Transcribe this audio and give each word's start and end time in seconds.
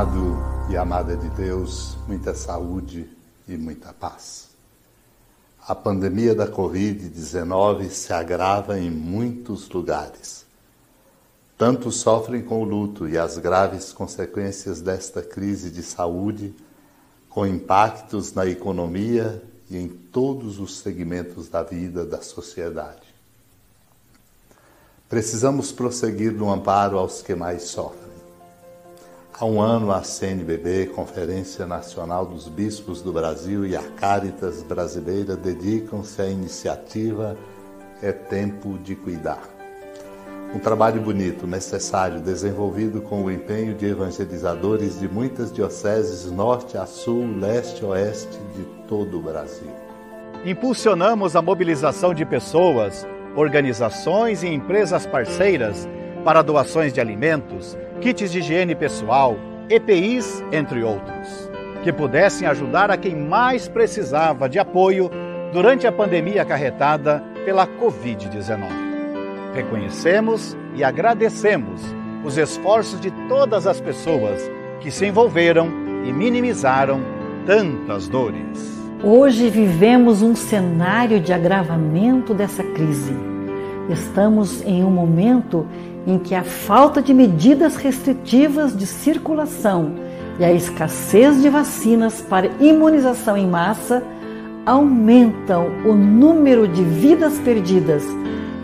Amado 0.00 0.38
e 0.70 0.78
amada 0.78 1.14
de 1.14 1.28
Deus, 1.28 1.94
muita 2.08 2.34
saúde 2.34 3.06
e 3.46 3.54
muita 3.54 3.92
paz. 3.92 4.48
A 5.68 5.74
pandemia 5.74 6.34
da 6.34 6.50
Covid-19 6.50 7.90
se 7.90 8.10
agrava 8.10 8.80
em 8.80 8.90
muitos 8.90 9.68
lugares. 9.68 10.46
Tantos 11.58 11.96
sofrem 11.96 12.42
com 12.42 12.62
o 12.62 12.64
luto 12.64 13.06
e 13.06 13.18
as 13.18 13.36
graves 13.36 13.92
consequências 13.92 14.80
desta 14.80 15.20
crise 15.20 15.70
de 15.70 15.82
saúde, 15.82 16.54
com 17.28 17.46
impactos 17.46 18.32
na 18.32 18.46
economia 18.46 19.42
e 19.68 19.76
em 19.76 19.86
todos 19.86 20.58
os 20.58 20.78
segmentos 20.78 21.50
da 21.50 21.62
vida 21.62 22.06
da 22.06 22.22
sociedade. 22.22 23.14
Precisamos 25.10 25.70
prosseguir 25.70 26.32
no 26.32 26.50
amparo 26.50 26.96
aos 26.96 27.20
que 27.20 27.34
mais 27.34 27.64
sofrem. 27.64 28.09
Há 29.40 29.46
um 29.46 29.58
ano, 29.58 29.90
a 29.90 30.02
CNBB, 30.02 30.88
Conferência 30.94 31.64
Nacional 31.64 32.26
dos 32.26 32.46
Bispos 32.46 33.00
do 33.00 33.10
Brasil, 33.10 33.64
e 33.64 33.74
a 33.74 33.80
Caritas 33.80 34.62
Brasileira 34.62 35.34
dedicam-se 35.34 36.20
à 36.20 36.26
iniciativa 36.26 37.38
É 38.02 38.12
Tempo 38.12 38.76
de 38.76 38.94
Cuidar. 38.94 39.40
Um 40.54 40.58
trabalho 40.58 41.00
bonito, 41.00 41.46
necessário, 41.46 42.20
desenvolvido 42.20 43.00
com 43.00 43.24
o 43.24 43.30
empenho 43.30 43.74
de 43.74 43.86
evangelizadores 43.86 45.00
de 45.00 45.08
muitas 45.08 45.50
dioceses 45.50 46.30
norte 46.30 46.76
a 46.76 46.84
sul, 46.84 47.26
leste 47.38 47.82
a 47.82 47.88
oeste 47.88 48.38
de 48.54 48.64
todo 48.86 49.16
o 49.16 49.22
Brasil. 49.22 49.70
Impulsionamos 50.44 51.34
a 51.34 51.40
mobilização 51.40 52.12
de 52.12 52.26
pessoas, 52.26 53.06
organizações 53.34 54.42
e 54.42 54.48
empresas 54.48 55.06
parceiras 55.06 55.88
para 56.26 56.42
doações 56.42 56.92
de 56.92 57.00
alimentos, 57.00 57.74
kits 58.00 58.32
de 58.32 58.38
higiene 58.38 58.74
pessoal, 58.74 59.36
EPIs, 59.68 60.42
entre 60.50 60.82
outros, 60.82 61.50
que 61.84 61.92
pudessem 61.92 62.48
ajudar 62.48 62.90
a 62.90 62.96
quem 62.96 63.14
mais 63.14 63.68
precisava 63.68 64.48
de 64.48 64.58
apoio 64.58 65.10
durante 65.52 65.86
a 65.86 65.92
pandemia 65.92 66.42
acarretada 66.42 67.22
pela 67.44 67.66
Covid-19. 67.66 68.68
Reconhecemos 69.54 70.56
e 70.74 70.82
agradecemos 70.82 71.82
os 72.24 72.38
esforços 72.38 73.00
de 73.00 73.10
todas 73.28 73.66
as 73.66 73.80
pessoas 73.80 74.50
que 74.80 74.90
se 74.90 75.06
envolveram 75.06 75.68
e 76.04 76.12
minimizaram 76.12 77.00
tantas 77.46 78.08
dores. 78.08 78.80
Hoje 79.02 79.48
vivemos 79.50 80.22
um 80.22 80.34
cenário 80.34 81.20
de 81.20 81.32
agravamento 81.32 82.32
dessa 82.32 82.62
crise. 82.62 83.14
Estamos 83.90 84.62
em 84.62 84.84
um 84.84 84.90
momento 84.90 85.66
em 86.06 86.18
que 86.18 86.34
a 86.34 86.42
falta 86.42 87.02
de 87.02 87.12
medidas 87.12 87.76
restritivas 87.76 88.76
de 88.76 88.86
circulação 88.86 89.94
e 90.38 90.44
a 90.44 90.52
escassez 90.52 91.42
de 91.42 91.48
vacinas 91.48 92.22
para 92.22 92.50
imunização 92.60 93.36
em 93.36 93.46
massa 93.46 94.02
aumentam 94.64 95.66
o 95.84 95.94
número 95.94 96.66
de 96.66 96.82
vidas 96.82 97.38
perdidas 97.38 98.04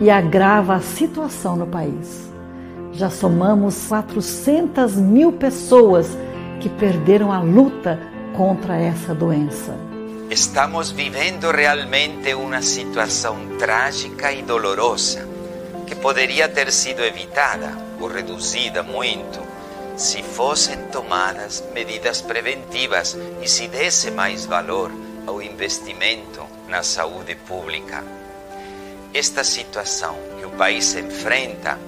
e 0.01 0.09
agrava 0.09 0.75
a 0.75 0.81
situação 0.81 1.55
no 1.55 1.67
país. 1.67 2.27
Já 2.93 3.09
somamos 3.09 3.87
400 3.87 4.95
mil 4.95 5.31
pessoas 5.31 6.17
que 6.59 6.69
perderam 6.69 7.31
a 7.31 7.39
luta 7.39 7.99
contra 8.35 8.75
essa 8.75 9.13
doença. 9.13 9.75
Estamos 10.29 10.91
vivendo 10.91 11.51
realmente 11.51 12.33
uma 12.33 12.61
situação 12.61 13.35
trágica 13.57 14.31
e 14.31 14.41
dolorosa 14.41 15.36
que 15.87 15.95
poderia 15.95 16.49
ter 16.49 16.71
sido 16.71 17.03
evitada 17.03 17.75
ou 17.99 18.07
reduzida 18.07 18.83
muito 18.83 19.39
se 19.95 20.21
fossem 20.21 20.77
tomadas 20.89 21.63
medidas 21.73 22.21
preventivas 22.21 23.17
e 23.41 23.47
se 23.47 23.67
desse 23.67 24.11
mais 24.11 24.45
valor 24.45 24.91
ao 25.25 25.41
investimento 25.41 26.45
na 26.67 26.83
saúde 26.83 27.33
pública. 27.33 28.03
Esta 29.13 29.43
situação 29.43 30.15
que 30.37 30.45
o 30.45 30.51
país 30.51 30.93
enfrenta 30.93 31.79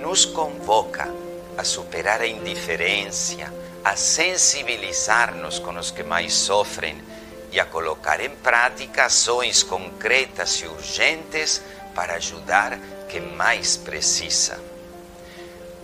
nos 0.00 0.24
convoca 0.24 1.12
a 1.56 1.64
superar 1.64 2.20
a 2.20 2.26
indiferença, 2.26 3.52
a 3.82 3.96
sensibilizar-nos 3.96 5.58
com 5.58 5.76
os 5.76 5.90
que 5.90 6.04
mais 6.04 6.34
sofrem 6.34 7.02
e 7.50 7.58
a 7.58 7.64
colocar 7.64 8.20
em 8.20 8.30
prática 8.30 9.06
ações 9.06 9.62
concretas 9.62 10.56
e 10.60 10.66
urgentes 10.66 11.60
para 11.94 12.14
ajudar 12.14 12.78
que 13.08 13.20
mais 13.20 13.76
precisa. 13.76 14.60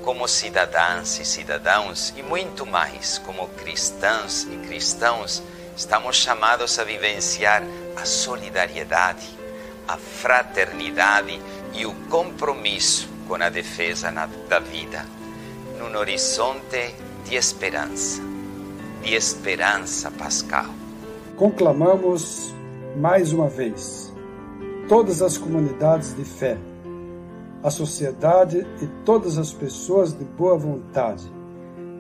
Como 0.03 0.29
cidadãs 0.29 1.19
e 1.19 1.25
cidadãos, 1.25 2.13
e 2.17 2.23
muito 2.23 2.67
mais, 2.67 3.19
como 3.19 3.49
cristãs 3.49 4.47
e 4.51 4.57
cristãos, 4.59 5.43
estamos 5.75 6.17
chamados 6.17 6.79
a 6.79 6.85
vivenciar 6.85 7.63
a 7.97 8.05
solidariedade, 8.05 9.27
a 9.89 9.97
fraternidade 9.97 11.41
e 11.73 11.87
o 11.87 11.95
compromisso 12.09 13.09
com 13.27 13.35
a 13.37 13.49
defesa 13.49 14.11
da 14.49 14.59
vida, 14.59 15.07
num 15.79 15.97
horizonte 15.99 16.95
de 17.25 17.37
esperança, 17.37 18.21
de 19.03 19.15
esperança 19.15 20.11
pascal. 20.11 20.67
Conclamamos 21.37 22.55
mais 22.97 23.33
uma 23.33 23.49
vez 23.49 24.13
todas 24.87 25.23
as 25.23 25.39
comunidades 25.39 26.15
de 26.15 26.25
fé 26.25 26.59
a 27.65 27.71
sociedade 27.71 28.67
e 28.83 28.87
todas 29.07 29.39
as 29.39 29.51
pessoas 29.51 30.13
de 30.13 30.23
boa 30.23 30.57
vontade 30.59 31.33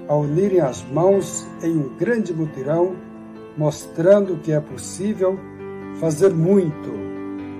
a 0.06 0.14
unirem 0.14 0.60
as 0.60 0.82
mãos 0.82 1.46
em 1.62 1.74
um 1.74 1.96
grande 1.96 2.34
mutirão, 2.34 2.94
mostrando 3.56 4.36
que 4.36 4.52
é 4.52 4.60
possível 4.60 5.38
fazer 5.98 6.34
muito 6.34 6.92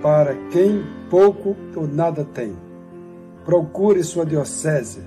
para 0.03 0.35
quem 0.51 0.85
pouco 1.09 1.57
ou 1.75 1.87
nada 1.87 2.23
tem. 2.23 2.55
Procure 3.47 4.05
sua 4.05 4.27
diocese, 4.27 5.03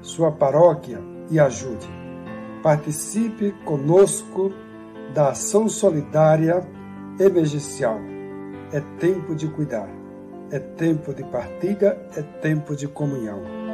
sua 0.00 0.30
paróquia 0.30 1.00
e 1.28 1.40
ajude. 1.40 1.88
Participe 2.62 3.50
conosco 3.64 4.52
da 5.12 5.30
ação 5.30 5.68
solidária 5.68 6.64
emergencial. 7.18 7.98
É 8.72 8.80
tempo 9.00 9.34
de 9.34 9.48
cuidar 9.48 10.05
é 10.50 10.58
tempo 10.58 11.12
de 11.12 11.24
partilha, 11.24 11.98
é 12.16 12.22
tempo 12.40 12.76
de 12.76 12.86
comunhão. 12.86 13.65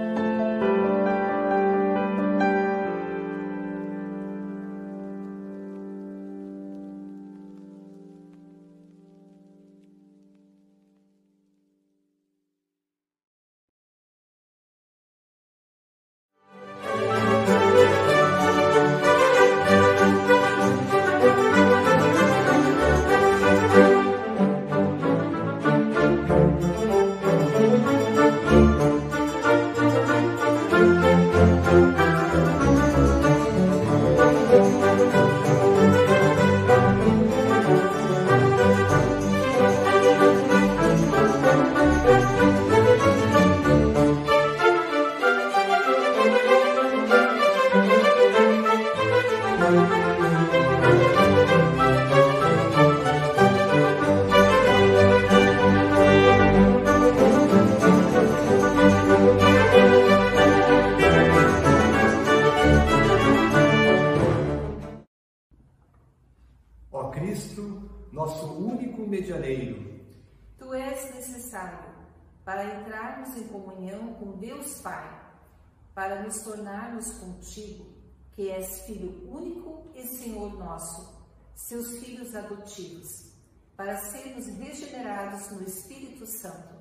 Senhor 80.53 80.59
nosso, 80.59 81.25
seus 81.55 81.99
filhos 81.99 82.35
adotivos, 82.35 83.33
para 83.77 83.97
sermos 83.97 84.47
regenerados 84.47 85.51
no 85.51 85.63
Espírito 85.63 86.27
Santo. 86.27 86.75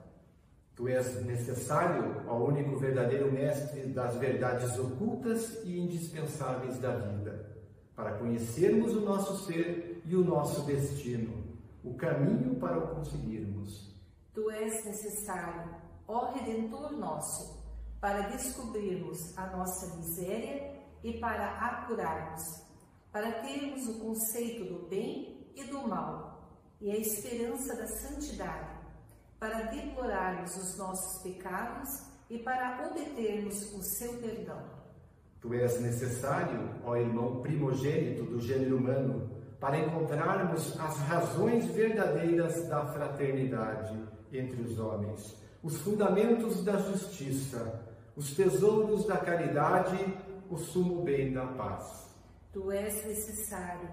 Tu 0.75 0.88
és 0.88 1.23
necessário 1.25 2.27
ao 2.29 2.45
único 2.47 2.77
verdadeiro 2.77 3.31
mestre 3.31 3.88
das 3.88 4.15
verdades 4.15 4.77
ocultas 4.77 5.59
e 5.63 5.79
indispensáveis 5.79 6.79
da 6.79 6.95
vida, 6.95 7.50
para 7.95 8.18
conhecermos 8.18 8.95
o 8.95 9.01
nosso 9.01 9.45
ser 9.45 10.01
e 10.06 10.15
o 10.15 10.24
nosso 10.24 10.62
destino, 10.65 11.44
o 11.83 11.94
caminho 11.95 12.56
para 12.56 12.77
o 12.77 12.95
conseguirmos. 12.95 13.94
Tu 14.33 14.50
és 14.51 14.85
necessário, 14.85 15.75
ó 16.07 16.31
Redentor 16.31 16.94
nosso, 16.94 17.62
para 18.00 18.29
descobrirmos 18.29 19.38
a 19.38 19.47
nossa 19.56 19.95
miséria 19.97 20.74
e 21.03 21.19
para 21.19 21.57
a 21.57 21.85
curarmos, 21.85 22.70
para 23.12 23.31
termos 23.42 23.88
o 23.88 24.00
conceito 24.00 24.66
do 24.66 24.88
bem 24.88 25.52
e 25.56 25.63
do 25.66 25.88
mal 25.88 26.31
e 26.80 26.90
a 26.92 26.98
esperança 26.98 27.75
da 27.75 27.88
santidade 27.88 28.81
para 29.40 29.63
deplorarmos 29.63 30.56
os 30.56 30.78
nossos 30.78 31.24
pecados 31.24 31.90
e 32.30 32.38
para 32.38 32.88
obtermos 32.88 33.74
o 33.74 33.81
seu 33.81 34.13
perdão. 34.19 34.63
Tu 35.42 35.54
és 35.56 35.81
necessário, 35.81 36.69
ó 36.86 36.96
irmão 36.96 37.42
primogênito 37.42 38.24
do 38.24 38.40
gênero 38.40 38.78
humano, 38.78 39.30
para 39.60 39.80
encontrarmos 39.80 40.80
as 40.80 40.98
razões 41.00 41.66
verdadeiras 41.66 42.68
da 42.69 42.86
fraternidade 42.94 44.00
entre 44.31 44.62
os 44.62 44.80
homens, 44.80 45.36
os 45.63 45.81
fundamentos 45.81 46.63
da 46.63 46.78
justiça, 46.78 47.84
os 48.16 48.36
tesouros 48.36 49.06
da 49.06 49.18
caridade, 49.18 49.98
o 50.50 50.58
sumo 50.58 51.04
bem 51.04 51.34
da 51.34 51.48
paz. 51.48 52.00
Tu 52.53 52.71
és 52.71 53.06
necessário, 53.06 53.89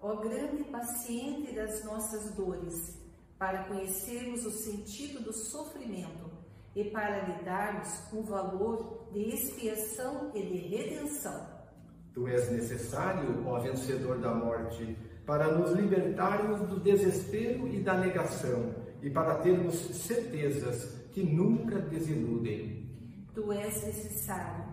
ó 0.00 0.16
grande 0.16 0.62
paciente 0.64 1.52
das 1.52 1.82
nossas 1.84 2.32
dores, 2.36 2.96
para 3.36 3.64
conhecermos 3.64 4.46
o 4.46 4.50
sentido 4.52 5.24
do 5.24 5.32
sofrimento 5.32 6.30
e 6.76 6.84
para 6.84 7.26
lhe 7.26 7.42
darmos 7.42 7.88
um 8.12 8.22
valor 8.22 9.08
de 9.12 9.34
expiação 9.34 10.30
e 10.34 10.42
de 10.42 10.56
redenção. 10.68 11.48
Tu 12.14 12.28
és 12.28 12.50
necessário, 12.52 13.44
ó 13.44 13.58
vencedor 13.58 14.18
da 14.20 14.32
morte, 14.32 14.96
para 15.26 15.52
nos 15.58 15.72
libertarmos 15.72 16.60
do 16.68 16.78
desespero 16.78 17.66
e 17.66 17.82
da 17.82 17.98
negação 17.98 18.72
e 19.02 19.10
para 19.10 19.38
termos 19.38 19.74
certezas 19.74 21.08
que 21.12 21.24
nunca 21.24 21.80
desiludem. 21.80 22.88
Tu 23.34 23.52
és 23.52 23.84
necessário, 23.84 24.64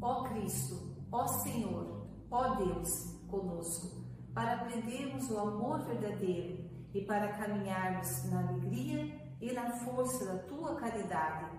ó 0.00 0.22
Cristo, 0.28 0.96
ó 1.10 1.26
Senhor, 1.26 1.95
ó 2.30 2.54
Deus, 2.56 3.16
conosco, 3.28 4.04
para 4.34 4.54
aprendermos 4.54 5.30
o 5.30 5.38
amor 5.38 5.80
verdadeiro 5.84 6.64
e 6.94 7.00
para 7.02 7.32
caminharmos 7.34 8.24
na 8.30 8.48
alegria 8.48 9.20
e 9.40 9.52
na 9.52 9.70
força 9.78 10.24
da 10.24 10.38
tua 10.44 10.76
caridade, 10.76 11.50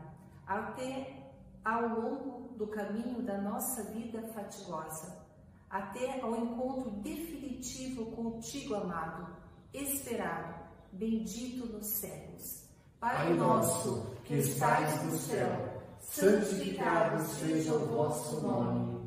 até 0.45 1.31
ao 1.63 1.87
longo 1.87 2.55
do 2.57 2.67
caminho 2.67 3.21
da 3.21 3.37
nossa 3.39 3.83
vida 3.91 4.21
fatigosa, 4.29 5.25
até 5.69 6.21
ao 6.21 6.35
encontro 6.35 6.91
definitivo 7.01 8.05
contigo, 8.11 8.75
amado, 8.75 9.35
esperado, 9.73 10.55
bendito 10.91 11.67
nos 11.67 11.87
céus. 11.87 12.67
Pai 12.99 13.33
nosso, 13.33 14.07
que 14.23 14.35
estais 14.35 15.03
no 15.03 15.11
céu, 15.11 15.83
santificado 15.99 17.21
seja 17.23 17.75
o 17.75 17.85
vosso 17.85 18.41
nome. 18.41 19.06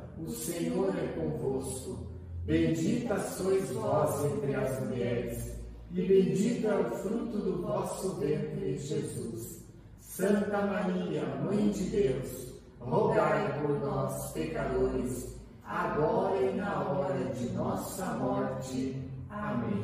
o 0.25 0.29
Senhor 0.29 0.95
é 0.97 1.07
convosco. 1.07 2.07
Bendita 2.45 3.19
sois 3.19 3.69
vós 3.71 4.25
entre 4.25 4.55
as 4.55 4.79
mulheres 4.81 5.61
e 5.93 6.01
bendito 6.03 6.67
é 6.67 6.75
o 6.79 6.89
fruto 6.89 7.37
do 7.37 7.61
vosso 7.61 8.15
ventre, 8.15 8.77
Jesus. 8.77 9.61
Santa 9.99 10.65
Maria, 10.65 11.25
Mãe 11.43 11.69
de 11.69 11.83
Deus, 11.89 12.53
rogai 12.79 13.59
por 13.59 13.77
nós, 13.81 14.31
pecadores, 14.31 15.35
agora 15.65 16.41
e 16.41 16.55
na 16.55 16.81
hora 16.81 17.25
de 17.33 17.49
nossa 17.49 18.05
morte. 18.13 18.95
Amém. 19.29 19.83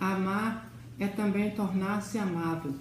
Amar 0.00 0.70
é 0.98 1.08
também 1.08 1.54
tornar-se 1.54 2.16
amável. 2.18 2.74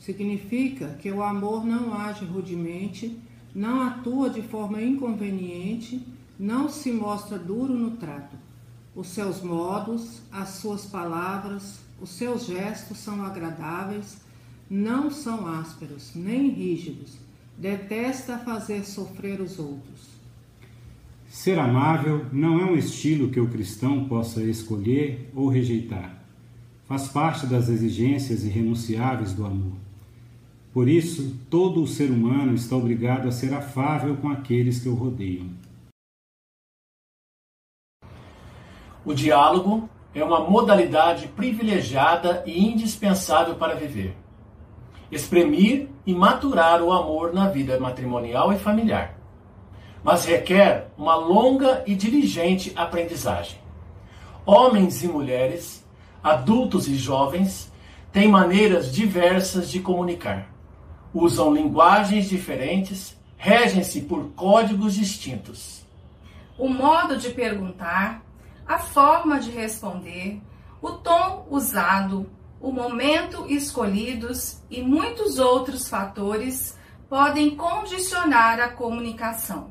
Significa 0.00 0.96
que 1.00 1.12
o 1.12 1.22
amor 1.22 1.64
não 1.64 1.94
age 1.94 2.24
rudemente, 2.24 3.16
não 3.54 3.80
atua 3.82 4.28
de 4.28 4.42
forma 4.42 4.82
inconveniente 4.82 6.04
não 6.40 6.70
se 6.70 6.90
mostra 6.90 7.38
duro 7.38 7.74
no 7.74 7.90
trato. 7.90 8.34
Os 8.96 9.08
seus 9.08 9.42
modos, 9.42 10.22
as 10.32 10.48
suas 10.48 10.86
palavras, 10.86 11.80
os 12.00 12.08
seus 12.08 12.46
gestos 12.46 12.96
são 12.96 13.22
agradáveis, 13.22 14.16
não 14.68 15.10
são 15.10 15.46
ásperos 15.46 16.12
nem 16.14 16.48
rígidos. 16.48 17.12
Detesta 17.58 18.38
fazer 18.38 18.86
sofrer 18.86 19.38
os 19.38 19.58
outros. 19.58 20.08
Ser 21.28 21.58
amável 21.58 22.24
não 22.32 22.58
é 22.58 22.64
um 22.64 22.74
estilo 22.74 23.28
que 23.28 23.38
o 23.38 23.50
cristão 23.50 24.08
possa 24.08 24.42
escolher 24.42 25.30
ou 25.34 25.46
rejeitar. 25.46 26.24
Faz 26.86 27.06
parte 27.06 27.46
das 27.46 27.68
exigências 27.68 28.44
irrenunciáveis 28.44 29.34
do 29.34 29.44
amor. 29.44 29.89
Por 30.72 30.88
isso, 30.88 31.36
todo 31.50 31.82
o 31.82 31.86
ser 31.86 32.10
humano 32.10 32.54
está 32.54 32.76
obrigado 32.76 33.26
a 33.26 33.32
ser 33.32 33.52
afável 33.52 34.16
com 34.16 34.28
aqueles 34.28 34.80
que 34.80 34.88
o 34.88 34.94
rodeiam. 34.94 35.50
O 39.04 39.12
diálogo 39.12 39.88
é 40.14 40.22
uma 40.22 40.40
modalidade 40.40 41.26
privilegiada 41.28 42.44
e 42.46 42.64
indispensável 42.64 43.56
para 43.56 43.74
viver. 43.74 44.14
Exprimir 45.10 45.88
e 46.06 46.14
maturar 46.14 46.80
o 46.82 46.92
amor 46.92 47.32
na 47.32 47.48
vida 47.48 47.80
matrimonial 47.80 48.52
e 48.52 48.58
familiar. 48.58 49.18
Mas 50.04 50.24
requer 50.24 50.88
uma 50.96 51.16
longa 51.16 51.82
e 51.84 51.96
diligente 51.96 52.72
aprendizagem. 52.76 53.58
Homens 54.46 55.02
e 55.02 55.08
mulheres, 55.08 55.84
adultos 56.22 56.86
e 56.86 56.94
jovens, 56.94 57.72
têm 58.12 58.28
maneiras 58.28 58.92
diversas 58.92 59.68
de 59.68 59.80
comunicar. 59.80 60.49
Usam 61.12 61.52
linguagens 61.52 62.28
diferentes, 62.28 63.16
regem-se 63.36 64.02
por 64.02 64.30
códigos 64.32 64.94
distintos. 64.94 65.84
O 66.56 66.68
modo 66.68 67.16
de 67.16 67.30
perguntar 67.30 68.22
a 68.66 68.78
forma 68.78 69.40
de 69.40 69.50
responder, 69.50 70.40
o 70.80 70.92
tom 70.92 71.46
usado, 71.50 72.30
o 72.60 72.70
momento 72.70 73.46
escolhidos 73.48 74.62
e 74.70 74.82
muitos 74.82 75.38
outros 75.38 75.88
fatores 75.88 76.78
podem 77.08 77.56
condicionar 77.56 78.60
a 78.60 78.68
comunicação. 78.68 79.70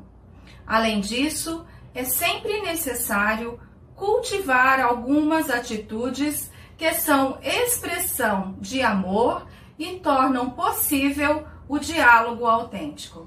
Além 0.66 1.00
disso, 1.00 1.64
é 1.94 2.04
sempre 2.04 2.60
necessário 2.60 3.58
cultivar 3.96 4.80
algumas 4.80 5.48
atitudes 5.48 6.50
que 6.76 6.92
são 6.94 7.38
expressão 7.42 8.56
de 8.60 8.82
amor 8.82 9.46
e 9.80 9.98
tornam 9.98 10.50
possível 10.50 11.42
o 11.66 11.78
diálogo 11.78 12.44
autêntico. 12.44 13.26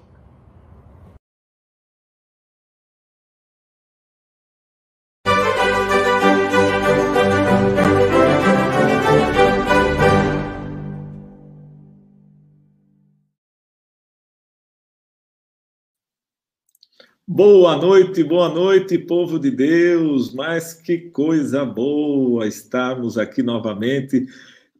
Boa 17.25 17.75
noite, 17.77 18.23
boa 18.23 18.47
noite, 18.47 18.99
povo 18.99 19.39
de 19.39 19.49
Deus. 19.49 20.31
Mas 20.35 20.75
que 20.75 21.09
coisa 21.09 21.65
boa 21.65 22.47
estarmos 22.47 23.17
aqui 23.17 23.41
novamente. 23.41 24.27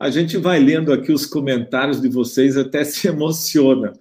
A 0.03 0.09
gente 0.09 0.35
vai 0.35 0.59
lendo 0.59 0.91
aqui 0.91 1.13
os 1.13 1.25
comentários 1.25 2.01
de 2.01 2.09
vocês, 2.09 2.57
até 2.57 2.83
se 2.83 3.07
emociona, 3.07 3.93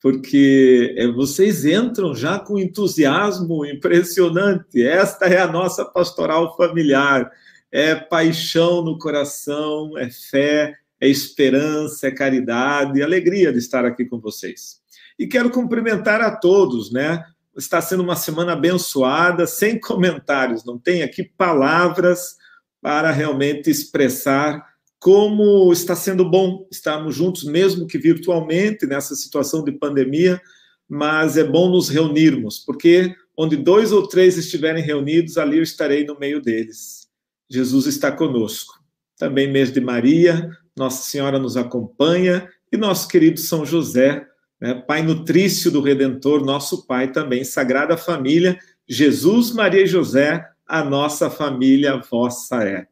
porque 0.00 0.94
é, 0.96 1.06
vocês 1.08 1.66
entram 1.66 2.14
já 2.14 2.38
com 2.38 2.58
entusiasmo 2.58 3.66
impressionante. 3.66 4.82
Esta 4.82 5.26
é 5.26 5.38
a 5.38 5.46
nossa 5.46 5.84
pastoral 5.84 6.56
familiar. 6.56 7.30
é 7.70 7.94
paixão 7.94 8.82
no 8.82 8.98
coração, 8.98 9.98
é 9.98 10.08
fé, 10.08 10.76
é 10.98 11.06
esperança, 11.06 12.06
é 12.06 12.10
caridade, 12.10 13.02
alegria 13.02 13.52
de 13.52 13.58
estar 13.58 13.84
aqui 13.84 14.06
com 14.06 14.18
vocês. 14.18 14.80
E 15.18 15.26
quero 15.26 15.50
cumprimentar 15.50 16.22
a 16.22 16.34
todos, 16.34 16.90
né? 16.90 17.22
Está 17.54 17.82
sendo 17.82 18.02
uma 18.02 18.16
semana 18.16 18.54
abençoada, 18.54 19.46
sem 19.46 19.78
comentários, 19.78 20.64
não 20.64 20.78
tem 20.78 21.02
aqui 21.02 21.22
palavras 21.22 22.38
para 22.80 23.10
realmente 23.10 23.68
expressar 23.68 24.69
como 25.00 25.72
está 25.72 25.96
sendo 25.96 26.28
bom 26.28 26.68
estarmos 26.70 27.16
juntos, 27.16 27.44
mesmo 27.44 27.86
que 27.86 27.96
virtualmente, 27.96 28.86
nessa 28.86 29.14
situação 29.14 29.64
de 29.64 29.72
pandemia, 29.72 30.40
mas 30.86 31.38
é 31.38 31.44
bom 31.44 31.70
nos 31.70 31.88
reunirmos, 31.88 32.58
porque 32.58 33.14
onde 33.34 33.56
dois 33.56 33.92
ou 33.92 34.06
três 34.06 34.36
estiverem 34.36 34.84
reunidos, 34.84 35.38
ali 35.38 35.56
eu 35.56 35.62
estarei 35.62 36.04
no 36.04 36.18
meio 36.18 36.42
deles. 36.42 37.08
Jesus 37.48 37.86
está 37.86 38.12
conosco. 38.12 38.78
Também 39.16 39.50
mês 39.50 39.72
de 39.72 39.80
Maria, 39.80 40.50
Nossa 40.76 41.08
Senhora 41.08 41.38
nos 41.38 41.56
acompanha 41.56 42.46
e 42.70 42.76
nosso 42.76 43.08
querido 43.08 43.40
São 43.40 43.64
José, 43.64 44.26
né, 44.60 44.74
Pai 44.74 45.02
nutrício 45.02 45.70
do 45.70 45.80
Redentor, 45.80 46.44
nosso 46.44 46.86
Pai 46.86 47.10
também, 47.10 47.42
Sagrada 47.42 47.96
Família, 47.96 48.58
Jesus, 48.86 49.52
Maria 49.52 49.82
e 49.82 49.86
José, 49.86 50.46
a 50.66 50.84
nossa 50.84 51.30
família 51.30 51.96
vossa 51.96 52.62
é. 52.64 52.89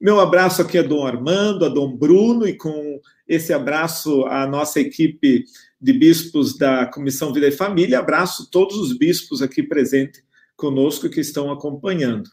Meu 0.00 0.18
abraço 0.18 0.62
aqui 0.62 0.78
a 0.78 0.82
Dom 0.82 1.06
Armando, 1.06 1.66
a 1.66 1.68
Dom 1.68 1.94
Bruno, 1.94 2.48
e 2.48 2.56
com 2.56 2.98
esse 3.28 3.52
abraço 3.52 4.24
à 4.28 4.46
nossa 4.46 4.80
equipe 4.80 5.44
de 5.78 5.92
bispos 5.92 6.56
da 6.56 6.86
Comissão 6.86 7.34
Vida 7.34 7.48
e 7.48 7.52
Família, 7.52 7.98
abraço 7.98 8.50
todos 8.50 8.78
os 8.78 8.96
bispos 8.96 9.42
aqui 9.42 9.62
presentes 9.62 10.22
conosco 10.56 11.10
que 11.10 11.20
estão 11.20 11.52
acompanhando. 11.52 12.30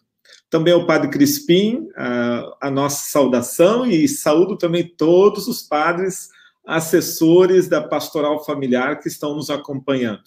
Também 0.50 0.74
ao 0.74 0.88
Padre 0.88 1.10
Crispim, 1.10 1.90
a, 1.98 2.58
a 2.62 2.72
nossa 2.72 3.10
saudação, 3.10 3.86
e 3.86 4.08
saúdo 4.08 4.58
também 4.58 4.88
todos 4.88 5.48
os 5.50 5.62
padres 5.62 6.30
assessores 6.66 7.68
da 7.68 7.82
pastoral 7.82 8.46
familiar 8.46 9.00
que 9.02 9.10
estão 9.10 9.36
nos 9.36 9.50
acompanhando. 9.50 10.24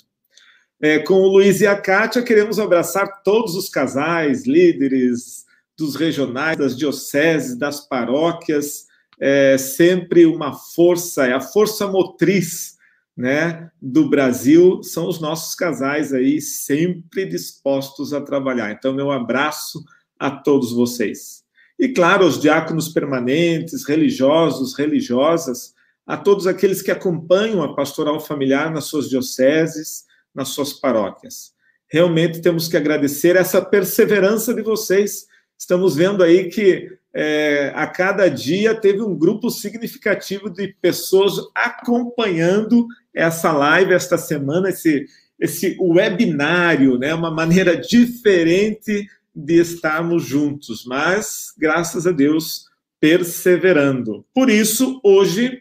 É, 0.79 0.99
com 0.99 1.15
o 1.15 1.29
Luiz 1.29 1.63
e 1.63 1.67
a 1.67 1.77
Kátia, 1.77 2.23
queremos 2.23 2.59
abraçar 2.59 3.23
todos 3.23 3.55
os 3.55 3.71
casais, 3.71 4.47
líderes 4.47 5.49
dos 5.81 5.97
regionais, 5.97 6.59
das 6.59 6.77
dioceses, 6.77 7.59
das 7.59 7.81
paróquias, 7.81 8.87
é 9.19 9.59
sempre 9.59 10.25
uma 10.25 10.53
força, 10.53 11.27
é 11.27 11.33
a 11.33 11.41
força 11.41 11.87
motriz 11.87 12.77
né, 13.17 13.71
do 13.81 14.09
Brasil, 14.09 14.83
são 14.83 15.09
os 15.09 15.21
nossos 15.21 15.55
casais 15.55 16.13
aí 16.13 16.41
sempre 16.41 17.27
dispostos 17.27 18.13
a 18.13 18.21
trabalhar. 18.21 18.71
Então, 18.71 18.95
meu 18.95 19.11
abraço 19.11 19.83
a 20.19 20.31
todos 20.31 20.73
vocês. 20.73 21.43
E, 21.79 21.89
claro, 21.89 22.25
aos 22.25 22.41
diáconos 22.41 22.91
permanentes, 22.91 23.87
religiosos, 23.87 24.79
religiosas, 24.79 25.75
a 26.07 26.17
todos 26.17 26.47
aqueles 26.47 26.83
que 26.83 26.91
acompanham 26.91 27.63
a 27.63 27.75
pastoral 27.75 28.21
familiar 28.21 28.71
nas 28.71 28.85
suas 28.85 29.09
dioceses, 29.09 30.05
nas 30.35 30.49
suas 30.49 30.73
paróquias. 30.73 31.53
Realmente 31.91 32.41
temos 32.41 32.69
que 32.69 32.77
agradecer 32.77 33.35
essa 33.37 33.61
perseverança 33.61 34.55
de 34.55 34.63
vocês. 34.63 35.27
Estamos 35.61 35.95
vendo 35.95 36.23
aí 36.23 36.49
que 36.49 36.91
é, 37.13 37.71
a 37.75 37.87
cada 37.87 38.29
dia 38.29 38.75
teve 38.75 39.03
um 39.03 39.15
grupo 39.15 39.51
significativo 39.51 40.49
de 40.49 40.69
pessoas 40.81 41.35
acompanhando 41.55 42.87
essa 43.13 43.53
live 43.53 43.93
esta 43.93 44.17
semana, 44.17 44.71
esse, 44.71 45.05
esse 45.39 45.77
webinário, 45.79 46.99
né? 46.99 47.13
uma 47.13 47.31
maneira 47.31 47.77
diferente 47.77 49.07
de 49.37 49.61
estarmos 49.61 50.25
juntos, 50.25 50.87
mas 50.87 51.53
graças 51.59 52.07
a 52.07 52.11
Deus 52.11 52.65
perseverando. 52.99 54.25
Por 54.33 54.49
isso, 54.49 54.99
hoje 55.05 55.61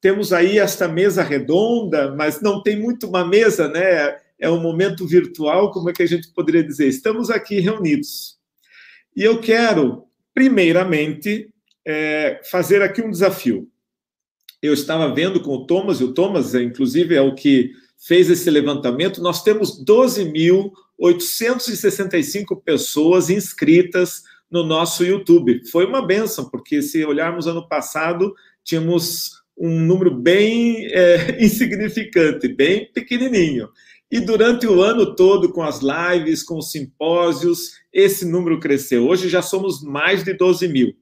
temos 0.00 0.32
aí 0.32 0.60
esta 0.60 0.86
mesa 0.86 1.24
redonda, 1.24 2.14
mas 2.14 2.40
não 2.40 2.62
tem 2.62 2.78
muito 2.80 3.08
uma 3.08 3.26
mesa, 3.26 3.66
né? 3.66 4.16
É 4.38 4.48
um 4.48 4.60
momento 4.62 5.06
virtual, 5.06 5.72
como 5.72 5.90
é 5.90 5.92
que 5.92 6.02
a 6.04 6.06
gente 6.06 6.28
poderia 6.32 6.62
dizer? 6.62 6.86
Estamos 6.86 7.30
aqui 7.30 7.58
reunidos. 7.58 8.39
E 9.20 9.22
eu 9.22 9.38
quero, 9.38 10.04
primeiramente, 10.32 11.52
é, 11.86 12.40
fazer 12.50 12.80
aqui 12.80 13.02
um 13.02 13.10
desafio. 13.10 13.68
Eu 14.62 14.72
estava 14.72 15.14
vendo 15.14 15.42
com 15.42 15.54
o 15.54 15.66
Thomas, 15.66 16.00
e 16.00 16.04
o 16.04 16.14
Thomas, 16.14 16.54
inclusive, 16.54 17.14
é 17.14 17.20
o 17.20 17.34
que 17.34 17.70
fez 17.98 18.30
esse 18.30 18.48
levantamento. 18.48 19.20
Nós 19.20 19.42
temos 19.42 19.84
12.865 19.84 22.62
pessoas 22.64 23.28
inscritas 23.28 24.22
no 24.50 24.64
nosso 24.64 25.04
YouTube. 25.04 25.68
Foi 25.70 25.84
uma 25.84 26.06
benção, 26.06 26.48
porque 26.48 26.80
se 26.80 27.04
olharmos 27.04 27.46
ano 27.46 27.68
passado, 27.68 28.34
tínhamos 28.64 29.32
um 29.54 29.80
número 29.80 30.14
bem 30.14 30.86
é, 30.86 31.36
insignificante, 31.44 32.48
bem 32.48 32.90
pequenininho. 32.90 33.68
E 34.10 34.18
durante 34.18 34.66
o 34.66 34.82
ano 34.82 35.14
todo, 35.14 35.52
com 35.52 35.62
as 35.62 35.80
lives, 35.80 36.42
com 36.42 36.58
os 36.58 36.72
simpósios, 36.72 37.74
esse 37.92 38.24
número 38.24 38.58
cresceu. 38.58 39.06
Hoje 39.06 39.28
já 39.28 39.40
somos 39.40 39.82
mais 39.82 40.24
de 40.24 40.32
12 40.32 40.66
mil. 40.66 40.96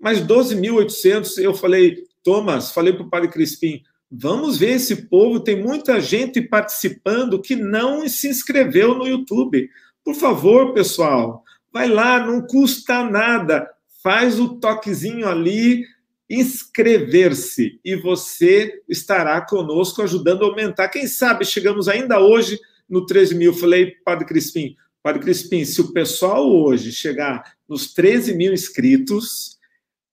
Mas 0.00 0.20
12.800, 0.20 1.38
eu 1.38 1.54
falei, 1.54 2.04
Thomas, 2.22 2.70
falei 2.70 2.92
para 2.92 3.04
o 3.04 3.10
Padre 3.10 3.28
Crispim, 3.28 3.82
vamos 4.10 4.58
ver 4.58 4.72
esse 4.72 5.08
povo, 5.08 5.40
tem 5.40 5.60
muita 5.60 6.00
gente 6.00 6.40
participando 6.40 7.40
que 7.40 7.56
não 7.56 8.08
se 8.08 8.28
inscreveu 8.28 8.94
no 8.94 9.08
YouTube. 9.08 9.68
Por 10.04 10.14
favor, 10.14 10.72
pessoal, 10.72 11.42
vai 11.72 11.88
lá, 11.88 12.24
não 12.24 12.42
custa 12.42 13.04
nada, 13.04 13.68
faz 14.02 14.38
o 14.38 14.56
toquezinho 14.58 15.28
ali, 15.28 15.84
inscrever-se 16.32 17.78
e 17.84 17.94
você 17.94 18.82
estará 18.88 19.38
conosco 19.42 20.00
ajudando 20.00 20.44
a 20.44 20.48
aumentar. 20.48 20.88
Quem 20.88 21.06
sabe 21.06 21.44
chegamos 21.44 21.88
ainda 21.88 22.18
hoje 22.18 22.58
no 22.88 23.04
13 23.04 23.34
mil. 23.34 23.52
Falei, 23.52 23.90
Padre 24.02 24.24
Crispim, 24.24 24.74
Padre 25.02 25.20
Crispim, 25.20 25.62
se 25.66 25.82
o 25.82 25.92
pessoal 25.92 26.50
hoje 26.50 26.90
chegar 26.90 27.54
nos 27.68 27.92
13 27.92 28.34
mil 28.34 28.54
inscritos, 28.54 29.58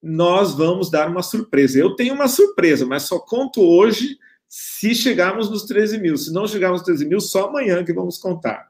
nós 0.02 0.52
vamos 0.52 0.90
dar 0.90 1.08
uma 1.08 1.22
surpresa. 1.22 1.78
Eu 1.78 1.96
tenho 1.96 2.12
uma 2.12 2.28
surpresa, 2.28 2.84
mas 2.84 3.04
só 3.04 3.18
conto 3.18 3.62
hoje 3.62 4.18
se 4.46 4.94
chegarmos 4.94 5.48
nos 5.48 5.62
13 5.62 5.98
mil. 5.98 6.18
Se 6.18 6.30
não 6.30 6.46
chegarmos 6.46 6.80
nos 6.80 6.86
13 6.86 7.06
mil, 7.06 7.20
só 7.20 7.46
amanhã 7.48 7.82
que 7.82 7.94
vamos 7.94 8.18
contar. 8.18 8.68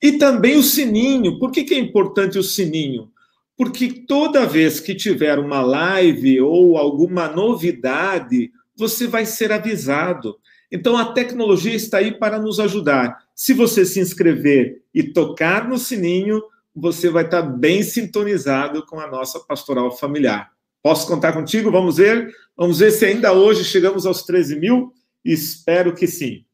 E 0.00 0.12
também 0.12 0.56
o 0.56 0.62
sininho. 0.62 1.38
Por 1.38 1.50
que, 1.50 1.64
que 1.64 1.74
é 1.74 1.78
importante 1.78 2.38
o 2.38 2.42
sininho? 2.42 3.10
Porque 3.58 4.04
toda 4.06 4.46
vez 4.46 4.78
que 4.78 4.94
tiver 4.94 5.36
uma 5.36 5.60
live 5.60 6.40
ou 6.40 6.78
alguma 6.78 7.26
novidade, 7.28 8.52
você 8.76 9.08
vai 9.08 9.26
ser 9.26 9.50
avisado. 9.50 10.38
Então 10.70 10.96
a 10.96 11.12
tecnologia 11.12 11.74
está 11.74 11.98
aí 11.98 12.16
para 12.16 12.38
nos 12.38 12.60
ajudar. 12.60 13.18
Se 13.34 13.52
você 13.52 13.84
se 13.84 13.98
inscrever 13.98 14.82
e 14.94 15.02
tocar 15.02 15.68
no 15.68 15.76
sininho, 15.76 16.40
você 16.72 17.10
vai 17.10 17.24
estar 17.24 17.42
bem 17.42 17.82
sintonizado 17.82 18.86
com 18.86 19.00
a 19.00 19.08
nossa 19.08 19.40
pastoral 19.40 19.90
familiar. 19.90 20.52
Posso 20.80 21.08
contar 21.08 21.32
contigo? 21.32 21.68
Vamos 21.72 21.96
ver? 21.96 22.32
Vamos 22.56 22.78
ver 22.78 22.92
se 22.92 23.06
ainda 23.06 23.32
hoje 23.32 23.64
chegamos 23.64 24.06
aos 24.06 24.22
13 24.22 24.60
mil? 24.60 24.92
Espero 25.24 25.92
que 25.96 26.06
sim. 26.06 26.44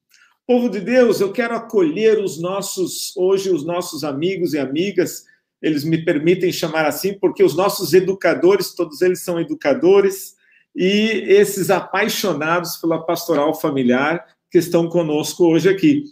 Povo 0.46 0.70
de 0.70 0.80
Deus, 0.80 1.20
eu 1.20 1.32
quero 1.32 1.54
acolher 1.54 2.18
os 2.18 2.40
nossos, 2.40 3.14
hoje, 3.14 3.50
os 3.50 3.62
nossos 3.62 4.04
amigos 4.04 4.54
e 4.54 4.58
amigas 4.58 5.25
eles 5.64 5.83
me 5.83 6.04
permitem 6.04 6.52
chamar 6.52 6.85
assim, 6.85 7.14
porque 7.18 7.42
os 7.42 7.56
nossos 7.56 7.94
educadores, 7.94 8.75
todos 8.75 9.00
eles 9.00 9.25
são 9.25 9.40
educadores, 9.40 10.35
e 10.76 11.25
esses 11.26 11.71
apaixonados 11.71 12.76
pela 12.76 13.02
pastoral 13.02 13.54
familiar 13.59 14.23
que 14.50 14.59
estão 14.59 14.90
conosco 14.90 15.47
hoje 15.47 15.71
aqui. 15.71 16.04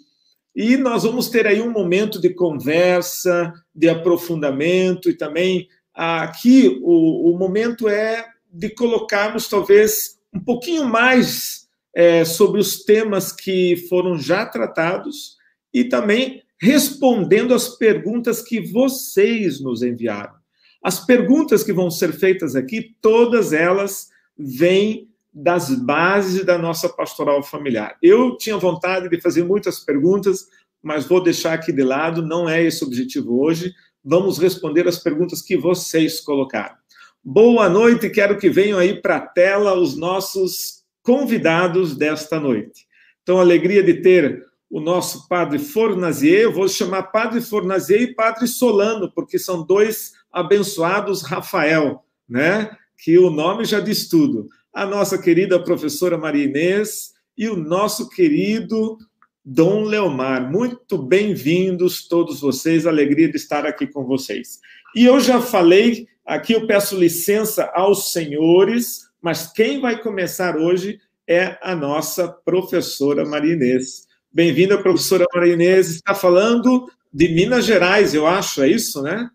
E 0.57 0.79
nós 0.79 1.03
vamos 1.03 1.29
ter 1.29 1.47
aí 1.47 1.61
um 1.61 1.71
momento 1.71 2.19
de 2.19 2.31
conversa, 2.31 3.53
de 3.75 3.91
aprofundamento, 3.91 5.11
e 5.11 5.15
também 5.15 5.69
aqui 5.95 6.81
o, 6.83 7.31
o 7.31 7.39
momento 7.39 7.91
é 7.91 8.25
de 8.51 8.71
colocarmos 8.71 9.49
talvez 9.49 10.19
um 10.35 10.41
pouquinho 10.41 10.87
mais 10.87 11.67
é, 11.95 12.25
sobre 12.25 12.59
os 12.59 12.85
temas 12.85 13.33
que 13.33 13.77
foram 13.91 14.19
já 14.19 14.47
tratados 14.47 15.37
e 15.75 15.85
também 15.85 16.43
respondendo 16.63 17.55
às 17.55 17.69
perguntas 17.69 18.41
que 18.41 18.61
vocês 18.61 19.61
nos 19.61 19.83
enviaram. 19.83 20.35
As 20.81 21.05
perguntas 21.05 21.65
que 21.65 21.73
vão 21.73 21.91
ser 21.91 22.13
feitas 22.13 22.55
aqui, 22.55 22.95
todas 23.01 23.53
elas 23.53 24.11
vêm 24.39 25.09
das 25.35 25.71
bases 25.75 26.45
da 26.45 26.57
nossa 26.57 26.89
pastoral 26.89 27.43
familiar. 27.43 27.97
Eu 28.01 28.37
tinha 28.37 28.57
vontade 28.57 29.09
de 29.09 29.21
fazer 29.21 29.43
muitas 29.43 29.81
perguntas, 29.81 30.47
mas 30.81 31.05
vou 31.05 31.21
deixar 31.21 31.55
aqui 31.55 31.73
de 31.73 31.83
lado, 31.83 32.23
não 32.23 32.49
é 32.49 32.63
esse 32.63 32.85
o 32.85 32.87
objetivo 32.87 33.43
hoje. 33.43 33.75
Vamos 34.05 34.39
responder 34.39 34.87
as 34.87 34.99
perguntas 34.99 35.43
que 35.43 35.57
vocês 35.57 36.21
colocaram. 36.21 36.77
Boa 37.25 37.69
noite, 37.69 38.09
quero 38.09 38.39
que 38.39 38.49
venham 38.49 38.79
aí 38.79 39.01
para 39.01 39.17
a 39.17 39.27
tela 39.27 39.75
os 39.75 39.97
nossos 39.97 40.85
convidados 41.03 41.97
desta 41.97 42.39
noite. 42.39 42.87
Então, 43.23 43.41
alegria 43.41 43.83
de 43.83 43.95
ter 43.95 44.52
o 44.73 44.81
nosso 44.81 45.29
padre 45.29 45.59
Fornazier, 45.59 46.45
eu 46.45 46.53
vou 46.53 46.67
chamar 46.67 47.03
padre 47.03 47.43
Fornazier 47.43 48.01
e 48.01 48.15
padre 48.15 48.49
Solano, 48.49 49.13
porque 49.13 49.39
são 49.39 49.63
dois 49.63 50.13
abençoados 50.33 51.21
Rafael, 51.21 52.03
né? 52.27 52.71
Que 52.97 53.19
o 53.19 53.29
nome 53.29 53.67
já 53.67 53.81
diz 53.81 54.09
tudo. 54.09 54.49
A 54.73 54.87
nossa 54.87 55.21
querida 55.21 55.63
professora 55.63 56.17
Maria 56.17 56.47
Inês 56.47 57.13
e 57.37 57.51
o 57.51 57.57
nosso 57.57 58.09
querido 58.09 58.97
Dom 59.45 59.85
Leomar. 59.85 60.51
Muito 60.51 60.97
bem-vindos 60.97 62.09
todos 62.09 62.41
vocês, 62.41 62.87
alegria 62.87 63.29
de 63.29 63.37
estar 63.37 63.67
aqui 63.67 63.87
com 63.87 64.07
vocês. 64.07 64.59
E 64.97 65.05
eu 65.05 65.21
já 65.21 65.39
falei, 65.39 66.07
aqui 66.25 66.55
eu 66.55 66.67
peço 66.67 66.99
licença 66.99 67.71
aos 67.75 68.11
senhores, 68.11 69.03
mas 69.21 69.53
quem 69.53 69.83
vai 69.83 70.01
começar 70.01 70.57
hoje 70.57 70.99
é 71.29 71.59
a 71.61 71.77
nossa 71.77 72.27
professora 72.27 73.27
Maria 73.27 73.53
Inês. 73.53 74.11
Bem-vinda, 74.35 74.81
professora 74.81 75.27
Maria 75.35 75.53
Inês. 75.53 75.91
Está 75.91 76.15
falando 76.15 76.91
de 77.13 77.29
Minas 77.35 77.67
Gerais, 77.67 78.15
eu 78.15 78.27
acho, 78.27 78.63
é 78.63 78.69
isso, 78.69 79.03
né? 79.03 79.29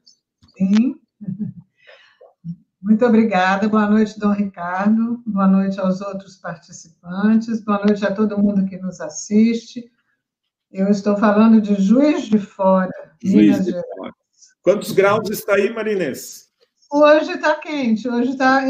Sim. 0.58 0.96
Muito 2.82 3.06
obrigada. 3.06 3.70
Boa 3.70 3.88
noite, 3.88 4.20
Dom 4.20 4.32
Ricardo. 4.32 5.22
Boa 5.24 5.48
noite 5.48 5.80
aos 5.80 6.02
outros 6.02 6.38
participantes. 6.38 7.64
Boa 7.64 7.86
noite 7.86 8.04
a 8.08 8.12
todo 8.12 8.40
mundo 8.40 8.66
que 8.66 8.80
nos 8.80 9.00
assiste. 9.00 9.86
Eu 10.72 10.88
estou 10.88 11.16
falando 11.16 11.62
de 11.62 11.76
Juiz 11.76 12.24
de 12.24 12.40
Fora, 12.40 12.90
Juiz 13.22 13.36
Minas 13.36 13.66
de 13.66 13.72
Gerais. 13.74 13.86
Fora. 13.96 14.14
Quantos 14.64 14.92
graus 14.94 15.30
está 15.30 15.58
aí, 15.58 15.72
Marinês? 15.72 16.48
Hoje 16.92 17.34
está 17.34 17.54
quente, 17.54 18.10
hoje, 18.10 18.36
tá, 18.36 18.64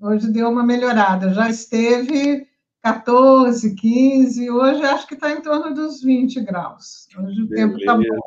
hoje 0.00 0.32
deu 0.32 0.48
uma 0.48 0.64
melhorada. 0.64 1.34
Já 1.34 1.50
esteve 1.50 2.48
14, 2.82 3.74
15, 3.74 4.50
hoje 4.50 4.82
acho 4.82 5.06
que 5.06 5.14
está 5.14 5.30
em 5.32 5.42
torno 5.42 5.74
dos 5.74 6.02
20 6.02 6.40
graus. 6.40 7.06
Hoje 7.18 7.42
o 7.42 7.46
Beleza. 7.46 7.68
tempo 7.68 7.78
está 7.78 7.94
bom. 7.94 8.20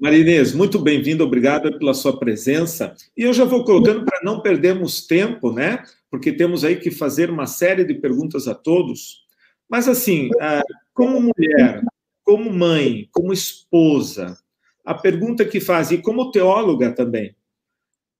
Marinês, 0.00 0.52
muito 0.52 0.78
bem-vindo, 0.78 1.24
obrigada 1.24 1.76
pela 1.78 1.94
sua 1.94 2.18
presença. 2.18 2.94
E 3.16 3.22
eu 3.22 3.32
já 3.32 3.44
vou 3.44 3.64
colocando 3.64 4.04
para 4.04 4.20
não 4.22 4.40
perdermos 4.40 5.06
tempo, 5.06 5.52
né? 5.52 5.84
Porque 6.10 6.32
temos 6.32 6.64
aí 6.64 6.76
que 6.76 6.90
fazer 6.90 7.30
uma 7.30 7.46
série 7.46 7.84
de 7.84 7.94
perguntas 7.94 8.48
a 8.48 8.54
todos. 8.54 9.24
Mas, 9.68 9.88
assim, 9.88 10.30
ah, 10.40 10.62
como 10.94 11.20
mulher, 11.20 11.82
como 12.24 12.52
mãe, 12.52 13.08
como 13.12 13.32
esposa, 13.32 14.36
a 14.84 14.94
pergunta 14.94 15.44
que 15.44 15.60
faz, 15.60 15.90
e 15.90 15.98
como 15.98 16.30
teóloga 16.30 16.92
também, 16.92 17.36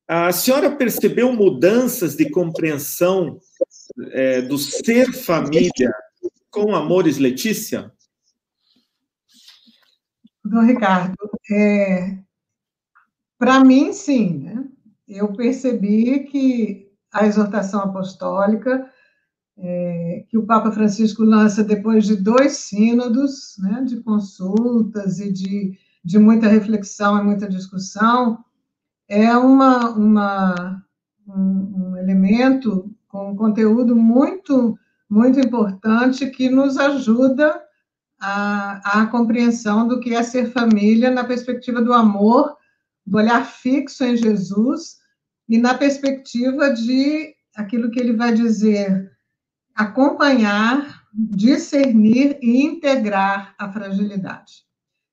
a 0.06 0.32
senhora 0.32 0.70
percebeu 0.70 1.32
mudanças 1.32 2.16
de 2.16 2.30
compreensão 2.30 3.38
é, 4.10 4.42
do 4.42 4.58
ser 4.58 5.12
família 5.12 5.92
com 6.50 6.74
Amores 6.74 7.18
Letícia? 7.18 7.92
Dom 10.44 10.62
Ricardo, 10.62 11.14
é, 11.50 12.18
para 13.38 13.62
mim, 13.62 13.92
sim. 13.92 14.38
Né? 14.38 14.64
Eu 15.06 15.32
percebi 15.32 16.20
que 16.20 16.90
a 17.12 17.26
exortação 17.26 17.80
apostólica 17.80 18.90
é, 19.58 20.24
que 20.28 20.38
o 20.38 20.46
Papa 20.46 20.70
Francisco 20.70 21.24
lança 21.24 21.64
depois 21.64 22.06
de 22.06 22.16
dois 22.16 22.58
sínodos, 22.58 23.56
né, 23.58 23.82
de 23.84 24.00
consultas 24.02 25.18
e 25.18 25.32
de, 25.32 25.76
de 26.04 26.18
muita 26.18 26.46
reflexão 26.46 27.18
e 27.18 27.24
muita 27.24 27.48
discussão, 27.48 28.44
é 29.08 29.36
uma, 29.36 29.90
uma, 29.90 30.84
um, 31.26 31.90
um 31.90 31.96
elemento 31.96 32.94
com 33.08 33.32
um 33.32 33.36
conteúdo 33.36 33.96
muito, 33.96 34.78
muito 35.08 35.40
importante 35.40 36.26
que 36.26 36.48
nos 36.48 36.76
ajuda 36.76 37.60
a, 38.20 39.00
a 39.00 39.06
compreensão 39.06 39.88
do 39.88 40.00
que 40.00 40.14
é 40.14 40.22
ser 40.22 40.52
família 40.52 41.10
na 41.10 41.24
perspectiva 41.24 41.80
do 41.80 41.92
amor, 41.92 42.56
do 43.06 43.16
olhar 43.16 43.44
fixo 43.44 44.04
em 44.04 44.16
Jesus 44.16 44.98
e 45.48 45.58
na 45.58 45.74
perspectiva 45.74 46.70
de 46.70 47.34
aquilo 47.56 47.90
que 47.90 47.98
ele 47.98 48.12
vai 48.12 48.32
dizer 48.32 49.10
acompanhar, 49.74 51.04
discernir 51.12 52.36
e 52.42 52.62
integrar 52.62 53.54
a 53.56 53.70
fragilidade. 53.70 54.64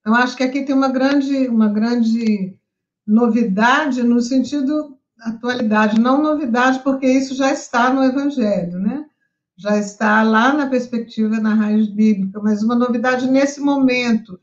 Então, 0.02 0.16
acho 0.16 0.36
que 0.36 0.44
aqui 0.44 0.64
tem 0.64 0.76
uma 0.76 0.90
grande, 0.90 1.48
uma 1.48 1.70
grande 1.70 2.58
novidade 3.06 4.02
no 4.02 4.20
sentido 4.20 4.95
atualidade, 5.20 6.00
não 6.00 6.22
novidade, 6.22 6.80
porque 6.80 7.08
isso 7.08 7.36
já 7.36 7.52
está 7.52 7.94
no 7.94 8.04
Evangelho, 8.04 8.80
né? 8.80 9.06
Já 9.58 9.78
está 9.78 10.22
lá 10.24 10.54
na 10.54 10.68
perspectiva 10.68 11.40
na 11.40 11.54
raiz 11.54 11.88
bíblica, 11.88 12.40
mas 12.42 12.62
uma 12.62 12.76
novidade 12.76 13.30
nesse 13.30 13.62
momento 13.62 14.38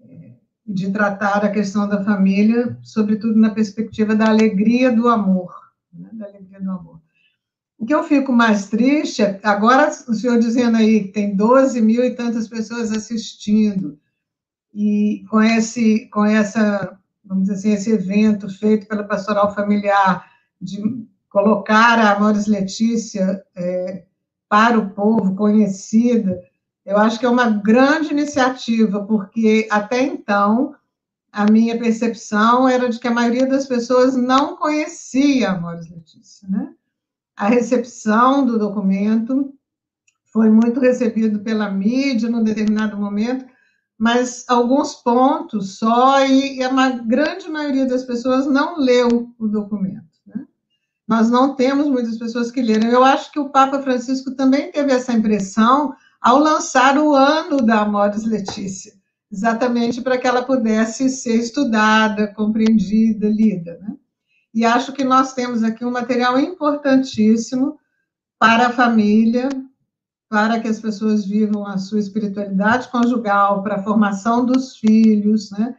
é, 0.00 0.34
de 0.66 0.90
tratar 0.92 1.44
a 1.44 1.50
questão 1.50 1.88
da 1.88 2.04
família, 2.04 2.78
sobretudo 2.82 3.34
na 3.34 3.50
perspectiva 3.50 4.14
da 4.14 4.28
alegria 4.28 4.92
do 4.92 5.08
amor, 5.08 5.52
né? 5.92 6.08
da 6.12 6.26
alegria 6.26 6.60
do 6.60 6.70
amor. 6.70 7.00
O 7.76 7.84
que 7.84 7.92
eu 7.92 8.04
fico 8.04 8.32
mais 8.32 8.68
triste, 8.68 9.22
é, 9.22 9.40
agora 9.42 9.90
o 10.08 10.14
senhor 10.14 10.38
dizendo 10.38 10.76
aí 10.76 11.04
que 11.04 11.08
tem 11.08 11.34
12 11.34 11.80
mil 11.80 12.04
e 12.04 12.14
tantas 12.14 12.46
pessoas 12.46 12.92
assistindo, 12.92 13.98
e 14.72 15.24
com, 15.28 15.42
esse, 15.42 16.08
com 16.08 16.24
essa, 16.24 16.98
vamos 17.24 17.48
dizer 17.48 17.54
assim, 17.54 17.72
esse 17.72 17.92
evento 17.92 18.48
feito 18.48 18.86
pela 18.86 19.04
Pastoral 19.04 19.54
Familiar, 19.54 20.30
de 20.60 21.06
colocar 21.28 21.98
a 21.98 22.12
Amores 22.12 22.46
Letícia 22.46 23.42
é, 23.56 24.04
para 24.48 24.78
o 24.78 24.90
povo, 24.90 25.34
conhecida, 25.34 26.38
eu 26.84 26.98
acho 26.98 27.18
que 27.18 27.24
é 27.24 27.28
uma 27.28 27.48
grande 27.48 28.10
iniciativa, 28.10 29.04
porque 29.04 29.66
até 29.70 30.02
então 30.02 30.74
a 31.30 31.50
minha 31.50 31.78
percepção 31.78 32.68
era 32.68 32.88
de 32.88 32.98
que 32.98 33.08
a 33.08 33.12
maioria 33.12 33.46
das 33.46 33.66
pessoas 33.66 34.14
não 34.14 34.56
conhecia 34.56 35.52
Amores 35.52 35.88
Letícia, 35.88 36.46
né? 36.48 36.74
a 37.36 37.48
recepção 37.48 38.44
do 38.44 38.58
documento 38.58 39.54
foi 40.32 40.50
muito 40.50 40.80
recebido 40.80 41.40
pela 41.40 41.70
mídia 41.70 42.28
num 42.28 42.42
determinado 42.42 42.96
momento, 42.96 43.44
mas 44.02 44.44
alguns 44.48 44.96
pontos 44.96 45.78
só, 45.78 46.26
e 46.26 46.60
a 46.60 46.90
grande 46.90 47.48
maioria 47.48 47.86
das 47.86 48.02
pessoas 48.02 48.48
não 48.48 48.76
leu 48.76 49.32
o 49.38 49.46
documento. 49.46 50.18
Né? 50.26 50.44
Nós 51.06 51.30
não 51.30 51.54
temos 51.54 51.86
muitas 51.86 52.18
pessoas 52.18 52.50
que 52.50 52.60
leram. 52.60 52.90
Eu 52.90 53.04
acho 53.04 53.30
que 53.30 53.38
o 53.38 53.50
Papa 53.50 53.80
Francisco 53.80 54.32
também 54.32 54.72
teve 54.72 54.90
essa 54.90 55.12
impressão 55.12 55.94
ao 56.20 56.40
lançar 56.40 56.98
o 56.98 57.14
ano 57.14 57.58
da 57.58 57.82
Amores 57.82 58.24
Letícia, 58.24 58.92
exatamente 59.30 60.00
para 60.00 60.18
que 60.18 60.26
ela 60.26 60.42
pudesse 60.42 61.08
ser 61.08 61.36
estudada, 61.36 62.26
compreendida, 62.34 63.28
lida. 63.28 63.78
Né? 63.80 63.94
E 64.52 64.64
acho 64.64 64.92
que 64.92 65.04
nós 65.04 65.32
temos 65.32 65.62
aqui 65.62 65.84
um 65.84 65.92
material 65.92 66.40
importantíssimo 66.40 67.78
para 68.36 68.66
a 68.66 68.72
família, 68.72 69.48
para 70.32 70.58
que 70.60 70.66
as 70.66 70.80
pessoas 70.80 71.26
vivam 71.26 71.66
a 71.66 71.76
sua 71.76 71.98
espiritualidade 71.98 72.88
conjugal, 72.88 73.62
para 73.62 73.74
a 73.74 73.82
formação 73.82 74.46
dos 74.46 74.78
filhos, 74.78 75.50
né? 75.50 75.76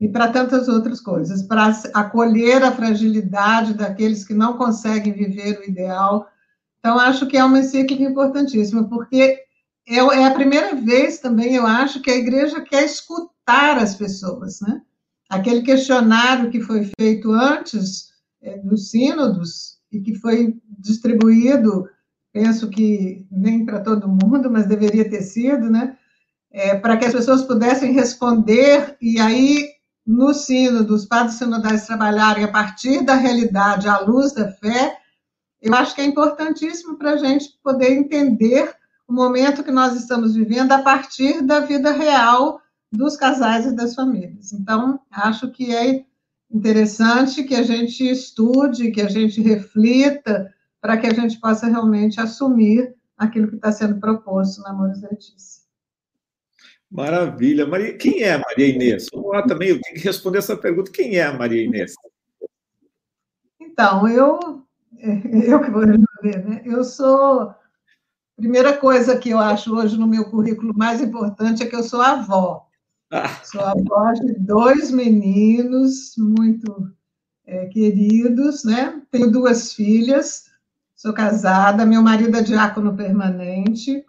E 0.00 0.08
para 0.08 0.32
tantas 0.32 0.68
outras 0.68 1.02
coisas, 1.02 1.42
para 1.42 1.78
acolher 1.92 2.62
a 2.62 2.72
fragilidade 2.72 3.74
daqueles 3.74 4.24
que 4.24 4.32
não 4.32 4.56
conseguem 4.56 5.12
viver 5.12 5.60
o 5.60 5.68
ideal. 5.68 6.30
Então, 6.78 6.98
acho 6.98 7.26
que 7.26 7.36
é 7.36 7.44
uma 7.44 7.58
encíclica 7.58 8.02
importantíssima, 8.02 8.88
porque 8.88 9.38
é, 9.86 9.98
a 9.98 10.30
primeira 10.30 10.74
vez 10.74 11.18
também, 11.18 11.54
eu 11.54 11.66
acho, 11.66 12.00
que 12.00 12.10
a 12.10 12.16
igreja 12.16 12.62
quer 12.62 12.86
escutar 12.86 13.76
as 13.76 13.96
pessoas, 13.96 14.62
né? 14.62 14.80
Aquele 15.28 15.60
questionário 15.60 16.50
que 16.50 16.62
foi 16.62 16.90
feito 16.98 17.30
antes 17.32 18.14
é, 18.40 18.56
dos 18.60 18.88
sínodos 18.88 19.78
e 19.92 20.00
que 20.00 20.14
foi 20.14 20.58
distribuído, 20.78 21.86
penso 22.32 22.68
que 22.68 23.26
nem 23.30 23.64
para 23.64 23.80
todo 23.80 24.08
mundo, 24.08 24.50
mas 24.50 24.66
deveria 24.66 25.08
ter 25.08 25.22
sido, 25.22 25.70
né? 25.70 25.96
É, 26.52 26.74
para 26.76 26.96
que 26.96 27.04
as 27.04 27.12
pessoas 27.12 27.42
pudessem 27.42 27.92
responder, 27.92 28.96
e 29.00 29.20
aí, 29.20 29.68
no 30.06 30.34
sínodo, 30.34 30.94
os 30.94 31.06
padres 31.06 31.36
sinodais 31.36 31.86
trabalharem 31.86 32.44
a 32.44 32.50
partir 32.50 33.04
da 33.04 33.14
realidade, 33.14 33.88
à 33.88 34.00
luz 34.00 34.32
da 34.32 34.50
fé, 34.50 34.96
eu 35.62 35.74
acho 35.74 35.94
que 35.94 36.00
é 36.00 36.04
importantíssimo 36.04 36.96
para 36.96 37.12
a 37.12 37.16
gente 37.16 37.50
poder 37.62 37.92
entender 37.92 38.74
o 39.06 39.12
momento 39.12 39.62
que 39.62 39.70
nós 39.70 39.94
estamos 39.94 40.34
vivendo 40.34 40.72
a 40.72 40.82
partir 40.82 41.42
da 41.42 41.60
vida 41.60 41.92
real 41.92 42.60
dos 42.90 43.16
casais 43.16 43.66
e 43.66 43.74
das 43.74 43.94
famílias. 43.94 44.52
Então, 44.52 45.00
acho 45.10 45.50
que 45.50 45.74
é 45.74 46.04
interessante 46.50 47.44
que 47.44 47.54
a 47.54 47.62
gente 47.62 48.08
estude, 48.08 48.90
que 48.90 49.00
a 49.00 49.08
gente 49.08 49.40
reflita, 49.40 50.52
para 50.80 50.96
que 50.96 51.06
a 51.06 51.12
gente 51.12 51.38
possa 51.38 51.66
realmente 51.66 52.20
assumir 52.20 52.94
aquilo 53.16 53.48
que 53.48 53.56
está 53.56 53.70
sendo 53.70 54.00
proposto 54.00 54.62
na 54.62 54.70
Amores 54.70 55.02
Letícia. 55.02 55.60
Maravilha. 56.90 57.66
Maria, 57.66 57.96
quem 57.96 58.22
é 58.22 58.34
a 58.34 58.38
Maria 58.38 58.66
Inês? 58.66 59.06
Vamos 59.12 59.30
lá 59.30 59.42
também, 59.42 59.68
eu 59.68 59.80
tenho 59.80 59.94
que 59.94 60.02
responder 60.02 60.38
essa 60.38 60.56
pergunta. 60.56 60.90
Quem 60.90 61.16
é 61.16 61.24
a 61.24 61.32
Maria 61.32 61.62
Inês? 61.62 61.94
Então, 63.60 64.08
eu, 64.08 64.64
eu 64.98 65.60
que 65.60 65.70
vou 65.70 65.84
responder, 65.84 66.44
né? 66.44 66.62
Eu 66.64 66.82
sou, 66.82 67.54
primeira 68.36 68.76
coisa 68.76 69.16
que 69.18 69.30
eu 69.30 69.38
acho 69.38 69.72
hoje 69.76 69.96
no 69.96 70.08
meu 70.08 70.28
currículo 70.30 70.76
mais 70.76 71.00
importante 71.00 71.62
é 71.62 71.66
que 71.66 71.76
eu 71.76 71.82
sou 71.84 72.00
avó. 72.00 72.66
Ah. 73.12 73.28
Sou 73.44 73.60
avó 73.60 74.12
de 74.12 74.34
dois 74.34 74.90
meninos 74.90 76.14
muito 76.16 76.90
é, 77.46 77.66
queridos, 77.66 78.64
né? 78.64 79.00
Tenho 79.10 79.30
duas 79.30 79.72
filhas, 79.72 80.49
sou 81.00 81.14
casada, 81.14 81.86
meu 81.86 82.02
marido 82.02 82.36
é 82.36 82.42
diácono 82.42 82.94
permanente 82.94 84.04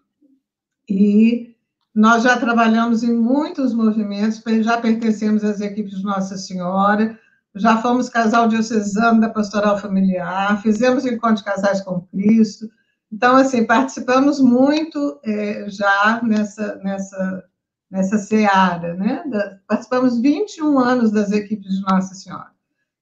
e 0.89 1.56
nós 1.95 2.21
já 2.21 2.38
trabalhamos 2.38 3.01
em 3.01 3.13
muitos 3.15 3.73
movimentos, 3.73 4.43
já 4.60 4.77
pertencemos 4.77 5.41
às 5.41 5.62
equipes 5.62 5.99
de 5.99 6.04
Nossa 6.04 6.38
Senhora, 6.38 7.17
já 7.56 7.77
fomos 7.77 8.10
casal 8.10 8.49
diocesano 8.49 9.21
da 9.21 9.30
pastoral 9.30 9.77
familiar, 9.80 10.62
fizemos 10.62 11.06
encontro 11.06 11.38
de 11.38 11.45
casais 11.45 11.80
com 11.80 12.01
Cristo. 12.12 12.69
Então, 13.10 13.38
assim, 13.38 13.65
participamos 13.65 14.41
muito 14.41 15.17
é, 15.23 15.69
já 15.69 16.19
nessa, 16.21 16.75
nessa, 16.84 17.43
nessa 17.89 18.17
seara, 18.17 18.95
né? 18.95 19.23
Participamos 19.65 20.19
21 20.19 20.77
anos 20.77 21.10
das 21.10 21.32
equipes 21.32 21.73
de 21.73 21.82
Nossa 21.84 22.13
Senhora. 22.15 22.51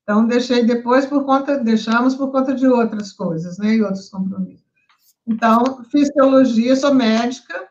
Então, 0.10 0.26
deixei 0.26 0.66
depois 0.66 1.06
por 1.06 1.24
conta, 1.24 1.60
deixamos 1.60 2.16
por 2.16 2.32
conta 2.32 2.56
de 2.56 2.66
outras 2.66 3.14
coisas, 3.14 3.60
né? 3.60 3.76
E 3.76 3.84
outros 3.84 4.10
compromissos. 4.10 4.66
Então, 5.28 5.84
fiz 5.92 6.10
teologia, 6.10 6.76
sou 6.76 6.96
médica, 6.96 7.68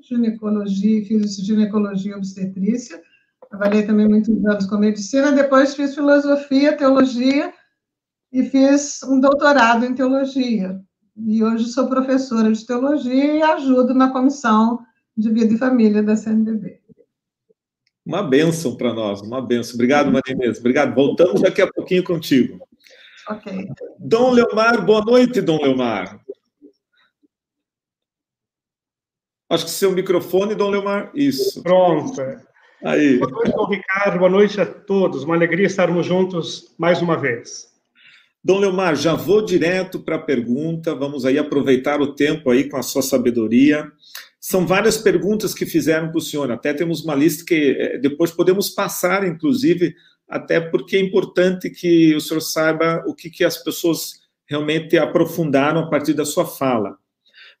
ginecologia, 0.00 1.04
fiz 1.04 1.34
ginecologia 1.38 2.12
e 2.12 2.14
obstetrícia, 2.14 3.02
trabalhei 3.50 3.84
também 3.84 4.06
muitos 4.06 4.46
anos 4.46 4.66
com 4.66 4.78
medicina, 4.78 5.32
depois 5.32 5.74
fiz 5.74 5.92
filosofia, 5.92 6.76
teologia 6.76 7.52
e 8.32 8.44
fiz 8.44 9.02
um 9.02 9.18
doutorado 9.18 9.84
em 9.84 9.92
teologia. 9.92 10.80
E 11.16 11.42
hoje 11.42 11.64
sou 11.64 11.88
professora 11.88 12.52
de 12.52 12.64
teologia 12.64 13.38
e 13.38 13.42
ajudo 13.42 13.92
na 13.92 14.12
comissão 14.12 14.78
de 15.16 15.32
vida 15.32 15.54
e 15.54 15.58
família 15.58 16.00
da 16.00 16.14
CNBB. 16.14 16.85
Uma 18.06 18.22
benção 18.22 18.76
para 18.76 18.94
nós, 18.94 19.20
uma 19.20 19.42
benção. 19.42 19.74
Obrigado, 19.74 20.12
Maria 20.12 20.32
Inês. 20.32 20.60
Obrigado. 20.60 20.94
Voltamos 20.94 21.42
daqui 21.42 21.60
a 21.60 21.66
pouquinho 21.66 22.04
contigo. 22.04 22.64
Ok. 23.28 23.66
Dom 23.98 24.30
Leomar, 24.30 24.86
boa 24.86 25.04
noite, 25.04 25.40
Dom 25.40 25.60
Leomar. 25.60 26.20
Acho 29.50 29.64
que 29.64 29.70
seu 29.72 29.90
microfone, 29.90 30.54
Dom 30.54 30.70
Leomar. 30.70 31.10
Isso. 31.14 31.60
Pronto. 31.64 32.20
Aí. 32.84 33.18
Boa 33.18 33.30
noite, 33.32 33.50
Dom 33.50 33.66
Ricardo. 33.66 34.18
Boa 34.20 34.30
noite 34.30 34.60
a 34.60 34.66
todos. 34.66 35.24
Uma 35.24 35.34
alegria 35.34 35.66
estarmos 35.66 36.06
juntos 36.06 36.72
mais 36.78 37.02
uma 37.02 37.16
vez. 37.16 37.74
Dom 38.42 38.60
Leomar, 38.60 38.94
já 38.94 39.14
vou 39.14 39.44
direto 39.44 39.98
para 39.98 40.14
a 40.14 40.20
pergunta. 40.22 40.94
Vamos 40.94 41.24
aí 41.24 41.36
aproveitar 41.38 42.00
o 42.00 42.14
tempo 42.14 42.50
aí 42.50 42.68
com 42.68 42.76
a 42.76 42.82
sua 42.82 43.02
sabedoria. 43.02 43.90
São 44.48 44.64
várias 44.64 44.96
perguntas 44.96 45.52
que 45.52 45.66
fizeram 45.66 46.08
para 46.08 46.18
o 46.18 46.20
senhor. 46.20 46.52
Até 46.52 46.72
temos 46.72 47.02
uma 47.02 47.16
lista 47.16 47.44
que 47.44 47.76
eh, 47.76 47.98
depois 47.98 48.30
podemos 48.30 48.70
passar, 48.70 49.26
inclusive, 49.26 49.92
até 50.28 50.60
porque 50.60 50.96
é 50.96 51.00
importante 51.00 51.68
que 51.68 52.14
o 52.14 52.20
senhor 52.20 52.40
saiba 52.40 53.02
o 53.08 53.12
que, 53.12 53.28
que 53.28 53.42
as 53.42 53.56
pessoas 53.56 54.20
realmente 54.48 54.96
aprofundaram 54.96 55.80
a 55.80 55.90
partir 55.90 56.14
da 56.14 56.24
sua 56.24 56.46
fala. 56.46 56.96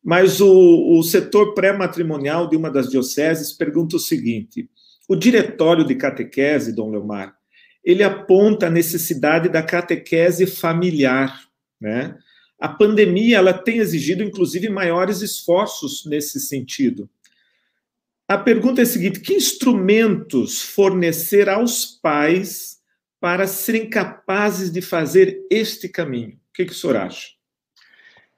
Mas 0.00 0.40
o, 0.40 0.96
o 0.96 1.02
setor 1.02 1.54
pré-matrimonial 1.54 2.48
de 2.48 2.56
uma 2.56 2.70
das 2.70 2.88
dioceses 2.88 3.52
pergunta 3.52 3.96
o 3.96 3.98
seguinte: 3.98 4.70
o 5.08 5.16
diretório 5.16 5.84
de 5.84 5.96
catequese, 5.96 6.72
Dom 6.72 6.92
Leomar, 6.92 7.34
ele 7.82 8.04
aponta 8.04 8.68
a 8.68 8.70
necessidade 8.70 9.48
da 9.48 9.60
catequese 9.60 10.46
familiar, 10.46 11.36
né? 11.80 12.16
A 12.58 12.68
pandemia 12.68 13.38
ela 13.38 13.52
tem 13.52 13.78
exigido, 13.78 14.22
inclusive, 14.22 14.68
maiores 14.68 15.20
esforços 15.20 16.04
nesse 16.06 16.40
sentido. 16.40 17.08
A 18.28 18.36
pergunta 18.36 18.80
é 18.80 18.84
a 18.84 18.86
seguinte: 18.86 19.20
que 19.20 19.34
instrumentos 19.34 20.62
fornecer 20.62 21.48
aos 21.48 21.84
pais 21.84 22.78
para 23.20 23.46
serem 23.46 23.88
capazes 23.88 24.70
de 24.70 24.80
fazer 24.80 25.46
este 25.50 25.88
caminho? 25.88 26.32
O 26.32 26.52
que, 26.54 26.64
que 26.64 26.72
o 26.72 26.74
senhor 26.74 26.96
acha? 26.96 27.28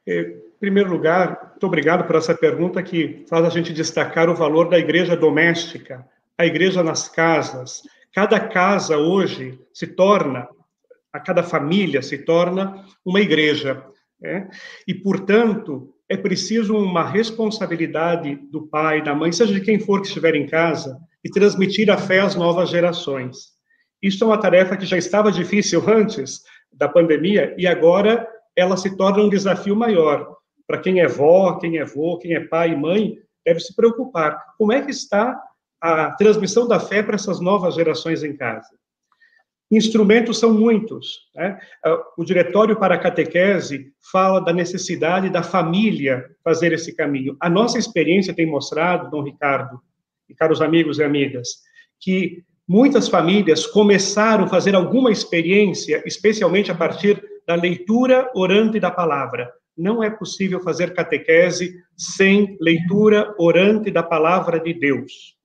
É, 0.06 0.20
em 0.20 0.58
primeiro 0.58 0.90
lugar, 0.90 1.50
muito 1.50 1.66
obrigado 1.66 2.06
por 2.06 2.16
essa 2.16 2.34
pergunta 2.34 2.82
que 2.82 3.24
faz 3.28 3.44
a 3.44 3.50
gente 3.50 3.72
destacar 3.72 4.28
o 4.28 4.34
valor 4.34 4.68
da 4.68 4.78
igreja 4.78 5.16
doméstica, 5.16 6.04
a 6.36 6.44
igreja 6.44 6.82
nas 6.82 7.08
casas. 7.08 7.82
Cada 8.12 8.40
casa 8.40 8.96
hoje 8.96 9.60
se 9.72 9.86
torna, 9.86 10.48
a 11.12 11.20
cada 11.20 11.42
família 11.42 12.02
se 12.02 12.18
torna 12.18 12.84
uma 13.04 13.20
igreja. 13.20 13.84
Né? 14.20 14.48
E, 14.86 14.94
portanto, 14.94 15.94
é 16.08 16.16
preciso 16.16 16.76
uma 16.76 17.08
responsabilidade 17.08 18.36
do 18.50 18.66
pai, 18.66 19.02
da 19.02 19.14
mãe, 19.14 19.30
seja 19.30 19.52
de 19.52 19.60
quem 19.60 19.78
for 19.78 20.00
que 20.00 20.08
estiver 20.08 20.34
em 20.34 20.46
casa, 20.46 20.98
e 21.24 21.30
transmitir 21.30 21.90
a 21.90 21.96
fé 21.96 22.20
às 22.20 22.34
novas 22.34 22.70
gerações. 22.70 23.58
Isso 24.02 24.22
é 24.22 24.26
uma 24.26 24.38
tarefa 24.38 24.76
que 24.76 24.86
já 24.86 24.96
estava 24.96 25.32
difícil 25.32 25.82
antes 25.88 26.42
da 26.72 26.88
pandemia 26.88 27.54
e 27.58 27.66
agora 27.66 28.26
ela 28.56 28.76
se 28.76 28.96
torna 28.96 29.22
um 29.22 29.28
desafio 29.28 29.74
maior 29.74 30.38
para 30.68 30.78
quem 30.78 31.00
é 31.00 31.08
vó, 31.08 31.58
quem 31.58 31.78
é 31.78 31.84
vô, 31.84 32.18
quem 32.18 32.34
é 32.34 32.40
pai 32.40 32.72
e 32.72 32.76
mãe, 32.76 33.18
deve 33.44 33.58
se 33.58 33.74
preocupar. 33.74 34.38
Como 34.58 34.70
é 34.70 34.82
que 34.82 34.90
está 34.90 35.40
a 35.80 36.10
transmissão 36.12 36.68
da 36.68 36.78
fé 36.78 37.02
para 37.02 37.14
essas 37.14 37.40
novas 37.40 37.74
gerações 37.74 38.22
em 38.22 38.36
casa? 38.36 38.68
Instrumentos 39.70 40.38
são 40.38 40.52
muitos. 40.52 41.28
Né? 41.34 41.58
Ah, 41.84 41.98
o 42.16 42.24
Diretório 42.24 42.78
para 42.78 42.94
a 42.94 42.98
Catequese 42.98 43.92
fala 44.10 44.40
da 44.40 44.52
necessidade 44.52 45.28
da 45.30 45.42
família 45.42 46.24
fazer 46.42 46.72
esse 46.72 46.94
caminho. 46.94 47.36
A 47.40 47.50
nossa 47.50 47.78
experiência 47.78 48.34
tem 48.34 48.46
mostrado, 48.46 49.10
Dom 49.10 49.22
Ricardo, 49.22 49.80
e 50.28 50.34
caros 50.34 50.60
amigos 50.62 50.98
e 50.98 51.04
amigas, 51.04 51.48
que 52.00 52.42
muitas 52.66 53.08
famílias 53.08 53.66
começaram 53.66 54.44
a 54.44 54.48
fazer 54.48 54.74
alguma 54.74 55.10
experiência, 55.10 56.02
especialmente 56.06 56.70
a 56.70 56.74
partir 56.74 57.22
da 57.46 57.54
leitura 57.54 58.30
orante 58.34 58.78
da 58.78 58.90
palavra 58.90 59.52
não 59.78 60.02
é 60.02 60.10
possível 60.10 60.60
fazer 60.60 60.92
catequese 60.92 61.80
sem 61.96 62.58
leitura 62.60 63.32
orante 63.38 63.92
da 63.92 64.02
palavra 64.02 64.58
de 64.58 64.74
Deus. 64.74 65.36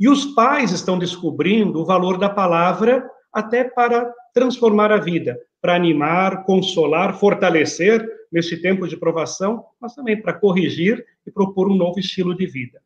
E 0.00 0.08
os 0.08 0.24
pais 0.24 0.72
estão 0.72 0.98
descobrindo 0.98 1.80
o 1.80 1.84
valor 1.84 2.18
da 2.18 2.30
palavra 2.30 3.06
até 3.32 3.64
para 3.64 4.12
transformar 4.34 4.92
a 4.92 4.98
vida, 4.98 5.38
para 5.60 5.74
animar, 5.74 6.44
consolar, 6.44 7.18
fortalecer 7.18 8.06
neste 8.30 8.56
tempo 8.56 8.86
de 8.86 8.96
provação, 8.96 9.64
mas 9.80 9.94
também 9.94 10.20
para 10.20 10.32
corrigir 10.32 11.04
e 11.26 11.30
propor 11.30 11.70
um 11.70 11.76
novo 11.76 11.98
estilo 11.98 12.36
de 12.36 12.46
vida. 12.46 12.80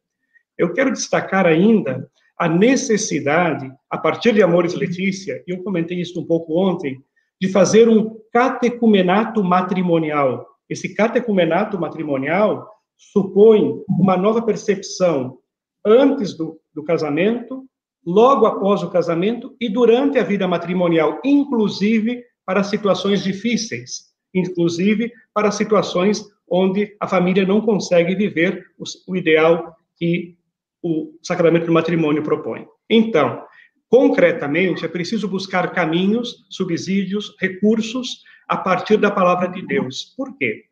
Eu 0.57 0.73
quero 0.73 0.93
destacar 0.93 1.47
ainda 1.47 2.09
a 2.39 2.49
necessidade, 2.49 3.71
a 3.91 3.99
partir 3.99 4.33
de 4.33 4.43
Amores 4.43 4.75
Letícia, 4.75 5.43
e 5.47 5.53
eu 5.53 5.63
comentei 5.63 6.01
isso 6.01 6.21
um 6.21 6.27
pouco 6.27 6.59
ontem, 6.59 7.01
de 7.41 7.49
fazer 7.49 7.89
um 7.89 8.19
catecumenato 8.33 9.43
matrimonial, 9.43 10.47
esse 10.73 10.95
catecumenato 10.95 11.79
matrimonial 11.79 12.67
supõe 12.97 13.83
uma 13.87 14.17
nova 14.17 14.41
percepção 14.41 15.39
antes 15.85 16.35
do, 16.35 16.59
do 16.73 16.83
casamento, 16.83 17.67
logo 18.05 18.47
após 18.47 18.83
o 18.83 18.91
casamento 18.91 19.55
e 19.61 19.69
durante 19.69 20.19
a 20.19 20.25
vida 20.25 20.47
matrimonial, 20.49 21.21
inclusive 21.25 22.25
para 22.45 22.65
situações 22.65 23.23
difíceis, 23.23 24.13
inclusive 24.35 25.13
para 25.33 25.51
situações 25.51 26.25
onde 26.51 26.97
a 27.01 27.07
família 27.07 27.47
não 27.47 27.61
consegue 27.61 28.15
viver 28.15 28.67
o, 29.07 29.17
ideal 29.17 29.75
que 29.97 30.37
o 30.83 31.15
sacramento 31.23 31.67
do 31.67 31.73
matrimônio 31.73 32.23
propõe. 32.23 32.67
Então, 32.91 33.43
concretamente, 33.89 34.85
é 34.85 34.89
preciso 34.89 35.29
buscar 35.29 35.73
caminhos, 35.73 36.45
subsídios, 36.51 37.35
recursos 37.41 38.23
a 38.49 38.57
partir 38.57 38.97
da 38.97 39.11
palavra 39.11 39.49
de 39.49 39.65
Deus. 39.65 40.13
Por 40.17 40.37
quê? 40.37 40.65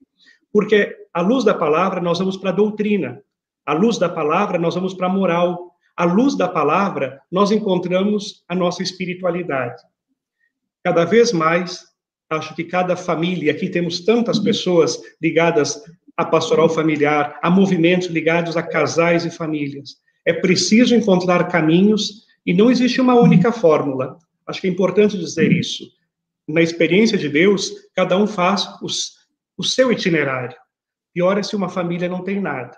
Porque 0.52 0.96
à 1.14 1.22
luz 1.22 1.44
da 1.44 1.54
palavra 1.54 2.00
nós 2.00 2.18
vamos 2.18 2.36
para 2.36 2.50
a 2.50 2.54
doutrina, 2.54 3.22
à 3.64 3.72
luz 3.72 3.98
da 3.98 4.08
palavra 4.08 4.58
nós 4.58 4.74
vamos 4.74 4.92
para 4.92 5.06
a 5.06 5.10
moral, 5.10 5.69
à 6.00 6.04
luz 6.04 6.36
da 6.36 6.48
palavra 6.48 7.20
nós 7.30 7.50
encontramos 7.50 8.44
a 8.48 8.54
nossa 8.54 8.82
espiritualidade. 8.82 9.82
Cada 10.82 11.04
vez 11.04 11.32
mais, 11.32 11.84
acho 12.30 12.54
que 12.54 12.64
cada 12.64 12.96
família, 12.96 13.52
aqui 13.52 13.68
temos 13.68 14.00
tantas 14.00 14.38
pessoas 14.38 14.98
ligadas 15.20 15.82
à 16.16 16.24
pastoral 16.24 16.68
familiar, 16.68 17.38
a 17.42 17.50
movimentos 17.50 18.08
ligados 18.08 18.56
a 18.56 18.62
casais 18.62 19.24
e 19.24 19.30
famílias. 19.30 19.96
É 20.24 20.32
preciso 20.32 20.94
encontrar 20.94 21.48
caminhos 21.48 22.26
e 22.46 22.54
não 22.54 22.70
existe 22.70 23.00
uma 23.00 23.14
única 23.14 23.52
fórmula. 23.52 24.18
Acho 24.46 24.60
que 24.60 24.66
é 24.66 24.70
importante 24.70 25.18
dizer 25.18 25.52
isso 25.52 25.84
na 26.50 26.62
experiência 26.62 27.16
de 27.16 27.28
Deus, 27.28 27.72
cada 27.94 28.16
um 28.16 28.26
faz 28.26 28.68
os, 28.82 29.12
o 29.56 29.62
seu 29.62 29.92
itinerário. 29.92 30.56
Pior 31.12 31.38
é 31.38 31.42
se 31.42 31.56
uma 31.56 31.68
família 31.68 32.08
não 32.08 32.22
tem 32.22 32.40
nada. 32.40 32.76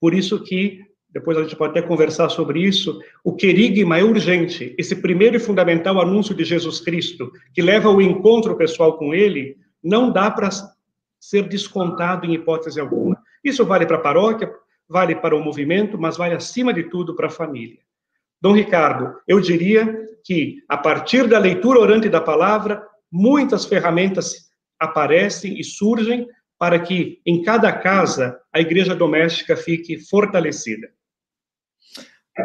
Por 0.00 0.14
isso 0.14 0.42
que, 0.42 0.80
depois 1.16 1.38
a 1.38 1.42
gente 1.42 1.56
pode 1.56 1.70
até 1.70 1.80
conversar 1.80 2.28
sobre 2.28 2.60
isso, 2.60 3.00
o 3.24 3.34
querigma 3.34 3.98
é 3.98 4.04
urgente. 4.04 4.74
Esse 4.76 4.94
primeiro 4.94 5.36
e 5.36 5.40
fundamental 5.40 5.98
anúncio 5.98 6.34
de 6.34 6.44
Jesus 6.44 6.78
Cristo, 6.78 7.32
que 7.54 7.62
leva 7.62 7.88
ao 7.88 8.02
encontro 8.02 8.54
pessoal 8.54 8.98
com 8.98 9.14
ele, 9.14 9.56
não 9.82 10.12
dá 10.12 10.30
para 10.30 10.50
ser 11.18 11.48
descontado 11.48 12.26
em 12.26 12.34
hipótese 12.34 12.78
alguma. 12.78 13.18
Isso 13.42 13.64
vale 13.64 13.86
para 13.86 13.96
a 13.96 14.00
paróquia, 14.00 14.52
vale 14.86 15.14
para 15.14 15.34
o 15.34 15.42
movimento, 15.42 15.96
mas 15.96 16.18
vale 16.18 16.34
acima 16.34 16.70
de 16.70 16.82
tudo 16.82 17.16
para 17.16 17.28
a 17.28 17.30
família. 17.30 17.78
Dom 18.38 18.52
Ricardo, 18.52 19.16
eu 19.26 19.40
diria 19.40 19.98
que 20.22 20.56
a 20.68 20.76
partir 20.76 21.26
da 21.26 21.38
leitura 21.38 21.80
orante 21.80 22.10
da 22.10 22.20
palavra, 22.20 22.86
muitas 23.10 23.64
ferramentas 23.64 24.50
aparecem 24.78 25.58
e 25.58 25.64
surgem 25.64 26.28
para 26.58 26.78
que 26.78 27.22
em 27.24 27.42
cada 27.42 27.72
casa 27.72 28.38
a 28.52 28.60
igreja 28.60 28.94
doméstica 28.94 29.56
fique 29.56 29.98
fortalecida. 29.98 30.94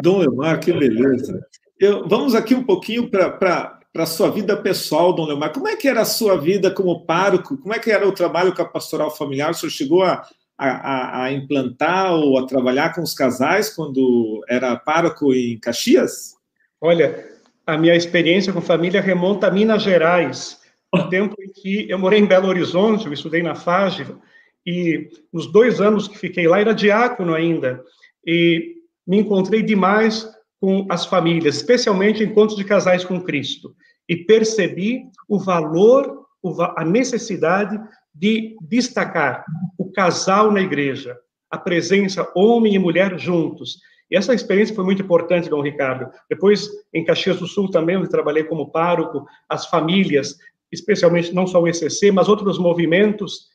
Dom 0.00 0.18
Leomar, 0.18 0.60
que 0.60 0.72
beleza. 0.72 1.44
Eu, 1.78 2.08
vamos 2.08 2.34
aqui 2.34 2.54
um 2.54 2.62
pouquinho 2.62 3.10
para 3.10 3.80
a 3.96 4.06
sua 4.06 4.30
vida 4.30 4.56
pessoal, 4.56 5.12
Dom 5.12 5.26
Leomar. 5.26 5.52
Como 5.52 5.68
é 5.68 5.76
que 5.76 5.88
era 5.88 6.02
a 6.02 6.06
sua 6.06 6.36
vida 6.38 6.70
como 6.70 7.04
pároco? 7.04 7.58
Como 7.58 7.74
é 7.74 7.78
que 7.78 7.90
era 7.90 8.06
o 8.06 8.12
trabalho 8.12 8.54
com 8.54 8.62
a 8.62 8.68
pastoral 8.68 9.10
familiar? 9.10 9.50
O 9.50 9.54
senhor 9.54 9.70
chegou 9.70 10.02
a, 10.02 10.26
a, 10.56 11.24
a 11.24 11.32
implantar 11.32 12.12
ou 12.14 12.38
a 12.38 12.46
trabalhar 12.46 12.94
com 12.94 13.02
os 13.02 13.14
casais 13.14 13.68
quando 13.70 14.44
era 14.48 14.76
pároco 14.76 15.34
em 15.34 15.58
Caxias? 15.58 16.36
Olha, 16.80 17.26
a 17.66 17.76
minha 17.76 17.94
experiência 17.94 18.52
com 18.52 18.60
família 18.60 19.00
remonta 19.00 19.46
a 19.46 19.50
Minas 19.50 19.82
Gerais, 19.82 20.60
o 20.92 21.02
tempo 21.04 21.34
em 21.40 21.48
que 21.52 21.88
eu 21.88 21.98
morei 21.98 22.20
em 22.20 22.26
Belo 22.26 22.48
Horizonte, 22.48 23.06
eu 23.06 23.12
estudei 23.12 23.42
na 23.42 23.54
FAGE, 23.54 24.06
e 24.66 25.08
nos 25.32 25.50
dois 25.50 25.80
anos 25.80 26.06
que 26.06 26.18
fiquei 26.18 26.46
lá, 26.46 26.60
era 26.60 26.74
diácono 26.74 27.34
ainda, 27.34 27.82
e 28.26 28.81
me 29.06 29.18
encontrei 29.18 29.62
demais 29.62 30.28
com 30.60 30.86
as 30.88 31.04
famílias, 31.04 31.56
especialmente 31.56 32.22
encontros 32.22 32.56
de 32.56 32.64
casais 32.64 33.04
com 33.04 33.20
Cristo, 33.20 33.74
e 34.08 34.16
percebi 34.16 35.02
o 35.28 35.38
valor, 35.38 36.26
a 36.76 36.84
necessidade 36.84 37.80
de 38.14 38.56
destacar 38.60 39.44
o 39.78 39.90
casal 39.90 40.52
na 40.52 40.60
igreja, 40.60 41.16
a 41.50 41.58
presença 41.58 42.30
homem 42.34 42.74
e 42.74 42.78
mulher 42.78 43.18
juntos. 43.18 43.78
E 44.10 44.16
essa 44.16 44.34
experiência 44.34 44.74
foi 44.74 44.84
muito 44.84 45.02
importante, 45.02 45.48
Dom 45.48 45.62
Ricardo. 45.62 46.10
Depois, 46.28 46.68
em 46.92 47.04
Caxias 47.04 47.38
do 47.38 47.46
Sul 47.46 47.70
também, 47.70 47.96
onde 47.96 48.10
trabalhei 48.10 48.44
como 48.44 48.70
pároco, 48.70 49.26
as 49.48 49.66
famílias, 49.66 50.36
especialmente 50.70 51.34
não 51.34 51.46
só 51.46 51.60
o 51.60 51.68
ECC, 51.68 52.10
mas 52.12 52.28
outros 52.28 52.58
movimentos, 52.58 53.48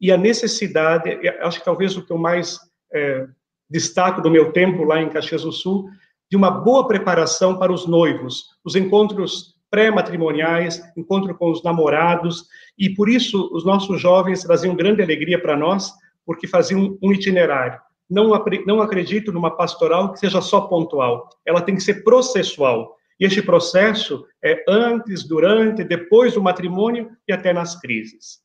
e 0.00 0.12
a 0.12 0.16
necessidade, 0.16 1.10
acho 1.40 1.58
que 1.58 1.64
talvez 1.64 1.96
o 1.96 2.04
que 2.04 2.12
eu 2.12 2.18
mais 2.18 2.58
é, 2.92 3.26
destaco 3.74 4.22
do 4.22 4.30
meu 4.30 4.52
tempo 4.52 4.84
lá 4.84 5.02
em 5.02 5.08
Caxias 5.08 5.42
do 5.42 5.50
Sul, 5.50 5.90
de 6.30 6.36
uma 6.36 6.48
boa 6.48 6.86
preparação 6.86 7.58
para 7.58 7.72
os 7.72 7.88
noivos, 7.88 8.44
os 8.64 8.76
encontros 8.76 9.56
pré-matrimoniais, 9.68 10.80
encontro 10.96 11.34
com 11.34 11.50
os 11.50 11.60
namorados, 11.64 12.44
e 12.78 12.88
por 12.88 13.08
isso 13.08 13.50
os 13.52 13.64
nossos 13.64 14.00
jovens 14.00 14.44
traziam 14.44 14.76
grande 14.76 15.02
alegria 15.02 15.42
para 15.42 15.56
nós, 15.56 15.92
porque 16.24 16.46
faziam 16.46 16.96
um 17.02 17.12
itinerário. 17.12 17.80
Não, 18.08 18.30
não 18.64 18.80
acredito 18.80 19.32
numa 19.32 19.50
pastoral 19.50 20.12
que 20.12 20.20
seja 20.20 20.40
só 20.40 20.60
pontual, 20.60 21.28
ela 21.44 21.60
tem 21.60 21.74
que 21.74 21.82
ser 21.82 22.04
processual. 22.04 22.94
E 23.18 23.24
este 23.24 23.42
processo 23.42 24.24
é 24.42 24.62
antes, 24.68 25.24
durante, 25.24 25.82
depois 25.82 26.34
do 26.34 26.42
matrimônio 26.42 27.10
e 27.26 27.32
até 27.32 27.52
nas 27.52 27.80
crises. 27.80 28.38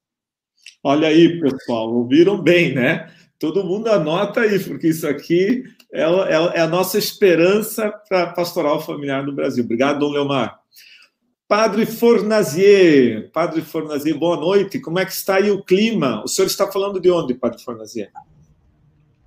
Olha 0.84 1.08
aí, 1.08 1.40
pessoal, 1.40 1.94
ouviram 1.94 2.42
bem, 2.42 2.74
né? 2.74 3.12
Todo 3.40 3.64
mundo 3.64 3.88
anota 3.88 4.42
aí, 4.42 4.60
porque 4.60 4.90
isso 4.90 5.08
aqui 5.08 5.64
é, 5.94 6.04
é, 6.04 6.58
é 6.58 6.62
a 6.62 6.68
nossa 6.68 6.98
esperança 6.98 7.90
para 8.10 8.24
a 8.24 8.34
pastoral 8.34 8.82
familiar 8.82 9.26
no 9.26 9.32
Brasil. 9.32 9.64
Obrigado, 9.64 10.00
Dom 10.00 10.12
Leomar. 10.12 10.60
Padre 11.48 11.86
Fornazier, 11.86 13.32
Padre 13.32 13.62
Fornazier, 13.62 14.16
boa 14.16 14.38
noite. 14.38 14.80
Como 14.80 15.00
é 15.00 15.06
que 15.06 15.14
está 15.14 15.38
aí 15.38 15.50
o 15.50 15.64
clima? 15.64 16.22
O 16.24 16.28
senhor 16.28 16.48
está 16.48 16.72
falando 16.72 17.00
de 17.00 17.10
onde, 17.10 17.34
Padre 17.34 17.64
Fornazier? 17.64 18.12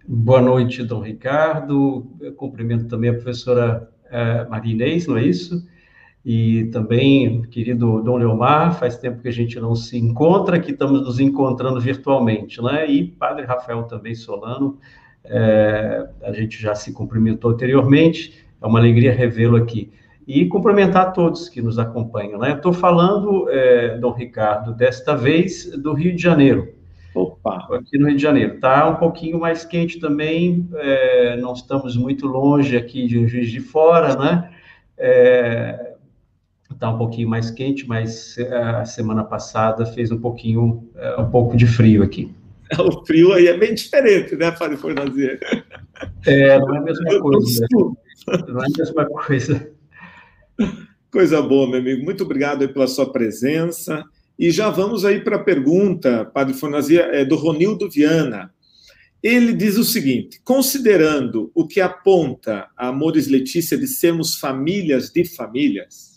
Boa 0.07 0.43
noite, 0.43 0.85
Dom 0.85 1.01
Ricardo. 1.01 2.07
Eu 2.21 2.35
cumprimento 2.35 2.87
também 2.89 3.11
a 3.11 3.15
professora 3.15 3.91
uh, 4.07 4.51
Marinês, 4.51 5.07
não 5.07 5.17
é 5.17 5.25
isso? 5.25 5.67
E 6.25 6.67
também, 6.67 7.43
querido 7.43 8.01
Dom 8.01 8.17
Leomar, 8.17 8.79
faz 8.79 8.97
tempo 8.97 9.21
que 9.21 9.29
a 9.29 9.33
gente 9.33 9.59
não 9.59 9.75
se 9.75 9.99
encontra, 9.99 10.61
que 10.61 10.71
estamos 10.71 11.03
nos 11.03 11.19
encontrando 11.19 11.81
virtualmente, 11.81 12.63
né? 12.63 12.89
E 12.89 13.05
Padre 13.05 13.45
Rafael 13.45 13.83
também 13.85 14.15
Solano, 14.15 14.79
é, 15.25 16.09
a 16.23 16.33
gente 16.33 16.61
já 16.63 16.77
se 16.77 16.93
cumprimentou 16.93 17.51
anteriormente, 17.51 18.45
é 18.61 18.67
uma 18.67 18.79
alegria 18.79 19.13
revê-lo 19.13 19.57
aqui. 19.57 19.91
E 20.25 20.47
cumprimentar 20.47 21.13
todos 21.13 21.49
que 21.49 21.61
nos 21.61 21.81
acompanham, 21.81 22.39
né? 22.39 22.53
Estou 22.53 22.73
falando, 22.73 23.49
é, 23.51 23.99
Dom 23.99 24.13
Ricardo, 24.13 24.73
desta 24.73 25.17
vez 25.17 25.77
do 25.77 25.93
Rio 25.93 26.15
de 26.15 26.23
Janeiro. 26.23 26.73
Opa! 27.13 27.67
Aqui 27.75 27.99
no 27.99 28.07
Rio 28.07 28.17
de 28.17 28.23
Janeiro. 28.23 28.55
Está 28.55 28.89
um 28.89 28.95
pouquinho 28.95 29.41
mais 29.41 29.65
quente 29.65 29.99
também, 29.99 30.69
é, 30.77 31.37
não 31.39 31.53
estamos 31.53 31.97
muito 31.97 32.29
longe 32.29 32.77
aqui 32.77 33.09
de 33.09 33.27
Juiz 33.27 33.51
de 33.51 33.59
Fora, 33.59 34.17
né? 34.17 34.51
É, 34.97 35.92
está 36.83 36.91
um 36.91 36.99
pouquinho 36.99 37.29
mais 37.29 37.49
quente, 37.49 37.87
mas 37.87 38.37
é, 38.37 38.53
a 38.53 38.85
semana 38.85 39.23
passada 39.23 39.87
fez 39.87 40.11
um 40.11 40.19
pouquinho, 40.19 40.91
é, 40.97 41.21
um 41.21 41.31
pouco 41.31 41.57
de 41.57 41.65
frio 41.65 42.03
aqui. 42.03 42.35
O 42.79 43.05
frio 43.05 43.35
aí 43.35 43.49
é 43.49 43.57
bem 43.57 43.75
diferente, 43.75 44.35
né, 44.35 44.51
Fábio 44.51 44.79
Fornazier? 44.79 45.39
É, 46.27 46.59
não 46.59 46.75
é 46.75 46.79
a 46.79 46.81
mesma 46.81 47.21
coisa. 47.21 47.67
Não 48.49 48.63
é 48.63 48.67
a 48.67 48.79
mesma 48.79 49.07
coisa. 49.07 49.71
Coisa 51.11 51.43
boa, 51.43 51.69
meu 51.69 51.81
amigo. 51.81 52.03
Muito 52.03 52.25
obrigado 52.25 52.67
pela 52.71 52.87
sua 52.87 53.13
presença. 53.13 54.03
E 54.39 54.51
já 54.51 54.71
vamos 54.71 55.05
aí 55.05 55.21
para 55.21 55.37
a 55.37 55.45
pergunta, 55.45 56.25
Padre 56.25 56.55
Fornazier, 56.55 57.11
é 57.13 57.27
do 57.27 57.37
Ronildo 57.37 57.91
Viana. 57.91 58.51
Ele 59.23 59.53
diz 59.53 59.77
o 59.77 59.85
seguinte: 59.85 60.41
considerando 60.43 61.53
o 61.55 61.69
que 61.69 61.79
aponta 61.79 62.69
a 62.75 62.89
Amores 62.89 63.29
Letícia 63.29 63.77
de 63.77 63.87
sermos 63.87 64.37
famílias 64.37 65.11
de 65.11 65.27
famílias, 65.27 66.12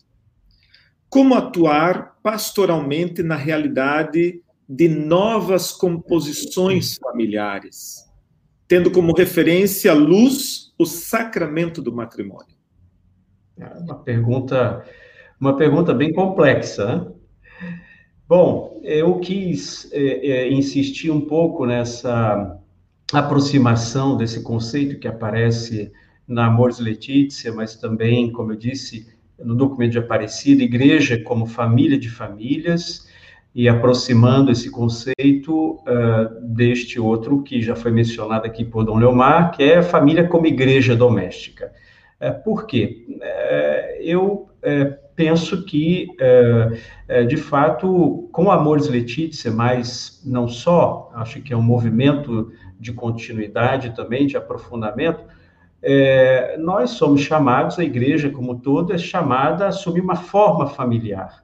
como 1.16 1.34
atuar 1.34 2.18
pastoralmente 2.22 3.24
na 3.24 3.38
realidade 3.38 4.42
de 4.68 4.90
novas 4.90 5.72
composições 5.72 6.98
familiares, 6.98 8.04
tendo 8.68 8.92
como 8.92 9.16
referência 9.16 9.92
a 9.92 9.94
luz 9.94 10.74
o 10.78 10.86
sacramento 10.86 11.82
do 11.82 11.96
matrimônio? 11.96 12.58
É 13.58 13.66
uma 13.78 13.96
pergunta, 13.96 14.86
uma 15.40 15.56
pergunta 15.56 15.94
bem 15.94 16.12
complexa. 16.12 16.86
Né? 16.86 17.12
Bom, 18.28 18.82
eu 18.84 19.18
quis 19.22 19.90
é, 19.94 20.28
é, 20.28 20.52
insistir 20.52 21.12
um 21.12 21.22
pouco 21.22 21.66
nessa 21.66 22.60
aproximação 23.14 24.18
desse 24.18 24.44
conceito 24.44 25.00
que 25.00 25.08
aparece 25.08 25.94
na 26.28 26.48
Amores 26.48 26.78
Letícia, 26.78 27.54
mas 27.54 27.78
também, 27.78 28.34
como 28.34 28.52
eu 28.52 28.58
disse, 28.58 29.15
no 29.44 29.56
documento 29.56 29.92
de 29.92 30.00
Aparecida, 30.00 30.64
igreja 30.64 31.22
como 31.22 31.46
família 31.46 31.98
de 31.98 32.10
famílias, 32.10 33.08
e 33.56 33.70
aproximando 33.70 34.52
esse 34.52 34.70
conceito 34.70 35.76
uh, 35.76 36.42
deste 36.42 37.00
outro 37.00 37.42
que 37.42 37.62
já 37.62 37.74
foi 37.74 37.90
mencionado 37.90 38.46
aqui 38.46 38.66
por 38.66 38.84
Dom 38.84 38.98
Leomar, 38.98 39.52
que 39.52 39.64
é 39.64 39.78
a 39.78 39.84
família 39.84 40.28
como 40.28 40.46
igreja 40.46 40.94
doméstica. 40.94 41.72
Uh, 42.20 42.44
por 42.44 42.66
quê? 42.66 43.06
Uh, 43.08 44.02
eu 44.02 44.50
penso 45.16 45.64
que, 45.64 46.08
de 47.30 47.38
fato, 47.38 48.28
com 48.32 48.50
Amores 48.50 48.90
Letícia, 48.90 49.52
mas 49.52 50.22
não 50.26 50.48
só, 50.48 51.12
acho 51.14 51.40
que 51.40 51.54
é 51.54 51.56
um 51.56 51.62
movimento 51.62 52.52
de 52.80 52.92
continuidade 52.92 53.96
também, 53.96 54.26
de 54.26 54.36
aprofundamento, 54.36 55.24
é, 55.82 56.58
nós 56.58 56.92
somos 56.92 57.22
chamados, 57.22 57.78
a 57.78 57.84
igreja 57.84 58.30
como 58.30 58.60
toda, 58.60 58.96
é 58.96 58.98
chamada 58.98 59.66
a 59.66 59.70
assumir 59.70 60.02
uma 60.02 60.16
forma 60.16 60.68
familiar. 60.68 61.44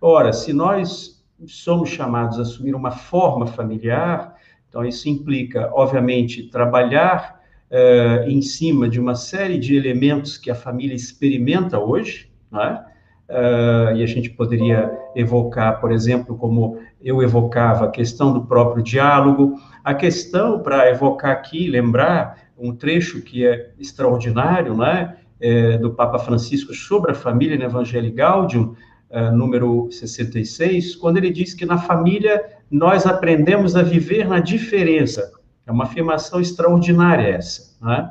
Ora, 0.00 0.32
se 0.32 0.52
nós 0.52 1.24
somos 1.46 1.90
chamados 1.90 2.38
a 2.38 2.42
assumir 2.42 2.74
uma 2.74 2.90
forma 2.90 3.46
familiar, 3.46 4.34
então 4.68 4.84
isso 4.84 5.08
implica, 5.08 5.70
obviamente, 5.74 6.44
trabalhar 6.44 7.40
é, 7.70 8.24
em 8.28 8.40
cima 8.40 8.88
de 8.88 9.00
uma 9.00 9.14
série 9.14 9.58
de 9.58 9.76
elementos 9.76 10.38
que 10.38 10.50
a 10.50 10.54
família 10.54 10.94
experimenta 10.94 11.78
hoje, 11.78 12.30
não 12.50 12.62
é? 12.62 12.84
Uh, 13.28 13.96
e 13.96 14.04
a 14.04 14.06
gente 14.06 14.30
poderia 14.30 14.96
evocar, 15.16 15.80
por 15.80 15.90
exemplo, 15.90 16.36
como 16.36 16.78
eu 17.02 17.20
evocava 17.20 17.86
a 17.86 17.90
questão 17.90 18.32
do 18.32 18.46
próprio 18.46 18.84
diálogo, 18.84 19.60
a 19.82 19.92
questão 19.92 20.60
para 20.60 20.88
evocar 20.88 21.32
aqui, 21.32 21.66
lembrar 21.66 22.38
um 22.58 22.74
trecho 22.74 23.22
que 23.22 23.46
é 23.46 23.70
extraordinário, 23.78 24.76
né, 24.76 25.16
é, 25.40 25.78
do 25.78 25.92
Papa 25.92 26.18
Francisco 26.18 26.74
sobre 26.74 27.12
a 27.12 27.14
família 27.14 27.56
no 27.56 27.64
Evangelho 27.64 28.12
Gaudium, 28.12 28.74
é, 29.10 29.30
número 29.30 29.88
66, 29.90 30.96
quando 30.96 31.18
ele 31.18 31.30
diz 31.30 31.54
que 31.54 31.64
na 31.64 31.78
família 31.78 32.42
nós 32.70 33.06
aprendemos 33.06 33.76
a 33.76 33.82
viver 33.82 34.26
na 34.26 34.40
diferença. 34.40 35.32
É 35.66 35.72
uma 35.72 35.84
afirmação 35.84 36.40
extraordinária 36.40 37.28
essa, 37.28 37.76
né? 37.80 38.10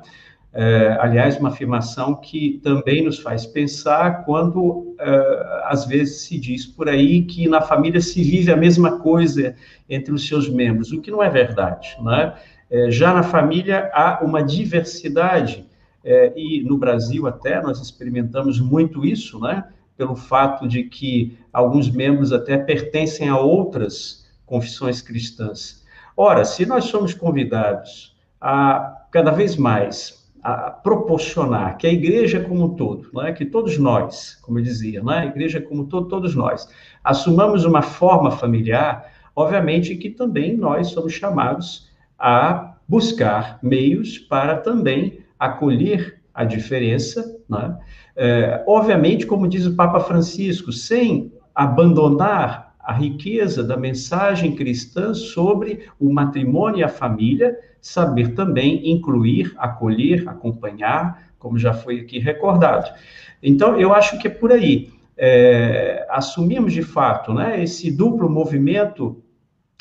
É, 0.58 0.98
aliás, 1.02 1.38
uma 1.38 1.50
afirmação 1.50 2.16
que 2.16 2.62
também 2.64 3.04
nos 3.04 3.20
faz 3.20 3.46
pensar 3.46 4.24
quando, 4.24 4.96
é, 4.98 5.64
às 5.66 5.86
vezes, 5.86 6.22
se 6.22 6.40
diz 6.40 6.66
por 6.66 6.88
aí 6.88 7.24
que 7.24 7.46
na 7.50 7.60
família 7.60 8.00
se 8.00 8.24
vive 8.24 8.50
a 8.54 8.56
mesma 8.56 9.00
coisa 9.00 9.54
entre 9.90 10.14
os 10.14 10.26
seus 10.26 10.48
membros, 10.48 10.94
o 10.94 11.02
que 11.02 11.12
não 11.12 11.22
é 11.22 11.30
verdade, 11.30 11.98
né? 12.02 12.36
É, 12.70 12.90
já 12.90 13.14
na 13.14 13.24
família 13.24 13.90
há 13.94 14.24
uma 14.24 14.44
diversidade, 14.44 15.66
é, 16.04 16.34
e 16.36 16.64
no 16.64 16.78
Brasil 16.78 17.26
até 17.26 17.62
nós 17.62 17.82
experimentamos 17.82 18.60
muito 18.60 19.04
isso, 19.04 19.40
né? 19.40 19.68
Pelo 19.98 20.16
fato 20.16 20.68
de 20.68 20.84
que 20.84 21.38
alguns 21.52 21.90
membros 21.90 22.32
até 22.32 22.58
pertencem 22.58 23.28
a 23.28 23.40
outras 23.40 24.28
confissões 24.46 25.02
cristãs. 25.02 25.84
Ora, 26.16 26.46
se 26.46 26.66
nós 26.66 26.86
somos 26.86 27.14
convidados 27.14 28.16
a 28.40 29.06
cada 29.12 29.32
vez 29.32 29.56
mais 29.56 30.26
a 30.44 30.70
proporcionar 30.70 31.76
que 31.78 31.88
a 31.88 31.92
igreja 31.92 32.40
como 32.40 32.66
um 32.66 32.76
todo, 32.76 33.10
não 33.12 33.26
é? 33.26 33.34
que 33.34 33.44
todos 33.44 33.80
nós, 33.80 34.38
como 34.44 34.60
eu 34.60 34.64
dizia, 34.64 35.02
não 35.02 35.12
é? 35.12 35.22
a 35.22 35.26
igreja 35.26 35.60
como 35.60 35.82
um 35.82 35.86
todo, 35.86 36.08
todos 36.08 36.36
nós, 36.36 36.70
assumamos 37.04 37.66
uma 37.66 37.82
forma 37.82 38.30
familiar, 38.30 39.12
obviamente 39.36 39.96
que 39.96 40.12
também 40.12 40.56
nós 40.56 40.90
somos 40.90 41.14
chamados 41.14 41.85
a 42.18 42.76
buscar 42.88 43.60
meios 43.62 44.18
para 44.18 44.58
também 44.58 45.20
acolher 45.40 46.22
a 46.34 46.44
diferença, 46.44 47.40
né? 47.50 47.78
é, 48.16 48.64
obviamente, 48.68 49.26
como 49.26 49.48
diz 49.48 49.66
o 49.66 49.76
Papa 49.76 50.00
Francisco, 50.00 50.72
sem 50.72 51.32
abandonar 51.54 52.76
a 52.80 52.94
riqueza 52.94 53.64
da 53.64 53.76
mensagem 53.76 54.56
cristã 54.56 55.14
sobre 55.14 55.88
o 56.00 56.14
matrimônio 56.14 56.80
e 56.80 56.84
a 56.84 56.90
família, 56.90 57.58
saber 57.82 58.34
também 58.34 58.92
incluir, 58.92 59.54
acolher, 59.58 60.28
acompanhar, 60.28 61.30
como 61.40 61.58
já 61.58 61.74
foi 61.74 62.02
aqui 62.02 62.20
recordado. 62.20 62.94
Então, 63.42 63.80
eu 63.80 63.94
acho 63.94 64.20
que 64.20 64.28
é 64.28 64.30
por 64.30 64.52
aí. 64.52 64.90
É, 65.18 66.06
assumimos 66.10 66.74
de 66.74 66.82
fato 66.82 67.34
né, 67.34 67.64
esse 67.64 67.90
duplo 67.90 68.30
movimento, 68.30 69.24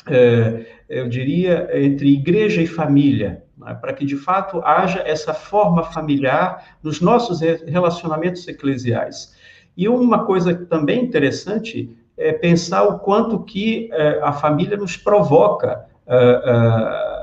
é, 0.07 0.65
eu 0.87 1.09
diria, 1.09 1.69
entre 1.73 2.13
igreja 2.13 2.61
e 2.61 2.67
família, 2.67 3.43
né, 3.57 3.73
para 3.73 3.93
que 3.93 4.05
de 4.05 4.15
fato 4.15 4.61
haja 4.63 5.01
essa 5.05 5.33
forma 5.33 5.83
familiar 5.83 6.77
nos 6.83 7.01
nossos 7.01 7.39
relacionamentos 7.41 8.47
eclesiais. 8.47 9.33
E 9.75 9.89
uma 9.89 10.25
coisa 10.25 10.53
também 10.53 11.03
interessante 11.03 11.89
é 12.17 12.31
pensar 12.31 12.83
o 12.83 12.99
quanto 12.99 13.43
que 13.43 13.89
é, 13.91 14.19
a 14.21 14.31
família 14.31 14.77
nos 14.77 14.95
provoca 14.95 15.85
é, 16.07 16.15
é, 16.15 16.51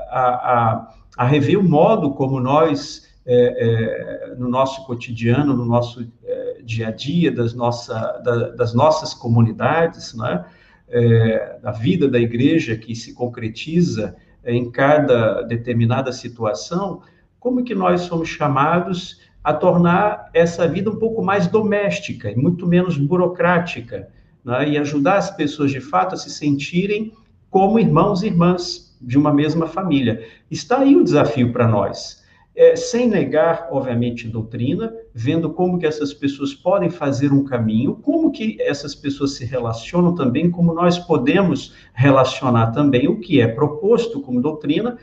a, 0.09 0.19
a, 0.19 0.93
a, 1.17 1.25
rever 1.25 1.57
o 1.57 1.63
modo 1.63 2.11
como 2.11 2.39
nós, 2.39 3.09
é, 3.25 4.27
é, 4.29 4.35
no 4.35 4.49
nosso 4.49 4.85
cotidiano, 4.85 5.55
no 5.55 5.65
nosso 5.65 6.05
dia 6.63 6.89
a 6.89 6.91
dia, 6.91 7.31
das, 7.31 7.53
nossa, 7.53 7.93
da, 8.23 8.49
das 8.49 8.73
nossas 8.73 9.13
comunidades, 9.13 10.13
né? 10.13 10.45
Da 11.61 11.71
vida 11.71 12.07
da 12.07 12.19
igreja 12.19 12.77
que 12.77 12.95
se 12.95 13.13
concretiza 13.13 14.15
em 14.45 14.69
cada 14.69 15.41
determinada 15.41 16.11
situação, 16.11 17.01
como 17.39 17.63
que 17.63 17.73
nós 17.73 18.01
somos 18.01 18.29
chamados 18.29 19.21
a 19.43 19.53
tornar 19.53 20.29
essa 20.33 20.67
vida 20.67 20.89
um 20.89 20.95
pouco 20.95 21.21
mais 21.21 21.47
doméstica 21.47 22.31
e 22.31 22.35
muito 22.35 22.65
menos 22.65 22.97
burocrática, 22.97 24.07
né? 24.43 24.69
e 24.69 24.77
ajudar 24.77 25.17
as 25.17 25.31
pessoas 25.31 25.71
de 25.71 25.81
fato 25.81 26.15
a 26.15 26.17
se 26.17 26.29
sentirem 26.29 27.11
como 27.49 27.79
irmãos 27.79 28.23
e 28.23 28.27
irmãs 28.27 28.97
de 29.01 29.17
uma 29.17 29.33
mesma 29.33 29.67
família. 29.67 30.25
Está 30.49 30.79
aí 30.79 30.95
o 30.95 31.03
desafio 31.03 31.51
para 31.51 31.67
nós. 31.67 32.22
É, 32.55 32.75
sem 32.75 33.09
negar, 33.09 33.67
obviamente, 33.71 34.27
doutrina, 34.27 34.93
vendo 35.13 35.49
como 35.49 35.79
que 35.79 35.87
essas 35.87 36.13
pessoas 36.13 36.53
podem 36.53 36.89
fazer 36.89 37.33
um 37.33 37.43
caminho, 37.43 37.95
como 37.95 38.31
que 38.31 38.57
essas 38.61 38.93
pessoas 38.93 39.31
se 39.31 39.43
relacionam 39.43 40.13
também, 40.13 40.51
como 40.51 40.71
nós 40.71 40.99
podemos 40.99 41.73
relacionar 41.93 42.67
também 42.71 43.07
o 43.07 43.19
que 43.19 43.41
é 43.41 43.47
proposto 43.47 44.21
como 44.21 44.39
doutrina 44.39 44.97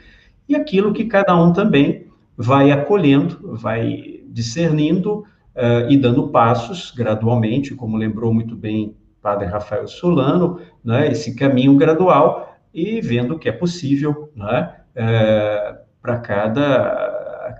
e 0.49 0.55
aquilo 0.55 0.93
que 0.93 1.05
cada 1.07 1.37
um 1.37 1.53
também 1.53 2.07
vai 2.37 2.71
acolhendo, 2.71 3.57
vai 3.57 4.21
discernindo 4.29 5.25
uh, 5.57 5.91
e 5.91 5.97
dando 5.97 6.29
passos 6.29 6.93
gradualmente, 6.93 7.75
como 7.75 7.97
lembrou 7.97 8.33
muito 8.33 8.55
bem 8.55 8.95
Padre 9.21 9.47
Rafael 9.47 9.87
Solano, 9.87 10.61
né, 10.85 11.11
esse 11.11 11.35
caminho 11.35 11.77
gradual 11.77 12.57
e 12.73 13.01
vendo 13.01 13.39
que 13.39 13.49
é 13.49 13.53
possível 13.53 14.31
né, 14.35 14.75
é, 14.95 15.77
para 16.01 16.19
cada, 16.19 17.10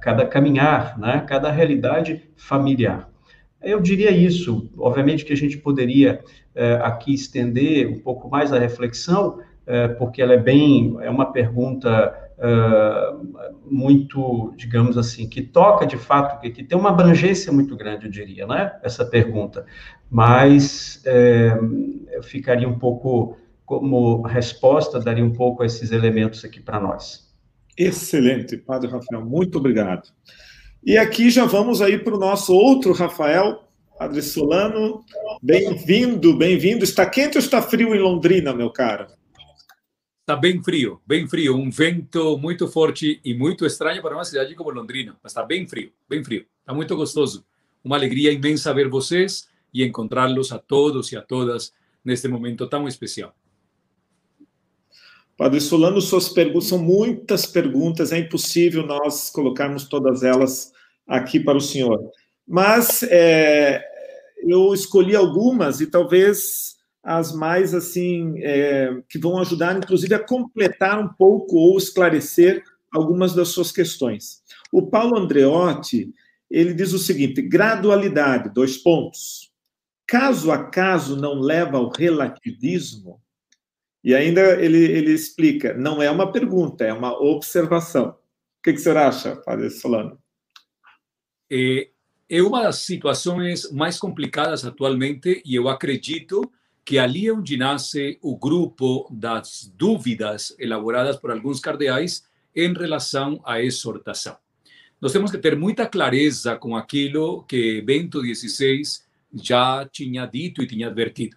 cada 0.01 0.27
caminhar, 0.27 0.99
né, 0.99 1.25
cada 1.27 1.51
realidade 1.51 2.23
familiar. 2.37 3.11
Eu 3.63 3.81
diria 3.81 4.11
isso, 4.11 4.71
obviamente 4.79 5.25
que 5.25 5.33
a 5.33 5.37
gente 5.37 5.59
poderia 5.59 6.21
é, 6.55 6.75
aqui 6.83 7.13
estender 7.13 7.89
um 7.89 8.01
pouco 8.01 8.29
mais 8.29 8.53
a 8.53 8.59
reflexão, 8.59 9.39
é, 9.67 9.89
porque 9.89 10.23
ela 10.23 10.33
é 10.33 10.39
bem, 10.39 10.97
é 11.01 11.11
uma 11.11 11.31
pergunta 11.31 12.13
uh, 12.39 13.53
muito, 13.71 14.53
digamos 14.57 14.97
assim, 14.97 15.29
que 15.29 15.43
toca 15.43 15.87
de 15.87 15.97
fato, 15.97 16.41
que, 16.41 16.51
que, 16.51 16.65
tem 16.65 16.77
uma 16.77 16.89
abrangência 16.89 17.53
muito 17.53 17.77
grande, 17.77 18.07
eu 18.07 18.11
diria, 18.11 18.47
né? 18.47 18.73
Essa 18.83 19.05
pergunta. 19.05 19.65
Mas 20.11 21.05
eu 22.13 22.23
ficaria 22.23 22.69
um 22.69 22.79
pouco, 22.79 23.37
como 23.65 24.23
resposta, 24.23 24.99
daria 24.99 25.25
um 25.25 25.33
pouco 25.33 25.63
esses 25.63 25.93
elementos 25.93 26.45
aqui 26.45 26.61
para 26.61 26.81
nós. 26.81 27.30
Excelente, 27.83 28.59
Padre 28.59 28.91
Rafael, 28.91 29.25
muito 29.25 29.57
obrigado. 29.57 30.13
E 30.85 30.99
aqui 30.99 31.31
já 31.31 31.47
vamos 31.47 31.81
aí 31.81 31.99
para 31.99 32.15
o 32.15 32.19
nosso 32.19 32.53
outro 32.53 32.93
Rafael, 32.93 33.65
Padre 33.99 34.21
Solano. 34.21 35.03
Bem-vindo, 35.43 36.37
bem-vindo. 36.37 36.85
Está 36.85 37.07
quente 37.07 37.39
ou 37.39 37.43
está 37.43 37.63
frio 37.63 37.95
em 37.95 37.99
Londrina, 37.99 38.53
meu 38.53 38.69
caro? 38.69 39.07
Está 40.21 40.37
bem 40.37 40.63
frio, 40.63 41.01
bem 41.07 41.27
frio, 41.27 41.57
um 41.57 41.71
vento 41.71 42.37
muito 42.37 42.69
forte 42.69 43.19
e 43.25 43.33
muito 43.33 43.65
estranho 43.65 44.03
para 44.03 44.15
uma 44.15 44.27
cidade 44.27 44.55
como 44.55 44.71
Londrina, 44.71 45.17
mas 45.23 45.33
está 45.33 45.43
bem 45.43 45.67
frio, 45.67 45.91
bem 46.07 46.23
frio. 46.23 46.45
Está 46.61 46.75
muito 46.75 46.95
gostoso. 46.95 47.47
Uma 47.83 47.97
alegria 47.97 48.31
imensa 48.31 48.75
ver 48.75 48.91
vocês 48.91 49.49
e 49.73 49.83
encontrá-los 49.83 50.53
a 50.53 50.59
todos 50.59 51.13
e 51.13 51.17
a 51.17 51.23
todas 51.23 51.73
neste 52.05 52.29
momento 52.29 52.69
tão 52.69 52.87
especial. 52.87 53.35
Padre 55.41 55.59
Solano, 55.59 56.03
suas 56.03 56.29
perguntas 56.29 56.69
são 56.69 56.77
muitas 56.77 57.47
perguntas, 57.47 58.13
é 58.13 58.19
impossível 58.19 58.87
nós 58.87 59.31
colocarmos 59.31 59.85
todas 59.85 60.23
elas 60.23 60.71
aqui 61.09 61.41
para 61.41 61.57
o 61.57 61.63
senhor. 61.63 61.99
Mas 62.47 63.03
é, 63.05 63.83
eu 64.47 64.75
escolhi 64.75 65.17
algumas 65.17 65.81
e 65.81 65.87
talvez 65.87 66.77
as 67.03 67.35
mais 67.35 67.75
assim 67.75 68.35
é, 68.43 69.01
que 69.09 69.19
vão 69.19 69.39
ajudar, 69.39 69.79
inclusive, 69.79 70.15
a 70.15 70.23
completar 70.23 71.03
um 71.03 71.09
pouco 71.09 71.57
ou 71.57 71.79
esclarecer 71.79 72.63
algumas 72.93 73.33
das 73.33 73.49
suas 73.49 73.73
questões. 73.73 74.43
O 74.71 74.89
Paulo 74.91 75.17
Andreotti 75.17 76.13
ele 76.51 76.75
diz 76.75 76.93
o 76.93 76.99
seguinte: 76.99 77.41
gradualidade, 77.41 78.53
dois 78.53 78.77
pontos. 78.77 79.51
Caso 80.07 80.53
a 80.53 80.65
caso 80.65 81.17
não 81.17 81.41
leva 81.41 81.79
ao 81.79 81.89
relativismo. 81.89 83.23
E 84.03 84.15
ainda 84.15 84.61
ele, 84.63 84.79
ele 84.79 85.13
explica: 85.13 85.75
não 85.75 86.03
é 86.03 86.11
uma 86.11 86.33
pergunta, 86.33 86.85
é 86.85 86.93
uma 86.93 87.13
observação. 87.13 88.11
O 88.11 88.63
que, 88.63 88.73
que 88.73 88.79
você 88.79 88.91
acha, 88.91 89.37
Padre 89.37 89.71
Solano? 89.71 90.19
É, 91.51 91.89
é 92.29 92.43
uma 92.43 92.63
das 92.63 92.77
situações 92.79 93.71
mais 93.73 93.99
complicadas 93.99 94.65
atualmente 94.65 95.43
e 95.45 95.55
eu 95.55 95.69
acredito 95.69 96.51
que 96.85 96.99
ali 96.99 97.27
é 97.27 97.33
onde 97.33 97.57
nasce 97.57 98.19
o 98.23 98.37
grupo 98.37 99.09
das 99.11 99.73
dúvidas 99.77 100.55
elaboradas 100.59 101.17
por 101.17 101.31
alguns 101.31 101.61
cardeais 101.61 102.25
em 102.55 102.73
relação 102.73 103.41
à 103.45 103.61
exortação. 103.61 104.37
Nós 105.01 105.13
temos 105.13 105.31
que 105.31 105.39
ter 105.39 105.57
muita 105.57 105.87
clareza 105.87 106.57
com 106.57 106.77
aquilo 106.77 107.45
que 107.45 107.81
Bento 107.83 108.23
XVI 108.23 108.83
já 109.33 109.89
tinha 109.91 110.27
dito 110.27 110.63
e 110.63 110.67
tinha 110.67 110.89
advertido. 110.89 111.37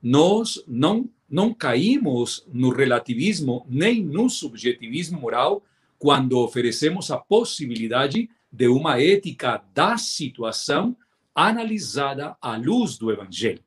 Nós 0.00 0.62
não, 0.66 1.08
não 1.32 1.54
caímos 1.54 2.46
no 2.52 2.68
relativismo 2.68 3.64
nem 3.66 4.04
no 4.04 4.28
subjetivismo 4.28 5.18
moral 5.18 5.62
quando 5.98 6.38
oferecemos 6.38 7.10
a 7.10 7.16
possibilidade 7.16 8.28
de 8.52 8.68
uma 8.68 9.00
ética 9.00 9.64
da 9.72 9.96
situação 9.96 10.94
analisada 11.34 12.36
à 12.38 12.58
luz 12.58 12.98
do 12.98 13.10
Evangelho. 13.10 13.64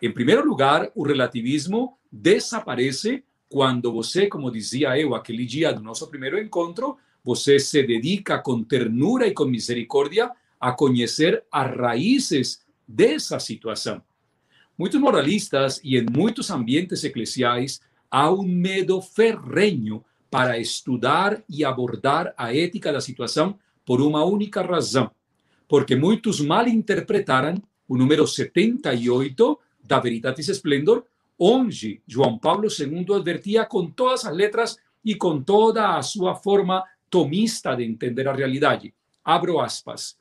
Em 0.00 0.12
primeiro 0.12 0.46
lugar, 0.46 0.92
o 0.94 1.02
relativismo 1.02 1.98
desaparece 2.12 3.24
quando 3.48 3.90
você, 3.90 4.28
como 4.28 4.50
dizia 4.50 4.96
eu 4.96 5.16
aquele 5.16 5.44
dia 5.44 5.72
do 5.72 5.82
nosso 5.82 6.06
primeiro 6.06 6.40
encontro, 6.40 6.96
você 7.24 7.58
se 7.58 7.82
dedica 7.82 8.38
com 8.38 8.62
ternura 8.62 9.26
e 9.26 9.32
com 9.32 9.46
misericórdia 9.46 10.30
a 10.60 10.70
conhecer 10.70 11.42
as 11.50 11.76
raízes 11.76 12.64
dessa 12.86 13.40
situação. 13.40 14.00
Muitos 14.76 15.00
moralistas 15.00 15.80
e 15.84 15.96
em 15.96 16.04
muitos 16.10 16.50
ambientes 16.50 17.04
eclesiais 17.04 17.80
há 18.10 18.30
um 18.30 18.42
medo 18.42 19.00
ferrenho 19.00 20.04
para 20.28 20.58
estudar 20.58 21.40
e 21.48 21.64
abordar 21.64 22.34
a 22.36 22.52
ética 22.52 22.92
da 22.92 23.00
situação 23.00 23.56
por 23.86 24.00
uma 24.00 24.24
única 24.24 24.62
razão, 24.62 25.12
porque 25.68 25.94
muitos 25.94 26.40
mal 26.40 26.66
interpretaram 26.66 27.62
o 27.88 27.96
número 27.96 28.26
78 28.26 29.58
da 29.84 30.00
Veritatis 30.00 30.48
Splendor, 30.48 31.04
onde 31.38 32.00
João 32.04 32.36
Paulo 32.36 32.66
II 32.66 33.14
advertia 33.14 33.64
com 33.64 33.88
todas 33.88 34.24
as 34.24 34.34
letras 34.34 34.76
e 35.04 35.14
com 35.14 35.40
toda 35.40 35.96
a 35.96 36.02
sua 36.02 36.34
forma 36.34 36.82
tomista 37.08 37.76
de 37.76 37.84
entender 37.84 38.26
a 38.26 38.32
realidade. 38.32 38.92
Abro 39.24 39.60
aspas. 39.60 40.16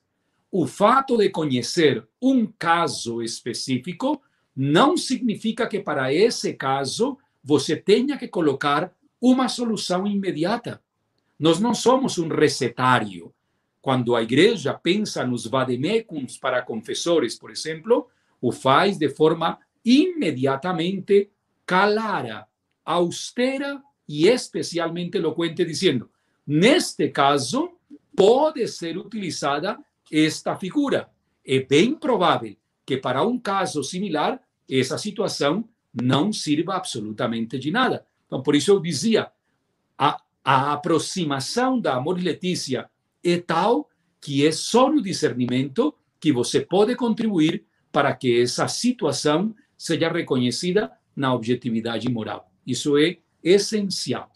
O 0.51 0.67
fato 0.67 1.17
de 1.17 1.29
conhecer 1.29 2.05
um 2.21 2.45
caso 2.45 3.23
específico 3.23 4.21
não 4.55 4.95
significa 4.95 5.67
que 5.67 5.79
para 5.79 6.13
esse 6.13 6.53
caso 6.53 7.17
você 7.43 7.75
tenha 7.75 8.17
que 8.17 8.27
colocar 8.27 8.93
uma 9.19 9.47
solução 9.47 10.05
imediata. 10.05 10.81
Nós 11.39 11.59
não 11.59 11.73
somos 11.73 12.17
um 12.17 12.27
recetário. 12.27 13.33
Quando 13.81 14.15
a 14.15 14.23
igreja 14.23 14.73
pensa 14.73 15.25
nos 15.25 15.45
vademecums 15.45 16.37
para 16.37 16.61
confessores, 16.61 17.37
por 17.37 17.51
exemplo, 17.51 18.07
o 18.41 18.51
faz 18.51 18.97
de 18.97 19.09
forma 19.09 19.59
imediatamente 19.83 21.29
clara, 21.65 22.47
austera 22.85 23.81
e 24.07 24.27
especialmente 24.27 25.17
eloquente, 25.17 25.65
dizendo: 25.65 26.09
neste 26.45 27.09
caso, 27.09 27.71
pode 28.15 28.67
ser 28.67 28.97
utilizada 28.97 29.79
esta 30.11 30.55
figura. 30.55 31.09
É 31.45 31.59
bem 31.59 31.95
provável 31.95 32.55
que 32.85 32.97
para 32.97 33.23
um 33.23 33.39
caso 33.39 33.83
similar, 33.83 34.41
essa 34.69 34.97
situação 34.97 35.67
não 35.93 36.33
sirva 36.33 36.75
absolutamente 36.75 37.59
de 37.59 37.71
nada. 37.71 38.05
Então, 38.25 38.41
por 38.41 38.55
isso 38.55 38.71
eu 38.71 38.79
dizia, 38.79 39.31
a, 39.97 40.19
a 40.43 40.73
aproximação 40.73 41.79
da 41.79 41.95
Amor 41.95 42.19
e 42.19 42.23
Letícia 42.23 42.89
é 43.23 43.37
tal 43.37 43.89
que 44.19 44.45
é 44.45 44.51
só 44.51 44.89
no 44.89 45.01
discernimento 45.01 45.93
que 46.19 46.31
você 46.31 46.61
pode 46.61 46.95
contribuir 46.95 47.65
para 47.91 48.13
que 48.15 48.41
essa 48.41 48.67
situação 48.67 49.53
seja 49.77 50.09
reconhecida 50.09 50.91
na 51.15 51.33
objetividade 51.33 52.09
moral. 52.09 52.51
Isso 52.65 52.97
é 52.97 53.17
essencial. 53.43 54.31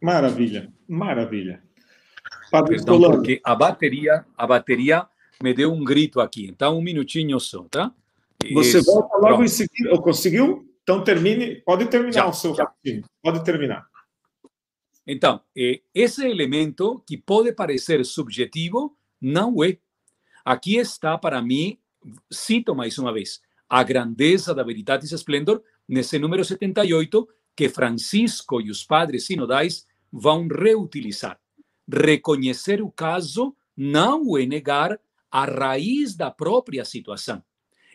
Maravilha, 0.00 0.72
maravilha. 0.88 1.62
Padre 2.50 2.76
Perdão, 2.76 3.00
porque 3.00 3.40
a 3.44 3.54
bateria, 3.54 4.26
a 4.36 4.46
bateria 4.46 5.06
me 5.42 5.54
deu 5.54 5.72
um 5.72 5.84
grito 5.84 6.20
aqui. 6.20 6.46
Então, 6.46 6.78
um 6.78 6.82
minutinho 6.82 7.38
só, 7.38 7.62
tá? 7.64 7.92
Você 8.52 8.78
Isso. 8.78 8.84
volta 8.92 9.14
logo 9.16 9.26
Pronto. 9.26 9.44
em 9.44 9.48
seguida. 9.48 9.98
Conseguiu? 10.00 10.68
Então, 10.82 11.04
termine. 11.04 11.56
Pode 11.62 11.86
terminar 11.86 12.12
já, 12.12 12.26
o 12.26 12.32
seu 12.32 12.52
raciocínio. 12.52 13.04
Pode 13.22 13.44
terminar. 13.44 13.86
Então, 15.06 15.40
esse 15.94 16.24
elemento 16.24 17.02
que 17.06 17.16
pode 17.16 17.52
parecer 17.52 18.04
subjetivo, 18.04 18.96
não 19.20 19.62
é. 19.62 19.78
Aqui 20.44 20.76
está, 20.76 21.18
para 21.18 21.42
mim, 21.42 21.78
cito 22.30 22.74
mais 22.74 22.98
uma 22.98 23.12
vez, 23.12 23.40
a 23.68 23.82
grandeza 23.82 24.54
da 24.54 24.62
Veritatis 24.62 25.12
Splendor, 25.12 25.62
nesse 25.88 26.18
número 26.18 26.44
78, 26.44 27.28
que 27.54 27.68
Francisco 27.68 28.60
e 28.60 28.70
os 28.70 28.84
padres 28.84 29.26
sinodais 29.26 29.86
vão 30.12 30.46
reutilizar. 30.46 31.38
Reconhecer 31.88 32.80
o 32.82 32.90
caso 32.90 33.56
não 33.76 34.36
é 34.36 34.46
negar 34.46 34.98
a 35.30 35.44
raiz 35.44 36.14
da 36.14 36.30
própria 36.30 36.84
situação. 36.84 37.42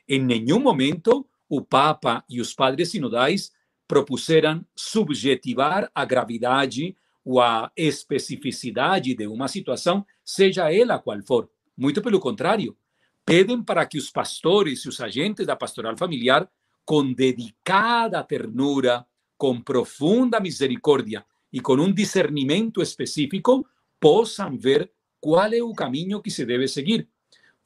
Em 0.08 0.24
nenhum 0.24 0.60
momento 0.60 1.28
o 1.50 1.62
Papa 1.62 2.24
e 2.30 2.40
os 2.40 2.54
padres 2.54 2.92
sinodais 2.92 3.52
propuseram 3.88 4.66
subjetivar 4.76 5.90
a 5.94 6.06
gravidade 6.06 6.96
ou 7.24 7.42
a 7.42 7.72
especificidade 7.76 9.14
de 9.16 9.28
uma 9.28 9.48
situação, 9.48 10.06
seja 10.24 10.74
ela 10.74 11.00
qual 11.00 11.22
for. 11.26 11.50
Muito 11.76 12.02
pelo 12.02 12.20
contrário, 12.20 12.78
pedem 13.26 13.62
para 13.62 13.86
que 13.86 13.98
os 13.98 14.10
pastores 14.10 14.86
e 14.86 14.90
os 14.90 15.00
agentes 15.02 15.46
da 15.46 15.56
pastoral 15.56 15.98
familiar, 15.98 16.50
com 16.86 17.12
dedicada 17.12 18.24
ternura, 18.24 19.06
com 19.38 19.62
profunda 19.62 20.40
misericórdia 20.40 21.26
e 21.52 21.60
com 21.60 21.74
um 21.74 21.94
discernimento 21.94 22.82
específico, 22.82 23.68
possam 24.00 24.58
ver 24.58 24.90
qual 25.20 25.52
é 25.52 25.62
o 25.62 25.74
caminho 25.74 26.22
que 26.22 26.32
se 26.32 26.46
deve 26.46 26.68
seguir. 26.68 27.10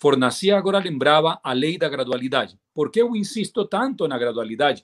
Fornacia 0.01 0.57
agora 0.57 0.79
lembrava 0.79 1.39
a 1.43 1.53
lei 1.53 1.77
da 1.77 1.87
gradualidade. 1.87 2.57
Por 2.73 2.89
que 2.89 2.99
eu 2.99 3.15
insisto 3.15 3.65
tanto 3.65 4.07
na 4.07 4.17
gradualidade? 4.17 4.83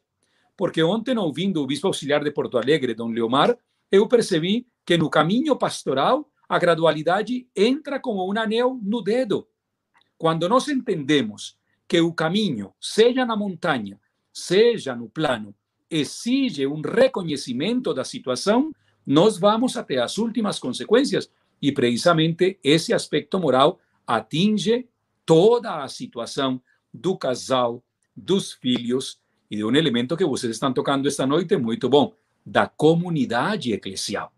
Porque 0.56 0.84
ontem, 0.84 1.18
ouvindo 1.18 1.60
o 1.60 1.66
bispo 1.66 1.88
auxiliar 1.88 2.24
de 2.24 2.30
Porto 2.30 2.56
Alegre, 2.56 2.94
Dom 2.94 3.10
Leomar, 3.10 3.58
eu 3.92 4.08
percebi 4.08 4.68
que 4.86 4.96
no 4.96 5.10
caminho 5.10 5.56
pastoral 5.56 6.30
a 6.48 6.60
gradualidade 6.60 7.48
entra 7.56 8.00
como 8.00 8.32
um 8.32 8.38
anel 8.38 8.80
no 8.84 9.02
dedo. 9.02 9.48
Quando 10.20 10.48
nós 10.48 10.68
entendemos 10.68 11.58
que 11.88 12.00
o 12.00 12.14
caminho, 12.14 12.72
seja 12.80 13.26
na 13.26 13.36
montanha, 13.36 14.00
seja 14.32 14.96
no 14.96 15.10
plano, 15.10 15.56
exige 15.90 16.68
um 16.68 16.80
reconhecimento 16.80 17.92
da 17.92 18.04
situação, 18.04 18.72
nós 19.04 19.40
vamos 19.40 19.76
até 19.78 19.98
as 19.98 20.20
últimas 20.20 20.60
consequências. 20.60 21.28
E 21.60 21.72
precisamente 21.72 22.60
esse 22.64 22.94
aspecto 22.94 23.40
moral 23.40 23.80
atinge 24.06 24.88
toda 25.28 25.84
a 25.84 25.90
situação 25.90 26.62
do 26.92 27.18
casal, 27.18 27.84
dos 28.16 28.54
filhos 28.54 29.20
e 29.52 29.58
de 29.58 29.66
um 29.66 29.76
elemento 29.76 30.16
que 30.16 30.26
vocês 30.26 30.54
estão 30.54 30.72
tocando 30.72 31.06
esta 31.06 31.28
noite 31.28 31.58
muito 31.58 31.90
bom, 31.90 32.14
da 32.46 32.66
comunidade 32.66 33.74
eclesial. 33.74 34.32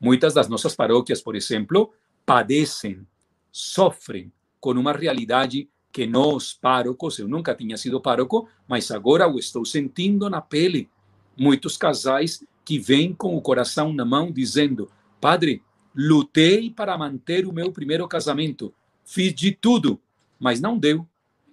Muitas 0.00 0.32
das 0.32 0.48
nossas 0.48 0.74
paróquias, 0.74 1.20
por 1.20 1.36
exemplo, 1.36 1.92
padecem, 2.24 3.06
sofrem 3.52 4.32
com 4.58 4.70
uma 4.72 4.92
realidade 4.92 5.68
que 5.92 6.06
nós, 6.06 6.54
párocos, 6.54 7.18
eu 7.18 7.28
nunca 7.28 7.54
tinha 7.54 7.76
sido 7.76 8.00
pároco, 8.00 8.48
mas 8.66 8.90
agora 8.90 9.28
o 9.28 9.38
estou 9.38 9.64
sentindo 9.64 10.30
na 10.30 10.40
pele. 10.40 10.88
Muitos 11.36 11.76
casais 11.76 12.42
que 12.64 12.78
vêm 12.78 13.12
com 13.12 13.36
o 13.36 13.42
coração 13.42 13.92
na 13.92 14.06
mão 14.06 14.32
dizendo: 14.32 14.90
Padre, 15.20 15.62
lutei 15.94 16.70
para 16.70 16.96
manter 16.96 17.46
o 17.46 17.52
meu 17.52 17.70
primeiro 17.70 18.08
casamento, 18.08 18.74
fiz 19.04 19.34
de 19.34 19.52
tudo, 19.52 20.00
mas 20.44 20.60
não 20.60 20.76
deu. 20.76 21.08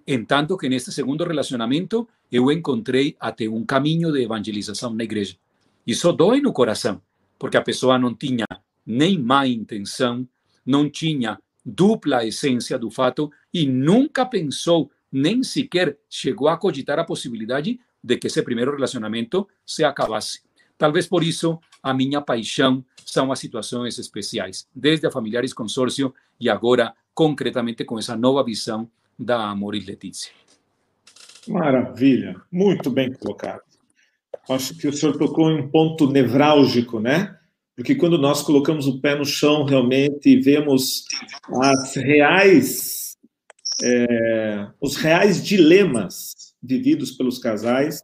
Entanto 0.06 0.58
que 0.58 0.68
neste 0.68 0.92
segundo 0.92 1.24
relacionamento 1.24 2.06
eu 2.30 2.52
encontrei 2.52 3.16
até 3.18 3.48
um 3.48 3.64
caminho 3.64 4.12
de 4.12 4.22
evangelização 4.22 4.92
na 4.92 5.02
igreja. 5.02 5.34
Isso 5.86 6.12
dói 6.12 6.42
no 6.42 6.52
coração, 6.52 7.00
porque 7.38 7.56
a 7.56 7.62
pessoa 7.62 7.98
não 7.98 8.14
tinha 8.14 8.44
nem 8.84 9.18
má 9.18 9.46
intenção, 9.46 10.28
não 10.66 10.90
tinha 10.90 11.38
dupla 11.64 12.26
essência 12.26 12.78
do 12.78 12.90
fato 12.90 13.32
e 13.54 13.66
nunca 13.66 14.26
pensou, 14.26 14.90
nem 15.10 15.42
sequer 15.42 15.96
chegou 16.06 16.48
a 16.48 16.58
cogitar 16.58 16.98
a 16.98 17.04
possibilidade 17.04 17.80
de 18.04 18.16
que 18.18 18.26
esse 18.26 18.42
primeiro 18.42 18.72
relacionamento 18.72 19.48
se 19.64 19.84
acabasse. 19.84 20.42
Talvez 20.76 21.06
por 21.06 21.24
isso 21.24 21.58
a 21.82 21.94
minha 21.94 22.20
paixão 22.20 22.84
são 23.06 23.32
as 23.32 23.38
situações 23.38 23.98
especiais, 23.98 24.68
desde 24.74 25.06
a 25.06 25.10
Familiares 25.10 25.54
Consórcio 25.54 26.12
e 26.38 26.50
agora 26.50 26.94
concretamente 27.14 27.84
com 27.84 27.98
essa 27.98 28.16
nova 28.16 28.44
visão 28.44 28.88
da 29.18 29.50
Amor 29.50 29.74
e 29.74 29.80
Letícia. 29.80 30.32
Maravilha, 31.48 32.40
muito 32.50 32.90
bem 32.90 33.12
colocado. 33.12 33.62
Acho 34.48 34.76
que 34.76 34.88
o 34.88 34.92
senhor 34.92 35.16
tocou 35.16 35.50
em 35.50 35.60
um 35.60 35.68
ponto 35.68 36.10
nevrálgico, 36.10 37.00
né? 37.00 37.36
Porque 37.76 37.94
quando 37.94 38.18
nós 38.18 38.42
colocamos 38.42 38.86
o 38.86 39.00
pé 39.00 39.16
no 39.16 39.24
chão 39.24 39.64
realmente 39.64 40.28
e 40.28 40.40
vemos 40.40 41.04
as 41.62 41.94
reais, 41.96 43.16
é, 43.82 44.68
os 44.80 44.96
reais 44.96 45.42
dilemas 45.44 46.54
vividos 46.62 47.12
pelos 47.12 47.38
casais, 47.38 48.00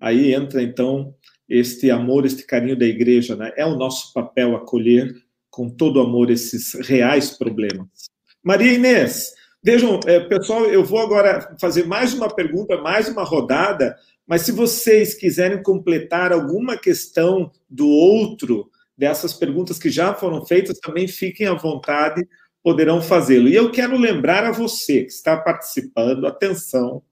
aí 0.00 0.34
entra 0.34 0.62
então 0.62 1.14
este 1.48 1.90
amor, 1.90 2.24
este 2.24 2.44
carinho 2.44 2.78
da 2.78 2.86
igreja, 2.86 3.36
né? 3.36 3.52
É 3.56 3.66
o 3.66 3.76
nosso 3.76 4.12
papel 4.12 4.56
acolher 4.56 5.14
com 5.50 5.68
todo 5.68 6.00
amor 6.00 6.30
esses 6.30 6.74
reais 6.88 7.36
problemas. 7.36 8.09
Maria 8.42 8.72
Inês, 8.72 9.32
vejam, 9.62 10.00
é, 10.06 10.20
pessoal, 10.20 10.64
eu 10.66 10.84
vou 10.84 11.00
agora 11.00 11.56
fazer 11.60 11.86
mais 11.86 12.14
uma 12.14 12.28
pergunta, 12.28 12.80
mais 12.80 13.08
uma 13.08 13.24
rodada 13.24 13.96
mas 14.30 14.42
se 14.42 14.52
vocês 14.52 15.12
quiserem 15.12 15.60
completar 15.60 16.32
alguma 16.32 16.76
questão 16.76 17.50
do 17.68 17.88
outro, 17.88 18.70
dessas 18.96 19.34
perguntas 19.34 19.76
que 19.76 19.90
já 19.90 20.14
foram 20.14 20.46
feitas, 20.46 20.78
também 20.78 21.08
fiquem 21.08 21.48
à 21.48 21.54
vontade, 21.54 22.24
poderão 22.62 23.02
fazê-lo. 23.02 23.48
E 23.48 23.56
eu 23.56 23.72
quero 23.72 23.98
lembrar 23.98 24.44
a 24.44 24.52
você 24.52 25.02
que 25.02 25.10
está 25.10 25.36
participando, 25.36 26.28
atenção, 26.28 27.02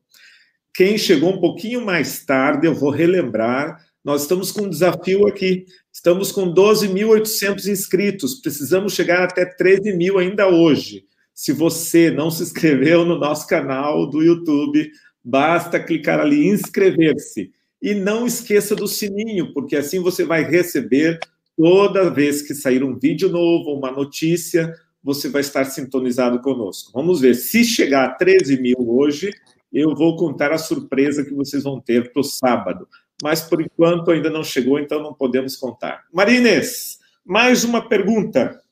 quem 0.73 0.97
chegou 0.97 1.31
um 1.31 1.41
pouquinho 1.41 1.85
mais 1.85 2.25
tarde, 2.25 2.69
eu 2.69 2.75
vou 2.75 2.91
relembrar, 2.91 3.85
nós 4.05 4.23
estamos 4.23 4.53
com 4.53 4.63
um 4.63 4.71
desafio 4.71 5.27
aqui. 5.27 5.67
Estamos 5.93 6.31
com 6.31 6.55
12.800 6.55 7.67
inscritos. 7.67 8.37
Precisamos 8.37 8.95
chegar 8.95 9.25
até 9.25 9.45
13 9.45 9.93
mil 9.97 10.19
ainda 10.19 10.47
hoje. 10.47 11.05
Se 11.39 11.53
você 11.53 12.11
não 12.11 12.31
se 12.31 12.43
inscreveu 12.43 13.05
no 13.05 13.19
nosso 13.19 13.47
canal 13.47 14.09
do 14.09 14.23
YouTube, 14.23 14.91
Basta 15.31 15.79
clicar 15.79 16.21
ali 16.21 16.47
inscrever-se. 16.47 17.53
E 17.83 17.95
não 17.95 18.27
esqueça 18.27 18.75
do 18.75 18.89
sininho, 18.89 19.53
porque 19.53 19.77
assim 19.77 20.01
você 20.01 20.25
vai 20.25 20.43
receber 20.43 21.19
toda 21.55 22.09
vez 22.09 22.41
que 22.41 22.55
sair 22.55 22.83
um 22.83 22.99
vídeo 22.99 23.29
novo, 23.29 23.75
uma 23.75 23.91
notícia, 23.91 24.73
você 25.05 25.29
vai 25.29 25.43
estar 25.43 25.67
sintonizado 25.67 26.41
conosco. 26.41 26.93
Vamos 26.95 27.21
ver. 27.21 27.35
Se 27.35 27.63
chegar 27.63 28.07
a 28.07 28.15
13 28.15 28.59
mil 28.59 28.89
hoje, 28.89 29.31
eu 29.71 29.95
vou 29.95 30.17
contar 30.17 30.51
a 30.51 30.57
surpresa 30.57 31.23
que 31.23 31.35
vocês 31.35 31.63
vão 31.63 31.79
ter 31.79 32.11
para 32.11 32.21
o 32.21 32.25
sábado. 32.25 32.89
mas 33.23 33.43
por 33.43 33.61
enquanto 33.61 34.11
ainda 34.11 34.31
não 34.31 34.43
chegou, 34.43 34.79
então 34.79 35.03
não 35.03 35.13
podemos 35.13 35.57
contar. 35.57 36.05
Maria 36.11 36.39
Inês, 36.39 37.01
mais 37.23 37.65
uma 37.65 37.87
pergunta. 37.87 38.63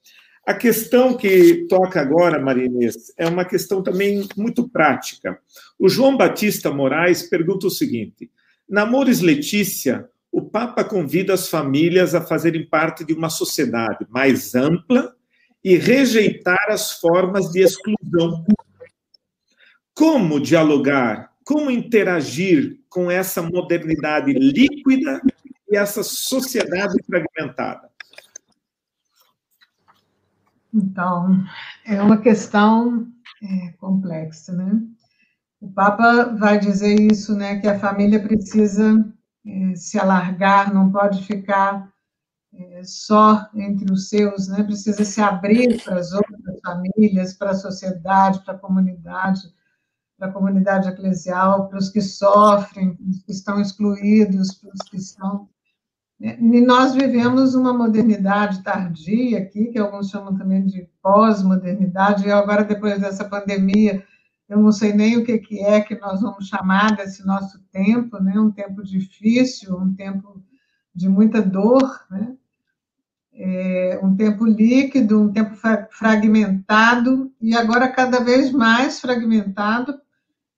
A 0.47 0.55
questão 0.55 1.16
que 1.16 1.66
toca 1.68 2.01
agora, 2.01 2.40
Maria 2.40 2.66
Inês, 2.66 3.12
é 3.18 3.26
uma 3.26 3.44
questão 3.44 3.82
também 3.82 4.28
muito 4.36 4.68
prática. 4.68 5.40
O 5.76 5.88
João 5.88 6.16
Batista 6.16 6.70
Moraes 6.70 7.24
pergunta 7.24 7.66
o 7.66 7.70
seguinte: 7.70 8.30
Namores 8.68 9.20
Letícia, 9.20 10.09
o 10.30 10.40
Papa 10.40 10.84
convida 10.84 11.34
as 11.34 11.49
famílias 11.49 12.14
a 12.14 12.20
fazerem 12.20 12.64
parte 12.64 13.05
de 13.05 13.12
uma 13.12 13.28
sociedade 13.28 14.07
mais 14.09 14.55
ampla 14.55 15.16
e 15.64 15.76
rejeitar 15.76 16.66
as 16.68 16.92
formas 16.92 17.51
de 17.51 17.62
exclusão. 17.62 18.44
Como 19.92 20.38
dialogar, 20.38 21.32
como 21.44 21.72
interagir 21.72 22.78
com 22.88 23.11
essa 23.11 23.42
modernidade 23.42 24.32
líquida 24.32 25.20
e 25.68 25.76
essa 25.76 26.05
sociedade 26.05 27.03
fragmentada? 27.05 27.95
Então, 30.77 31.43
é 31.87 32.03
uma 32.03 32.18
questão 32.18 33.09
é, 33.43 33.72
complexa, 33.79 34.53
né? 34.53 34.79
O 35.59 35.72
Papa 35.72 36.35
vai 36.37 36.59
dizer 36.59 37.01
isso, 37.01 37.35
né, 37.35 37.59
que 37.59 37.66
a 37.66 37.79
família 37.79 38.22
precisa 38.22 38.95
é, 39.47 39.74
se 39.74 39.99
alargar, 39.99 40.72
não 40.74 40.93
pode 40.93 41.24
ficar 41.24 41.91
é, 42.53 42.83
só 42.85 43.49
entre 43.55 43.91
os 43.91 44.11
seus, 44.11 44.49
né? 44.49 44.62
Precisa 44.62 45.03
se 45.03 45.20
abrir 45.20 45.83
para 45.83 45.99
as 45.99 46.12
outras 46.12 46.61
famílias, 46.62 47.33
para 47.33 47.53
a 47.53 47.55
sociedade, 47.55 48.45
para 48.45 48.53
a 48.53 48.59
comunidade, 48.59 49.41
para 50.18 50.29
a 50.29 50.33
comunidade 50.33 50.89
eclesial, 50.89 51.68
para 51.68 51.79
os 51.79 51.89
que 51.89 52.03
sofrem, 52.03 52.95
para 52.95 53.07
os 53.07 53.22
que 53.22 53.33
estão 53.33 53.61
excluídos, 53.61 54.55
para 54.57 54.70
os 54.74 54.89
que 54.91 54.99
estão? 54.99 55.49
E 56.18 56.62
nós 56.62 56.94
vivemos 56.94 57.54
uma 57.54 57.74
modernidade 57.74 58.62
tardia 58.62 59.38
aqui, 59.38 59.66
que 59.66 59.78
alguns 59.78 60.08
chamam 60.08 60.34
também 60.34 60.64
de 60.64 60.88
pós-modernidade, 61.02 62.26
e 62.26 62.32
agora, 62.32 62.64
depois 62.64 62.98
dessa 62.98 63.24
pandemia, 63.24 64.02
eu 64.48 64.58
não 64.58 64.72
sei 64.72 64.94
nem 64.94 65.18
o 65.18 65.24
que, 65.24 65.38
que 65.38 65.60
é 65.60 65.80
que 65.80 65.98
nós 65.98 66.22
vamos 66.22 66.46
chamar 66.46 66.96
desse 66.96 67.26
nosso 67.26 67.60
tempo, 67.70 68.18
né? 68.22 68.40
um 68.40 68.50
tempo 68.50 68.82
difícil, 68.82 69.76
um 69.76 69.92
tempo 69.92 70.42
de 70.94 71.08
muita 71.08 71.42
dor, 71.42 72.00
né? 72.10 72.34
É 73.38 74.00
um 74.02 74.16
tempo 74.16 74.46
líquido, 74.46 75.20
um 75.20 75.30
tempo 75.30 75.54
fragmentado, 75.90 77.30
e 77.38 77.54
agora 77.54 77.86
cada 77.86 78.20
vez 78.20 78.50
mais 78.50 78.98
fragmentado, 78.98 80.00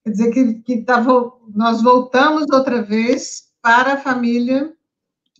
quer 0.04 0.10
dizer 0.10 0.30
que, 0.30 0.54
que 0.60 0.82
tá, 0.82 1.04
nós 1.52 1.82
voltamos 1.82 2.46
outra 2.52 2.80
vez 2.80 3.48
para 3.60 3.94
a 3.94 3.96
família 3.96 4.72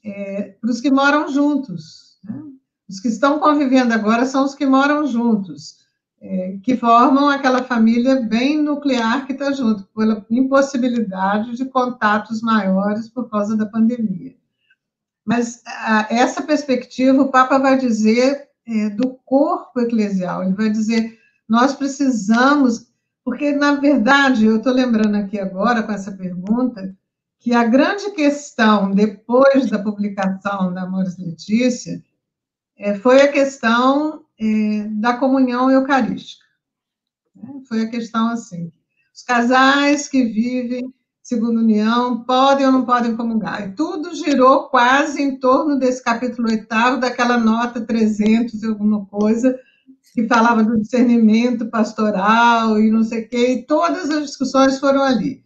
é, 0.05 0.57
para 0.61 0.70
os 0.70 0.80
que 0.80 0.90
moram 0.90 1.28
juntos. 1.28 2.18
Né? 2.24 2.42
Os 2.88 3.01
que 3.01 3.09
estão 3.09 3.38
convivendo 3.38 3.92
agora 3.92 4.24
são 4.24 4.44
os 4.44 4.55
que 4.55 4.64
moram 4.64 5.07
juntos, 5.07 5.78
é, 6.20 6.59
que 6.62 6.76
formam 6.76 7.28
aquela 7.28 7.62
família 7.62 8.22
bem 8.22 8.62
nuclear 8.62 9.26
que 9.26 9.32
está 9.32 9.53
junto, 9.53 9.84
pela 9.94 10.24
impossibilidade 10.30 11.55
de 11.55 11.64
contatos 11.66 12.40
maiores 12.40 13.09
por 13.09 13.28
causa 13.30 13.57
da 13.57 13.66
pandemia. 13.66 14.34
Mas 15.24 15.62
a, 15.66 16.07
essa 16.11 16.42
perspectiva, 16.42 17.20
o 17.20 17.30
Papa 17.30 17.59
vai 17.59 17.76
dizer 17.76 18.49
é, 18.66 18.88
do 18.90 19.11
corpo 19.24 19.80
eclesial, 19.80 20.42
ele 20.42 20.55
vai 20.55 20.70
dizer, 20.70 21.18
nós 21.46 21.74
precisamos, 21.74 22.90
porque, 23.24 23.53
na 23.53 23.74
verdade, 23.74 24.46
eu 24.46 24.57
estou 24.57 24.72
lembrando 24.72 25.16
aqui 25.16 25.38
agora, 25.38 25.82
com 25.82 25.92
essa 25.92 26.12
pergunta, 26.12 26.94
que 27.39 27.55
a 27.55 27.64
grande 27.64 28.11
questão, 28.11 28.91
depois 28.91 29.70
da 29.70 29.78
publicação 29.78 30.72
da 30.72 30.82
Amores 30.82 31.16
Letícia, 31.16 32.03
é, 32.76 32.95
foi 32.95 33.20
a 33.22 33.32
questão 33.32 34.24
é, 34.39 34.84
da 34.91 35.16
comunhão 35.16 35.70
eucarística. 35.70 36.45
Né? 37.34 37.61
Foi 37.68 37.82
a 37.82 37.89
questão 37.89 38.28
assim: 38.28 38.72
os 39.14 39.22
casais 39.22 40.09
que 40.09 40.24
vivem 40.24 40.93
segundo 41.28 41.61
união 41.61 42.24
podem 42.24 42.64
ou 42.64 42.72
não 42.72 42.86
podem 42.86 43.14
comungar. 43.14 43.68
E 43.68 43.72
tudo 43.74 44.14
girou 44.14 44.70
quase 44.70 45.20
em 45.20 45.39
torno 45.39 45.78
desse 45.78 46.03
capítulo 46.03 46.49
oitavo, 46.49 46.99
daquela 46.99 47.36
nota 47.36 47.82
300 47.82 48.62
e 48.62 48.66
alguma 48.66 49.05
coisa, 49.05 49.55
que 50.14 50.26
falava 50.26 50.64
do 50.64 50.80
discernimento 50.80 51.66
pastoral 51.66 52.80
e 52.80 52.91
não 52.91 53.05
sei 53.05 53.24
o 53.24 53.28
quê, 53.28 53.53
e 53.53 53.66
todas 53.66 54.09
as 54.09 54.24
discussões 54.24 54.80
foram 54.80 55.03
ali. 55.03 55.45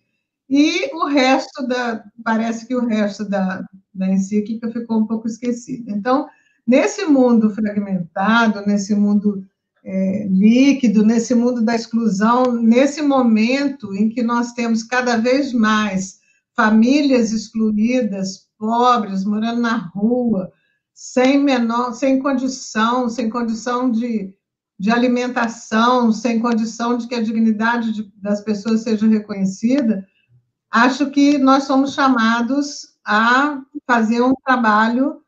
E 0.55 0.94
o 0.94 1.07
resto 1.07 1.66
da, 1.66 2.05
parece 2.22 2.66
que 2.66 2.74
o 2.74 2.84
resto 2.84 3.24
da, 3.24 3.66
da 3.94 4.12
encíclica 4.12 4.70
ficou 4.70 4.98
um 4.98 5.07
pouco 5.07 5.26
esquecido. 5.26 5.90
Então, 5.90 6.28
nesse 6.66 7.07
mundo 7.07 7.48
fragmentado, 7.48 8.62
nesse 8.66 8.94
mundo 8.94 9.42
é, 9.82 10.26
líquido, 10.28 11.03
nesse 11.03 11.34
mundo 11.34 11.62
da 11.62 11.74
exclusão, 11.74 12.53
nesse 12.53 13.00
momento 13.00 13.94
em 13.94 14.11
que 14.11 14.22
nós 14.22 14.53
temos 14.53 14.82
cada 14.82 15.16
vez 15.16 15.55
mais 15.55 16.20
famílias 16.55 17.32
excluídas, 17.32 18.46
pobres, 18.59 19.24
morando 19.24 19.62
na 19.62 19.78
rua, 19.78 20.53
sem 20.92 21.42
menor, 21.42 21.94
sem 21.94 22.18
condição, 22.18 23.09
sem 23.09 23.30
condição 23.30 23.90
de, 23.90 24.34
de 24.78 24.90
alimentação, 24.90 26.12
sem 26.12 26.38
condição 26.38 26.98
de 26.98 27.09
que 27.09 27.14
a 27.14 27.22
dignidade 27.22 27.90
de, 27.90 28.12
das 28.20 28.42
pessoas 28.42 28.82
seja 28.82 29.09
reconhecida, 29.09 30.07
acho 30.72 31.10
que 31.10 31.36
nós 31.36 31.64
somos 31.64 31.92
chamados 31.92 32.94
a 33.04 33.60
fazer 33.86 34.22
um 34.22 34.32
trabalho 34.44 35.20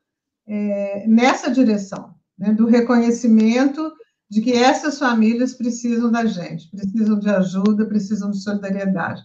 é, 0.47 1.05
nessa 1.07 1.51
direção, 1.51 2.15
né, 2.39 2.53
do 2.53 2.67
reconhecimento 2.67 3.93
de 4.31 4.41
que 4.41 4.53
essas 4.53 4.99
famílias 4.99 5.53
precisam 5.53 6.11
da 6.11 6.25
gente, 6.25 6.71
precisam 6.71 7.19
de 7.19 7.29
ajuda, 7.29 7.87
precisam 7.87 8.31
de 8.31 8.43
solidariedade. 8.43 9.23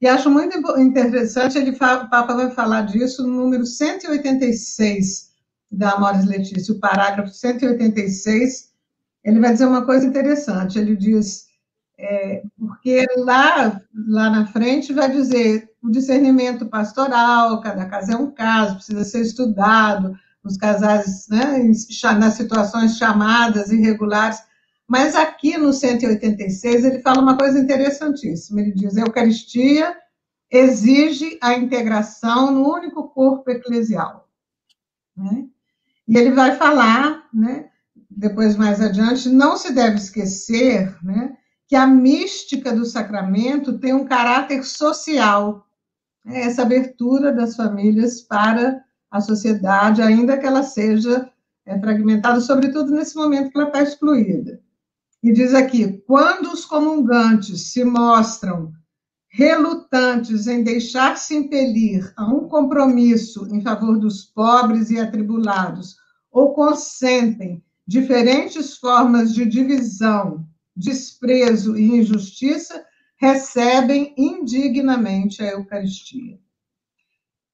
E 0.00 0.08
acho 0.08 0.28
muito 0.28 0.58
interessante, 0.78 1.56
ele 1.56 1.72
fala, 1.72 2.04
o 2.04 2.10
Papa 2.10 2.34
vai 2.34 2.50
falar 2.50 2.82
disso 2.82 3.22
no 3.22 3.44
número 3.44 3.64
186 3.64 5.30
da 5.70 5.92
Amores 5.92 6.24
Letícia, 6.24 6.74
o 6.74 6.80
parágrafo 6.80 7.32
186, 7.32 8.70
ele 9.22 9.38
vai 9.38 9.52
dizer 9.52 9.66
uma 9.66 9.84
coisa 9.84 10.04
interessante, 10.04 10.78
ele 10.78 10.96
diz 10.96 11.49
é, 12.00 12.42
porque 12.58 13.04
lá, 13.18 13.80
lá 14.08 14.30
na 14.30 14.46
frente 14.46 14.92
vai 14.92 15.10
dizer 15.10 15.70
o 15.82 15.90
discernimento 15.90 16.66
pastoral, 16.66 17.60
cada 17.60 17.86
caso 17.86 18.12
é 18.12 18.16
um 18.16 18.30
caso, 18.30 18.76
precisa 18.76 19.04
ser 19.04 19.20
estudado, 19.20 20.18
os 20.42 20.56
casais 20.56 21.26
né, 21.28 21.62
nas 22.18 22.34
situações 22.34 22.96
chamadas 22.96 23.70
irregulares. 23.70 24.38
Mas 24.88 25.14
aqui 25.14 25.58
no 25.58 25.72
186 25.72 26.84
ele 26.84 27.00
fala 27.00 27.20
uma 27.20 27.36
coisa 27.36 27.60
interessantíssima. 27.60 28.60
Ele 28.60 28.72
diz: 28.72 28.96
a 28.96 29.02
Eucaristia 29.02 29.94
exige 30.50 31.38
a 31.42 31.54
integração 31.54 32.50
no 32.50 32.72
único 32.72 33.08
corpo 33.10 33.50
eclesial. 33.50 34.28
Né? 35.16 35.46
E 36.08 36.16
ele 36.16 36.30
vai 36.30 36.56
falar, 36.56 37.28
né, 37.32 37.68
depois 38.10 38.56
mais 38.56 38.80
adiante, 38.80 39.28
não 39.28 39.56
se 39.56 39.72
deve 39.72 39.96
esquecer 39.96 40.96
né, 41.04 41.36
que 41.70 41.76
a 41.76 41.86
mística 41.86 42.74
do 42.74 42.84
sacramento 42.84 43.78
tem 43.78 43.94
um 43.94 44.04
caráter 44.04 44.64
social, 44.64 45.64
né? 46.24 46.40
essa 46.40 46.62
abertura 46.62 47.32
das 47.32 47.54
famílias 47.54 48.20
para 48.20 48.82
a 49.08 49.20
sociedade, 49.20 50.02
ainda 50.02 50.36
que 50.36 50.44
ela 50.44 50.64
seja 50.64 51.30
é, 51.64 51.78
fragmentada, 51.78 52.40
sobretudo 52.40 52.90
nesse 52.90 53.14
momento 53.14 53.52
que 53.52 53.56
ela 53.56 53.68
está 53.68 53.82
excluída. 53.82 54.60
E 55.22 55.32
diz 55.32 55.54
aqui: 55.54 56.02
quando 56.08 56.46
os 56.46 56.64
comungantes 56.64 57.68
se 57.70 57.84
mostram 57.84 58.72
relutantes 59.28 60.48
em 60.48 60.64
deixar-se 60.64 61.36
impelir 61.36 62.12
a 62.16 62.26
um 62.26 62.48
compromisso 62.48 63.46
em 63.54 63.62
favor 63.62 63.96
dos 63.96 64.24
pobres 64.24 64.90
e 64.90 64.98
atribulados, 64.98 65.94
ou 66.32 66.52
consentem 66.52 67.62
diferentes 67.86 68.76
formas 68.76 69.32
de 69.32 69.46
divisão 69.46 70.49
desprezo 70.80 71.76
e 71.76 71.98
injustiça, 71.98 72.84
recebem 73.16 74.14
indignamente 74.16 75.42
a 75.42 75.50
Eucaristia. 75.50 76.38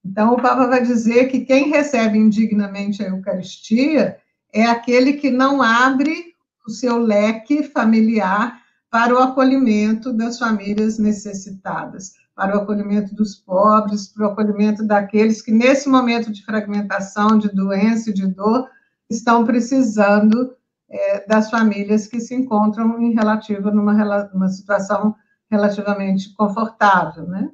Então, 0.04 0.34
o 0.34 0.40
Papa 0.40 0.68
vai 0.68 0.82
dizer 0.82 1.26
que 1.28 1.40
quem 1.40 1.68
recebe 1.68 2.16
indignamente 2.16 3.02
a 3.02 3.08
Eucaristia 3.08 4.18
é 4.52 4.64
aquele 4.64 5.14
que 5.14 5.30
não 5.30 5.60
abre 5.60 6.34
o 6.66 6.70
seu 6.70 6.96
leque 6.98 7.64
familiar 7.64 8.62
para 8.88 9.12
o 9.12 9.18
acolhimento 9.18 10.12
das 10.12 10.38
famílias 10.38 10.96
necessitadas, 10.96 12.12
para 12.34 12.56
o 12.56 12.60
acolhimento 12.60 13.14
dos 13.14 13.34
pobres, 13.34 14.06
para 14.08 14.28
o 14.28 14.30
acolhimento 14.30 14.84
daqueles 14.84 15.42
que, 15.42 15.50
nesse 15.50 15.88
momento 15.88 16.30
de 16.30 16.44
fragmentação, 16.44 17.36
de 17.36 17.48
doença 17.48 18.10
e 18.10 18.14
de 18.14 18.28
dor, 18.28 18.68
estão 19.10 19.44
precisando 19.44 20.54
é, 20.88 21.26
das 21.26 21.50
famílias 21.50 22.06
que 22.06 22.20
se 22.20 22.34
encontram 22.34 23.00
em 23.00 23.12
relativa 23.12 23.70
numa, 23.70 24.48
situação 24.48 25.14
relativamente 25.50 26.32
confortável, 26.34 27.26
né? 27.26 27.50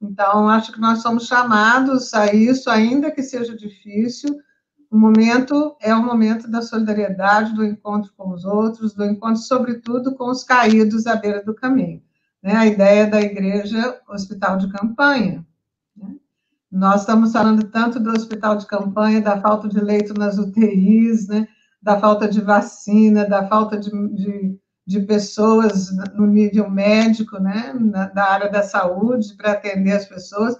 Então, 0.00 0.48
acho 0.48 0.72
que 0.72 0.80
nós 0.80 1.02
somos 1.02 1.26
chamados 1.26 2.14
a 2.14 2.32
isso, 2.32 2.70
ainda 2.70 3.10
que 3.10 3.22
seja 3.22 3.54
difícil. 3.54 4.34
O 4.90 4.96
momento 4.96 5.76
é 5.80 5.94
o 5.94 6.02
momento 6.02 6.50
da 6.50 6.62
solidariedade, 6.62 7.54
do 7.54 7.64
encontro 7.64 8.10
com 8.16 8.30
os 8.30 8.44
outros, 8.46 8.94
do 8.94 9.04
encontro, 9.04 9.36
sobretudo, 9.36 10.14
com 10.14 10.30
os 10.30 10.42
caídos 10.42 11.06
à 11.06 11.16
beira 11.16 11.44
do 11.44 11.54
caminho. 11.54 12.02
Né? 12.42 12.56
A 12.56 12.66
ideia 12.66 13.06
da 13.06 13.20
igreja 13.20 14.00
hospital 14.08 14.56
de 14.56 14.68
campanha. 14.68 15.46
Né? 15.94 16.16
Nós 16.72 17.02
estamos 17.02 17.32
falando 17.32 17.64
tanto 17.64 18.00
do 18.00 18.10
hospital 18.10 18.56
de 18.56 18.66
campanha, 18.66 19.20
da 19.20 19.38
falta 19.38 19.68
de 19.68 19.80
leito 19.80 20.14
nas 20.14 20.38
UTIs, 20.38 21.28
né? 21.28 21.46
Da 21.82 21.98
falta 21.98 22.28
de 22.28 22.40
vacina, 22.40 23.24
da 23.26 23.48
falta 23.48 23.78
de, 23.78 23.90
de 24.14 24.60
de 24.90 25.00
pessoas 25.02 25.88
no 26.16 26.26
nível 26.26 26.68
médico, 26.68 27.38
né, 27.38 27.72
na, 27.78 28.06
da 28.06 28.24
área 28.24 28.50
da 28.50 28.64
saúde, 28.64 29.36
para 29.36 29.52
atender 29.52 29.92
as 29.92 30.04
pessoas, 30.04 30.56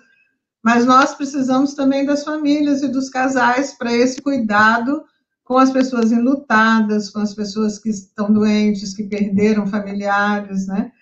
mas 0.62 0.87
nós 0.87 1.16
precisamos 1.16 1.75
também 1.75 2.07
das 2.07 2.23
famílias 2.23 2.81
e 2.83 2.89
dos 2.89 3.11
casais 3.11 3.75
para 3.77 3.93
esse 3.93 4.23
cuidado 4.23 5.03
com 5.43 5.59
as 5.59 5.73
pessoas 5.73 6.12
enlutadas, 6.12 7.11
com 7.11 7.18
as 7.18 7.35
pessoas 7.35 7.81
que 7.81 7.89
estão 7.89 8.33
doentes, 8.33 8.95
que 8.95 9.03
perderam 9.03 9.66
familiares, 9.66 10.68
né? 10.68 10.93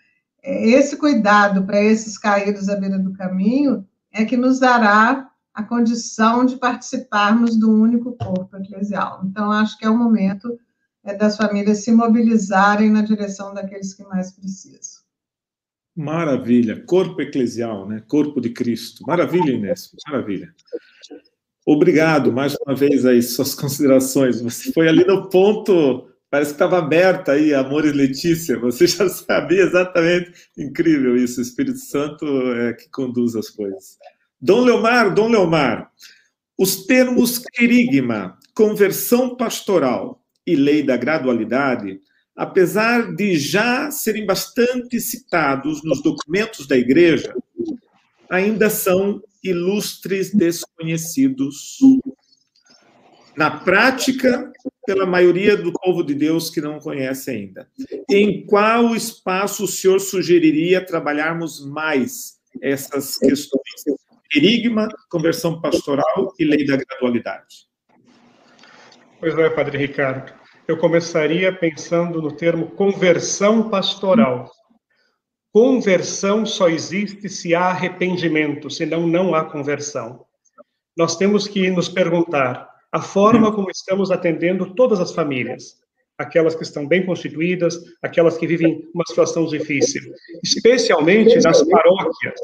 Esse 0.42 0.96
cuidado 0.96 1.64
para 1.64 1.82
esses 1.82 2.16
caídos 2.16 2.70
à 2.70 2.76
beira 2.76 2.98
do 2.98 3.12
caminho 3.12 3.86
é 4.10 4.24
que 4.24 4.38
nos 4.38 4.58
dará 4.58 5.28
a 5.58 5.64
condição 5.64 6.46
de 6.46 6.56
participarmos 6.56 7.56
do 7.58 7.68
único 7.68 8.12
corpo 8.12 8.56
eclesial. 8.58 9.22
Então, 9.24 9.50
acho 9.50 9.76
que 9.76 9.84
é 9.84 9.90
o 9.90 9.98
momento 9.98 10.56
é 11.04 11.12
das 11.12 11.36
famílias 11.36 11.78
se 11.78 11.90
mobilizarem 11.90 12.90
na 12.90 13.02
direção 13.02 13.52
daqueles 13.52 13.92
que 13.92 14.04
mais 14.04 14.30
precisam. 14.30 15.02
Maravilha, 15.96 16.80
corpo 16.86 17.20
eclesial, 17.20 17.88
né? 17.88 18.00
Corpo 18.06 18.40
de 18.40 18.50
Cristo. 18.50 19.02
Maravilha, 19.04 19.50
Inês, 19.50 19.90
maravilha. 20.06 20.54
Obrigado 21.66 22.32
mais 22.32 22.54
uma 22.64 22.76
vez 22.76 23.04
aí 23.04 23.20
suas 23.20 23.52
considerações. 23.52 24.40
Você 24.40 24.72
foi 24.72 24.88
ali 24.88 25.04
no 25.04 25.28
ponto, 25.28 26.08
parece 26.30 26.52
que 26.52 26.54
estava 26.54 26.78
aberta 26.78 27.32
aí, 27.32 27.52
Amor 27.52 27.84
e 27.84 27.90
Letícia. 27.90 28.56
Você 28.60 28.86
já 28.86 29.08
sabia 29.08 29.62
exatamente. 29.62 30.32
Incrível 30.56 31.16
isso. 31.16 31.40
O 31.40 31.42
Espírito 31.42 31.80
Santo 31.80 32.24
é 32.52 32.74
que 32.74 32.88
conduz 32.90 33.34
as 33.34 33.50
coisas. 33.50 33.98
Dom 34.40 34.60
Leomar, 34.60 35.12
Dom 35.12 35.28
Leomar, 35.28 35.90
os 36.56 36.86
termos 36.86 37.38
querigma, 37.38 38.38
conversão 38.54 39.36
pastoral 39.36 40.22
e 40.46 40.54
lei 40.54 40.82
da 40.82 40.96
gradualidade, 40.96 42.00
apesar 42.36 43.14
de 43.14 43.36
já 43.36 43.90
serem 43.90 44.24
bastante 44.24 45.00
citados 45.00 45.82
nos 45.82 46.02
documentos 46.02 46.68
da 46.68 46.76
Igreja, 46.76 47.34
ainda 48.30 48.70
são 48.70 49.20
ilustres 49.42 50.32
desconhecidos. 50.32 51.78
Na 53.36 53.50
prática, 53.50 54.52
pela 54.86 55.04
maioria 55.04 55.56
do 55.56 55.72
povo 55.72 56.02
de 56.02 56.14
Deus 56.14 56.48
que 56.48 56.60
não 56.60 56.78
conhece 56.78 57.30
ainda. 57.30 57.68
Em 58.08 58.46
qual 58.46 58.94
espaço 58.94 59.64
o 59.64 59.68
senhor 59.68 60.00
sugeriria 60.00 60.84
trabalharmos 60.84 61.64
mais 61.64 62.38
essas 62.62 63.18
questões? 63.18 63.62
Erigma, 64.34 64.88
conversão 65.10 65.60
pastoral 65.60 66.34
e 66.38 66.44
lei 66.44 66.66
da 66.66 66.76
gradualidade. 66.76 67.66
Pois 69.20 69.36
é, 69.36 69.50
Padre 69.50 69.78
Ricardo 69.78 70.38
eu 70.68 70.76
começaria 70.76 71.50
pensando 71.50 72.20
no 72.20 72.30
termo 72.30 72.66
conversão 72.72 73.70
pastoral. 73.70 74.52
Conversão 75.50 76.44
só 76.44 76.68
existe 76.68 77.26
se 77.26 77.54
há 77.54 77.68
arrependimento, 77.70 78.68
senão 78.68 79.06
não 79.06 79.34
há 79.34 79.46
conversão. 79.46 80.26
Nós 80.94 81.16
temos 81.16 81.48
que 81.48 81.70
nos 81.70 81.88
perguntar 81.88 82.68
a 82.92 83.00
forma 83.00 83.50
como 83.50 83.70
estamos 83.70 84.10
atendendo 84.10 84.74
todas 84.74 85.00
as 85.00 85.10
famílias, 85.12 85.76
aquelas 86.18 86.54
que 86.54 86.64
estão 86.64 86.86
bem 86.86 87.06
constituídas, 87.06 87.78
aquelas 88.02 88.36
que 88.36 88.46
vivem 88.46 88.86
uma 88.92 89.04
situação 89.06 89.46
difícil, 89.46 90.02
especialmente 90.44 91.36
nas 91.40 91.62
paróquias. 91.66 92.40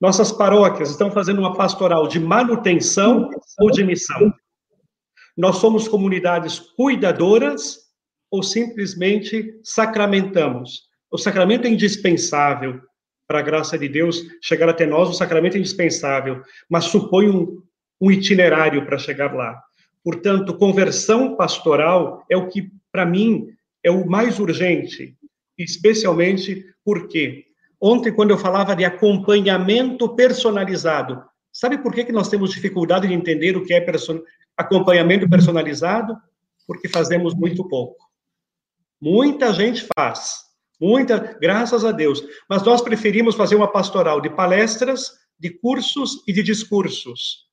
Nossas 0.00 0.32
paróquias 0.32 0.90
estão 0.90 1.10
fazendo 1.10 1.38
uma 1.38 1.54
pastoral 1.54 2.08
de 2.08 2.18
manutenção 2.18 3.30
ou 3.60 3.70
de 3.70 3.84
missão? 3.84 4.32
Nós 5.36 5.56
somos 5.56 5.88
comunidades 5.88 6.58
cuidadoras 6.58 7.78
ou 8.30 8.42
simplesmente 8.42 9.58
sacramentamos? 9.62 10.82
O 11.10 11.18
sacramento 11.18 11.66
é 11.66 11.70
indispensável 11.70 12.80
para 13.26 13.38
a 13.38 13.42
graça 13.42 13.78
de 13.78 13.88
Deus 13.88 14.22
chegar 14.42 14.68
até 14.68 14.84
nós, 14.84 15.08
o 15.08 15.14
sacramento 15.14 15.56
é 15.56 15.60
indispensável, 15.60 16.42
mas 16.68 16.84
supõe 16.84 17.30
um, 17.30 17.62
um 18.00 18.10
itinerário 18.10 18.84
para 18.84 18.98
chegar 18.98 19.34
lá. 19.34 19.58
Portanto, 20.02 20.58
conversão 20.58 21.36
pastoral 21.36 22.24
é 22.28 22.36
o 22.36 22.48
que, 22.48 22.70
para 22.92 23.06
mim, 23.06 23.48
é 23.82 23.90
o 23.90 24.06
mais 24.06 24.38
urgente, 24.38 25.16
especialmente 25.56 26.64
porque 26.84 27.46
ontem, 27.86 28.10
quando 28.10 28.30
eu 28.30 28.38
falava 28.38 28.74
de 28.74 28.82
acompanhamento 28.82 30.08
personalizado, 30.14 31.22
sabe 31.52 31.76
por 31.76 31.92
que, 31.92 32.04
que 32.04 32.12
nós 32.12 32.28
temos 32.30 32.50
dificuldade 32.50 33.06
de 33.06 33.12
entender 33.12 33.58
o 33.58 33.64
que 33.64 33.74
é 33.74 33.80
person 33.80 34.22
acompanhamento 34.56 35.28
personalizado, 35.28 36.16
porque 36.66 36.88
fazemos 36.88 37.34
muito 37.34 37.68
pouco. 37.68 38.08
Muita 38.98 39.52
gente 39.52 39.86
faz, 39.94 40.44
muita, 40.80 41.36
graças 41.40 41.84
a 41.84 41.92
Deus, 41.92 42.22
mas 42.48 42.62
nós 42.62 42.80
preferimos 42.80 43.34
fazer 43.34 43.56
uma 43.56 43.70
pastoral 43.70 44.18
de 44.18 44.30
palestras, 44.30 45.10
de 45.38 45.50
cursos 45.50 46.22
e 46.26 46.32
de 46.32 46.42
discursos. 46.42 47.48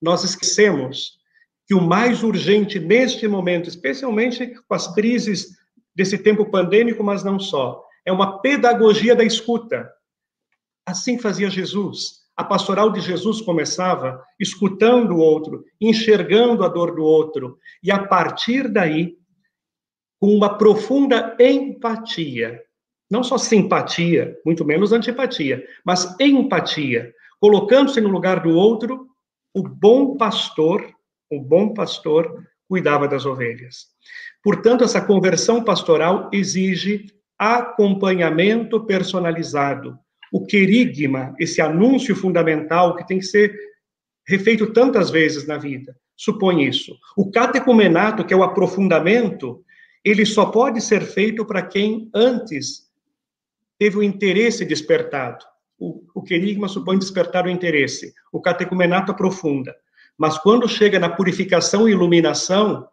Nós 0.00 0.22
esquecemos 0.22 1.18
que 1.66 1.74
o 1.74 1.80
mais 1.80 2.22
urgente 2.22 2.78
neste 2.78 3.26
momento, 3.26 3.68
especialmente 3.68 4.54
com 4.68 4.74
as 4.74 4.94
crises 4.94 5.56
desse 5.94 6.18
tempo 6.18 6.48
pandêmico, 6.48 7.02
mas 7.02 7.24
não 7.24 7.40
só, 7.40 7.83
é 8.04 8.12
uma 8.12 8.38
pedagogia 8.40 9.14
da 9.16 9.24
escuta. 9.24 9.90
Assim 10.86 11.18
fazia 11.18 11.48
Jesus. 11.48 12.24
A 12.36 12.42
pastoral 12.42 12.90
de 12.90 13.00
Jesus 13.00 13.40
começava 13.40 14.22
escutando 14.40 15.12
o 15.12 15.18
outro, 15.18 15.64
enxergando 15.80 16.64
a 16.64 16.68
dor 16.68 16.94
do 16.94 17.02
outro, 17.02 17.58
e 17.82 17.92
a 17.92 18.06
partir 18.06 18.68
daí, 18.68 19.16
com 20.20 20.34
uma 20.34 20.58
profunda 20.58 21.36
empatia, 21.38 22.60
não 23.10 23.22
só 23.22 23.38
simpatia, 23.38 24.36
muito 24.44 24.64
menos 24.64 24.92
antipatia, 24.92 25.64
mas 25.84 26.16
empatia, 26.18 27.14
colocando-se 27.38 28.00
no 28.00 28.08
lugar 28.08 28.42
do 28.42 28.50
outro, 28.50 29.06
o 29.54 29.62
bom 29.62 30.16
pastor, 30.16 30.92
o 31.30 31.40
bom 31.40 31.72
pastor 31.72 32.44
cuidava 32.68 33.06
das 33.06 33.24
ovelhas. 33.24 33.86
Portanto, 34.42 34.82
essa 34.82 35.00
conversão 35.00 35.62
pastoral 35.62 36.28
exige 36.32 37.06
acompanhamento 37.44 38.84
personalizado, 38.86 39.98
o 40.32 40.46
querigma, 40.46 41.34
esse 41.38 41.60
anúncio 41.60 42.16
fundamental 42.16 42.96
que 42.96 43.06
tem 43.06 43.18
que 43.18 43.26
ser 43.26 43.54
refeito 44.26 44.72
tantas 44.72 45.10
vezes 45.10 45.46
na 45.46 45.58
vida, 45.58 45.94
supõe 46.16 46.66
isso. 46.66 46.96
O 47.14 47.30
catecumenato, 47.30 48.24
que 48.24 48.32
é 48.32 48.36
o 48.36 48.42
aprofundamento, 48.42 49.62
ele 50.02 50.24
só 50.24 50.46
pode 50.46 50.80
ser 50.80 51.02
feito 51.02 51.44
para 51.44 51.62
quem 51.62 52.08
antes 52.14 52.90
teve 53.78 53.98
o 53.98 54.02
interesse 54.02 54.64
despertado. 54.64 55.44
O, 55.78 56.02
o 56.14 56.22
querigma 56.22 56.66
supõe 56.66 56.98
despertar 56.98 57.44
o 57.44 57.50
interesse. 57.50 58.14
O 58.32 58.40
catecumenato 58.40 59.12
aprofunda. 59.12 59.74
Mas 60.16 60.38
quando 60.38 60.68
chega 60.68 60.98
na 60.98 61.10
purificação 61.10 61.86
e 61.86 61.92
iluminação, 61.92 62.88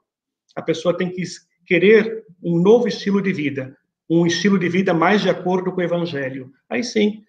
a 0.56 0.62
pessoa 0.62 0.98
tem 0.98 1.10
que 1.10 1.24
querer 1.66 2.26
um 2.44 2.60
novo 2.60 2.88
estilo 2.88 3.22
de 3.22 3.32
vida, 3.32 3.78
um 4.20 4.26
estilo 4.26 4.60
de 4.60 4.68
vida 4.68 4.94
mais 4.94 5.22
de 5.22 5.30
acordo 5.30 5.72
com 5.72 5.80
o 5.80 5.84
evangelho. 5.84 6.52
Aí 6.70 6.84
sim, 6.84 7.24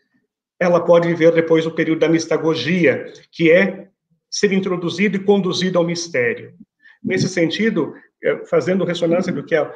ela 0.58 0.84
pode 0.84 1.06
viver 1.06 1.32
depois 1.32 1.64
o 1.64 1.70
período 1.70 2.00
da 2.00 2.08
mistagogia, 2.08 3.12
que 3.30 3.52
é 3.52 3.88
ser 4.28 4.52
introduzido 4.52 5.16
e 5.16 5.24
conduzido 5.24 5.78
ao 5.78 5.84
mistério. 5.84 6.54
Nesse 7.02 7.28
sentido, 7.28 7.94
é, 8.22 8.44
fazendo 8.46 8.84
ressonância 8.84 9.32
do 9.32 9.44
que 9.44 9.54
a, 9.54 9.66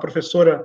professora 0.00 0.64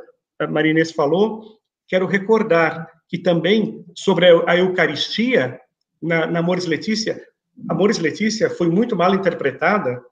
Marinês 0.50 0.92
falou, 0.92 1.60
quero 1.88 2.06
recordar 2.06 2.90
que 3.08 3.18
também 3.18 3.86
sobre 3.96 4.26
a 4.48 4.58
Eucaristia, 4.58 5.60
na, 6.02 6.26
na 6.26 6.40
Amores 6.40 6.66
Letícia, 6.66 7.22
Amores 7.70 8.00
Letícia 8.00 8.50
foi 8.50 8.70
muito 8.70 8.96
mal 8.96 9.14
interpretada 9.16 10.04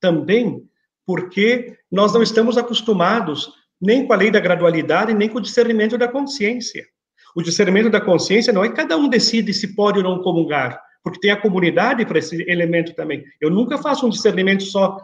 também 0.00 0.64
porque 1.04 1.76
nós 1.90 2.12
não 2.12 2.22
estamos 2.22 2.56
acostumados 2.56 3.61
nem 3.82 4.06
com 4.06 4.12
a 4.12 4.16
lei 4.16 4.30
da 4.30 4.38
gradualidade, 4.38 5.12
nem 5.12 5.28
com 5.28 5.38
o 5.38 5.42
discernimento 5.42 5.98
da 5.98 6.06
consciência. 6.06 6.86
O 7.34 7.42
discernimento 7.42 7.90
da 7.90 8.00
consciência 8.00 8.52
não 8.52 8.64
é 8.64 8.72
cada 8.72 8.96
um 8.96 9.08
decide 9.08 9.52
se 9.52 9.74
pode 9.74 9.98
ou 9.98 10.04
não 10.04 10.22
comungar, 10.22 10.80
porque 11.02 11.18
tem 11.18 11.32
a 11.32 11.40
comunidade 11.40 12.06
para 12.06 12.20
esse 12.20 12.48
elemento 12.48 12.94
também. 12.94 13.24
Eu 13.40 13.50
nunca 13.50 13.76
faço 13.78 14.06
um 14.06 14.10
discernimento 14.10 14.62
só 14.62 14.96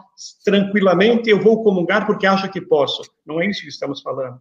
tranquilamente, 0.45 1.29
eu 1.29 1.37
vou 1.39 1.61
comungar 1.61 2.05
porque 2.05 2.25
acho 2.25 2.49
que 2.49 2.61
posso. 2.61 3.01
Não 3.25 3.41
é 3.41 3.47
isso 3.47 3.63
que 3.63 3.67
estamos 3.67 4.01
falando. 4.01 4.39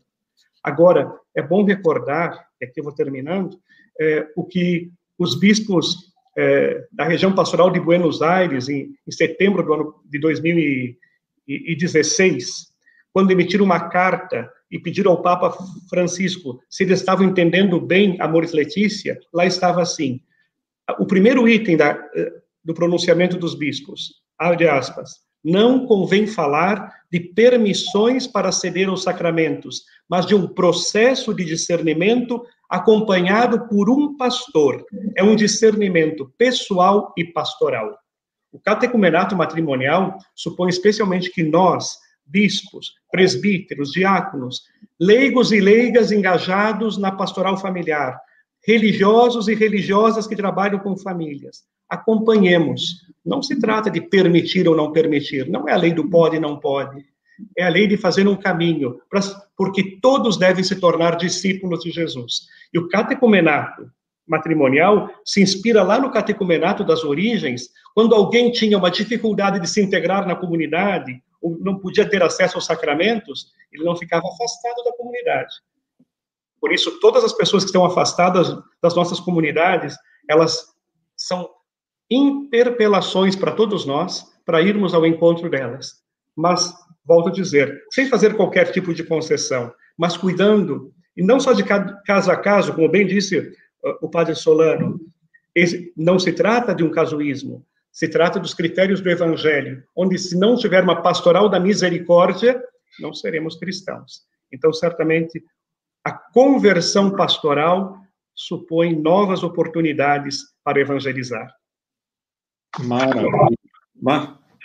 Agora, 0.62 1.12
é 1.34 1.42
bom 1.42 1.64
recordar, 1.64 2.46
e 2.60 2.64
aqui 2.64 2.78
eu 2.78 2.84
vou 2.84 2.94
terminando, 2.94 3.58
é, 4.00 4.28
o 4.36 4.44
que 4.44 4.92
os 5.18 5.34
bispos 5.34 6.12
é, 6.36 6.86
da 6.92 7.02
região 7.04 7.34
pastoral 7.34 7.70
de 7.70 7.80
Buenos 7.80 8.20
Aires, 8.22 8.68
em, 8.68 8.94
em 9.06 9.10
setembro 9.10 9.64
do 9.64 9.72
ano 9.72 9.94
de 10.04 10.20
2016, 10.20 12.68
quando 13.12 13.30
emitiram 13.30 13.64
uma 13.64 13.88
carta 13.88 14.50
e 14.70 14.78
pediram 14.78 15.12
ao 15.12 15.22
Papa 15.22 15.56
Francisco 15.88 16.60
se 16.68 16.84
eles 16.84 17.00
estavam 17.00 17.26
entendendo 17.26 17.80
bem 17.80 18.16
Amores 18.20 18.52
Letícia, 18.52 19.18
lá 19.32 19.46
estava 19.46 19.82
assim: 19.82 20.20
o 20.98 21.06
primeiro 21.06 21.48
item 21.48 21.76
da, 21.76 21.98
do 22.64 22.74
pronunciamento 22.74 23.36
dos 23.36 23.54
bispos, 23.54 24.22
abre 24.38 24.68
aspas, 24.68 25.26
não 25.42 25.86
convém 25.86 26.26
falar 26.26 26.92
de 27.10 27.20
permissões 27.20 28.26
para 28.26 28.52
ceder 28.52 28.88
aos 28.88 29.02
sacramentos, 29.02 29.82
mas 30.08 30.26
de 30.26 30.34
um 30.34 30.46
processo 30.46 31.32
de 31.32 31.44
discernimento 31.44 32.44
acompanhado 32.68 33.66
por 33.68 33.88
um 33.88 34.16
pastor. 34.16 34.84
É 35.16 35.22
um 35.22 35.34
discernimento 35.34 36.30
pessoal 36.36 37.14
e 37.16 37.24
pastoral. 37.24 37.98
O 38.52 38.58
catecumenato 38.58 39.36
matrimonial 39.36 40.18
supõe 40.34 40.68
especialmente 40.68 41.30
que 41.30 41.42
nós, 41.42 41.96
bispos, 42.28 42.92
presbíteros, 43.10 43.90
diáconos, 43.90 44.62
leigos 45.00 45.52
e 45.52 45.60
leigas 45.60 46.12
engajados 46.12 46.98
na 46.98 47.10
pastoral 47.10 47.56
familiar, 47.56 48.20
religiosos 48.66 49.48
e 49.48 49.54
religiosas 49.54 50.26
que 50.26 50.36
trabalham 50.36 50.78
com 50.78 50.96
famílias, 50.96 51.62
acompanhemos. 51.88 53.06
Não 53.24 53.42
se 53.42 53.58
trata 53.58 53.90
de 53.90 54.00
permitir 54.00 54.68
ou 54.68 54.76
não 54.76 54.92
permitir, 54.92 55.48
não 55.48 55.68
é 55.68 55.72
a 55.72 55.76
lei 55.76 55.92
do 55.92 56.08
pode 56.08 56.36
e 56.36 56.40
não 56.40 56.58
pode. 56.58 57.04
É 57.56 57.64
a 57.64 57.68
lei 57.68 57.86
de 57.86 57.96
fazer 57.96 58.26
um 58.26 58.36
caminho, 58.36 59.00
porque 59.56 59.98
todos 60.02 60.36
devem 60.36 60.64
se 60.64 60.76
tornar 60.76 61.16
discípulos 61.16 61.80
de 61.80 61.90
Jesus. 61.90 62.48
E 62.74 62.78
o 62.78 62.88
catecumenato 62.88 63.88
matrimonial 64.26 65.08
se 65.24 65.40
inspira 65.40 65.82
lá 65.82 65.98
no 65.98 66.10
catecumenato 66.10 66.84
das 66.84 67.02
origens, 67.02 67.70
quando 67.94 68.14
alguém 68.14 68.50
tinha 68.50 68.76
uma 68.76 68.90
dificuldade 68.90 69.58
de 69.58 69.68
se 69.68 69.80
integrar 69.80 70.26
na 70.26 70.36
comunidade, 70.36 71.22
não 71.42 71.78
podia 71.78 72.08
ter 72.08 72.22
acesso 72.22 72.56
aos 72.56 72.66
sacramentos, 72.66 73.52
ele 73.72 73.84
não 73.84 73.96
ficava 73.96 74.26
afastado 74.26 74.84
da 74.84 74.92
comunidade. 74.96 75.54
Por 76.60 76.72
isso, 76.72 76.98
todas 77.00 77.22
as 77.24 77.32
pessoas 77.32 77.62
que 77.62 77.68
estão 77.68 77.84
afastadas 77.84 78.48
das 78.82 78.94
nossas 78.94 79.20
comunidades, 79.20 79.96
elas 80.28 80.66
são 81.16 81.48
interpelações 82.10 83.36
para 83.36 83.52
todos 83.52 83.86
nós, 83.86 84.24
para 84.44 84.62
irmos 84.62 84.94
ao 84.94 85.06
encontro 85.06 85.48
delas. 85.48 86.02
Mas, 86.34 86.72
volto 87.04 87.28
a 87.28 87.32
dizer, 87.32 87.84
sem 87.90 88.08
fazer 88.08 88.36
qualquer 88.36 88.72
tipo 88.72 88.94
de 88.94 89.04
concessão, 89.04 89.72
mas 89.96 90.16
cuidando, 90.16 90.92
e 91.16 91.22
não 91.22 91.38
só 91.38 91.52
de 91.52 91.64
caso 91.64 92.30
a 92.30 92.36
caso, 92.36 92.74
como 92.74 92.88
bem 92.88 93.06
disse 93.06 93.38
uh, 93.38 93.98
o 94.00 94.08
padre 94.08 94.34
Solano, 94.34 95.00
não 95.96 96.18
se 96.18 96.32
trata 96.32 96.74
de 96.74 96.84
um 96.84 96.90
casuísmo, 96.90 97.66
se 97.92 98.08
trata 98.08 98.38
dos 98.38 98.54
critérios 98.54 99.00
do 99.00 99.10
Evangelho, 99.10 99.82
onde 99.96 100.18
se 100.18 100.36
não 100.38 100.56
tiver 100.56 100.82
uma 100.82 101.02
pastoral 101.02 101.48
da 101.48 101.58
misericórdia, 101.58 102.62
não 103.00 103.12
seremos 103.12 103.56
cristãos. 103.56 104.22
Então, 104.52 104.72
certamente, 104.72 105.42
a 106.04 106.12
conversão 106.12 107.14
pastoral 107.14 107.96
supõe 108.34 108.94
novas 108.94 109.42
oportunidades 109.42 110.44
para 110.62 110.80
evangelizar. 110.80 111.52
Maravilha. 112.78 113.56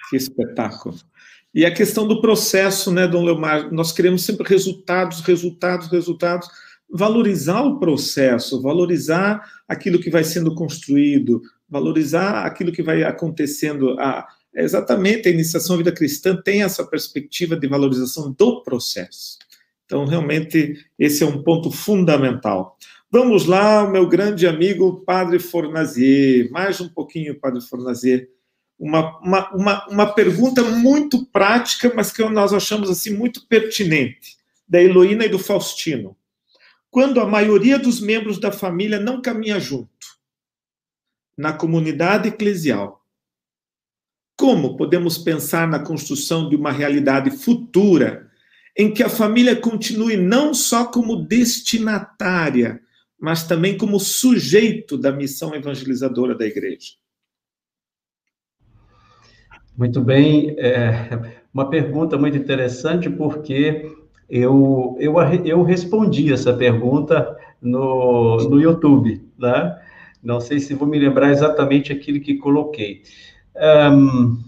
Que 0.09 0.17
espetáculo. 0.17 0.95
E 1.53 1.65
a 1.65 1.73
questão 1.73 2.07
do 2.07 2.21
processo, 2.21 2.91
né, 2.91 3.07
Dom 3.07 3.23
Leomar? 3.23 3.71
Nós 3.71 3.91
queremos 3.91 4.23
sempre 4.23 4.47
resultados, 4.47 5.21
resultados, 5.21 5.87
resultados. 5.87 6.47
Valorizar 6.89 7.61
o 7.61 7.79
processo, 7.79 8.61
valorizar 8.61 9.41
aquilo 9.67 9.99
que 9.99 10.11
vai 10.11 10.23
sendo 10.23 10.53
construído, 10.53 11.41
valorizar 11.73 12.45
aquilo 12.45 12.71
que 12.71 12.83
vai 12.83 13.03
acontecendo. 13.03 13.99
A, 13.99 14.27
exatamente, 14.53 15.27
a 15.27 15.31
iniciação 15.31 15.73
à 15.73 15.77
vida 15.79 15.91
cristã 15.91 16.39
tem 16.39 16.61
essa 16.61 16.85
perspectiva 16.85 17.57
de 17.57 17.67
valorização 17.67 18.31
do 18.31 18.61
processo. 18.61 19.39
Então, 19.85 20.05
realmente, 20.05 20.85
esse 20.97 21.23
é 21.23 21.25
um 21.25 21.41
ponto 21.41 21.71
fundamental. 21.71 22.77
Vamos 23.11 23.45
lá, 23.45 23.87
meu 23.87 24.07
grande 24.07 24.47
amigo 24.47 25.03
Padre 25.05 25.39
Fornazier, 25.39 26.49
mais 26.51 26.79
um 26.79 26.89
pouquinho, 26.89 27.39
Padre 27.39 27.61
Fornazier. 27.61 28.29
Uma, 28.79 29.19
uma, 29.19 29.51
uma, 29.51 29.87
uma 29.87 30.13
pergunta 30.13 30.63
muito 30.63 31.25
prática, 31.27 31.91
mas 31.95 32.11
que 32.11 32.23
nós 32.23 32.53
achamos 32.53 32.89
assim 32.89 33.15
muito 33.15 33.47
pertinente, 33.47 34.37
da 34.67 34.81
Heloína 34.81 35.25
e 35.25 35.29
do 35.29 35.39
Faustino. 35.39 36.15
Quando 36.89 37.19
a 37.19 37.27
maioria 37.27 37.79
dos 37.79 37.99
membros 37.99 38.39
da 38.39 38.51
família 38.51 38.99
não 38.99 39.21
caminha 39.21 39.59
junto, 39.59 39.89
na 41.37 41.53
comunidade 41.53 42.29
eclesial, 42.29 43.03
como 44.37 44.77
podemos 44.77 45.17
pensar 45.17 45.67
na 45.67 45.79
construção 45.79 46.49
de 46.49 46.55
uma 46.55 46.71
realidade 46.71 47.31
futura 47.31 48.29
em 48.75 48.91
que 48.91 49.03
a 49.03 49.09
família 49.09 49.55
continue 49.55 50.17
não 50.17 50.53
só 50.53 50.85
como 50.85 51.15
destinatária, 51.15 52.81
mas 53.19 53.47
também 53.47 53.77
como 53.77 53.99
sujeito 53.99 54.97
da 54.97 55.11
missão 55.11 55.53
evangelizadora 55.53 56.35
da 56.35 56.45
igreja. 56.45 56.93
Muito 59.77 60.01
bem, 60.01 60.55
é 60.57 61.41
uma 61.53 61.69
pergunta 61.69 62.17
muito 62.17 62.37
interessante, 62.37 63.09
porque 63.09 63.91
eu, 64.29 64.95
eu, 64.99 65.15
eu 65.45 65.63
respondi 65.63 66.33
essa 66.33 66.53
pergunta 66.53 67.37
no, 67.61 68.37
no 68.49 68.59
YouTube, 68.59 69.21
né? 69.37 69.79
Não 70.23 70.39
sei 70.39 70.59
se 70.59 70.73
vou 70.73 70.87
me 70.87 70.97
lembrar 70.97 71.31
exatamente 71.31 71.91
aquilo 71.91 72.19
que 72.19 72.35
coloquei. 72.35 73.01
Um, 73.55 74.41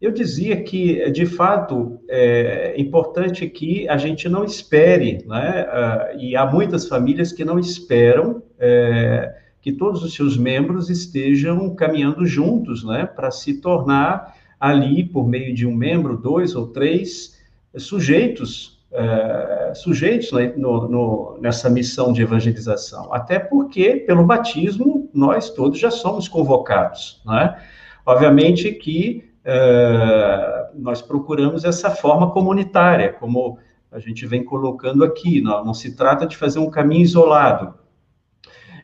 eu 0.00 0.12
dizia 0.12 0.62
que, 0.62 1.10
de 1.10 1.26
fato, 1.26 1.98
é 2.08 2.74
importante 2.78 3.48
que 3.48 3.88
a 3.88 3.96
gente 3.96 4.28
não 4.28 4.44
espere, 4.44 5.24
né? 5.26 5.66
e 6.18 6.36
há 6.36 6.46
muitas 6.46 6.86
famílias 6.86 7.32
que 7.32 7.44
não 7.44 7.58
esperam 7.58 8.42
é, 8.58 9.36
que 9.60 9.72
todos 9.72 10.04
os 10.04 10.14
seus 10.14 10.36
membros 10.36 10.88
estejam 10.88 11.74
caminhando 11.74 12.24
juntos, 12.24 12.84
né? 12.84 13.06
Para 13.06 13.30
se 13.30 13.60
tornar 13.60 14.36
ali, 14.58 15.04
por 15.04 15.28
meio 15.28 15.52
de 15.52 15.66
um 15.66 15.74
membro, 15.74 16.16
dois 16.16 16.54
ou 16.54 16.68
três 16.68 17.36
sujeitos, 17.76 18.77
é, 18.90 19.72
sujeitos 19.74 20.32
né? 20.32 20.52
no, 20.56 20.88
no, 20.88 21.38
nessa 21.40 21.68
missão 21.68 22.12
de 22.12 22.22
evangelização. 22.22 23.12
Até 23.12 23.38
porque, 23.38 23.96
pelo 23.96 24.24
batismo, 24.24 25.10
nós 25.12 25.50
todos 25.50 25.78
já 25.78 25.90
somos 25.90 26.26
convocados, 26.26 27.22
né? 27.26 27.60
Obviamente 28.06 28.72
que 28.72 29.30
uh, 29.44 30.80
nós 30.80 31.02
procuramos 31.02 31.64
essa 31.64 31.90
forma 31.90 32.30
comunitária, 32.30 33.12
como 33.12 33.58
a 33.92 33.98
gente 33.98 34.24
vem 34.26 34.42
colocando 34.42 35.04
aqui, 35.04 35.42
não, 35.42 35.62
não 35.62 35.74
se 35.74 35.94
trata 35.94 36.26
de 36.26 36.34
fazer 36.34 36.58
um 36.58 36.70
caminho 36.70 37.02
isolado. 37.02 37.74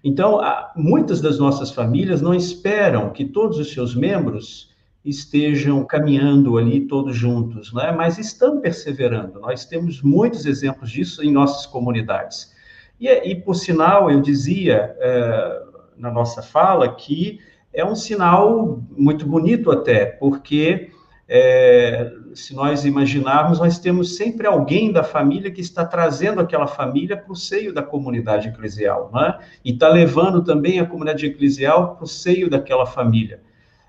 Então, 0.03 0.39
muitas 0.77 1.23
das 1.23 1.39
nossas 1.39 1.71
famílias 1.71 2.21
não 2.21 2.35
esperam 2.35 3.09
que 3.09 3.25
todos 3.25 3.59
os 3.59 3.73
seus 3.73 3.95
membros 3.95 4.74
estejam 5.05 5.85
caminhando 5.85 6.57
ali 6.57 6.81
todos 6.81 7.15
juntos, 7.15 7.73
né? 7.75 7.93
mas 7.93 8.19
estão 8.19 8.61
perseverando. 8.61 9.39
Nós 9.39 9.67
temos 9.67 10.01
muitos 10.01 10.47
exemplos 10.47 10.91
disso 10.91 11.23
em 11.23 11.31
nossas 11.31 11.67
comunidades. 11.67 12.55
E, 12.99 13.09
e 13.09 13.35
por 13.35 13.55
sinal, 13.55 14.11
eu 14.11 14.21
dizia 14.23 14.97
é, 14.99 15.63
na 15.97 16.11
nossa 16.11 16.43
fala 16.43 16.95
que 16.95 17.39
é 17.73 17.85
um 17.85 17.95
sinal 17.95 18.83
muito 18.97 19.27
bonito 19.27 19.71
até, 19.71 20.07
porque 20.07 20.91
é, 21.29 22.13
se 22.35 22.55
nós 22.55 22.85
imaginarmos, 22.85 23.59
nós 23.59 23.79
temos 23.79 24.17
sempre 24.17 24.47
alguém 24.47 24.93
da 24.93 25.03
família 25.03 25.51
que 25.51 25.61
está 25.61 25.85
trazendo 25.85 26.41
aquela 26.41 26.67
família 26.67 27.17
para 27.17 27.33
o 27.33 27.37
seio 27.37 27.75
da 27.75 27.83
comunidade 27.83 28.49
eclesial, 28.49 29.11
né? 29.13 29.39
e 29.65 29.73
está 29.73 29.89
levando 29.89 30.43
também 30.43 30.81
a 30.81 30.87
comunidade 30.87 31.27
eclesial 31.27 31.97
para 31.97 32.05
o 32.05 32.09
seio 32.09 32.49
daquela 32.49 32.87
família. 32.87 33.41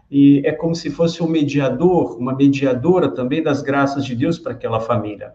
E 0.09 0.41
é 0.45 0.51
como 0.51 0.75
se 0.75 0.89
fosse 0.89 1.21
um 1.23 1.27
mediador, 1.27 2.17
uma 2.17 2.35
mediadora 2.35 3.09
também 3.09 3.41
das 3.41 3.61
graças 3.61 4.05
de 4.05 4.15
Deus 4.15 4.37
para 4.37 4.51
aquela 4.51 4.79
família. 4.79 5.33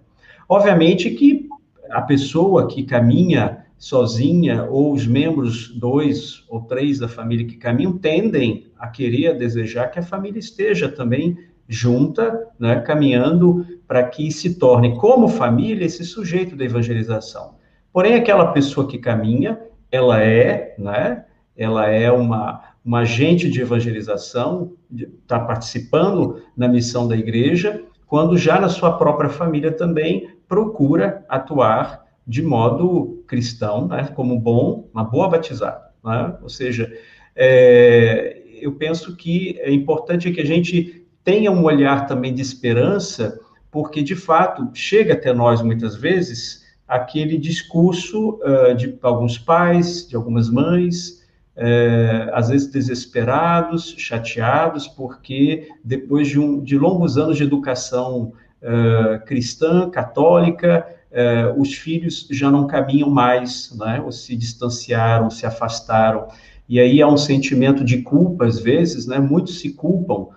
Obviamente 0.48 1.10
que 1.10 1.48
a 1.90 2.02
pessoa 2.02 2.68
que 2.68 2.84
caminha 2.84 3.64
sozinha 3.76 4.64
ou 4.64 4.92
os 4.92 5.06
membros 5.06 5.68
dois 5.68 6.44
ou 6.48 6.60
três 6.60 6.98
da 6.98 7.08
família 7.08 7.46
que 7.46 7.56
caminham 7.56 7.96
tendem 7.96 8.66
a 8.78 8.86
querer, 8.86 9.28
a 9.28 9.32
desejar 9.32 9.88
que 9.88 9.98
a 9.98 10.02
família 10.02 10.38
esteja 10.38 10.88
também 10.88 11.36
junta, 11.66 12.48
né, 12.58 12.80
caminhando 12.80 13.64
para 13.86 14.02
que 14.02 14.30
se 14.30 14.56
torne 14.56 14.96
como 14.96 15.28
família 15.28 15.86
esse 15.86 16.04
sujeito 16.04 16.56
da 16.56 16.64
evangelização. 16.64 17.54
Porém, 17.92 18.14
aquela 18.14 18.52
pessoa 18.52 18.86
que 18.86 18.98
caminha, 18.98 19.58
ela 19.90 20.20
é, 20.20 20.74
né, 20.76 21.24
ela 21.56 21.86
é 21.88 22.10
uma, 22.10 22.62
uma 22.84 23.00
agente 23.00 23.50
de 23.50 23.60
evangelização, 23.60 24.72
está 25.22 25.38
participando 25.38 26.42
na 26.56 26.66
missão 26.66 27.06
da 27.06 27.16
igreja, 27.16 27.82
quando 28.06 28.36
já 28.36 28.60
na 28.60 28.68
sua 28.68 28.96
própria 28.96 29.30
família 29.30 29.70
também 29.70 30.30
procura 30.48 31.24
atuar 31.28 32.06
de 32.26 32.42
modo 32.42 33.22
cristão, 33.26 33.86
né, 33.86 34.08
como 34.14 34.38
bom, 34.38 34.88
uma 34.92 35.04
boa 35.04 35.28
batizada. 35.28 35.90
Né? 36.04 36.36
Ou 36.42 36.48
seja, 36.48 36.92
é, 37.36 38.42
eu 38.60 38.72
penso 38.72 39.16
que 39.16 39.58
é 39.60 39.72
importante 39.72 40.30
que 40.30 40.40
a 40.40 40.46
gente 40.46 41.06
tenha 41.22 41.50
um 41.52 41.64
olhar 41.64 42.06
também 42.06 42.34
de 42.34 42.42
esperança, 42.42 43.40
porque 43.70 44.02
de 44.02 44.16
fato 44.16 44.68
chega 44.74 45.14
até 45.14 45.32
nós 45.32 45.62
muitas 45.62 45.94
vezes 45.94 46.64
aquele 46.86 47.38
discurso 47.38 48.40
uh, 48.42 48.74
de 48.74 48.98
alguns 49.00 49.38
pais, 49.38 50.08
de 50.08 50.16
algumas 50.16 50.50
mães, 50.50 51.19
uh, 51.60 52.30
às 52.32 52.48
vezes 52.48 52.68
desesperados, 52.68 53.94
chateados, 53.98 54.88
porque 54.88 55.68
depois 55.84 56.26
de, 56.26 56.40
um, 56.40 56.62
de 56.62 56.78
longos 56.78 57.18
anos 57.18 57.36
de 57.36 57.44
educação 57.44 58.32
uh, 58.62 59.24
cristã, 59.26 59.90
católica, 59.90 60.86
os 61.56 61.74
filhos 61.74 62.28
já 62.30 62.52
não 62.52 62.68
caminham 62.68 63.10
mais, 63.10 63.76
né? 63.76 64.00
ou 64.00 64.12
se 64.12 64.36
distanciaram, 64.36 65.28
se 65.28 65.44
afastaram. 65.44 66.28
E 66.68 66.78
aí 66.78 67.02
há 67.02 67.08
um 67.08 67.16
sentimento 67.16 67.82
de 67.82 68.02
culpa, 68.02 68.46
às 68.46 68.60
vezes, 68.60 69.08
né? 69.08 69.18
muitos 69.18 69.58
se 69.58 69.72
culpam. 69.72 70.28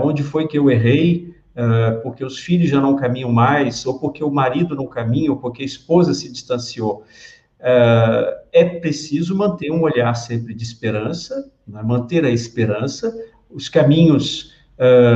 onde 0.00 0.22
foi 0.22 0.46
que 0.46 0.56
eu 0.56 0.70
errei? 0.70 1.34
uh, 1.54 2.00
porque 2.02 2.24
os 2.24 2.38
filhos 2.38 2.68
já 2.68 2.80
não 2.80 2.96
caminham 2.96 3.32
mais, 3.32 3.84
ou 3.86 3.98
porque 3.98 4.22
o 4.22 4.30
marido 4.30 4.74
não 4.74 4.86
caminha, 4.86 5.30
ou 5.30 5.36
porque 5.36 5.62
a 5.62 5.66
esposa 5.66 6.12
se 6.12 6.30
distanciou. 6.30 7.04
Uh, 7.64 8.44
é 8.52 8.64
preciso 8.64 9.34
manter 9.34 9.70
um 9.70 9.80
olhar 9.80 10.14
sempre 10.14 10.52
de 10.52 10.62
esperança, 10.62 11.50
né? 11.66 11.82
manter 11.82 12.24
a 12.24 12.30
esperança. 12.30 13.10
Os 13.50 13.70
caminhos, 13.70 14.52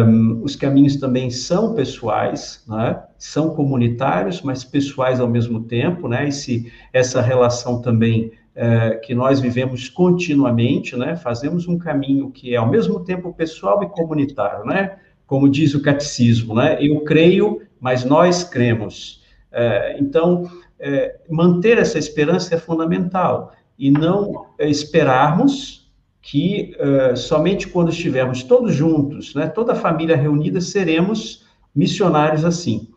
um, 0.09 0.43
os 0.43 0.57
caminhos 0.57 0.97
também 0.97 1.31
são 1.31 1.75
pessoais, 1.75 2.65
né? 2.67 3.03
são 3.19 3.51
comunitários, 3.51 4.41
mas 4.41 4.65
pessoais 4.65 5.21
ao 5.21 5.29
mesmo 5.29 5.65
tempo, 5.65 6.09
né? 6.09 6.29
Esse, 6.29 6.73
essa 6.91 7.21
relação 7.21 7.83
também 7.83 8.33
uh, 8.57 8.99
que 9.03 9.15
nós 9.15 9.41
vivemos 9.41 9.91
continuamente, 9.91 10.97
né? 10.97 11.17
Fazemos 11.17 11.69
um 11.69 11.77
caminho 11.77 12.31
que 12.31 12.55
é 12.55 12.57
ao 12.57 12.71
mesmo 12.71 13.05
tempo 13.05 13.35
pessoal 13.35 13.83
e 13.83 13.89
comunitário, 13.89 14.65
né? 14.65 14.97
como 15.29 15.47
diz 15.47 15.75
o 15.75 15.83
catecismo, 15.83 16.55
né? 16.55 16.79
Eu 16.81 17.03
creio, 17.03 17.61
mas 17.79 18.03
nós 18.03 18.43
cremos. 18.43 19.23
É, 19.53 19.97
então, 20.01 20.51
é, 20.81 21.19
manter 21.29 21.79
essa 21.79 21.99
esperança 21.99 22.55
é 22.55 22.59
fundamental 22.59 23.53
e 23.79 23.91
não 23.91 24.47
é, 24.59 24.69
esperarmos 24.69 25.91
que 26.21 26.75
é, 26.79 27.17
somente 27.17 27.69
quando 27.69 27.91
estivermos 27.91 28.43
todos 28.43 28.75
juntos, 28.75 29.35
né, 29.35 29.47
toda 29.47 29.73
a 29.73 29.77
família 29.77 30.17
reunida, 30.17 30.61
seremos 30.61 31.47
missionários 31.75 32.45
assim. 32.45 32.89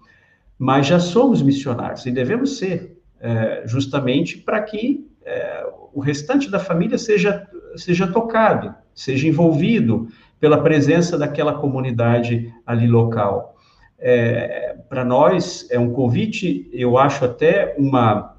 Mas 0.57 0.87
já 0.87 0.99
somos 0.99 1.41
missionários 1.41 2.05
e 2.05 2.11
devemos 2.11 2.57
ser, 2.57 2.97
é, 3.19 3.63
justamente 3.65 4.37
para 4.37 4.61
que 4.61 5.07
o 5.93 5.99
restante 5.99 6.49
da 6.49 6.57
família 6.57 6.97
seja, 6.97 7.47
seja 7.75 8.07
tocado, 8.07 8.73
seja 8.93 9.27
envolvido, 9.27 10.07
pela 10.39 10.61
presença 10.61 11.15
daquela 11.15 11.53
comunidade 11.53 12.51
ali 12.65 12.87
local. 12.87 13.55
É, 14.01 14.75
Para 14.89 15.05
nós, 15.05 15.67
é 15.69 15.79
um 15.79 15.91
convite, 15.91 16.67
eu 16.73 16.97
acho 16.97 17.23
até 17.23 17.75
uma, 17.77 18.35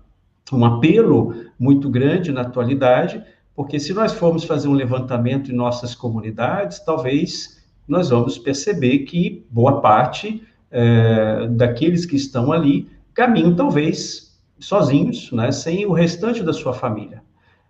um 0.53 0.65
apelo 0.65 1.35
muito 1.59 1.89
grande 1.89 2.33
na 2.33 2.41
atualidade, 2.41 3.23
porque 3.55 3.79
se 3.79 3.95
nós 3.95 4.13
formos 4.13 4.43
fazer 4.45 4.67
um 4.67 4.73
levantamento 4.73 5.53
em 5.53 5.55
nossas 5.55 5.95
comunidades, 5.95 6.81
talvez 6.81 7.63
nós 7.87 8.11
vamos 8.11 8.39
perceber 8.39 9.01
que 9.01 9.47
boa 9.51 9.81
parte 9.81 10.43
é, 10.71 11.47
daqueles 11.49 12.05
que 12.05 12.17
estão 12.17 12.51
ali 12.51 12.89
caminham 13.15 13.55
talvez 13.55 14.37
sozinhos, 14.59 15.31
né, 15.33 15.53
sem 15.53 15.87
o 15.87 15.93
restante 15.93 16.43
da 16.43 16.53
sua 16.53 16.73
família. 16.73 17.23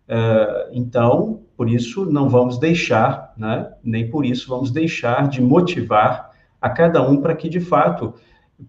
É, 0.08 0.70
então, 0.72 1.40
por 1.56 1.68
isso, 1.68 2.06
não 2.06 2.28
vamos 2.28 2.58
deixar, 2.58 3.32
né, 3.36 3.70
nem 3.82 4.08
por 4.10 4.24
isso 4.24 4.48
vamos 4.48 4.70
deixar 4.70 5.28
de 5.28 5.42
motivar 5.42 6.31
a 6.62 6.70
cada 6.70 7.02
um 7.02 7.20
para 7.20 7.34
que, 7.34 7.48
de 7.48 7.60
fato, 7.60 8.14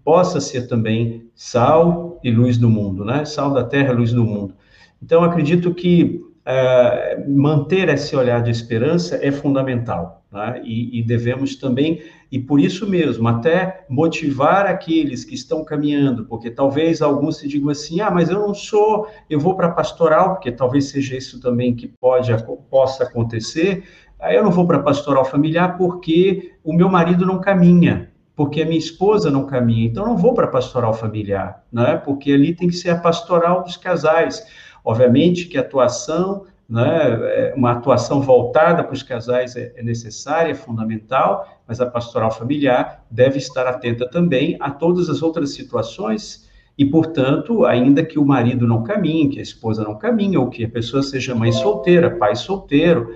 possa 0.04 0.42
ser 0.42 0.68
também 0.68 1.30
sal 1.36 2.20
e 2.24 2.32
luz 2.32 2.58
do 2.58 2.70
mundo, 2.70 3.06
né? 3.06 3.24
Sal 3.24 3.54
da 3.54 3.64
terra, 3.64 3.94
luz 3.94 4.12
do 4.12 4.26
mundo. 4.26 4.56
Então, 5.02 5.24
acredito 5.24 5.74
que 5.74 6.22
uh, 6.48 7.32
manter 7.32 7.88
esse 7.90 8.16
olhar 8.16 8.42
de 8.42 8.50
esperança 8.50 9.20
é 9.22 9.32
fundamental, 9.32 10.26
né? 10.32 10.62
e, 10.64 11.00
e 11.00 11.04
devemos 11.04 11.56
também 11.56 12.02
e 12.34 12.40
por 12.40 12.60
isso 12.60 12.90
mesmo, 12.90 13.28
até 13.28 13.86
motivar 13.88 14.66
aqueles 14.66 15.24
que 15.24 15.36
estão 15.36 15.64
caminhando, 15.64 16.26
porque 16.26 16.50
talvez 16.50 17.00
alguns 17.00 17.38
se 17.38 17.48
digam 17.48 17.70
assim: 17.70 18.02
ah, 18.02 18.10
mas 18.10 18.28
eu 18.28 18.40
não 18.40 18.56
sou, 18.56 19.08
eu 19.30 19.40
vou 19.40 19.56
para 19.56 19.70
pastoral, 19.70 20.32
porque 20.32 20.52
talvez 20.52 20.86
seja 20.86 21.16
isso 21.16 21.40
também 21.40 21.76
que 21.76 21.88
pode, 21.88 22.32
possa 22.72 23.04
acontecer. 23.04 23.84
Eu 24.20 24.44
não 24.44 24.50
vou 24.50 24.66
para 24.66 24.80
pastoral 24.80 25.24
familiar 25.24 25.78
porque 25.78 26.53
o 26.64 26.74
meu 26.74 26.90
marido 26.90 27.26
não 27.26 27.40
caminha, 27.40 28.12
porque 28.36 28.62
a 28.62 28.66
minha 28.66 28.78
esposa 28.78 29.30
não 29.30 29.46
caminha, 29.46 29.86
então 29.86 30.06
não 30.06 30.18
vou 30.18 30.34
para 30.34 30.48
pastoral 30.48 30.94
familiar, 30.94 31.64
né? 31.72 31.98
Porque 31.98 32.32
ali 32.32 32.56
tem 32.56 32.68
que 32.68 32.76
ser 32.76 32.90
a 32.90 32.98
pastoral 32.98 33.64
dos 33.64 33.78
casais. 33.78 34.44
Obviamente 34.84 35.46
que 35.46 35.58
a 35.58 35.62
atuação 35.62 36.46
né? 36.74 37.20
É, 37.24 37.54
uma 37.56 37.72
atuação 37.74 38.22
voltada 38.22 38.84
para 38.84 38.94
os 38.94 39.04
casais 39.04 39.56
é, 39.56 39.74
é 39.76 39.84
necessária, 39.84 40.52
é 40.52 40.56
fundamental, 40.56 41.62
mas 41.68 41.82
a 41.82 41.86
pastoral 41.86 42.32
familiar 42.32 43.06
deve 43.12 43.38
estar 43.38 43.68
atenta 43.68 44.10
também 44.10 44.58
a 44.60 44.72
todas 44.72 45.10
as 45.10 45.22
outras 45.22 45.54
situações 45.54 46.50
e, 46.78 46.86
portanto, 46.86 47.66
ainda 47.66 48.04
que 48.04 48.18
o 48.18 48.26
marido 48.26 48.66
não 48.66 48.82
caminhe, 48.82 49.30
que 49.30 49.40
a 49.40 49.44
esposa 49.44 49.84
não 49.84 49.98
caminhe, 49.98 50.38
ou 50.38 50.50
que 50.50 50.66
a 50.66 50.70
pessoa 50.70 51.04
seja 51.04 51.36
mãe 51.36 51.52
solteira, 51.52 52.18
pai 52.18 52.36
solteiro, 52.36 53.16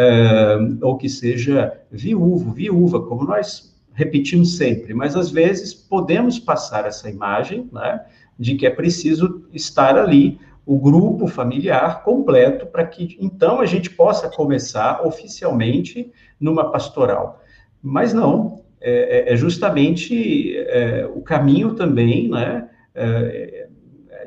é, 0.00 0.56
ou 0.80 0.96
que 0.96 1.08
seja 1.08 1.76
viúvo, 1.90 2.52
viúva, 2.52 3.02
como 3.02 3.24
nós 3.24 3.76
repetimos 3.92 4.56
sempre, 4.56 4.94
mas 4.94 5.16
às 5.16 5.28
vezes 5.28 5.74
podemos 5.74 6.38
passar 6.38 6.86
essa 6.86 7.10
imagem, 7.10 7.68
né, 7.72 8.04
de 8.38 8.54
que 8.54 8.64
é 8.64 8.70
preciso 8.70 9.48
estar 9.52 9.98
ali 9.98 10.38
o 10.64 10.78
grupo 10.78 11.26
familiar 11.26 12.04
completo 12.04 12.64
para 12.66 12.86
que 12.86 13.18
então 13.20 13.58
a 13.58 13.66
gente 13.66 13.90
possa 13.90 14.28
começar 14.28 15.04
oficialmente 15.04 16.12
numa 16.38 16.70
pastoral. 16.70 17.42
Mas 17.82 18.14
não, 18.14 18.62
é, 18.80 19.30
é, 19.30 19.32
é 19.32 19.36
justamente 19.36 20.56
é, 20.58 21.10
o 21.12 21.22
caminho 21.22 21.74
também, 21.74 22.28
né, 22.28 22.68
é, 22.94 23.66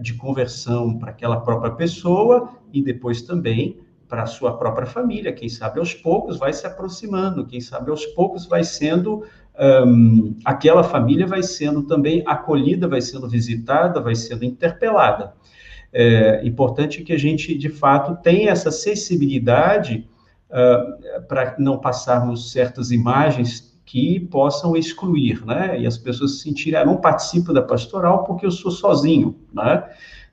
de 0.01 0.15
conversão 0.15 0.97
para 0.97 1.11
aquela 1.11 1.39
própria 1.39 1.71
pessoa 1.71 2.49
e 2.73 2.81
depois 2.81 3.21
também 3.21 3.79
para 4.11 4.23
a 4.23 4.27
sua 4.27 4.57
própria 4.57 4.85
família. 4.85 5.31
Quem 5.31 5.47
sabe 5.47 5.79
aos 5.79 5.93
poucos 5.93 6.37
vai 6.37 6.51
se 6.51 6.67
aproximando, 6.67 7.45
quem 7.45 7.61
sabe 7.61 7.89
aos 7.89 8.05
poucos 8.07 8.45
vai 8.45 8.61
sendo 8.61 9.23
um, 9.87 10.35
aquela 10.43 10.83
família 10.83 11.25
vai 11.25 11.41
sendo 11.41 11.83
também 11.83 12.21
acolhida, 12.25 12.89
vai 12.89 12.99
sendo 12.99 13.29
visitada, 13.29 14.01
vai 14.01 14.13
sendo 14.13 14.43
interpelada. 14.43 15.33
É 15.93 16.45
importante 16.45 17.03
que 17.03 17.13
a 17.13 17.17
gente, 17.17 17.57
de 17.57 17.69
fato, 17.69 18.21
tenha 18.21 18.51
essa 18.51 18.69
sensibilidade 18.69 20.09
uh, 20.49 21.21
para 21.27 21.55
não 21.57 21.77
passarmos 21.77 22.51
certas 22.51 22.91
imagens 22.91 23.79
que 23.85 24.19
possam 24.19 24.75
excluir, 24.75 25.45
né? 25.45 25.79
E 25.79 25.87
as 25.87 25.97
pessoas 25.97 26.37
se 26.37 26.43
sentirem, 26.43 26.79
ah, 26.79 26.85
não 26.85 26.97
participo 26.97 27.53
da 27.53 27.61
pastoral 27.61 28.23
porque 28.23 28.45
eu 28.45 28.51
sou 28.51 28.71
sozinho, 28.71 29.37
né? 29.53 29.83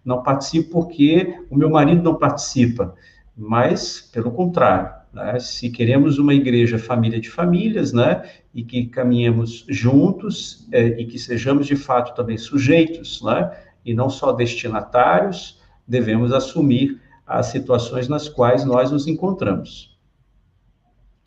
Não 0.05 0.23
participo 0.23 0.71
porque 0.71 1.45
o 1.51 1.57
meu 1.57 1.71
marido 1.71 2.03
não 2.03 2.15
participa. 2.15 2.95
Mas, 3.41 4.01
pelo 4.13 4.33
contrário, 4.33 4.91
né? 5.13 5.39
se 5.39 5.71
queremos 5.71 6.19
uma 6.19 6.35
igreja 6.35 6.77
família 6.77 7.21
de 7.21 7.31
famílias, 7.31 7.93
né? 7.93 8.29
E 8.53 8.65
que 8.65 8.87
caminhemos 8.87 9.65
juntos 9.69 10.67
é, 10.73 11.01
e 11.01 11.07
que 11.07 11.21
sejamos, 11.21 11.69
de 11.69 11.77
fato, 11.77 12.17
também 12.17 12.37
sujeitos, 12.37 13.23
né? 13.23 13.57
e 13.85 13.95
não 13.95 14.11
só 14.11 14.33
destinatários, 14.33 15.61
devemos 15.87 16.33
assumir 16.33 17.01
as 17.25 17.47
situações 17.47 18.09
nas 18.09 18.29
quais 18.29 18.65
nós 18.65 18.91
nos 18.91 19.07
encontramos. 19.07 19.97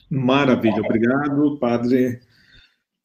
Maravilha, 0.09 0.81
obrigado, 0.81 1.57
Padre 1.59 2.19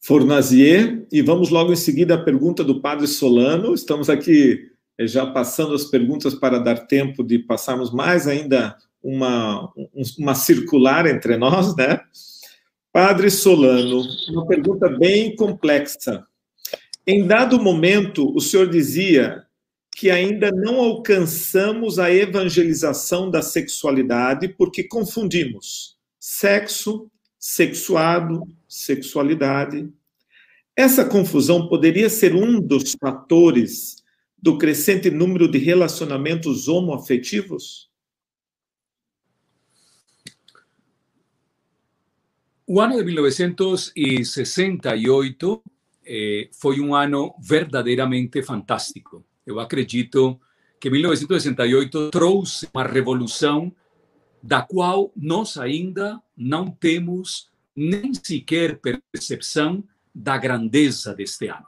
Fornazier. 0.00 1.06
E 1.12 1.22
vamos 1.22 1.50
logo 1.50 1.72
em 1.72 1.76
seguida 1.76 2.16
à 2.16 2.18
pergunta 2.18 2.64
do 2.64 2.80
Padre 2.80 3.06
Solano. 3.06 3.72
Estamos 3.72 4.10
aqui 4.10 4.68
eh, 4.98 5.06
já 5.06 5.24
passando 5.26 5.74
as 5.74 5.84
perguntas 5.84 6.34
para 6.34 6.58
dar 6.58 6.88
tempo 6.88 7.22
de 7.22 7.38
passarmos 7.38 7.92
mais 7.92 8.26
ainda 8.26 8.76
uma, 9.06 9.72
uma 10.18 10.34
circular 10.34 11.06
entre 11.06 11.36
nós, 11.36 11.76
né? 11.76 12.00
Padre 12.92 13.30
Solano, 13.30 14.02
uma 14.28 14.46
pergunta 14.46 14.88
bem 14.88 15.36
complexa. 15.36 16.26
Em 17.06 17.24
dado 17.24 17.62
momento, 17.62 18.34
o 18.34 18.40
senhor 18.40 18.68
dizia 18.68 19.44
que 19.94 20.10
ainda 20.10 20.50
não 20.50 20.80
alcançamos 20.80 22.00
a 22.00 22.12
evangelização 22.12 23.30
da 23.30 23.42
sexualidade 23.42 24.48
porque 24.48 24.82
confundimos 24.82 25.96
sexo, 26.18 27.08
sexuado, 27.38 28.42
sexualidade. 28.68 29.88
Essa 30.74 31.04
confusão 31.04 31.68
poderia 31.68 32.10
ser 32.10 32.34
um 32.34 32.60
dos 32.60 32.96
fatores 33.00 33.96
do 34.36 34.58
crescente 34.58 35.10
número 35.10 35.48
de 35.48 35.58
relacionamentos 35.58 36.66
homoafetivos? 36.66 37.88
O 42.68 42.80
ano 42.80 42.96
de 42.96 43.04
1968 43.04 45.62
eh, 46.04 46.48
foi 46.50 46.80
um 46.80 46.96
ano 46.96 47.32
verdadeiramente 47.38 48.42
fantástico. 48.42 49.24
Eu 49.46 49.60
acredito 49.60 50.40
que 50.80 50.90
1968 50.90 52.10
trouxe 52.10 52.68
uma 52.74 52.82
revolução 52.82 53.72
da 54.42 54.62
qual 54.62 55.12
nós 55.16 55.56
ainda 55.56 56.20
não 56.36 56.68
temos 56.68 57.48
nem 57.74 58.12
sequer 58.12 58.78
percepção 58.80 59.82
da 60.12 60.36
grandeza 60.36 61.14
deste 61.14 61.46
ano. 61.46 61.66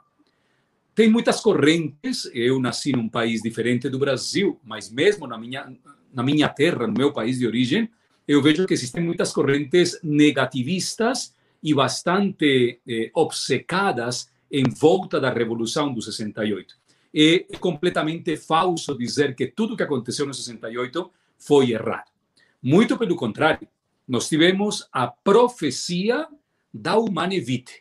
Tem 0.93 1.09
muitas 1.09 1.39
correntes, 1.39 2.29
eu 2.33 2.59
nasci 2.59 2.91
num 2.91 3.07
país 3.07 3.41
diferente 3.41 3.87
do 3.87 3.97
Brasil, 3.97 4.59
mas 4.65 4.91
mesmo 4.91 5.25
na 5.25 5.37
minha, 5.37 5.73
na 6.13 6.23
minha 6.23 6.49
terra, 6.49 6.85
no 6.85 6.93
meu 6.93 7.13
país 7.13 7.39
de 7.39 7.47
origem, 7.47 7.89
eu 8.29 8.43
vejo 8.43 8.67
que 8.67 8.75
existem 8.75 9.03
muitas 9.03 9.33
correntes 9.33 9.99
negativistas 10.03 11.33
e 11.63 11.73
bastante 11.73 12.79
eh, 12.87 13.09
obcecadas 13.15 14.29
em 14.51 14.69
volta 14.69 15.19
da 15.19 15.33
Revolução 15.33 15.91
do 15.91 15.99
68. 15.99 16.75
É 17.11 17.39
completamente 17.57 18.37
falso 18.37 18.95
dizer 18.95 19.33
que 19.33 19.47
tudo 19.47 19.75
que 19.75 19.81
aconteceu 19.81 20.27
no 20.27 20.33
68 20.35 21.11
foi 21.39 21.71
errado. 21.71 22.11
Muito 22.61 22.99
pelo 22.99 23.15
contrário, 23.15 23.67
nós 24.07 24.29
tivemos 24.29 24.87
a 24.93 25.07
profecia 25.07 26.27
da 26.71 26.99
Humane 26.99 27.39
Vitae. 27.39 27.77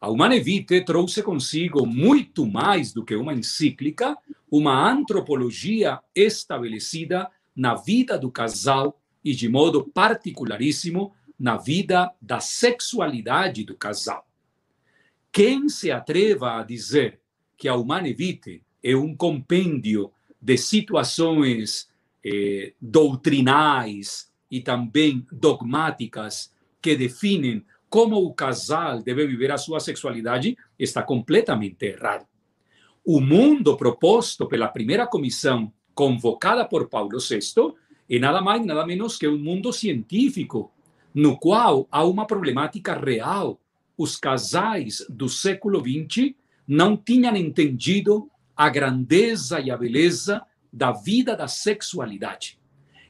A 0.00 0.10
Humane 0.10 0.40
Vitae 0.40 0.84
trouxe 0.84 1.22
consigo 1.22 1.86
muito 1.86 2.44
mais 2.44 2.92
do 2.92 3.04
que 3.04 3.14
uma 3.14 3.34
encíclica, 3.34 4.18
uma 4.50 4.90
antropologia 4.90 6.00
estabelecida 6.12 7.30
na 7.54 7.76
vida 7.76 8.18
do 8.18 8.32
casal 8.32 8.99
e, 9.24 9.34
de 9.34 9.48
modo 9.48 9.84
particularíssimo, 9.84 11.12
na 11.38 11.56
vida 11.56 12.12
da 12.20 12.40
sexualidade 12.40 13.64
do 13.64 13.74
casal. 13.74 14.26
Quem 15.32 15.68
se 15.68 15.90
atreva 15.90 16.58
a 16.58 16.62
dizer 16.62 17.20
que 17.56 17.68
a 17.68 17.74
Humane 17.74 18.12
Vitae 18.12 18.62
é 18.82 18.96
um 18.96 19.16
compêndio 19.16 20.12
de 20.40 20.56
situações 20.56 21.88
eh, 22.24 22.74
doutrinais 22.80 24.30
e 24.50 24.60
também 24.60 25.26
dogmáticas 25.30 26.52
que 26.82 26.96
definem 26.96 27.64
como 27.88 28.16
o 28.16 28.32
casal 28.32 29.02
deve 29.02 29.26
viver 29.26 29.50
a 29.50 29.58
sua 29.58 29.80
sexualidade 29.80 30.56
está 30.78 31.02
completamente 31.02 31.86
errado. 31.86 32.26
O 33.04 33.20
mundo 33.20 33.76
proposto 33.76 34.46
pela 34.46 34.68
primeira 34.68 35.06
comissão 35.06 35.72
convocada 35.94 36.64
por 36.64 36.88
Paulo 36.88 37.18
VI 37.18 37.74
é 38.10 38.18
nada 38.18 38.40
mais 38.42 38.66
nada 38.66 38.84
menos 38.84 39.16
que 39.16 39.28
um 39.28 39.38
mundo 39.38 39.72
científico, 39.72 40.72
no 41.14 41.38
qual 41.38 41.86
há 41.92 42.04
uma 42.04 42.26
problemática 42.26 42.92
real. 42.92 43.60
Os 43.96 44.16
casais 44.16 45.06
do 45.08 45.28
século 45.28 45.80
XX 45.80 46.34
não 46.66 46.96
tinham 46.96 47.36
entendido 47.36 48.28
a 48.56 48.68
grandeza 48.68 49.60
e 49.60 49.70
a 49.70 49.76
beleza 49.76 50.42
da 50.72 50.90
vida 50.90 51.36
da 51.36 51.46
sexualidade. 51.46 52.58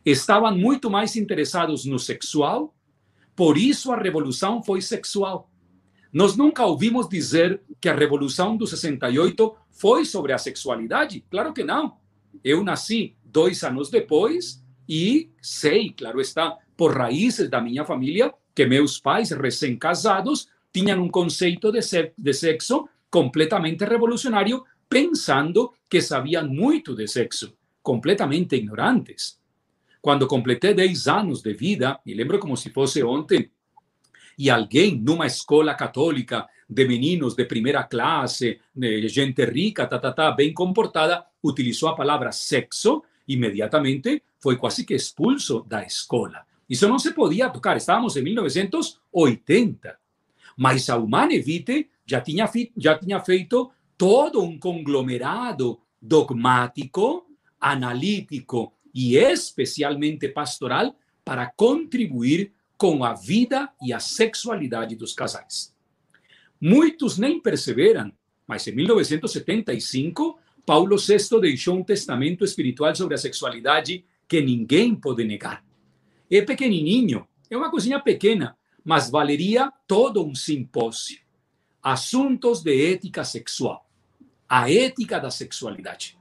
Estavam 0.05 0.57
muito 0.57 0.91
mais 0.91 1.17
interessados 1.17 1.85
no 1.85 1.99
sexual, 1.99 2.75
por 3.35 3.57
isso 3.57 3.93
a 3.93 3.97
revolução 3.97 4.63
foi 4.63 4.83
sexual. 4.83 5.51
Nós 6.13 6.37
nunca 6.37 6.67
ouvimos 6.67 7.09
dizer 7.09 7.63
que 7.81 7.89
a 7.89 7.95
revolução 7.95 8.57
do 8.57 8.67
68 8.67 9.57
foi 9.71 10.05
sobre 10.05 10.33
a 10.33 10.39
sexualidade. 10.39 11.25
Claro 11.31 11.55
que 11.55 11.63
não. 11.63 11.97
Eu 12.43 12.65
nasci 12.65 13.17
dois 13.25 13.63
anos 13.63 13.89
depois 13.91 14.60
e 14.91 15.31
sei, 15.41 15.91
claro 15.91 16.21
está, 16.21 16.59
por 16.77 16.99
raízes 16.99 17.49
da 17.49 17.61
minha 17.61 17.85
família, 17.85 18.35
que 18.53 18.67
meus 18.67 18.99
pais 18.99 19.31
recém-casados 19.31 20.49
tinham 20.73 21.01
um 21.01 21.09
conceito 21.09 21.71
de, 21.71 21.79
de 22.19 22.33
sexo 22.33 22.89
completamente 23.09 23.85
revolucionário 23.85 24.65
pensando 24.89 25.73
que 25.89 26.03
sabiam 26.03 26.49
muito 26.49 26.97
de 26.97 27.07
sexo, 27.07 27.57
completamente 27.81 28.57
ignorantes. 28.57 29.39
Quando 30.03 30.27
completei 30.27 30.75
10 30.75 31.07
anos 31.07 31.41
de 31.41 31.55
vida, 31.55 32.01
me 32.05 32.13
lembro 32.13 32.41
como 32.41 32.57
se 32.57 32.71
fosse 32.71 33.01
ontem, 33.05 33.49
e 34.37 34.51
alguém 34.51 35.01
numa 35.01 35.27
escola 35.27 35.75
católica 35.75 36.49
de 36.69 36.85
meninos 36.85 37.37
de 37.37 37.45
primeira 37.45 37.85
classe, 37.85 38.59
de 38.75 39.07
gente 39.07 39.45
rica, 39.45 39.87
tá, 39.87 40.01
tá, 40.01 40.11
tá, 40.11 40.33
bem 40.33 40.53
comportada, 40.53 41.25
utilizou 41.45 41.91
a 41.91 41.95
palavra 41.95 42.33
sexo, 42.33 43.05
imediatamente 43.33 44.23
foi 44.39 44.57
quase 44.57 44.85
que 44.85 44.95
expulso 44.95 45.65
da 45.69 45.85
escola. 45.85 46.45
Isso 46.69 46.89
não 46.89 46.99
se 46.99 47.13
podia 47.13 47.51
tocar, 47.51 47.77
estávamos 47.77 48.17
em 48.17 48.23
1980. 48.23 49.99
Mas 50.57 50.91
a 50.91 50.97
Humane 50.97 51.39
Vitae 51.41 51.89
já 52.05 52.21
tinha, 52.21 52.51
já 52.77 53.21
feito 53.21 53.71
todo 53.97 54.43
um 54.43 54.59
conglomerado 54.59 55.81
dogmático, 56.01 57.27
analítico 57.61 58.73
e 58.95 59.17
especialmente 59.17 60.29
pastoral 60.29 60.97
para 61.25 61.53
contribuir 61.55 62.53
com 62.77 63.05
a 63.05 63.15
vida 63.15 63.71
e 63.83 63.93
a 63.93 64.01
sexualidade 64.01 64.97
dos 64.97 65.13
casais. 65.13 65.75
Muitos 66.61 67.19
nem 67.19 67.41
perceberam, 67.41 68.13
mas 68.47 68.67
em 68.67 68.75
1975, 68.75 70.39
Paulo 70.65 70.97
VI 70.97 71.41
deixou 71.41 71.77
um 71.77 71.85
testamento 71.85 72.45
espiritual 72.45 72.95
sobre 72.95 73.15
a 73.15 73.19
sexualidade 73.19 74.05
que 74.29 74.41
ninguém 74.41 74.95
pode 74.95 75.25
negar. 75.25 75.65
É 76.31 76.43
pequenininho, 76.43 77.27
é 77.51 77.57
uma 77.57 77.71
coisinha 77.71 77.99
pequena, 77.99 78.57
mas 78.85 79.11
valeria 79.11 79.73
todo 79.87 80.25
um 80.25 80.35
simpósio. 80.35 81.19
Assuntos 81.83 82.63
de 82.63 82.93
ética 82.93 83.25
sexual 83.25 83.91
a 84.51 84.69
ética 84.69 85.21
da 85.21 85.31
sexualidade. 85.31 86.19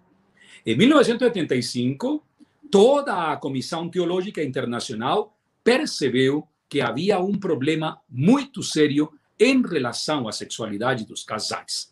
Em 0.64 0.78
1985, 0.78 2.24
toda 2.70 3.32
a 3.32 3.38
Comissão 3.38 3.90
Teológica 3.90 4.44
Internacional 4.44 5.36
percebeu 5.64 6.48
que 6.70 6.80
havia 6.80 7.20
um 7.20 7.34
problema 7.34 8.00
muito 8.08 8.62
sério 8.62 9.12
em 9.40 9.66
relação 9.66 10.28
à 10.28 10.32
sexualidade 10.32 11.08
dos 11.08 11.24
casais. 11.24 11.92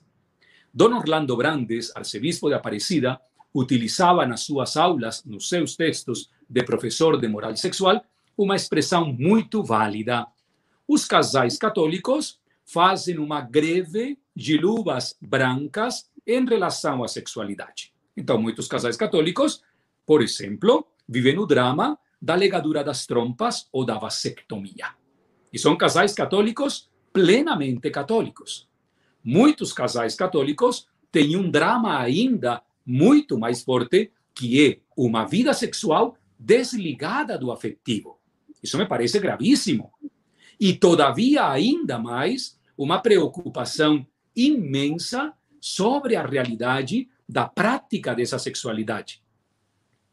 Dom 0.78 0.96
Orlando 0.96 1.36
Brandes, 1.36 1.92
arcebispo 1.96 2.50
de 2.50 2.54
Aparecida, 2.54 3.20
utilizava 3.52 4.28
nas 4.28 4.42
suas 4.42 4.78
aulas, 4.78 5.26
nos 5.26 5.50
seus 5.50 5.76
textos 5.76 6.30
de 6.48 6.62
professor 6.62 7.20
de 7.20 7.28
moral 7.28 7.56
sexual, 7.56 8.06
uma 8.38 8.56
expressão 8.56 9.12
muito 9.12 9.64
válida. 9.64 10.28
Os 10.88 11.04
casais 11.04 11.58
católicos 11.58 12.40
fazem 12.64 13.18
uma 13.18 13.42
greve 13.42 14.20
de 14.36 14.56
luvas 14.56 15.18
brancas 15.20 16.12
em 16.28 16.46
relação 16.46 17.04
à 17.04 17.08
sexualidade. 17.08 17.92
Então, 18.16 18.40
muitos 18.40 18.68
casais 18.68 18.96
católicos, 18.96 19.64
por 20.06 20.22
exemplo, 20.22 20.86
vivem 21.10 21.40
o 21.40 21.48
drama 21.48 21.98
da 22.22 22.36
legadura 22.36 22.84
das 22.84 23.08
trompas 23.08 23.68
ou 23.72 23.84
da 23.84 23.98
vasectomia. 23.98 24.90
E 25.52 25.58
são 25.58 25.76
casais 25.76 26.14
católicos 26.14 26.88
plenamente 27.12 27.90
católicos. 27.90 28.67
Muitos 29.30 29.74
casais 29.74 30.16
católicos 30.16 30.88
têm 31.12 31.36
um 31.36 31.52
drama 31.52 32.00
ainda 32.00 32.64
muito 32.86 33.38
mais 33.38 33.62
forte, 33.62 34.10
que 34.34 34.66
é 34.66 34.80
uma 34.96 35.26
vida 35.26 35.54
sexual 35.54 36.16
desligada 36.40 37.38
do 37.38 37.52
afetivo. 37.52 38.22
Isso 38.64 38.78
me 38.78 38.86
parece 38.86 39.20
gravíssimo. 39.20 39.92
E, 40.58 40.74
todavia, 40.74 41.46
ainda 41.46 42.00
mais, 42.00 42.58
uma 42.78 43.00
preocupação 43.00 44.08
imensa 44.34 45.34
sobre 45.60 46.16
a 46.16 46.26
realidade 46.26 47.10
da 47.28 47.46
prática 47.50 48.16
dessa 48.16 48.40
sexualidade. 48.40 49.22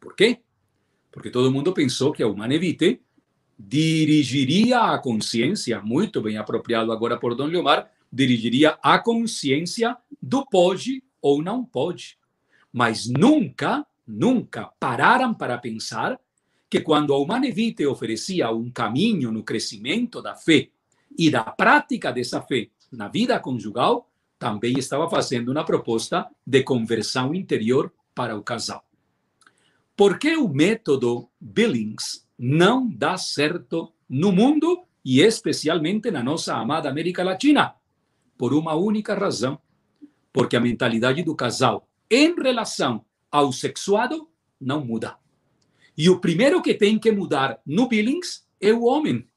Por 0.01 0.17
quê? 0.17 0.41
Porque 1.13 1.31
todo 1.31 1.53
mundo 1.53 1.73
pensou 1.73 2.13
que 2.13 2.21
a 2.25 2.27
Humane 2.27 2.59
Vitae 2.59 3.01
dirigiria 3.57 4.81
a 4.81 4.99
consciência, 4.99 5.81
muito 5.81 6.21
bem 6.21 6.37
apropriado 6.37 6.91
agora 6.91 7.17
por 7.17 7.37
Dom 7.37 7.47
Leomar, 7.47 7.94
dirigiria 8.15 8.79
a 8.81 8.97
consciência 8.99 9.97
do 10.23 10.47
pode 10.47 11.03
ou 11.21 11.43
não 11.43 11.65
pode. 11.65 12.17
Mas 12.73 13.09
nunca, 13.09 13.85
nunca 14.07 14.71
pararam 14.79 15.35
para 15.35 15.59
pensar 15.59 16.21
que 16.71 16.81
quando 16.81 17.13
a 17.13 17.19
Humane 17.19 17.51
Vitae 17.51 17.87
oferecia 17.87 18.51
um 18.51 18.71
caminho 18.71 19.33
no 19.33 19.43
crescimento 19.43 20.23
da 20.23 20.37
fé 20.37 20.69
e 21.19 21.29
da 21.29 21.43
prática 21.43 22.13
dessa 22.13 22.41
fé 22.41 22.69
na 22.93 23.09
vida 23.09 23.39
conjugal, 23.41 24.09
também 24.39 24.79
estava 24.79 25.11
fazendo 25.11 25.51
uma 25.51 25.65
proposta 25.65 26.29
de 26.47 26.63
conversão 26.63 27.35
interior 27.35 27.93
para 28.15 28.37
o 28.37 28.43
casal. 28.43 28.85
Por 29.97 30.19
que 30.19 30.37
o 30.37 30.49
método 30.49 31.29
Billings 31.41 32.27
não 32.39 32.89
dá 32.89 33.17
certo 33.17 33.93
no 34.09 34.31
mundo 34.31 34.85
e 35.05 35.21
especialmente 35.21 36.11
na 36.11 36.23
nossa 36.23 36.55
amada 36.57 36.89
América 36.89 37.23
Latina? 37.23 37.75
Por 38.37 38.53
uma 38.53 38.75
única 38.75 39.15
razão: 39.15 39.61
porque 40.33 40.57
a 40.57 40.61
mentalidade 40.61 41.23
do 41.23 41.35
casal 41.35 41.89
em 42.11 42.35
relação 42.35 43.05
ao 43.31 43.53
sexuado 43.53 44.29
não 44.61 44.85
muda. 44.85 45.17
E 45.97 46.11
o 46.11 46.21
primeiro 46.21 46.61
que 46.61 46.75
tem 46.75 46.99
que 46.99 47.13
mudar 47.13 47.61
no 47.65 47.89
Billings 47.89 48.47
é 48.61 48.73
o 48.73 48.85
homem. 48.85 49.29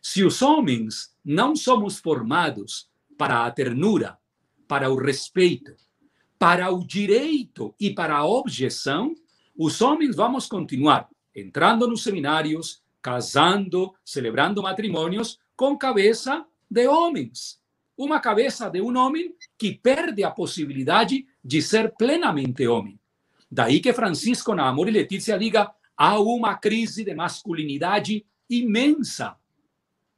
Se 0.00 0.24
os 0.24 0.42
homens 0.42 1.14
não 1.24 1.54
somos 1.54 1.98
formados 1.98 2.90
para 3.16 3.44
a 3.44 3.50
ternura, 3.50 4.18
para 4.66 4.90
o 4.90 4.96
respeito, 4.96 5.76
para 6.38 6.70
o 6.70 6.84
direito 6.84 7.74
e 7.78 7.90
para 7.90 8.16
a 8.16 8.26
objeção, 8.26 9.14
os 9.56 9.80
homens 9.80 10.16
vamos 10.16 10.46
continuar 10.46 11.08
entrando 11.34 11.86
nos 11.86 12.02
seminários, 12.02 12.82
casando, 13.00 13.94
celebrando 14.04 14.62
matrimônios 14.62 15.38
com 15.54 15.76
cabeça 15.76 16.44
de 16.70 16.86
homens. 16.88 17.61
Uma 17.96 18.20
cabeça 18.20 18.68
de 18.70 18.80
um 18.80 18.96
homem 18.96 19.34
que 19.58 19.72
perde 19.74 20.24
a 20.24 20.30
possibilidade 20.30 21.26
de 21.44 21.60
ser 21.60 21.94
plenamente 21.96 22.66
homem. 22.66 22.98
Daí 23.50 23.80
que 23.80 23.92
Francisco, 23.92 24.54
na 24.54 24.68
Amor 24.68 24.88
e 24.88 24.92
Letícia, 24.92 25.38
diga: 25.38 25.70
há 25.96 26.18
uma 26.18 26.56
crise 26.56 27.04
de 27.04 27.14
masculinidade 27.14 28.24
imensa. 28.48 29.36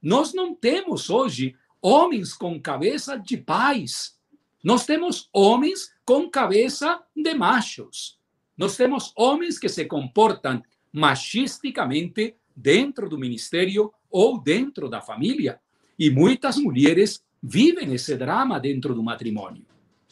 Nós 0.01 0.33
não 0.33 0.55
temos 0.55 1.09
hoje 1.09 1.55
homens 1.81 2.33
com 2.33 2.59
cabeça 2.61 3.17
de 3.17 3.37
pais. 3.37 4.17
Nós 4.63 4.85
temos 4.85 5.29
homens 5.33 5.93
com 6.05 6.29
cabeça 6.29 7.03
de 7.15 7.33
machos. 7.33 8.17
Nós 8.57 8.77
temos 8.77 9.11
homens 9.15 9.59
que 9.59 9.67
se 9.67 9.85
comportam 9.85 10.63
machisticamente 10.91 12.35
dentro 12.55 13.09
do 13.09 13.17
ministério 13.17 13.91
ou 14.09 14.39
dentro 14.39 14.89
da 14.89 15.01
família. 15.01 15.59
E 15.99 16.09
muitas 16.09 16.57
mulheres 16.57 17.24
vivem 17.47 17.93
esse 17.93 18.17
drama 18.17 18.59
dentro 18.59 18.95
do 18.95 19.03
matrimônio. 19.03 19.63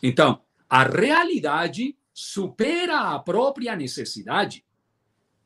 Então, 0.01 0.39
a 0.69 0.83
realidade 0.83 1.97
supera 2.13 3.13
a 3.13 3.19
própria 3.19 3.75
necessidade. 3.75 4.63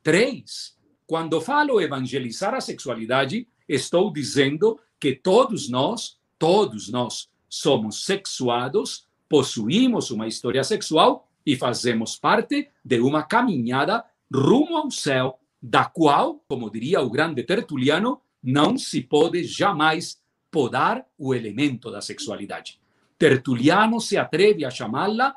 Três, 0.02 0.76
quando 1.06 1.40
falo 1.40 1.80
evangelizar 1.80 2.54
a 2.54 2.60
sexualidade, 2.60 3.48
estou 3.66 4.12
dizendo 4.12 4.78
que 5.00 5.14
todos 5.14 5.70
nós, 5.70 6.18
todos 6.38 6.90
nós 6.90 7.30
somos 7.48 8.04
sexuados 8.04 9.06
possuímos 9.26 10.10
uma 10.10 10.26
história 10.26 10.64
sexual 10.64 11.28
e 11.44 11.56
fazemos 11.56 12.16
parte 12.16 12.68
de 12.84 13.00
uma 13.00 13.22
caminhada 13.22 14.04
rumo 14.34 14.76
ao 14.76 14.90
céu, 14.90 15.38
da 15.60 15.86
qual, 15.86 16.42
como 16.48 16.70
diria 16.70 17.00
o 17.00 17.10
grande 17.10 17.42
Tertuliano, 17.42 18.20
não 18.42 18.76
se 18.76 19.02
pode 19.02 19.44
jamais 19.44 20.20
podar 20.50 21.06
o 21.18 21.34
elemento 21.34 21.90
da 21.90 22.00
sexualidade. 22.00 22.80
Tertuliano 23.18 24.00
se 24.00 24.16
atreve 24.16 24.64
a 24.64 24.70
chamá-la 24.70 25.36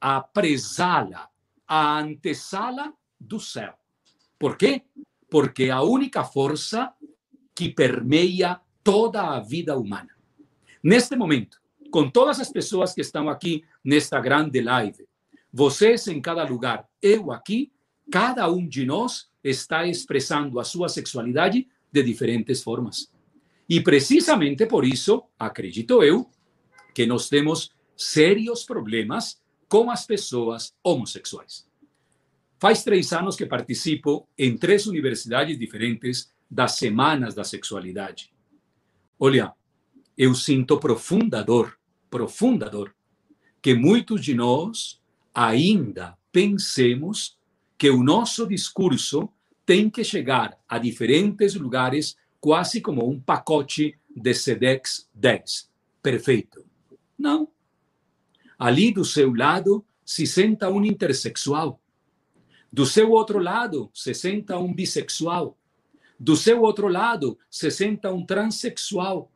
a 0.00 0.20
presá-la, 0.20 1.28
a 1.68 1.98
antessala 1.98 2.92
do 3.20 3.38
céu. 3.38 3.74
Por 4.38 4.56
quê? 4.56 4.82
Porque 5.28 5.64
é 5.64 5.70
a 5.70 5.82
única 5.82 6.24
força 6.24 6.92
que 7.54 7.68
permeia 7.68 8.58
toda 8.82 9.22
a 9.22 9.40
vida 9.40 9.76
humana. 9.76 10.08
Neste 10.82 11.14
momento, 11.14 11.60
com 11.90 12.08
todas 12.08 12.40
as 12.40 12.50
pessoas 12.50 12.94
que 12.94 13.02
estão 13.02 13.28
aqui 13.28 13.64
nesta 13.84 14.18
grande 14.18 14.60
live. 14.60 15.06
Vocês 15.52 16.06
em 16.08 16.20
cada 16.20 16.44
lugar, 16.44 16.88
eu 17.02 17.30
aqui, 17.30 17.70
cada 18.10 18.50
um 18.50 18.66
de 18.66 18.86
nós 18.86 19.28
está 19.42 19.86
expressando 19.86 20.58
a 20.58 20.64
sua 20.64 20.88
sexualidade 20.88 21.68
de 21.92 22.02
diferentes 22.02 22.62
formas. 22.62 23.12
E 23.70 23.80
precisamente 23.80 24.66
por 24.66 24.84
isso, 24.84 25.22
acredito 25.38 26.02
eu, 26.02 26.28
que 26.92 27.06
nós 27.06 27.28
temos 27.28 27.70
sérios 27.96 28.64
problemas 28.64 29.40
com 29.68 29.90
as 29.90 30.04
pessoas 30.04 30.74
homossexuais. 30.82 31.68
Faz 32.58 32.82
três 32.82 33.12
anos 33.12 33.36
que 33.36 33.46
participo 33.46 34.28
em 34.36 34.58
três 34.58 34.86
universidades 34.86 35.56
diferentes 35.56 36.32
das 36.50 36.72
Semanas 36.72 37.32
da 37.32 37.44
Sexualidade. 37.44 38.32
Olha, 39.18 39.54
eu 40.18 40.34
sinto 40.34 40.78
profunda 40.78 41.42
dor 41.44 41.78
profunda 42.10 42.68
dor, 42.68 42.94
que 43.62 43.72
muitos 43.72 44.22
de 44.22 44.34
nós 44.34 45.00
ainda 45.32 46.18
pensemos 46.32 47.38
que 47.78 47.88
o 47.88 48.02
nosso 48.02 48.46
discurso 48.46 49.28
tem 49.64 49.88
que 49.88 50.02
chegar 50.02 50.58
a 50.68 50.76
diferentes 50.76 51.54
lugares 51.54 52.16
quase 52.40 52.80
como 52.80 53.08
um 53.08 53.20
pacote 53.20 53.98
de 54.14 54.34
SEDEX 54.34 55.08
10. 55.14 55.70
Perfeito. 56.02 56.64
Não. 57.18 57.48
Ali 58.58 58.92
do 58.92 59.04
seu 59.04 59.34
lado 59.34 59.84
se 60.04 60.26
senta 60.26 60.70
um 60.70 60.84
intersexual. 60.84 61.80
Do 62.72 62.86
seu 62.86 63.10
outro 63.10 63.38
lado 63.38 63.90
se 63.92 64.14
senta 64.14 64.58
um 64.58 64.72
bissexual. 64.72 65.56
Do 66.18 66.36
seu 66.36 66.62
outro 66.62 66.88
lado 66.88 67.38
se 67.50 67.70
senta 67.70 68.12
um 68.12 68.24
transexual. 68.24 69.30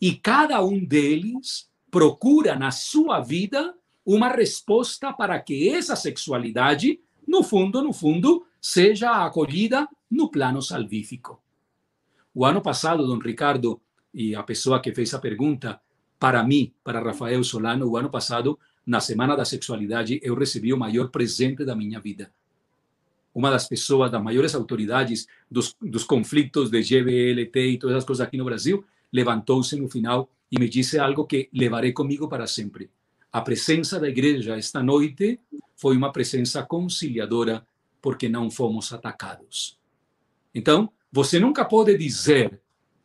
E 0.00 0.14
cada 0.14 0.62
um 0.64 0.84
deles 0.84 1.70
procura 1.90 2.56
na 2.56 2.70
sua 2.70 3.20
vida 3.20 3.74
uma 4.04 4.28
resposta 4.28 5.12
para 5.12 5.40
que 5.40 5.68
essa 5.68 5.96
sexualidade, 5.96 7.00
no 7.26 7.42
fundo, 7.42 7.82
no 7.82 7.92
fundo, 7.92 8.46
seja 8.60 9.24
acolhida 9.24 9.88
no 10.10 10.30
plano 10.30 10.62
salvífico. 10.62 11.42
O 12.38 12.44
ano 12.44 12.60
passado, 12.60 13.06
Dom 13.06 13.18
Ricardo, 13.18 13.80
e 14.12 14.34
a 14.34 14.42
pessoa 14.42 14.78
que 14.78 14.92
fez 14.92 15.14
a 15.14 15.18
pergunta, 15.18 15.80
para 16.18 16.44
mim, 16.44 16.70
para 16.84 17.00
Rafael 17.00 17.42
Solano, 17.42 17.88
o 17.88 17.96
ano 17.96 18.10
passado, 18.10 18.58
na 18.84 19.00
Semana 19.00 19.34
da 19.34 19.46
Sexualidade, 19.46 20.20
eu 20.22 20.34
recebi 20.34 20.70
o 20.70 20.76
maior 20.76 21.08
presente 21.08 21.64
da 21.64 21.74
minha 21.74 21.98
vida. 21.98 22.30
Uma 23.34 23.50
das 23.50 23.66
pessoas, 23.66 24.10
das 24.10 24.22
maiores 24.22 24.54
autoridades 24.54 25.26
dos, 25.50 25.74
dos 25.80 26.04
conflitos 26.04 26.68
de 26.68 26.82
GBLT 26.82 27.70
e 27.70 27.78
todas 27.78 27.96
as 27.96 28.04
coisas 28.04 28.26
aqui 28.26 28.36
no 28.36 28.44
Brasil, 28.44 28.84
levantou-se 29.10 29.74
no 29.74 29.88
final 29.88 30.28
e 30.52 30.60
me 30.60 30.68
disse 30.68 30.98
algo 30.98 31.24
que 31.24 31.48
levarei 31.54 31.94
comigo 31.94 32.28
para 32.28 32.46
sempre. 32.46 32.90
A 33.32 33.40
presença 33.40 33.98
da 33.98 34.10
igreja 34.10 34.58
esta 34.58 34.82
noite 34.82 35.40
foi 35.74 35.96
uma 35.96 36.12
presença 36.12 36.62
conciliadora 36.62 37.66
porque 38.02 38.28
não 38.28 38.50
fomos 38.50 38.92
atacados. 38.92 39.78
Então, 40.54 40.92
você 41.16 41.40
nunca 41.40 41.64
pode 41.64 41.96
dizer 41.96 42.60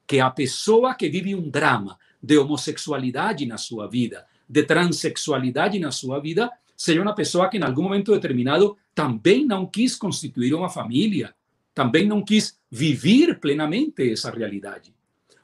que 0.05 0.19
a 0.19 0.29
pessoa 0.29 0.93
que 0.93 1.07
vive 1.07 1.33
um 1.33 1.49
drama 1.49 1.97
de 2.21 2.37
homossexualidade 2.37 3.45
na 3.45 3.57
sua 3.57 3.87
vida, 3.87 4.27
de 4.49 4.63
transexualidade 4.63 5.79
na 5.79 5.93
sua 5.93 6.19
vida, 6.19 6.51
seja 6.75 7.01
uma 7.01 7.15
pessoa 7.15 7.47
que 7.47 7.57
em 7.57 7.63
algum 7.63 7.83
momento 7.83 8.11
determinado 8.11 8.77
também 8.93 9.45
não 9.45 9.65
quis 9.65 9.95
constituir 9.95 10.53
uma 10.53 10.69
família, 10.69 11.33
também 11.73 12.05
não 12.05 12.21
quis 12.21 12.59
viver 12.69 13.39
plenamente 13.39 14.11
essa 14.11 14.29
realidade. 14.29 14.93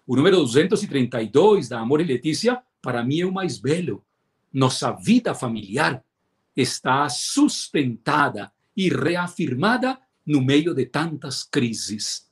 O 0.06 0.18
número 0.18 0.36
232 0.36 1.70
da 1.70 1.80
Amor 1.80 2.02
e 2.02 2.04
Letícia, 2.04 2.62
para 2.82 3.02
mim, 3.02 3.22
é 3.22 3.26
o 3.26 3.32
mais 3.32 3.58
belo. 3.58 4.04
Nossa 4.52 4.92
vida 4.92 5.34
familiar 5.34 6.04
está 6.54 7.08
sustentada 7.08 8.52
e 8.76 8.90
reafirmada 8.90 9.98
no 10.26 10.42
meio 10.42 10.74
de 10.74 10.86
tantas 10.86 11.44
crises. 11.44 12.27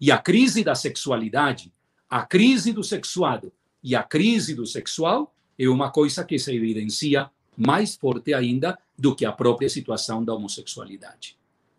E 0.00 0.12
a 0.12 0.18
crise 0.18 0.62
da 0.62 0.74
sexualidade, 0.74 1.72
a 2.08 2.24
crise 2.24 2.72
do 2.72 2.84
sexuado 2.84 3.52
e 3.82 3.96
a 3.96 4.02
crise 4.02 4.54
do 4.54 4.64
sexual 4.64 5.34
é 5.58 5.68
uma 5.68 5.90
coisa 5.90 6.24
que 6.24 6.38
se 6.38 6.54
evidencia 6.54 7.30
mais 7.56 7.96
forte 7.96 8.32
ainda 8.32 8.78
do 8.96 9.14
que 9.14 9.24
a 9.24 9.32
própria 9.32 9.68
situação 9.68 10.24
da 10.24 10.32
homossexualidade. 10.32 11.36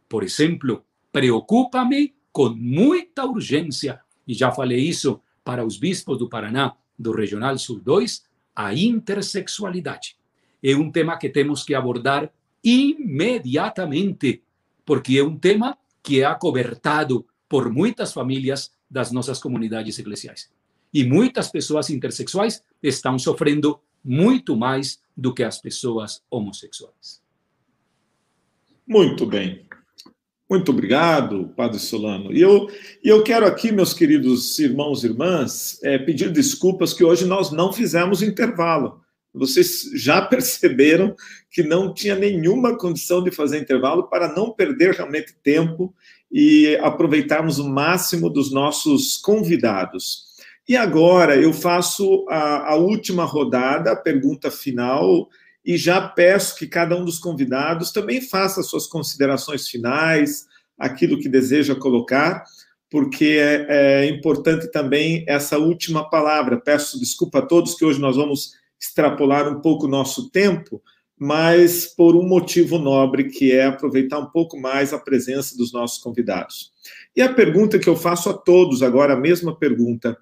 Por 0.10 0.24
exemplo, 0.24 0.84
preocupa-me 1.12 2.14
com 2.32 2.50
muita 2.50 3.26
urgência, 3.26 4.02
e 4.28 4.34
já 4.34 4.52
falei 4.52 4.80
isso 4.80 5.22
para 5.44 5.66
os 5.66 5.78
bispos 5.78 6.18
do 6.18 6.28
Paraná, 6.28 6.76
do 6.98 7.12
Regional 7.14 7.58
Sul 7.58 7.80
2, 7.80 8.24
a 8.56 8.74
intersexualidade. 8.74 10.18
É 10.62 10.76
um 10.76 10.92
tema 10.92 11.18
que 11.18 11.30
temos 11.30 11.64
que 11.64 11.74
abordar 11.74 12.30
imediatamente, 12.62 14.44
porque 14.86 15.18
é 15.18 15.24
um 15.24 15.38
tema 15.38 15.78
que 16.04 16.22
é 16.22 16.26
acobertado 16.26 17.26
por 17.50 17.74
muitas 17.74 18.14
famílias 18.14 18.72
das 18.90 19.12
nossas 19.12 19.40
comunidades 19.40 19.98
eclesiais. 19.98 20.50
E 20.94 21.04
muitas 21.04 21.50
pessoas 21.50 21.90
intersexuais 21.90 22.64
estão 22.82 23.18
sofrendo 23.20 23.80
muito 24.04 24.56
mais 24.56 25.00
do 25.18 25.34
que 25.34 25.44
as 25.44 25.60
pessoas 25.60 26.22
homossexuais. 26.30 27.22
Muito 28.88 29.26
bem. 29.26 29.68
Muito 30.50 30.72
obrigado, 30.72 31.54
Padre 31.56 31.78
Solano. 31.78 32.34
E 32.34 32.42
eu, 32.42 32.68
eu 33.04 33.24
quero 33.24 33.46
aqui, 33.46 33.72
meus 33.72 33.94
queridos 33.94 34.58
irmãos 34.58 35.04
e 35.04 35.08
irmãs, 35.08 35.80
é, 35.84 36.00
pedir 36.00 36.32
desculpas 36.32 36.92
que 36.92 37.04
hoje 37.04 37.24
nós 37.26 37.52
não 37.52 37.72
fizemos 37.72 38.24
intervalo. 38.24 39.00
Vocês 39.32 39.92
já 39.94 40.22
perceberam 40.26 41.16
que 41.52 41.62
não 41.62 41.94
tinha 41.94 42.16
nenhuma 42.16 42.76
condição 42.76 43.24
de 43.24 43.30
fazer 43.30 43.60
intervalo 43.60 44.10
para 44.10 44.34
não 44.34 44.52
perder 44.52 44.96
realmente 44.96 45.36
tempo 45.44 45.94
e 46.32 46.78
aproveitarmos 46.82 47.60
o 47.60 47.68
máximo 47.68 48.30
dos 48.30 48.52
nossos 48.52 49.18
convidados. 49.18 50.30
E 50.68 50.78
agora 50.78 51.36
eu 51.36 51.52
faço 51.52 52.26
a, 52.30 52.74
a 52.74 52.76
última 52.76 53.26
rodada, 53.26 53.92
a 53.92 53.96
pergunta 53.96 54.52
final, 54.52 55.28
e 55.66 55.78
já 55.78 56.00
peço 56.00 56.56
que 56.56 56.68
cada 56.68 56.96
um 56.96 57.04
dos 57.04 57.18
convidados 57.18 57.92
também 57.92 58.22
faça 58.22 58.62
suas 58.62 58.86
considerações 58.86 59.68
finais, 59.68 60.46
aquilo 60.78 61.20
que 61.20 61.28
deseja 61.28 61.76
colocar, 61.76 62.44
porque 62.90 63.38
é, 63.40 64.04
é 64.04 64.06
importante 64.10 64.72
também 64.72 65.26
essa 65.28 65.58
última 65.58 66.10
palavra. 66.10 66.60
Peço 66.60 67.00
desculpa 67.00 67.40
a 67.40 67.46
todos 67.46 67.76
que 67.76 67.86
hoje 67.86 68.00
nós 68.00 68.16
vamos 68.16 68.54
extrapolar 68.80 69.52
um 69.52 69.60
pouco 69.60 69.86
o 69.86 69.90
nosso 69.90 70.30
tempo, 70.30 70.82
mas 71.20 71.86
por 71.86 72.16
um 72.16 72.26
motivo 72.26 72.80
nobre, 72.80 73.26
que 73.26 73.52
é 73.52 73.66
aproveitar 73.66 74.20
um 74.20 74.28
pouco 74.28 74.58
mais 74.58 74.94
a 74.94 74.98
presença 74.98 75.58
dos 75.58 75.74
nossos 75.74 76.02
convidados. 76.02 76.72
E 77.14 77.22
a 77.22 77.34
pergunta 77.34 77.78
que 77.78 77.90
eu 77.90 77.96
faço 77.98 78.30
a 78.30 78.34
todos 78.34 78.82
agora, 78.82 79.14
a 79.14 79.20
mesma 79.20 79.54
pergunta. 79.54 80.18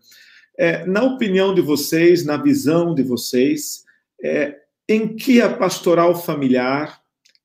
É, 0.57 0.83
na 0.87 1.03
opinião 1.03 1.53
de 1.53 1.61
vocês, 1.61 2.25
na 2.25 2.35
visão 2.35 2.95
de 2.95 3.03
vocês, 3.03 3.85
é, 4.23 4.57
em 4.89 5.15
que 5.15 5.39
a 5.39 5.55
pastoral 5.55 6.19
familiar 6.19 6.99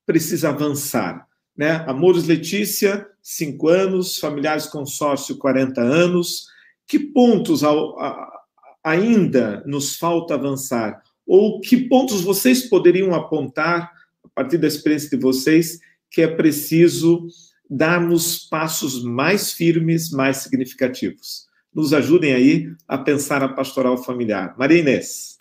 precisa 0.07 0.49
avançar? 0.49 1.29
Né? 1.55 1.85
Amores 1.87 2.27
Letícia, 2.27 3.07
cinco 3.23 3.69
anos, 3.69 4.19
Familiares 4.19 4.65
Consórcio, 4.65 5.37
40 5.37 5.83
anos. 5.83 6.47
Que 6.87 6.99
pontos 6.99 7.63
ao, 7.63 8.01
a, 8.01 8.41
ainda 8.83 9.63
nos 9.67 9.97
falta 9.97 10.33
avançar? 10.33 11.03
Ou 11.35 11.63
que 11.63 11.89
pontos 11.89 12.21
vocês 12.21 12.69
poderiam 12.69 13.15
apontar, 13.15 13.91
a 14.23 14.29
partir 14.35 14.59
da 14.59 14.69
experiência 14.69 15.09
de 15.09 15.17
vocês, 15.17 15.81
que 16.11 16.21
é 16.21 16.29
preciso 16.29 17.27
darmos 17.71 18.41
passos 18.51 19.03
mais 19.03 19.51
firmes, 19.51 20.11
mais 20.11 20.37
significativos? 20.37 21.49
Nos 21.75 21.95
ajudem 21.95 22.35
aí 22.35 22.71
a 22.87 22.99
pensar 22.99 23.43
a 23.43 23.49
pastoral 23.49 23.97
familiar. 23.97 24.55
Maria 24.59 24.81
Inês. 24.81 25.39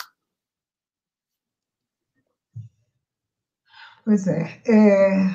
Pois 4.06 4.26
é, 4.28 4.62
é, 4.66 5.30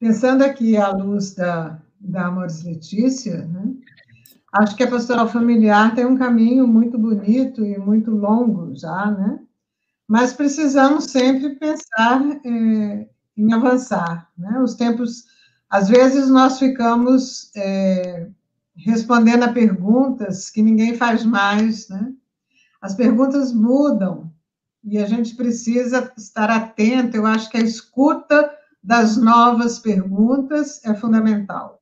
pensando 0.00 0.42
aqui 0.42 0.76
à 0.76 0.90
luz 0.90 1.36
da, 1.36 1.80
da 2.00 2.26
Amores 2.26 2.64
Letícia, 2.64 3.46
né, 3.46 3.76
acho 4.54 4.74
que 4.76 4.82
a 4.82 4.90
pastoral 4.90 5.28
familiar 5.28 5.94
tem 5.94 6.04
um 6.04 6.18
caminho 6.18 6.66
muito 6.66 6.98
bonito 6.98 7.64
e 7.64 7.78
muito 7.78 8.10
longo 8.10 8.74
já, 8.74 9.08
né? 9.12 9.38
Mas 10.12 10.34
precisamos 10.34 11.04
sempre 11.04 11.56
pensar 11.56 12.20
é, 12.44 13.08
em 13.34 13.52
avançar, 13.54 14.28
né? 14.36 14.60
Os 14.60 14.74
tempos, 14.74 15.24
às 15.70 15.88
vezes 15.88 16.28
nós 16.28 16.58
ficamos 16.58 17.50
é, 17.56 18.28
respondendo 18.76 19.44
a 19.44 19.52
perguntas 19.54 20.50
que 20.50 20.60
ninguém 20.60 20.94
faz 20.98 21.24
mais, 21.24 21.88
né? 21.88 22.12
As 22.82 22.94
perguntas 22.94 23.54
mudam, 23.54 24.30
e 24.84 24.98
a 24.98 25.06
gente 25.06 25.34
precisa 25.34 26.12
estar 26.14 26.50
atento. 26.50 27.16
Eu 27.16 27.24
acho 27.24 27.48
que 27.48 27.56
a 27.56 27.62
escuta 27.62 28.54
das 28.84 29.16
novas 29.16 29.78
perguntas 29.78 30.84
é 30.84 30.92
fundamental. 30.92 31.80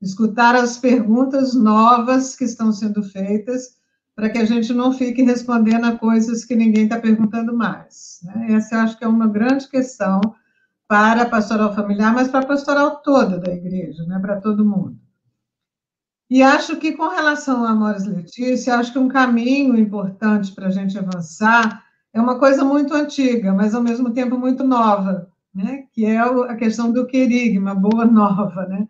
Escutar 0.00 0.54
as 0.54 0.78
perguntas 0.78 1.52
novas 1.52 2.34
que 2.34 2.44
estão 2.44 2.72
sendo 2.72 3.02
feitas, 3.02 3.76
para 4.18 4.30
que 4.30 4.38
a 4.38 4.44
gente 4.44 4.74
não 4.74 4.92
fique 4.92 5.22
respondendo 5.22 5.84
a 5.84 5.96
coisas 5.96 6.44
que 6.44 6.56
ninguém 6.56 6.82
está 6.82 6.98
perguntando 6.98 7.56
mais. 7.56 8.18
Né? 8.24 8.54
Essa 8.54 8.74
eu 8.74 8.80
acho 8.80 8.98
que 8.98 9.04
é 9.04 9.06
uma 9.06 9.28
grande 9.28 9.68
questão 9.68 10.20
para 10.88 11.22
a 11.22 11.28
pastoral 11.30 11.72
familiar, 11.72 12.12
mas 12.12 12.26
para 12.26 12.40
a 12.40 12.46
pastoral 12.46 12.96
toda 12.96 13.38
da 13.38 13.52
igreja, 13.52 14.02
né? 14.06 14.18
para 14.18 14.40
todo 14.40 14.64
mundo. 14.64 14.98
E 16.28 16.42
acho 16.42 16.78
que, 16.78 16.94
com 16.94 17.06
relação 17.06 17.64
a 17.64 17.70
Amores 17.70 18.06
Letícia, 18.06 18.74
acho 18.74 18.92
que 18.92 18.98
um 18.98 19.06
caminho 19.06 19.78
importante 19.78 20.50
para 20.50 20.66
a 20.66 20.72
gente 20.72 20.98
avançar 20.98 21.84
é 22.12 22.20
uma 22.20 22.40
coisa 22.40 22.64
muito 22.64 22.94
antiga, 22.94 23.54
mas 23.54 23.72
ao 23.72 23.84
mesmo 23.84 24.10
tempo 24.10 24.36
muito 24.36 24.64
nova, 24.64 25.30
né? 25.54 25.84
que 25.92 26.04
é 26.04 26.18
a 26.18 26.56
questão 26.56 26.90
do 26.90 27.06
querigma, 27.06 27.72
boa 27.72 28.04
nova, 28.04 28.66
né? 28.66 28.88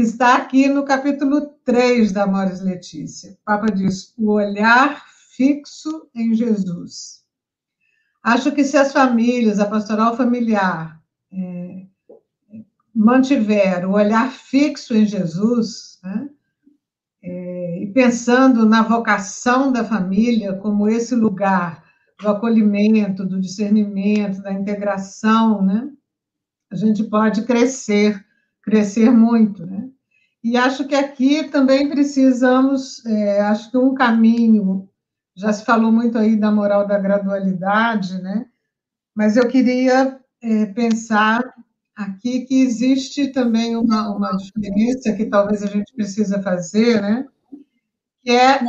Está 0.00 0.36
aqui 0.36 0.68
no 0.68 0.84
capítulo 0.84 1.54
3 1.64 2.12
da 2.12 2.24
Amores 2.24 2.60
Letícia. 2.60 3.32
O 3.32 3.44
Papa 3.44 3.66
diz: 3.66 4.14
o 4.18 4.32
olhar 4.32 5.04
fixo 5.36 6.08
em 6.14 6.34
Jesus. 6.34 7.24
Acho 8.22 8.52
que 8.52 8.64
se 8.64 8.76
as 8.76 8.92
famílias, 8.92 9.58
a 9.58 9.66
pastoral 9.66 10.16
familiar, 10.16 11.00
é, 11.32 11.86
mantiver 12.94 13.88
o 13.88 13.92
olhar 13.92 14.30
fixo 14.30 14.94
em 14.94 15.06
Jesus, 15.06 15.98
né? 16.02 16.28
é, 17.22 17.82
e 17.82 17.86
pensando 17.92 18.66
na 18.66 18.82
vocação 18.82 19.72
da 19.72 19.84
família 19.84 20.54
como 20.54 20.88
esse 20.88 21.14
lugar 21.14 21.84
do 22.20 22.28
acolhimento, 22.28 23.24
do 23.24 23.40
discernimento, 23.40 24.42
da 24.42 24.52
integração, 24.52 25.62
né? 25.62 25.90
A 26.70 26.76
gente 26.76 27.02
pode 27.04 27.42
crescer, 27.42 28.24
crescer 28.70 29.10
muito, 29.10 29.66
né? 29.66 29.88
E 30.42 30.56
acho 30.56 30.86
que 30.86 30.94
aqui 30.94 31.44
também 31.44 31.88
precisamos, 31.88 33.04
é, 33.04 33.40
acho 33.42 33.70
que 33.70 33.76
um 33.76 33.94
caminho, 33.94 34.88
já 35.36 35.52
se 35.52 35.64
falou 35.64 35.92
muito 35.92 36.16
aí 36.16 36.36
da 36.36 36.50
moral 36.50 36.86
da 36.86 36.98
gradualidade, 36.98 38.20
né? 38.22 38.46
Mas 39.14 39.36
eu 39.36 39.48
queria 39.48 40.18
é, 40.42 40.66
pensar 40.66 41.42
aqui 41.94 42.46
que 42.46 42.62
existe 42.62 43.28
também 43.28 43.76
uma, 43.76 44.14
uma 44.16 44.36
diferença 44.36 45.12
que 45.12 45.26
talvez 45.26 45.62
a 45.62 45.66
gente 45.66 45.92
precisa 45.94 46.42
fazer, 46.42 47.02
né? 47.02 47.26
Que 48.22 48.30
é 48.30 48.60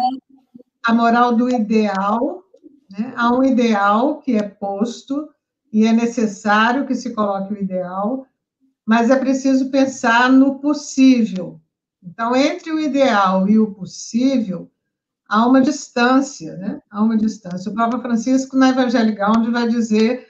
a 0.84 0.94
moral 0.94 1.36
do 1.36 1.50
ideal 1.50 2.42
né? 2.92 3.14
Há 3.16 3.34
um 3.34 3.44
ideal 3.44 4.20
que 4.20 4.36
é 4.36 4.44
posto 4.44 5.30
e 5.72 5.86
é 5.88 5.94
necessário 5.94 6.86
que 6.86 6.94
se 6.94 7.14
coloque 7.14 7.54
o 7.54 7.58
ideal, 7.58 8.28
mas 8.92 9.10
é 9.10 9.16
preciso 9.16 9.72
pensar 9.72 10.30
no 10.30 10.60
possível. 10.60 11.62
Então, 12.04 12.36
entre 12.36 12.74
o 12.74 12.78
ideal 12.78 13.48
e 13.48 13.58
o 13.58 13.72
possível, 13.72 14.70
há 15.30 15.48
uma 15.48 15.62
distância, 15.62 16.58
né? 16.58 16.82
Há 16.92 17.02
uma 17.02 17.16
distância. 17.16 17.72
O 17.72 17.74
Papa 17.74 18.00
Francisco, 18.00 18.58
na 18.58 18.68
Evangelho 18.68 19.16
Gaudium, 19.16 19.54
vai 19.54 19.66
dizer, 19.70 20.28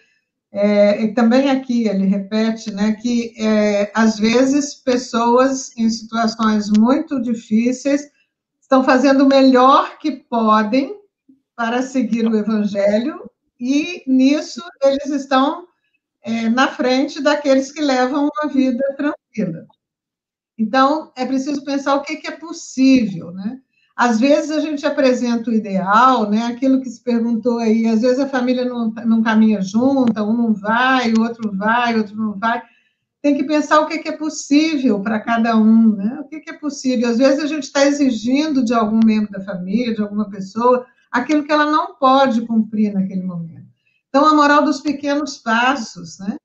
é, 0.52 1.04
e 1.04 1.12
também 1.12 1.50
aqui 1.50 1.88
ele 1.88 2.06
repete, 2.06 2.72
né, 2.72 2.92
que 3.02 3.34
é, 3.36 3.92
às 3.96 4.20
vezes 4.20 4.76
pessoas 4.76 5.76
em 5.76 5.90
situações 5.90 6.70
muito 6.70 7.20
difíceis 7.20 8.12
estão 8.62 8.84
fazendo 8.84 9.24
o 9.24 9.28
melhor 9.28 9.98
que 9.98 10.12
podem 10.12 10.96
para 11.56 11.82
seguir 11.82 12.28
o 12.28 12.38
Evangelho, 12.38 13.28
e 13.60 14.04
nisso 14.06 14.62
eles 14.84 15.10
estão 15.10 15.66
é, 16.24 16.50
na 16.50 16.68
frente 16.68 17.22
daqueles 17.22 17.72
que 17.72 17.82
levam 17.82 18.30
uma 18.30 18.52
vida 18.52 18.84
tranquila. 18.96 19.66
Então, 20.58 21.12
é 21.16 21.26
preciso 21.26 21.64
pensar 21.64 21.96
o 21.96 22.04
que, 22.04 22.18
que 22.18 22.28
é 22.28 22.32
possível, 22.32 23.32
né? 23.32 23.60
Às 23.96 24.20
vezes 24.20 24.52
a 24.52 24.60
gente 24.60 24.86
apresenta 24.86 25.50
o 25.50 25.54
ideal, 25.54 26.30
né? 26.30 26.44
Aquilo 26.44 26.82
que 26.82 26.90
se 26.90 27.04
perguntou 27.04 27.60
aí, 27.60 27.88
às 27.88 28.02
vezes 28.02 28.20
a 28.20 28.28
família 28.28 28.66
não, 28.66 28.92
não 29.06 29.22
caminha 29.22 29.62
junta, 29.62 30.24
um 30.24 30.36
não 30.36 30.54
vai, 30.54 31.14
o 31.14 31.22
outro 31.22 31.56
vai, 31.56 31.96
o 31.96 31.98
outro 32.00 32.16
não 32.16 32.34
vai. 32.38 32.62
Tem 33.22 33.36
que 33.36 33.44
pensar 33.44 33.80
o 33.80 33.88
que, 33.88 34.08
é 34.08 34.12
possível 34.12 35.00
para 35.02 35.20
cada 35.20 35.56
um, 35.56 35.96
né? 35.96 36.20
O 36.22 36.28
que 36.28 36.50
é 36.50 36.54
possível. 36.54 37.10
Às 37.10 37.18
vezes 37.18 37.44
a 37.44 37.48
gente 37.48 37.64
está 37.64 37.86
exigindo 37.86 38.64
de 38.64 38.74
algum 38.74 39.00
membro 39.06 39.32
da 39.32 39.42
família, 39.42 39.94
de 39.94 40.02
alguma 40.02 40.30
pessoa, 40.30 40.86
aquilo 41.12 41.44
que 41.44 41.52
ela 41.52 41.70
não 41.70 41.96
pode 41.96 42.42
cumprir 42.48 42.94
naquele 42.94 43.24
momento. 43.24 43.61
Então, 44.12 44.28
a 44.28 44.36
moral 44.36 44.66
dos 44.66 44.82
pequenos 44.82 45.38
passos, 45.38 46.20
né? 46.20 46.36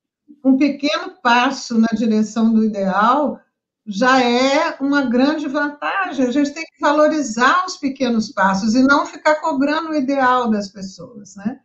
Um 0.43 0.55
pequeno 0.55 1.15
passo 1.21 1.77
na 1.77 1.89
direção 1.93 2.53
do 2.53 2.63
ideal 2.63 3.41
já 3.85 4.23
é 4.23 4.77
uma 4.79 5.01
grande 5.01 5.49
vantagem. 5.49 6.25
A 6.25 6.31
gente 6.31 6.53
tem 6.53 6.63
que 6.63 6.79
valorizar 6.79 7.65
os 7.65 7.75
pequenos 7.75 8.31
passos 8.31 8.73
e 8.73 8.81
não 8.81 9.05
ficar 9.05 9.35
cobrando 9.41 9.89
o 9.89 9.95
ideal 9.95 10.49
das 10.49 10.69
pessoas, 10.69 11.35
né? 11.35 11.59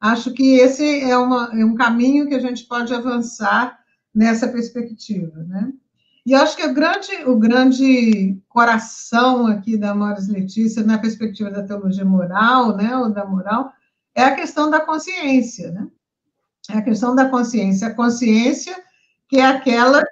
Acho 0.00 0.32
que 0.32 0.56
esse 0.56 1.02
é, 1.02 1.16
uma, 1.16 1.50
é 1.52 1.64
um 1.64 1.76
caminho 1.76 2.26
que 2.26 2.34
a 2.34 2.40
gente 2.40 2.64
pode 2.64 2.92
avançar 2.92 3.78
nessa 4.12 4.48
perspectiva, 4.48 5.44
né? 5.44 5.72
E 6.26 6.34
acho 6.34 6.56
que 6.56 6.66
o 6.66 6.74
grande, 6.74 7.12
o 7.26 7.38
grande 7.38 8.42
coração 8.48 9.46
aqui 9.46 9.76
da 9.76 9.94
Moris 9.94 10.26
Letícia, 10.26 10.82
na 10.82 10.98
perspectiva 10.98 11.48
da 11.48 11.62
teologia 11.62 12.04
moral, 12.04 12.74
né, 12.76 12.96
ou 12.96 13.10
da 13.10 13.26
moral, 13.26 13.72
é 14.14 14.22
a 14.22 14.34
questão 14.34 14.70
da 14.70 14.80
consciência, 14.80 15.70
né? 15.70 15.88
É 16.70 16.78
a 16.78 16.82
questão 16.82 17.14
da 17.14 17.28
consciência. 17.28 17.88
A 17.88 17.94
consciência 17.94 18.74
que 19.28 19.38
é 19.38 19.46
aquela 19.46 20.02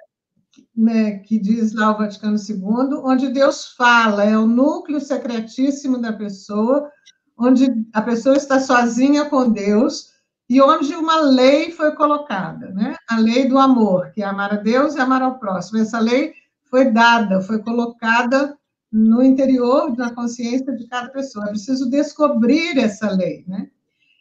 né, 0.75 1.19
que 1.19 1.39
diz 1.39 1.73
lá 1.73 1.91
o 1.91 1.97
Vaticano 1.97 2.37
II, 2.37 2.99
onde 3.03 3.29
Deus 3.29 3.73
fala, 3.75 4.23
é 4.23 4.37
o 4.37 4.47
núcleo 4.47 4.99
secretíssimo 4.99 5.99
da 5.99 6.13
pessoa, 6.13 6.89
onde 7.37 7.67
a 7.93 8.01
pessoa 8.01 8.35
está 8.35 8.59
sozinha 8.59 9.25
com 9.25 9.51
Deus, 9.51 10.13
e 10.49 10.61
onde 10.61 10.93
uma 10.95 11.21
lei 11.21 11.71
foi 11.71 11.95
colocada, 11.95 12.69
né? 12.69 12.95
A 13.09 13.17
lei 13.17 13.47
do 13.47 13.57
amor, 13.57 14.11
que 14.11 14.21
é 14.21 14.25
amar 14.25 14.53
a 14.53 14.57
Deus 14.57 14.95
e 14.95 14.99
amar 14.99 15.21
ao 15.21 15.39
próximo. 15.39 15.79
Essa 15.79 15.99
lei 15.99 16.33
foi 16.65 16.91
dada, 16.91 17.41
foi 17.41 17.59
colocada 17.59 18.57
no 18.91 19.23
interior 19.23 19.95
da 19.95 20.11
consciência 20.11 20.75
de 20.75 20.87
cada 20.87 21.09
pessoa. 21.09 21.45
É 21.45 21.49
preciso 21.49 21.89
descobrir 21.89 22.77
essa 22.77 23.09
lei, 23.09 23.43
né? 23.47 23.69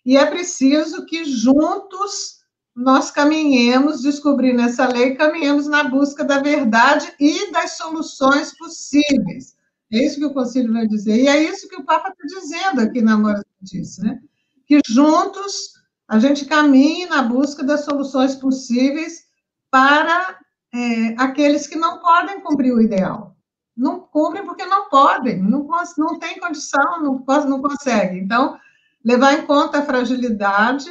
E 0.05 0.16
é 0.16 0.27
preciso 0.27 1.07
que 1.07 1.24
juntos 1.24 2.43
nós 2.74 3.11
caminhemos 3.11 4.03
descobrindo 4.03 4.62
essa 4.62 4.87
lei, 4.87 5.15
caminhemos 5.15 5.66
na 5.66 5.85
busca 5.85 6.24
da 6.24 6.41
verdade 6.41 7.12
e 7.20 7.53
das 7.53 7.77
soluções 7.77 8.57
possíveis. 8.57 9.57
É 9.93 10.05
isso 10.05 10.19
que 10.19 10.24
o 10.24 10.33
Concílio 10.33 10.73
vai 10.73 10.87
dizer. 10.87 11.16
E 11.16 11.29
é 11.29 11.43
isso 11.43 11.69
que 11.69 11.77
o 11.77 11.85
Papa 11.85 12.09
está 12.09 12.41
dizendo 12.41 12.81
aqui 12.81 13.03
na 13.03 13.15
Amor 13.15 13.43
Justiça, 13.61 14.03
né? 14.03 14.20
Que 14.66 14.81
juntos 14.87 15.74
a 16.09 16.19
gente 16.19 16.47
caminhe 16.47 17.07
na 17.07 17.23
busca 17.23 17.62
das 17.62 17.85
soluções 17.85 18.35
possíveis 18.35 19.24
para 19.70 20.39
é, 20.74 21.15
aqueles 21.19 21.66
que 21.66 21.77
não 21.77 21.99
podem 21.99 22.41
cumprir 22.41 22.73
o 22.73 22.81
ideal. 22.81 23.37
Não 23.77 24.01
cumprem 24.01 24.45
porque 24.45 24.65
não 24.65 24.89
podem, 24.89 25.43
não, 25.43 25.66
não 25.99 26.19
tem 26.19 26.39
condição, 26.39 27.03
não, 27.03 27.24
não 27.47 27.62
conseguem. 27.62 28.23
Então, 28.23 28.59
levar 29.05 29.35
em 29.35 29.47
conta 29.47 29.79
a 29.79 29.85
fragilidade, 29.85 30.91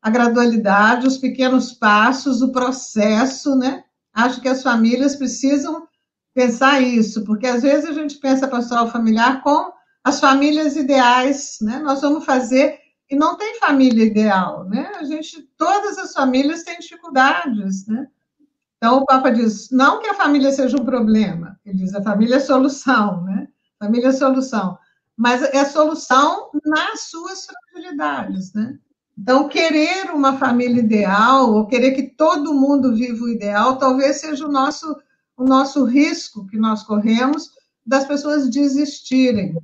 a 0.00 0.10
gradualidade, 0.10 1.06
os 1.06 1.16
pequenos 1.16 1.72
passos, 1.72 2.42
o 2.42 2.50
processo, 2.50 3.54
né? 3.54 3.84
Acho 4.12 4.40
que 4.40 4.48
as 4.48 4.62
famílias 4.62 5.16
precisam 5.16 5.86
pensar 6.34 6.80
isso, 6.80 7.24
porque 7.24 7.46
às 7.46 7.62
vezes 7.62 7.88
a 7.88 7.92
gente 7.92 8.18
pensa 8.18 8.48
pastoral 8.48 8.90
familiar 8.90 9.42
com 9.42 9.72
as 10.02 10.18
famílias 10.18 10.76
ideais, 10.76 11.58
né? 11.60 11.78
Nós 11.78 12.00
vamos 12.00 12.24
fazer 12.24 12.78
e 13.08 13.14
não 13.14 13.36
tem 13.36 13.60
família 13.60 14.04
ideal, 14.04 14.64
né? 14.64 14.90
A 14.96 15.04
gente, 15.04 15.42
todas 15.56 15.98
as 15.98 16.12
famílias 16.12 16.64
têm 16.64 16.78
dificuldades, 16.78 17.86
né? 17.86 18.08
Então 18.76 18.98
o 18.98 19.06
Papa 19.06 19.30
diz, 19.30 19.70
não 19.70 20.00
que 20.00 20.08
a 20.08 20.14
família 20.14 20.50
seja 20.50 20.76
um 20.76 20.84
problema, 20.84 21.60
ele 21.64 21.76
diz 21.76 21.94
a 21.94 22.02
família 22.02 22.36
é 22.36 22.40
solução, 22.40 23.22
né? 23.22 23.46
Família 23.78 24.08
é 24.08 24.12
solução, 24.12 24.76
mas 25.16 25.42
é 25.42 25.64
solução 25.64 26.50
nas 26.64 27.02
suas 27.02 27.46
fragilidades, 27.46 28.52
né? 28.52 28.78
Então, 29.16 29.48
querer 29.48 30.10
uma 30.10 30.38
família 30.38 30.80
ideal, 30.80 31.52
ou 31.52 31.66
querer 31.66 31.92
que 31.92 32.02
todo 32.02 32.54
mundo 32.54 32.94
viva 32.94 33.24
o 33.24 33.28
ideal, 33.28 33.76
talvez 33.76 34.20
seja 34.20 34.46
o 34.46 34.50
nosso 34.50 34.96
o 35.36 35.44
nosso 35.44 35.84
risco 35.84 36.46
que 36.46 36.56
nós 36.56 36.82
corremos 36.82 37.50
das 37.84 38.06
pessoas 38.06 38.48
desistirem. 38.48 39.56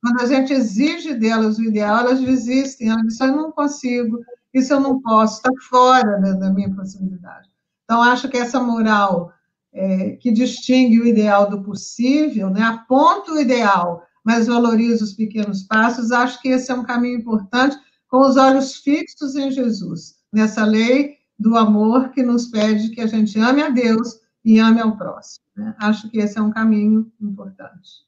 Quando 0.00 0.20
a 0.20 0.26
gente 0.26 0.52
exige 0.52 1.14
delas 1.14 1.58
o 1.58 1.64
ideal, 1.64 2.00
elas 2.00 2.20
desistem, 2.20 2.90
elas 2.90 3.02
dizem, 3.02 3.28
eu 3.28 3.36
não 3.36 3.52
consigo, 3.52 4.18
isso 4.52 4.72
eu 4.72 4.80
não 4.80 5.00
posso, 5.00 5.36
está 5.36 5.50
fora 5.68 6.20
da, 6.20 6.32
da, 6.32 6.50
minha 6.50 6.74
possibilidade. 6.74 7.48
Então, 7.84 8.02
acho 8.02 8.28
que 8.28 8.36
essa 8.36 8.60
moral 8.60 9.32
é, 9.72 10.10
que 10.16 10.30
distingue 10.32 11.00
o 11.00 11.06
ideal 11.06 11.48
do 11.48 11.62
possível, 11.62 12.50
né, 12.50 12.62
aponta 12.62 13.32
o 13.32 13.40
ideal, 13.40 14.04
mas 14.24 14.46
valoriza 14.46 15.04
os 15.04 15.12
pequenos 15.12 15.62
passos, 15.64 16.12
acho 16.12 16.40
que 16.40 16.48
esse 16.48 16.70
é 16.70 16.74
um 16.74 16.84
caminho 16.84 17.18
importante, 17.18 17.76
com 18.08 18.20
os 18.20 18.36
olhos 18.36 18.76
fixos 18.76 19.36
em 19.36 19.50
Jesus, 19.50 20.16
nessa 20.32 20.64
lei 20.64 21.16
do 21.38 21.56
amor 21.56 22.10
que 22.10 22.22
nos 22.22 22.46
pede 22.46 22.90
que 22.90 23.00
a 23.00 23.06
gente 23.06 23.38
ame 23.38 23.62
a 23.62 23.68
Deus 23.68 24.20
e 24.44 24.58
ame 24.58 24.80
ao 24.80 24.96
próximo. 24.96 25.44
Né? 25.56 25.74
Acho 25.78 26.08
que 26.10 26.18
esse 26.18 26.38
é 26.38 26.42
um 26.42 26.50
caminho 26.50 27.10
importante. 27.20 28.02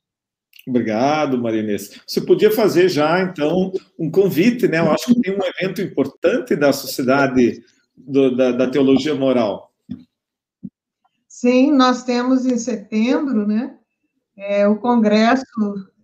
Obrigado, 0.67 1.39
Marinês. 1.39 2.01
Você 2.07 2.21
podia 2.23 2.51
fazer 2.51 2.89
já, 2.89 3.21
então, 3.21 3.71
um 3.99 4.11
convite, 4.11 4.67
né? 4.67 4.81
Eu 4.81 4.91
acho 4.91 5.07
que 5.07 5.21
tem 5.21 5.37
um 5.37 5.45
evento 5.45 5.83
importante 5.83 6.57
da 6.57 6.73
sociedade 6.73 7.63
do, 7.95 8.35
da, 8.35 8.51
da, 8.53 8.71
teologia 8.71 9.15
moral. 9.15 9.71
Sim, 11.29 11.71
nós 11.73 12.03
temos 12.05 12.47
em 12.47 12.57
setembro, 12.57 13.47
né? 13.47 13.77
É, 14.37 14.67
o 14.67 14.77
Congresso 14.77 15.45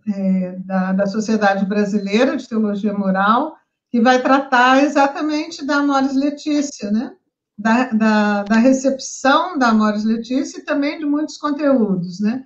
é, 0.08 0.56
da, 0.64 0.92
da 0.92 1.06
Sociedade 1.06 1.64
Brasileira 1.66 2.36
de 2.36 2.48
Teologia 2.48 2.92
Moral, 2.92 3.56
que 3.90 4.00
vai 4.00 4.22
tratar 4.22 4.82
exatamente 4.82 5.64
da 5.64 5.76
Amores 5.76 6.14
Letícia, 6.14 6.90
né? 6.90 7.12
da, 7.60 7.84
da, 7.90 8.42
da 8.44 8.56
recepção 8.56 9.58
da 9.58 9.68
Amores 9.68 10.02
Letícia 10.02 10.58
e 10.58 10.64
também 10.64 10.98
de 10.98 11.04
muitos 11.04 11.36
conteúdos, 11.36 12.18
né? 12.18 12.44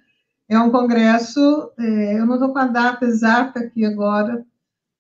É 0.49 0.59
um 0.59 0.71
congresso, 0.71 1.71
é, 1.79 2.19
eu 2.19 2.27
não 2.27 2.35
estou 2.35 2.53
com 2.53 2.59
a 2.59 2.67
data 2.67 3.05
exata 3.05 3.61
aqui 3.61 3.85
agora, 3.85 4.45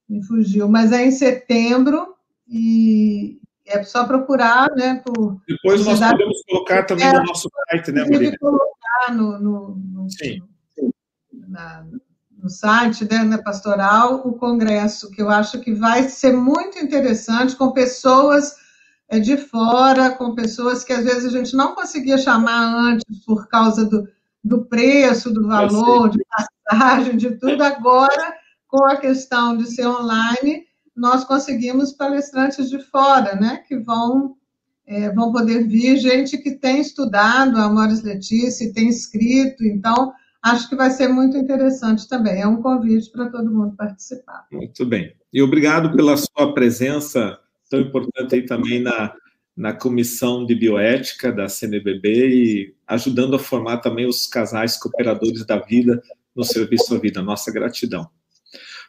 me 0.09 0.24
fugiu, 0.24 0.68
mas 0.68 0.93
é 0.93 1.05
em 1.05 1.10
setembro 1.10 2.14
e 2.48 3.40
é 3.66 3.82
só 3.82 4.06
procurar, 4.06 4.70
né? 4.76 5.02
Por 5.05 5.40
Depois 5.48 5.85
nós 5.85 5.98
podemos 5.98 6.43
colocar 6.48 6.85
também 6.85 7.12
no 7.12 7.24
nosso 7.24 7.51
site, 7.70 7.90
né, 7.90 8.05
Maria? 8.09 8.39
colocar 8.39 9.12
no, 9.12 9.40
no, 9.40 9.76
no, 9.76 10.10
Sim. 10.10 10.40
Na, 11.48 11.85
no 12.45 12.51
site 12.51 13.11
né, 13.11 13.25
na 13.25 13.39
pastoral 13.39 14.16
o 14.16 14.35
congresso, 14.35 15.11
que 15.11 15.23
eu 15.23 15.31
acho 15.31 15.61
que 15.61 15.73
vai 15.73 16.11
ser 16.11 16.35
muito 16.35 16.79
interessante, 16.79 17.57
com 17.57 17.73
pessoas 17.73 18.55
é 19.09 19.19
de 19.19 19.39
fora, 19.39 20.11
com 20.11 20.35
pessoas 20.35 20.85
que 20.85 20.93
às 20.93 21.05
vezes 21.05 21.25
a 21.25 21.39
gente 21.39 21.57
não 21.57 21.75
conseguia 21.75 22.19
chamar 22.19 22.91
antes 22.91 23.25
por 23.25 23.49
causa 23.49 23.87
do, 23.87 24.07
do 24.43 24.66
preço, 24.66 25.33
do 25.33 25.47
valor, 25.47 26.11
de 26.11 26.19
passagem, 26.69 27.16
de 27.16 27.31
tudo. 27.39 27.62
Agora, 27.62 28.35
com 28.69 28.85
a 28.85 28.97
questão 28.97 29.57
de 29.57 29.66
ser 29.66 29.87
online, 29.87 30.65
nós 30.95 31.25
conseguimos 31.25 31.93
palestrantes 31.93 32.69
de 32.69 32.79
fora, 32.79 33.35
né, 33.37 33.62
que 33.66 33.79
vão 33.79 34.37
é, 34.87 35.09
vão 35.11 35.33
poder 35.33 35.66
vir 35.66 35.97
gente 35.97 36.37
que 36.37 36.51
tem 36.51 36.79
estudado 36.79 37.57
a 37.57 37.65
Amores 37.65 38.03
Letícia, 38.03 38.71
tem 38.75 38.87
escrito, 38.87 39.65
então 39.65 40.12
acho 40.45 40.69
que 40.69 40.77
vai 40.77 40.91
ser 40.91 41.09
muito 41.09 41.37
interessante 41.39 42.07
também. 42.07 42.43
É 42.43 42.47
um 42.47 42.61
convite 42.61 43.11
para 43.11 43.31
todo 43.31 43.51
mundo 43.51 43.75
participar. 43.75 44.47
Muito 44.53 44.85
bem. 44.85 45.15
E 45.33 45.43
obrigado 45.43 45.97
pela 45.97 46.16
sua 46.16 46.53
presença 46.53 47.39
tão 47.71 47.81
importante 47.81 48.35
aí 48.35 48.45
também 48.45 48.81
na, 48.81 49.15
na 49.57 49.73
comissão 49.73 50.45
de 50.45 50.55
bioética 50.55 51.33
da 51.33 51.49
CNBB 51.49 52.29
e 52.29 52.75
ajudando 52.87 53.35
a 53.37 53.39
formar 53.39 53.79
também 53.79 54.07
os 54.07 54.27
casais 54.27 54.77
cooperadores 54.77 55.47
da 55.47 55.59
vida 55.59 56.03
no 56.37 56.45
serviço 56.45 56.95
à 56.95 56.99
vida. 56.99 57.23
Nossa 57.23 57.51
gratidão. 57.51 58.07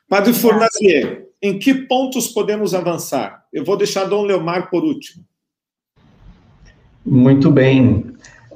Padre 0.09 0.33
Fournazier, 0.33 1.29
em 1.41 1.57
que 1.57 1.73
pontos 1.73 2.27
podemos 2.27 2.75
avançar? 2.75 3.45
Eu 3.51 3.63
vou 3.63 3.77
deixar 3.77 4.03
Dom 4.03 4.23
Leomar 4.23 4.69
por 4.69 4.83
último. 4.83 5.25
Muito 7.05 7.49
bem. 7.49 8.13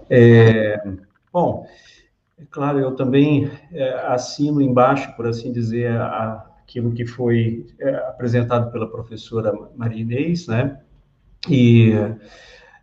É, 0.10 0.84
bom, 1.32 1.66
é 2.40 2.46
claro, 2.50 2.80
eu 2.80 2.96
também 2.96 3.52
é, 3.72 3.94
assino 4.08 4.62
embaixo, 4.62 5.14
por 5.16 5.28
assim 5.28 5.52
dizer, 5.52 5.92
a, 5.92 6.46
aquilo 6.62 6.92
que 6.94 7.06
foi 7.06 7.66
é, 7.80 7.96
apresentado 7.96 8.72
pela 8.72 8.90
professora 8.90 9.52
Maria 9.76 10.02
Inês, 10.02 10.48
né? 10.48 10.80
E 11.50 11.92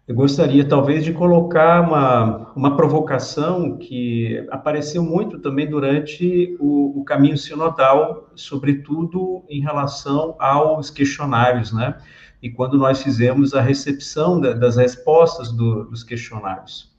eu 0.06 0.14
gostaria 0.14 0.66
talvez 0.68 1.04
de 1.04 1.12
colocar 1.12 1.80
uma, 1.80 2.52
uma 2.54 2.76
provocação 2.76 3.78
que 3.78 4.46
apareceu 4.50 5.02
muito 5.02 5.38
também 5.38 5.68
durante 5.68 6.56
o, 6.60 7.00
o 7.00 7.04
caminho 7.04 7.38
sinodal, 7.38 8.30
sobretudo 8.34 9.42
em 9.48 9.60
relação 9.60 10.36
aos 10.38 10.90
questionários, 10.90 11.72
né? 11.72 11.96
E 12.42 12.50
quando 12.50 12.76
nós 12.76 13.02
fizemos 13.02 13.54
a 13.54 13.60
recepção 13.62 14.38
da, 14.38 14.52
das 14.52 14.76
respostas 14.76 15.50
do, 15.50 15.84
dos 15.84 16.04
questionários. 16.04 16.95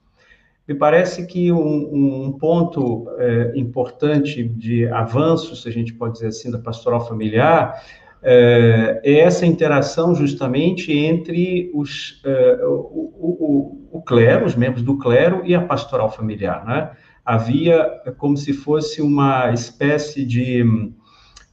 Me 0.68 0.76
parece 0.76 1.26
que 1.26 1.52
um, 1.52 2.28
um 2.28 2.32
ponto 2.34 3.10
é, 3.18 3.54
importante 3.56 4.44
de 4.44 4.86
avanço, 4.88 5.56
se 5.56 5.70
a 5.70 5.72
gente 5.72 5.94
pode 5.94 6.16
dizer 6.16 6.28
assim, 6.28 6.52
da 6.52 6.60
pastoral 6.60 7.08
familiar, 7.08 7.82
é, 8.22 9.00
é 9.04 9.20
essa 9.20 9.46
interação 9.46 10.14
justamente 10.14 10.92
entre 10.92 11.72
os, 11.74 12.22
é, 12.26 12.66
o, 12.66 13.14
o, 13.16 13.88
o, 13.94 14.02
clero, 14.02 14.46
os 14.46 14.56
membros 14.56 14.84
do 14.84 14.98
clero 14.98 15.42
e 15.46 15.56
a 15.56 15.62
pastoral 15.62 16.12
familiar. 16.12 16.66
Né? 16.66 16.92
Havia 17.24 18.02
como 18.18 18.36
se 18.36 18.52
fosse 18.52 19.02
uma 19.02 19.54
espécie 19.54 20.26
de 20.26 20.92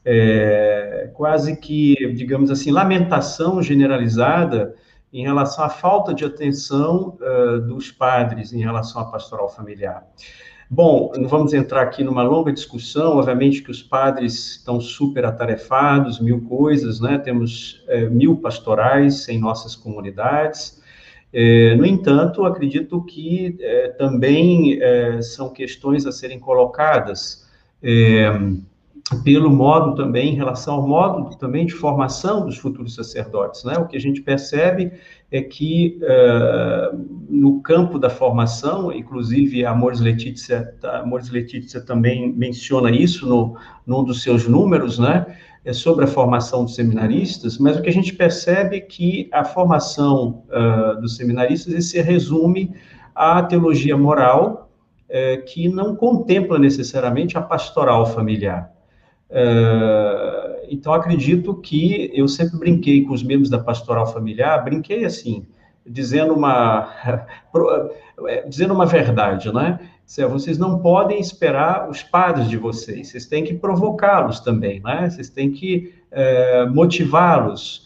é, 0.05 1.11
quase 1.15 1.57
que, 1.57 2.13
digamos 2.15 2.51
assim, 2.51 2.73
lamentação 2.73 3.63
generalizada 3.63 4.75
em 5.15 5.23
relação 5.23 5.65
à 5.65 5.69
falta 5.69 6.13
de 6.13 6.25
atenção 6.25 7.17
uh, 7.21 7.61
dos 7.61 7.93
padres 7.93 8.53
em 8.53 8.61
relação 8.61 9.01
à 9.01 9.05
pastoral 9.05 9.49
familiar. 9.49 10.05
Bom, 10.69 11.13
não 11.17 11.29
vamos 11.29 11.55
entrar 11.55 11.83
aqui 11.83 12.03
numa 12.03 12.25
longa 12.25 12.53
discussão, 12.53 13.19
obviamente 13.19 13.63
que 13.63 13.71
os 13.71 13.81
padres 13.81 14.57
estão 14.57 14.81
super 14.81 15.25
atarefados, 15.25 16.19
mil 16.19 16.41
coisas, 16.41 16.99
né? 17.01 17.17
Temos 17.19 17.85
é, 17.87 18.09
mil 18.09 18.39
pastorais 18.39 19.29
em 19.29 19.39
nossas 19.39 19.77
comunidades. 19.77 20.83
É, 21.33 21.77
no 21.77 21.87
entanto, 21.87 22.45
acredito 22.45 23.01
que 23.03 23.57
também 23.99 24.79
são 25.21 25.53
questões 25.53 26.07
a 26.07 26.13
serem 26.13 26.39
colocadas 26.39 27.47
pelo 29.23 29.51
modo 29.51 29.95
também, 29.95 30.33
em 30.33 30.35
relação 30.35 30.77
ao 30.77 30.89
modo 30.89 31.37
também 31.37 31.67
de 31.67 31.75
formação 31.75 32.47
dos 32.47 32.57
futuros 32.57 32.95
sacerdotes. 32.95 33.63
Né? 33.65 33.77
O 33.77 33.87
que 33.87 33.97
a 33.97 34.01
gente 34.01 34.23
percebe 34.23 34.93
é 35.31 35.43
que 35.43 36.01
uh, 36.03 36.97
no 37.29 37.61
campo 37.61 37.99
da 37.99 38.09
formação, 38.09 38.91
inclusive 38.91 39.65
a 39.65 39.73
Amores 39.73 40.01
Letícia, 40.01 40.75
Amores 40.83 41.29
Letícia 41.29 41.83
também 41.83 42.33
menciona 42.33 42.91
isso 42.91 43.29
no, 43.29 43.57
num 43.87 44.03
dos 44.03 44.23
seus 44.23 44.49
números, 44.49 44.99
né? 44.99 45.27
é 45.65 45.73
sobre 45.73 46.05
a 46.05 46.09
formação 46.09 46.65
dos 46.65 46.75
seminaristas, 46.75 47.59
mas 47.59 47.79
o 47.79 47.83
que 47.83 47.89
a 47.89 47.93
gente 47.93 48.13
percebe 48.15 48.77
é 48.77 48.81
que 48.81 49.29
a 49.33 49.45
formação 49.45 50.45
uh, 50.49 51.01
dos 51.01 51.17
seminaristas 51.17 51.87
se 51.87 52.01
resume 52.01 52.75
à 53.15 53.43
teologia 53.43 53.97
moral, 53.97 54.71
é, 55.09 55.37
que 55.37 55.69
não 55.69 55.95
contempla 55.95 56.59
necessariamente 56.59 57.39
a 57.39 57.43
pastoral 57.43 58.05
familiar. 58.07 58.74
É, 59.37 60.69
então, 60.71 60.95
acredito 60.95 61.55
que 61.57 62.09
eu 62.15 62.29
sempre 62.29 62.57
brinquei 62.57 63.03
com 63.03 63.13
os 63.13 63.25
membros 63.25 63.51
da 63.51 63.59
pastoral 63.59 64.07
familiar, 64.07 64.63
brinquei 64.63 65.05
assim, 65.05 65.45
dizendo 65.85 66.33
uma, 66.33 66.89
é, 68.29 68.47
dizendo 68.47 68.73
uma 68.73 68.87
verdade, 68.87 69.53
né? 69.53 69.81
Vocês 70.31 70.57
não 70.57 70.79
podem 70.79 71.19
esperar 71.19 71.91
os 71.91 72.03
padres 72.03 72.49
de 72.49 72.59
vocês, 72.59 73.09
vocês 73.09 73.27
têm 73.27 73.43
que 73.43 73.55
provocá-los 73.55 74.39
também, 74.39 74.81
né? 74.81 75.11
Vocês 75.11 75.29
têm 75.31 75.51
que 75.51 75.93
é, 76.11 76.67
motivá-los. 76.67 77.85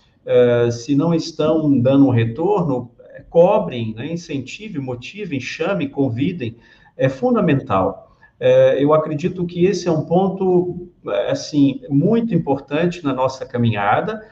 Se 0.70 0.94
não 0.94 1.14
estão 1.14 1.80
dando 1.80 2.06
um 2.06 2.10
retorno, 2.10 2.90
cobrem, 3.30 3.94
né? 3.94 4.12
incentivem, 4.12 4.82
motivem, 4.82 5.40
chamem, 5.40 5.88
convidem. 5.88 6.54
É 6.98 7.08
fundamental. 7.08 8.07
É, 8.40 8.82
eu 8.82 8.94
acredito 8.94 9.44
que 9.44 9.66
esse 9.66 9.88
é 9.88 9.90
um 9.90 10.04
ponto, 10.04 10.88
assim, 11.28 11.80
muito 11.88 12.34
importante 12.34 13.02
na 13.04 13.12
nossa 13.12 13.44
caminhada. 13.44 14.26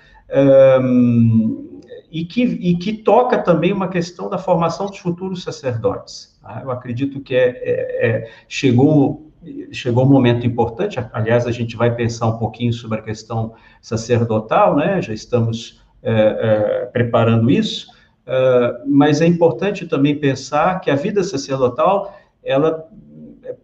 Um, 0.81 1.77
e 2.11 2.25
que, 2.25 2.43
e 2.43 2.77
que 2.77 2.93
toca 2.95 3.39
também 3.39 3.73
uma 3.73 3.89
questão 3.89 4.31
da 4.31 4.39
formação 4.39 4.87
dos 4.87 4.99
futuros 4.99 5.43
sacerdotes. 5.43 6.39
Tá? 6.41 6.61
Eu 6.63 6.71
acredito 6.71 7.21
que 7.21 7.35
é, 7.35 7.49
é, 7.49 8.09
é, 8.09 8.31
chegou, 8.49 9.31
chegou 9.73 10.05
um 10.05 10.09
momento 10.09 10.47
importante, 10.47 10.99
aliás, 11.13 11.47
a 11.47 11.53
gente 11.53 11.77
vai 11.77 11.95
pensar 11.95 12.29
um 12.29 12.39
pouquinho 12.39 12.73
sobre 12.73 13.01
a 13.01 13.03
questão 13.03 13.55
sacerdotal, 13.83 14.77
né? 14.77 15.03
já 15.03 15.13
estamos 15.13 15.83
é, 16.03 16.13
é, 16.13 16.87
preparando 16.87 17.51
isso, 17.51 17.89
é, 18.27 18.83
mas 18.87 19.21
é 19.21 19.27
importante 19.27 19.87
também 19.87 20.19
pensar 20.19 20.81
que 20.81 20.91
a 20.91 20.97
vida 20.97 21.23
sacerdotal, 21.23 22.17
ela 22.43 22.89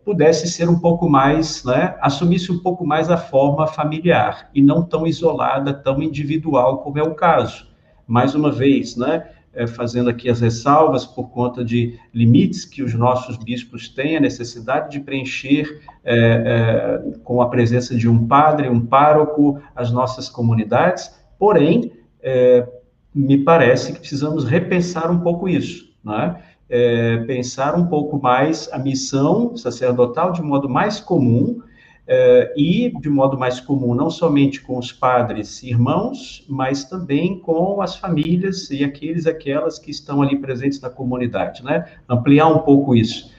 pudesse 0.04 0.48
ser 0.48 0.68
um 0.68 0.78
pouco 0.78 1.08
mais, 1.08 1.64
né, 1.64 1.96
assumisse 2.00 2.50
um 2.50 2.58
pouco 2.58 2.86
mais 2.86 3.10
a 3.10 3.16
forma 3.16 3.66
familiar 3.66 4.50
e 4.54 4.62
não 4.62 4.82
tão 4.82 5.06
isolada, 5.06 5.72
tão 5.72 6.02
individual 6.02 6.78
como 6.78 6.98
é 6.98 7.02
o 7.02 7.14
caso 7.14 7.72
mais 8.06 8.34
uma 8.34 8.50
vez, 8.50 8.96
né, 8.96 9.26
é, 9.54 9.66
fazendo 9.66 10.10
aqui 10.10 10.28
as 10.28 10.40
ressalvas 10.40 11.04
por 11.04 11.30
conta 11.30 11.64
de 11.64 11.98
limites 12.12 12.64
que 12.64 12.82
os 12.82 12.94
nossos 12.94 13.36
bispos 13.36 13.88
têm, 13.88 14.16
a 14.16 14.20
necessidade 14.20 14.90
de 14.90 15.00
preencher 15.00 15.82
é, 16.04 16.16
é, 16.16 17.18
com 17.22 17.40
a 17.42 17.48
presença 17.48 17.94
de 17.94 18.08
um 18.08 18.26
padre, 18.26 18.68
um 18.68 18.84
pároco, 18.84 19.60
as 19.74 19.90
nossas 19.90 20.28
comunidades, 20.28 21.14
porém, 21.38 21.92
é, 22.22 22.66
me 23.14 23.38
parece 23.38 23.92
que 23.92 24.00
precisamos 24.00 24.44
repensar 24.44 25.10
um 25.10 25.20
pouco 25.20 25.48
isso, 25.48 25.92
né? 26.02 26.36
É, 26.74 27.18
pensar 27.26 27.74
um 27.76 27.86
pouco 27.86 28.18
mais 28.18 28.66
a 28.72 28.78
missão 28.78 29.54
sacerdotal 29.58 30.32
de 30.32 30.40
modo 30.40 30.70
mais 30.70 30.98
comum, 30.98 31.60
Uh, 32.02 32.50
e 32.56 32.92
de 33.00 33.08
modo 33.08 33.38
mais 33.38 33.60
comum, 33.60 33.94
não 33.94 34.10
somente 34.10 34.60
com 34.60 34.76
os 34.76 34.90
padres 34.90 35.62
irmãos, 35.62 36.44
mas 36.48 36.84
também 36.84 37.38
com 37.38 37.80
as 37.80 37.94
famílias 37.94 38.68
e 38.72 38.82
aqueles 38.82 39.24
aquelas 39.24 39.78
que 39.78 39.92
estão 39.92 40.20
ali 40.20 40.36
presentes 40.36 40.80
na 40.80 40.90
comunidade, 40.90 41.64
né? 41.64 41.86
Ampliar 42.08 42.48
um 42.48 42.58
pouco 42.58 42.96
isso. 42.96 43.30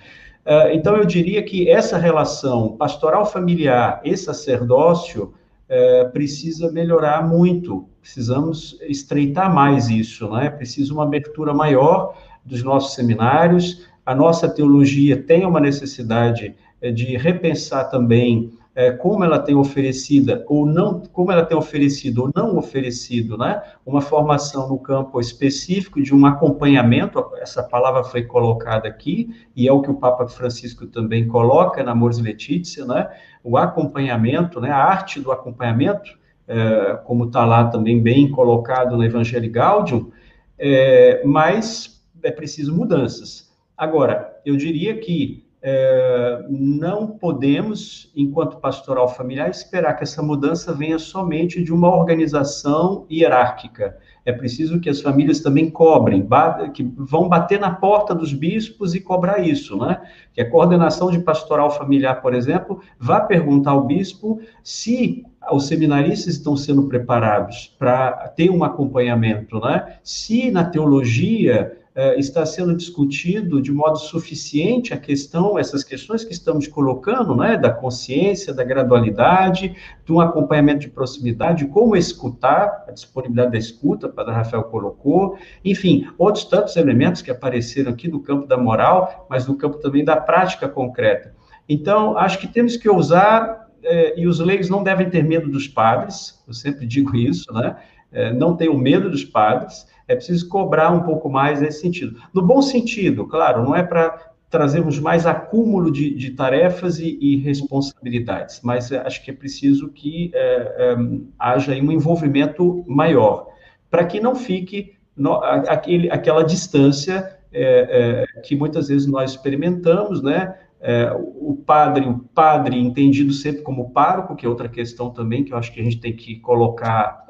Uh, 0.46 0.72
então, 0.72 0.96
eu 0.96 1.04
diria 1.04 1.44
que 1.44 1.70
essa 1.70 1.98
relação 1.98 2.78
pastoral 2.78 3.26
familiar 3.26 4.02
e 4.06 4.16
sacerdócio 4.16 5.34
uh, 5.70 6.10
precisa 6.12 6.72
melhorar 6.72 7.28
muito, 7.28 7.90
precisamos 8.00 8.80
estreitar 8.84 9.54
mais 9.54 9.90
isso, 9.90 10.30
né? 10.30 10.50
Precisa 10.50 10.94
uma 10.94 11.04
abertura 11.04 11.54
maior 11.54 12.16
dos 12.46 12.64
nossos 12.64 12.94
seminários, 12.96 13.88
a 14.06 14.14
nossa 14.14 14.50
teologia 14.50 15.22
tem 15.22 15.46
uma 15.46 15.60
necessidade 15.60 16.56
é, 16.82 16.92
de 16.92 17.16
repensar 17.16 17.86
também 17.86 18.52
é, 18.76 18.92
como 18.92 19.24
ela 19.24 19.38
tem 19.40 19.56
oferecida 19.56 20.44
ou 20.48 20.66
não, 20.66 21.02
como 21.12 21.32
ela 21.32 21.46
tem 21.46 21.56
oferecido 21.56 22.24
ou 22.24 22.32
não 22.36 22.58
oferecido, 22.58 23.38
né, 23.38 23.62
uma 23.86 24.02
formação 24.02 24.68
no 24.68 24.80
campo 24.80 25.20
específico 25.20 26.02
de 26.02 26.14
um 26.14 26.26
acompanhamento, 26.26 27.24
essa 27.38 27.62
palavra 27.62 28.04
foi 28.04 28.24
colocada 28.24 28.88
aqui, 28.88 29.30
e 29.56 29.68
é 29.68 29.72
o 29.72 29.82
que 29.82 29.92
o 29.92 29.96
Papa 29.96 30.28
Francisco 30.28 30.88
também 30.88 31.28
coloca 31.28 31.84
na 31.84 31.94
Mors 31.94 32.18
Letícia, 32.18 32.84
né, 32.86 33.10
o 33.44 33.58
acompanhamento, 33.58 34.60
né, 34.60 34.72
a 34.72 34.84
arte 34.84 35.20
do 35.20 35.32
acompanhamento, 35.32 36.18
é, 36.48 37.00
como 37.06 37.26
está 37.26 37.46
lá 37.46 37.66
também 37.66 38.02
bem 38.02 38.30
colocado 38.30 38.98
no 38.98 39.04
Evangelho 39.04 39.52
Gaudium, 39.52 40.12
é, 40.58 41.22
mas 41.24 41.93
é 42.24 42.32
preciso 42.32 42.76
mudanças. 42.76 43.52
Agora, 43.78 44.40
eu 44.46 44.56
diria 44.56 44.98
que 44.98 45.44
é, 45.66 46.46
não 46.50 47.08
podemos, 47.08 48.12
enquanto 48.14 48.58
pastoral 48.58 49.08
familiar, 49.08 49.50
esperar 49.50 49.94
que 49.94 50.04
essa 50.04 50.22
mudança 50.22 50.74
venha 50.74 51.00
somente 51.00 51.64
de 51.64 51.72
uma 51.74 51.88
organização 51.88 53.06
hierárquica. 53.10 53.98
É 54.26 54.34
preciso 54.34 54.82
que 54.82 54.90
as 54.90 55.00
famílias 55.00 55.40
também 55.40 55.70
cobrem, 55.70 56.28
que 56.74 56.84
vão 56.98 57.30
bater 57.30 57.62
na 57.62 57.72
porta 57.72 58.14
dos 58.14 58.34
bispos 58.34 58.94
e 58.94 59.00
cobrar 59.00 59.40
isso, 59.40 59.78
né? 59.78 60.02
Que 60.34 60.42
a 60.42 60.50
coordenação 60.50 61.10
de 61.10 61.20
pastoral 61.20 61.72
familiar, 61.72 62.22
por 62.22 62.34
exemplo, 62.34 62.82
vá 63.00 63.22
perguntar 63.22 63.72
ao 63.72 63.86
bispo 63.86 64.42
se 64.62 65.26
os 65.50 65.68
seminaristas 65.68 66.36
estão 66.36 66.58
sendo 66.58 66.88
preparados 66.90 67.74
para 67.80 68.12
ter 68.30 68.50
um 68.50 68.66
acompanhamento, 68.66 69.60
né? 69.62 69.98
Se 70.04 70.52
na 70.52 70.66
teologia 70.66 71.83
eh, 71.96 72.20
está 72.20 72.44
sendo 72.46 72.76
discutido 72.76 73.62
de 73.62 73.72
modo 73.72 73.98
suficiente 74.00 74.94
a 74.94 74.98
questão, 74.98 75.60
essas 75.60 75.84
questões 75.84 76.24
que 76.24 76.34
estamos 76.34 76.68
colocando, 76.68 77.36
né, 77.36 77.56
da 77.56 77.70
consciência, 77.70 78.54
da 78.54 78.64
gradualidade, 78.64 79.76
de 80.04 80.12
um 80.12 80.20
acompanhamento 80.20 80.80
de 80.80 80.90
proximidade, 80.90 81.68
como 81.68 81.96
escutar, 81.96 82.86
a 82.88 82.92
disponibilidade 82.92 83.52
da 83.52 83.58
escuta, 83.58 84.08
o 84.08 84.12
Padre 84.12 84.34
Rafael 84.34 84.64
colocou, 84.64 85.38
enfim, 85.64 86.08
outros 86.18 86.46
tantos 86.46 86.76
elementos 86.76 87.22
que 87.22 87.30
apareceram 87.30 87.92
aqui 87.92 88.08
no 88.08 88.20
campo 88.20 88.48
da 88.48 88.58
moral, 88.58 89.28
mas 89.30 89.46
no 89.46 89.56
campo 89.56 89.78
também 89.78 90.04
da 90.04 90.18
prática 90.18 90.68
concreta. 90.68 91.36
Então, 91.70 92.18
acho 92.18 92.40
que 92.40 92.48
temos 92.48 92.76
que 92.76 92.90
ousar, 92.90 93.70
eh, 93.84 94.20
e 94.20 94.28
os 94.28 94.40
leigos 94.40 94.70
não 94.70 94.84
devem 94.84 95.10
ter 95.10 95.24
medo 95.24 95.48
dos 95.48 95.68
padres, 95.68 96.42
eu 96.48 96.54
sempre 96.54 96.88
digo 96.88 97.16
isso, 97.16 97.54
né? 97.54 97.76
Eh, 98.12 98.34
não 98.34 98.56
tenham 98.56 98.78
medo 98.78 99.10
dos 99.10 99.24
padres, 99.24 99.88
é 100.08 100.16
preciso 100.16 100.48
cobrar 100.48 100.92
um 100.92 101.02
pouco 101.02 101.30
mais 101.30 101.62
nesse 101.62 101.82
sentido. 101.82 102.20
No 102.34 102.42
bom 102.42 102.62
sentido, 102.62 103.26
claro, 103.26 103.64
não 103.64 103.76
é 103.76 103.84
para 103.84 104.34
trazermos 104.50 105.00
mais 105.00 105.26
acúmulo 105.26 105.92
de, 105.92 106.14
de 106.14 106.30
tarefas 106.32 107.00
e, 107.00 107.18
e, 107.20 107.38
responsabilidades, 107.38 108.62
mas 108.64 108.92
acho 108.92 109.24
que 109.24 109.32
é 109.32 109.34
preciso 109.34 109.90
que 109.90 110.30
é, 110.32 110.38
é, 110.38 110.96
haja 111.40 111.74
um 111.74 111.92
envolvimento 111.92 112.86
maior, 112.88 113.48
para 113.90 114.06
que 114.06 114.20
não 114.20 114.36
fique 114.36 114.94
no, 115.18 115.34
aquele, 115.44 116.12
aquela 116.12 116.44
distância 116.44 117.36
é, 117.52 118.26
é, 118.36 118.42
que 118.42 118.56
muitas 118.56 118.90
vezes 118.90 119.08
nós 119.08 119.32
experimentamos, 119.32 120.22
né? 120.22 120.56
É, 120.86 121.12
o 121.16 121.56
padre, 121.66 122.06
o 122.06 122.20
padre 122.20 122.78
entendido 122.78 123.32
sempre 123.32 123.62
como 123.62 123.92
pároco, 123.92 124.36
que 124.36 124.46
é 124.46 124.50
outra 124.50 124.68
questão 124.68 125.10
também 125.10 125.44
que 125.44 125.54
eu 125.54 125.58
acho 125.58 125.72
que 125.72 125.80
a 125.80 125.84
gente 125.84 126.00
tem 126.00 126.14
que 126.14 126.40
colocar 126.42 127.26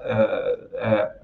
é, 0.76 1.23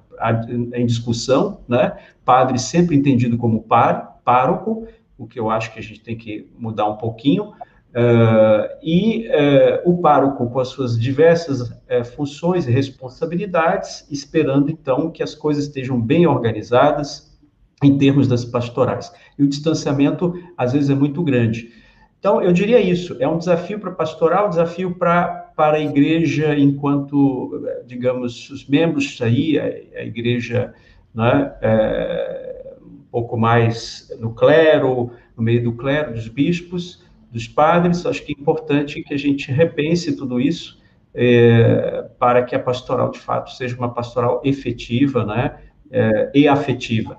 em 0.74 0.86
discussão, 0.86 1.62
né? 1.68 1.98
Padre 2.26 2.60
sempre 2.60 2.96
entendido 2.96 3.38
como 3.38 3.64
par, 3.64 4.20
pároco, 4.24 4.88
o 5.18 5.28
que 5.28 5.40
eu 5.40 5.50
acho 5.50 5.74
que 5.74 5.80
a 5.80 5.84
gente 5.84 6.02
tem 6.02 6.18
que 6.18 6.50
mudar 6.58 6.88
um 6.88 6.96
pouquinho, 6.96 7.50
uh, 7.50 8.70
e 8.82 9.28
uh, 9.28 9.90
o 9.90 9.98
pároco 9.98 10.50
com 10.50 10.60
as 10.60 10.70
suas 10.70 11.00
diversas 11.00 11.62
uh, 11.62 12.06
funções 12.16 12.68
e 12.68 12.72
responsabilidades, 12.72 14.08
esperando 14.10 14.70
então 14.70 15.12
que 15.12 15.24
as 15.24 15.36
coisas 15.36 15.66
estejam 15.66 16.00
bem 16.00 16.28
organizadas 16.28 17.38
em 17.84 17.98
termos 17.98 18.28
das 18.28 18.46
pastorais. 18.46 19.12
E 19.38 19.44
o 19.44 19.48
distanciamento, 19.48 20.34
às 20.58 20.74
vezes, 20.74 20.90
é 20.90 20.96
muito 20.96 21.24
grande. 21.24 21.72
Então, 22.20 22.42
eu 22.42 22.52
diria 22.52 22.80
isso, 22.80 23.16
é 23.20 23.28
um 23.28 23.38
desafio 23.38 23.80
para 23.80 23.92
pastoral, 23.92 24.48
um 24.48 24.50
desafio 24.50 24.96
para 24.96 25.39
para 25.60 25.76
a 25.76 25.82
igreja 25.82 26.58
enquanto, 26.58 27.62
digamos, 27.86 28.50
os 28.50 28.66
membros 28.66 29.20
aí, 29.22 29.60
a, 29.60 29.66
a 29.66 30.06
igreja 30.06 30.74
né, 31.14 31.54
é, 31.62 32.78
um 32.82 33.04
pouco 33.12 33.36
mais 33.36 34.08
no 34.22 34.34
clero, 34.34 35.12
no 35.36 35.44
meio 35.44 35.62
do 35.62 35.74
clero, 35.74 36.14
dos 36.14 36.30
bispos, 36.30 37.04
dos 37.30 37.46
padres, 37.46 38.06
acho 38.06 38.24
que 38.24 38.32
é 38.32 38.40
importante 38.40 39.04
que 39.04 39.14
a 39.14 39.18
gente 39.18 39.52
repense 39.52 40.16
tudo 40.16 40.40
isso 40.40 40.80
é, 41.14 42.10
para 42.18 42.42
que 42.44 42.56
a 42.56 42.60
pastoral, 42.60 43.12
de 43.12 43.20
fato, 43.20 43.52
seja 43.52 43.76
uma 43.76 43.94
pastoral 43.94 44.42
efetiva 44.46 45.26
né, 45.26 45.58
é, 45.92 46.32
e 46.34 46.48
afetiva. 46.48 47.18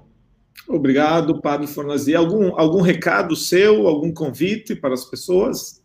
Obrigado, 0.67 1.43
Padre 1.43 1.67
Fornazi. 1.67 2.15
Algum, 2.15 2.59
algum 2.59 2.81
recado 2.81 3.37
seu, 3.37 3.87
algum 3.87 4.11
convite 4.11 4.75
para 4.75 4.95
as 4.95 5.05
pessoas? 5.05 5.80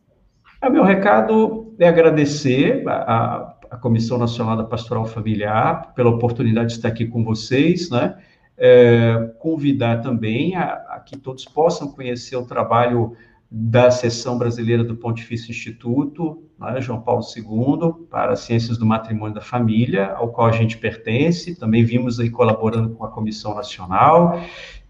O 0.64 0.70
meu 0.70 0.84
recado 0.84 1.76
é 1.78 1.88
agradecer 1.88 2.84
a, 2.88 3.56
a, 3.70 3.78
Comissão 3.78 4.18
Nacional 4.18 4.56
da 4.58 4.64
Pastoral 4.64 5.06
Familiar 5.06 5.94
pela 5.94 6.10
oportunidade 6.10 6.70
de 6.70 6.74
estar 6.76 6.88
aqui 6.88 7.06
com 7.06 7.24
vocês, 7.24 7.90
né? 7.90 8.18
É, 8.58 9.34
convidar 9.40 10.02
também 10.02 10.56
a, 10.56 10.74
a, 10.90 11.00
que 11.00 11.18
todos 11.18 11.44
possam 11.44 11.92
conhecer 11.92 12.38
o 12.38 12.46
trabalho 12.46 13.16
da 13.52 13.92
seção 13.92 14.38
brasileira 14.38 14.84
do 14.84 14.96
Pontifício 14.96 15.52
Instituto, 15.52 16.42
né, 16.58 16.80
João 16.80 17.02
Paulo 17.02 17.22
II, 17.22 18.08
para 18.10 18.36
Ciências 18.36 18.78
do 18.78 18.86
Matrimônio 18.86 19.36
da 19.36 19.42
Família, 19.42 20.14
ao 20.14 20.30
qual 20.30 20.48
a 20.48 20.52
gente 20.54 20.78
pertence. 20.78 21.56
Também 21.56 21.84
vimos 21.84 22.20
aí 22.20 22.30
colaborando 22.30 22.96
com 22.96 23.04
a 23.04 23.12
Comissão 23.12 23.54
Nacional. 23.54 24.42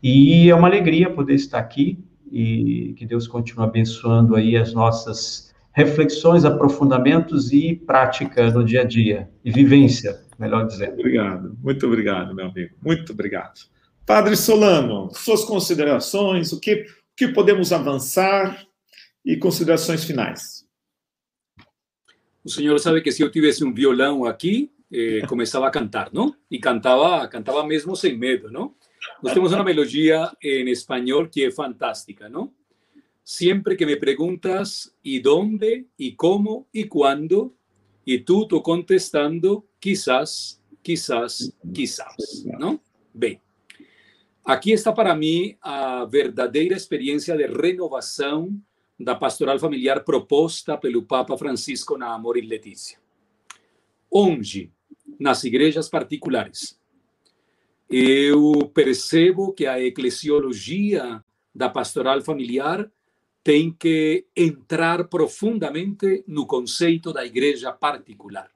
E 0.01 0.49
é 0.49 0.55
uma 0.55 0.67
alegria 0.67 1.09
poder 1.09 1.33
estar 1.33 1.57
aqui 1.59 2.03
e 2.31 2.93
que 2.97 3.05
Deus 3.05 3.27
continue 3.27 3.65
abençoando 3.65 4.35
aí 4.35 4.55
as 4.55 4.73
nossas 4.73 5.54
reflexões, 5.75 6.45
aprofundamentos 6.45 7.51
e 7.51 7.75
prática 7.75 8.49
no 8.49 8.63
dia 8.63 8.81
a 8.81 8.83
dia, 8.85 9.29
e 9.43 9.51
vivência, 9.51 10.21
melhor 10.39 10.65
dizendo. 10.65 10.93
Obrigado, 10.93 11.57
muito 11.61 11.85
obrigado, 11.85 12.33
meu 12.33 12.47
amigo, 12.47 12.73
muito 12.81 13.11
obrigado. 13.11 13.59
Padre 14.05 14.37
Solano, 14.37 15.09
suas 15.13 15.43
considerações, 15.43 16.53
o 16.53 16.61
que, 16.61 16.75
o 16.75 16.85
que 17.17 17.27
podemos 17.27 17.73
avançar 17.73 18.65
e 19.25 19.35
considerações 19.35 20.05
finais. 20.05 20.65
O 22.41 22.49
senhor 22.49 22.79
sabe 22.79 23.01
que 23.01 23.11
se 23.11 23.21
eu 23.21 23.29
tivesse 23.29 23.61
um 23.65 23.73
violão 23.73 24.23
aqui, 24.23 24.71
eh, 24.93 25.23
começava 25.27 25.67
a 25.67 25.71
cantar, 25.71 26.09
não? 26.13 26.33
E 26.49 26.57
cantava, 26.57 27.27
cantava 27.27 27.65
mesmo 27.67 27.97
sem 27.97 28.17
medo, 28.17 28.49
não? 28.49 28.73
Nós 29.21 29.33
temos 29.33 29.51
uma 29.51 29.63
melodia 29.63 30.31
em 30.41 30.69
espanhol 30.69 31.27
que 31.27 31.43
é 31.43 31.51
fantástica, 31.51 32.29
não? 32.29 32.53
Siempre 33.27 33.75
que 33.75 33.87
me 33.87 33.97
preguntas 33.97 34.95
y 35.01 35.19
dónde 35.19 35.87
y 35.97 36.15
cómo 36.15 36.67
y 36.71 36.83
cuándo, 36.83 37.55
y 38.05 38.19
tú 38.19 38.47
tú 38.47 38.61
contestando 38.61 39.65
quizás, 39.79 40.61
quizás, 40.83 41.51
quizás, 41.73 42.45
¿no? 42.59 42.79
Bem, 43.11 43.41
aqui 44.43 44.73
está 44.73 44.93
para 44.93 45.15
mim 45.15 45.57
a 45.59 46.05
verdadeira 46.05 46.75
experiência 46.75 47.35
de 47.35 47.47
renovação 47.47 48.61
da 48.99 49.15
pastoral 49.15 49.57
familiar 49.57 50.03
proposta 50.03 50.77
pelo 50.77 51.01
Papa 51.01 51.35
Francisco 51.35 51.97
na 51.97 52.13
Amor 52.13 52.37
e 52.37 52.41
Letícia. 52.41 52.99
Onde? 54.11 54.71
Nas 55.19 55.43
igrejas 55.43 55.89
particulares. 55.89 56.79
Eu 57.89 58.69
percebo 58.71 59.51
que 59.51 59.65
a 59.65 59.81
eclesiologia 59.81 61.25
da 61.55 61.69
pastoral 61.69 62.21
familiar 62.21 62.87
tem 63.45 63.71
que 63.71 64.25
entrar 64.35 65.03
profundamente 65.07 66.23
no 66.27 66.47
conceito 66.47 67.13
da 67.13 67.23
igreja 67.23 67.71
particular. 67.71 68.49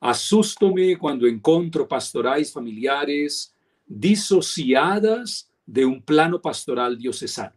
Assusto-me 0.00 0.96
quando 0.96 1.28
encontro 1.28 1.86
pastorais 1.86 2.50
familiares 2.50 3.54
dissociadas 3.88 5.48
de 5.64 5.84
um 5.84 6.00
plano 6.00 6.40
pastoral 6.40 6.96
diocesano, 6.96 7.52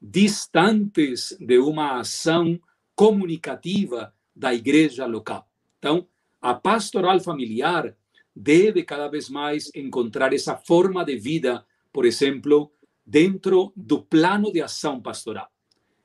distantes 0.00 1.36
de 1.40 1.58
uma 1.58 1.98
ação 1.98 2.56
comunicativa 2.94 4.14
da 4.34 4.54
igreja 4.54 5.04
local. 5.04 5.50
Então, 5.80 6.06
a 6.40 6.54
pastoral 6.54 7.18
familiar 7.18 7.96
deve 8.36 8.84
cada 8.84 9.08
vez 9.08 9.28
mais 9.28 9.68
encontrar 9.74 10.32
essa 10.32 10.56
forma 10.56 11.04
de 11.04 11.16
vida, 11.16 11.66
por 11.92 12.06
exemplo, 12.06 12.70
dentro 13.10 13.72
do 13.74 14.00
plano 14.00 14.52
de 14.52 14.62
ação 14.62 15.02
pastoral. 15.02 15.50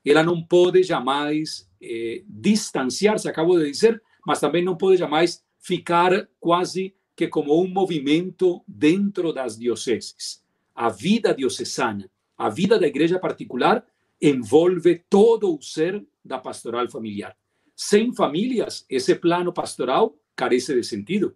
Ela 0.03 0.23
não 0.23 0.41
pode 0.41 0.81
jamais 0.81 1.69
eh, 1.79 2.23
distanciar-se, 2.27 3.29
acabo 3.29 3.59
de 3.59 3.71
dizer, 3.71 4.01
mas 4.25 4.39
também 4.39 4.63
não 4.63 4.75
pode 4.75 4.97
jamais 4.97 5.43
ficar 5.59 6.27
quase 6.39 6.95
que 7.15 7.27
como 7.27 7.61
um 7.61 7.67
movimento 7.67 8.63
dentro 8.67 9.31
das 9.31 9.55
dioceses. 9.55 10.43
A 10.73 10.89
vida 10.89 11.31
diocesana, 11.31 12.09
a 12.35 12.49
vida 12.49 12.79
da 12.79 12.87
igreja 12.87 13.19
particular, 13.19 13.85
envolve 14.19 15.03
todo 15.07 15.55
o 15.55 15.61
ser 15.61 16.03
da 16.23 16.39
pastoral 16.39 16.89
familiar. 16.89 17.37
Sem 17.75 18.15
famílias, 18.15 18.83
esse 18.89 19.13
plano 19.13 19.53
pastoral 19.53 20.17
carece 20.35 20.73
de 20.73 20.83
sentido. 20.83 21.35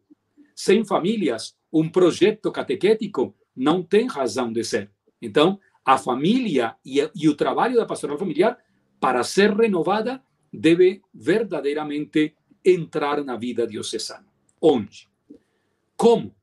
Sem 0.55 0.83
famílias, 0.83 1.55
um 1.71 1.87
projeto 1.87 2.51
catequético 2.51 3.35
não 3.55 3.83
tem 3.83 4.07
razão 4.07 4.51
de 4.51 4.63
ser. 4.63 4.89
Então, 5.21 5.59
a 5.83 5.97
família 5.97 6.75
e, 6.85 6.99
e 7.15 7.27
o 7.27 7.35
trabalho 7.35 7.75
da 7.75 7.85
pastoral 7.85 8.17
familiar, 8.17 8.57
para 8.99 9.23
ser 9.23 9.53
renovada, 9.53 10.21
deve 10.51 11.01
verdadeiramente 11.13 12.35
entrar 12.63 13.23
na 13.23 13.37
vida 13.37 13.65
diocesana. 13.65 14.25
Onde? 14.61 15.07
Como? 15.95 16.35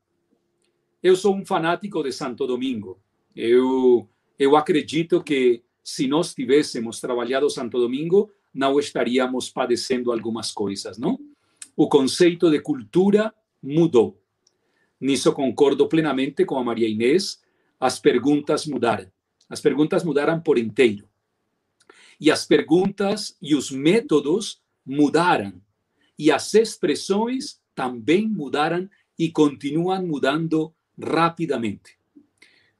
Eu 1.01 1.15
sou 1.15 1.35
um 1.35 1.45
fanático 1.45 2.03
de 2.03 2.11
Santo 2.11 2.47
Domingo. 2.47 2.99
Eu, 3.35 4.09
eu 4.37 4.55
acredito 4.55 5.23
que 5.23 5.63
se 5.83 6.07
nós 6.07 6.33
tivéssemos 6.33 6.99
trabalhado 6.99 7.49
Santo 7.49 7.79
Domingo, 7.79 8.31
não 8.53 8.79
estaríamos 8.79 9.49
padecendo 9.49 10.11
algumas 10.11 10.51
coisas, 10.51 10.97
não? 10.97 11.17
O 11.75 11.87
conceito 11.87 12.49
de 12.49 12.59
cultura 12.59 13.33
mudou. 13.61 14.19
Nisso 14.99 15.31
concordo 15.31 15.87
plenamente 15.87 16.43
com 16.43 16.57
a 16.57 16.63
Maria 16.63 16.89
Inês. 16.89 17.39
As 17.79 17.99
perguntas 17.99 18.65
mudaram. 18.65 19.11
As 19.49 19.61
perguntas 19.61 20.03
mudaram 20.03 20.39
por 20.39 20.57
inteiro. 20.57 21.07
E 22.19 22.31
as 22.31 22.45
perguntas 22.45 23.37
e 23.41 23.55
os 23.55 23.71
métodos 23.71 24.61
mudaram. 24.85 25.61
E 26.17 26.31
as 26.31 26.53
expressões 26.53 27.61
também 27.75 28.27
mudaram 28.27 28.89
e 29.17 29.31
continuam 29.31 30.05
mudando 30.05 30.73
rapidamente. 30.99 31.97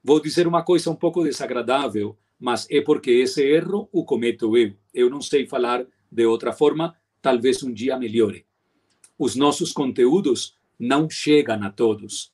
Vou 0.02 0.20
dizer 0.20 0.46
uma 0.46 0.62
coisa 0.62 0.90
um 0.90 0.96
pouco 0.96 1.22
desagradável, 1.22 2.16
mas 2.38 2.66
é 2.70 2.80
porque 2.80 3.10
esse 3.10 3.42
erro 3.42 3.88
o 3.92 4.04
cometo 4.04 4.56
eu. 4.56 4.76
Eu 4.92 5.10
não 5.10 5.20
sei 5.20 5.46
falar 5.46 5.86
de 6.10 6.26
outra 6.26 6.52
forma, 6.52 6.96
talvez 7.20 7.62
um 7.62 7.72
dia 7.72 7.98
melhore. 7.98 8.46
Os 9.18 9.36
nossos 9.36 9.72
conteúdos 9.72 10.56
não 10.78 11.10
chegam 11.10 11.62
a 11.62 11.70
todos. 11.70 12.32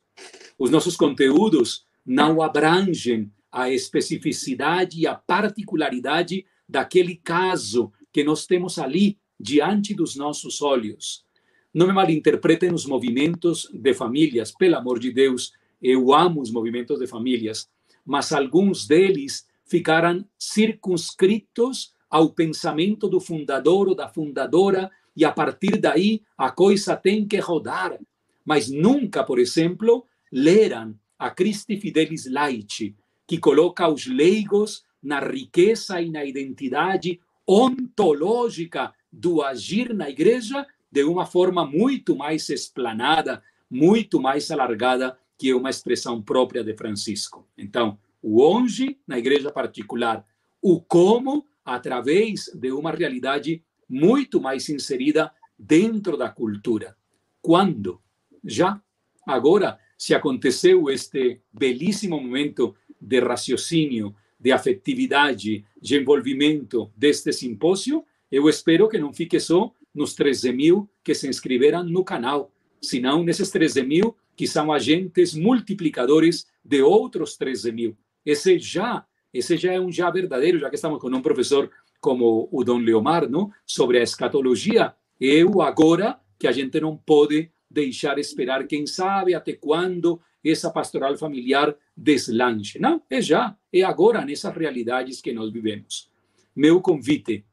Os 0.58 0.70
nossos 0.70 0.96
conteúdos 0.96 1.83
não 2.04 2.42
abrangem 2.42 3.30
a 3.50 3.70
especificidade 3.70 5.00
e 5.00 5.06
a 5.06 5.14
particularidade 5.14 6.44
daquele 6.68 7.16
caso 7.16 7.92
que 8.12 8.24
nós 8.24 8.46
temos 8.46 8.78
ali 8.78 9.18
diante 9.38 9.94
dos 9.94 10.16
nossos 10.16 10.60
olhos. 10.60 11.24
Não 11.72 11.86
me 11.86 11.92
malinterpretem 11.92 12.72
os 12.72 12.86
movimentos 12.86 13.68
de 13.72 13.94
famílias, 13.94 14.52
pelo 14.52 14.76
amor 14.76 14.98
de 14.98 15.12
Deus, 15.12 15.52
eu 15.82 16.14
amo 16.14 16.40
os 16.40 16.50
movimentos 16.50 16.98
de 16.98 17.06
famílias, 17.06 17.68
mas 18.04 18.32
alguns 18.32 18.86
deles 18.86 19.46
ficaram 19.66 20.24
circunscritos 20.38 21.92
ao 22.08 22.30
pensamento 22.30 23.08
do 23.08 23.20
fundador 23.20 23.88
ou 23.88 23.94
da 23.94 24.08
fundadora 24.08 24.90
e 25.16 25.24
a 25.24 25.32
partir 25.32 25.76
daí 25.78 26.22
a 26.36 26.50
coisa 26.50 26.96
tem 26.96 27.26
que 27.26 27.38
rodar. 27.38 27.98
Mas 28.44 28.70
nunca, 28.70 29.24
por 29.24 29.38
exemplo, 29.38 30.06
leram 30.30 30.98
a 31.24 31.30
Christi 31.30 31.78
Fidelis 31.78 32.30
Laici, 32.30 32.94
que 33.26 33.38
coloca 33.38 33.88
os 33.88 34.06
leigos 34.06 34.84
na 35.02 35.20
riqueza 35.20 35.98
e 35.98 36.10
na 36.10 36.22
identidade 36.22 37.18
ontológica 37.46 38.92
do 39.10 39.40
agir 39.40 39.94
na 39.94 40.10
igreja 40.10 40.66
de 40.92 41.02
uma 41.02 41.24
forma 41.24 41.64
muito 41.64 42.14
mais 42.14 42.50
explanada, 42.50 43.42
muito 43.70 44.20
mais 44.20 44.50
alargada 44.50 45.18
que 45.38 45.54
uma 45.54 45.70
expressão 45.70 46.20
própria 46.20 46.62
de 46.62 46.76
Francisco. 46.76 47.48
Então, 47.56 47.98
o 48.22 48.42
onde 48.42 48.98
na 49.06 49.18
igreja 49.18 49.50
particular, 49.50 50.22
o 50.60 50.78
como 50.78 51.46
através 51.64 52.50
de 52.54 52.70
uma 52.70 52.90
realidade 52.90 53.64
muito 53.88 54.42
mais 54.42 54.68
inserida 54.68 55.32
dentro 55.58 56.18
da 56.18 56.28
cultura. 56.28 56.94
Quando? 57.40 57.98
Já. 58.44 58.78
Agora, 59.26 59.78
se 60.04 60.14
aconteceu 60.14 60.90
este 60.90 61.40
belíssimo 61.50 62.20
momento 62.20 62.74
de 63.00 63.20
raciocínio, 63.20 64.14
de 64.38 64.52
afetividade, 64.52 65.64
de 65.80 65.96
envolvimento 65.96 66.92
deste 66.94 67.32
simpósio, 67.32 68.04
eu 68.30 68.46
espero 68.46 68.86
que 68.86 68.98
não 68.98 69.14
fique 69.14 69.40
só 69.40 69.72
nos 69.94 70.12
13 70.12 70.52
mil 70.52 70.90
que 71.02 71.14
se 71.14 71.26
inscreveram 71.26 71.84
no 71.84 72.04
canal, 72.04 72.52
senão 72.82 73.24
nesses 73.24 73.50
13 73.50 73.82
mil 73.82 74.14
que 74.36 74.46
são 74.46 74.70
agentes 74.70 75.32
multiplicadores 75.32 76.46
de 76.62 76.82
outros 76.82 77.38
13 77.38 77.72
mil. 77.72 77.96
Esse 78.26 78.58
já, 78.58 79.06
esse 79.32 79.56
já 79.56 79.72
é 79.72 79.80
um 79.80 79.90
já 79.90 80.10
verdadeiro, 80.10 80.58
já 80.58 80.68
que 80.68 80.76
estamos 80.76 81.00
com 81.00 81.08
um 81.08 81.22
professor 81.22 81.70
como 81.98 82.46
o 82.52 82.62
Dom 82.62 82.76
Leomar, 82.80 83.26
não? 83.26 83.50
sobre 83.64 84.00
a 84.00 84.02
escatologia. 84.02 84.94
Eu 85.18 85.62
agora 85.62 86.20
que 86.38 86.46
a 86.46 86.52
gente 86.52 86.78
não 86.78 86.94
pode 86.94 87.50
deixar 87.74 88.18
esperar, 88.18 88.66
quem 88.66 88.86
sabe 88.86 89.34
até 89.34 89.52
quando 89.52 90.20
essa 90.44 90.70
pastoral 90.70 91.16
familiar 91.16 91.76
deslanche. 91.96 92.78
Não, 92.78 93.02
é 93.10 93.20
já, 93.20 93.56
é 93.72 93.82
agora, 93.82 94.24
nessas 94.24 94.54
realidades 94.54 95.20
que 95.20 95.32
nós 95.32 95.52
vivemos. 95.52 96.10
Meu 96.54 96.80
convite, 96.80 97.44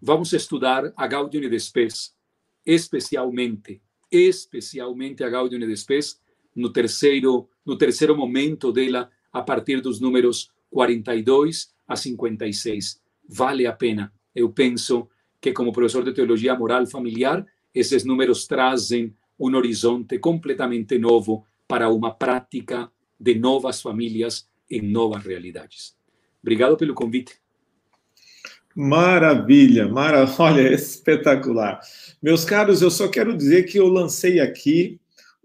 vamos 0.00 0.32
estudar 0.32 0.92
a 0.96 1.06
Gaudium 1.06 1.44
et 1.44 1.60
Spes, 1.60 2.14
especialmente, 2.66 3.80
especialmente 4.10 5.22
a 5.22 5.30
Gaudium 5.30 5.62
et 5.62 5.76
Spes, 5.76 6.20
no 6.54 6.72
terceiro, 6.72 7.48
no 7.64 7.78
terceiro 7.78 8.16
momento 8.16 8.72
dela, 8.72 9.10
a 9.32 9.42
partir 9.42 9.80
dos 9.80 10.00
números 10.00 10.50
42 10.70 11.72
a 11.86 11.96
56. 11.96 13.00
vale 13.28 13.66
a 13.66 13.72
pena. 13.72 14.12
Eu 14.34 14.52
penso 14.52 15.08
que, 15.40 15.52
como 15.52 15.72
professor 15.72 16.04
de 16.04 16.12
teologia 16.12 16.54
moral 16.54 16.86
familiar, 16.86 17.44
esses 17.74 18.04
números 18.04 18.46
trazem 18.46 19.14
um 19.38 19.54
horizonte 19.56 20.18
completamente 20.18 20.98
novo 20.98 21.44
para 21.66 21.88
uma 21.88 22.14
prática 22.14 22.90
de 23.18 23.34
novas 23.34 23.80
famílias 23.80 24.48
em 24.70 24.82
novas 24.82 25.24
realidades. 25.24 25.94
Obrigado 26.42 26.76
pelo 26.76 26.94
convite. 26.94 27.34
Maravilha, 28.74 29.86
maravilha, 29.88 30.34
olha, 30.42 30.72
espetacular. 30.72 31.80
Meus 32.22 32.44
caros, 32.44 32.82
eu 32.82 32.90
só 32.90 33.08
quero 33.08 33.36
dizer 33.36 33.64
que 33.64 33.78
eu 33.78 33.86
lancei 33.86 34.40
aqui 34.40 34.98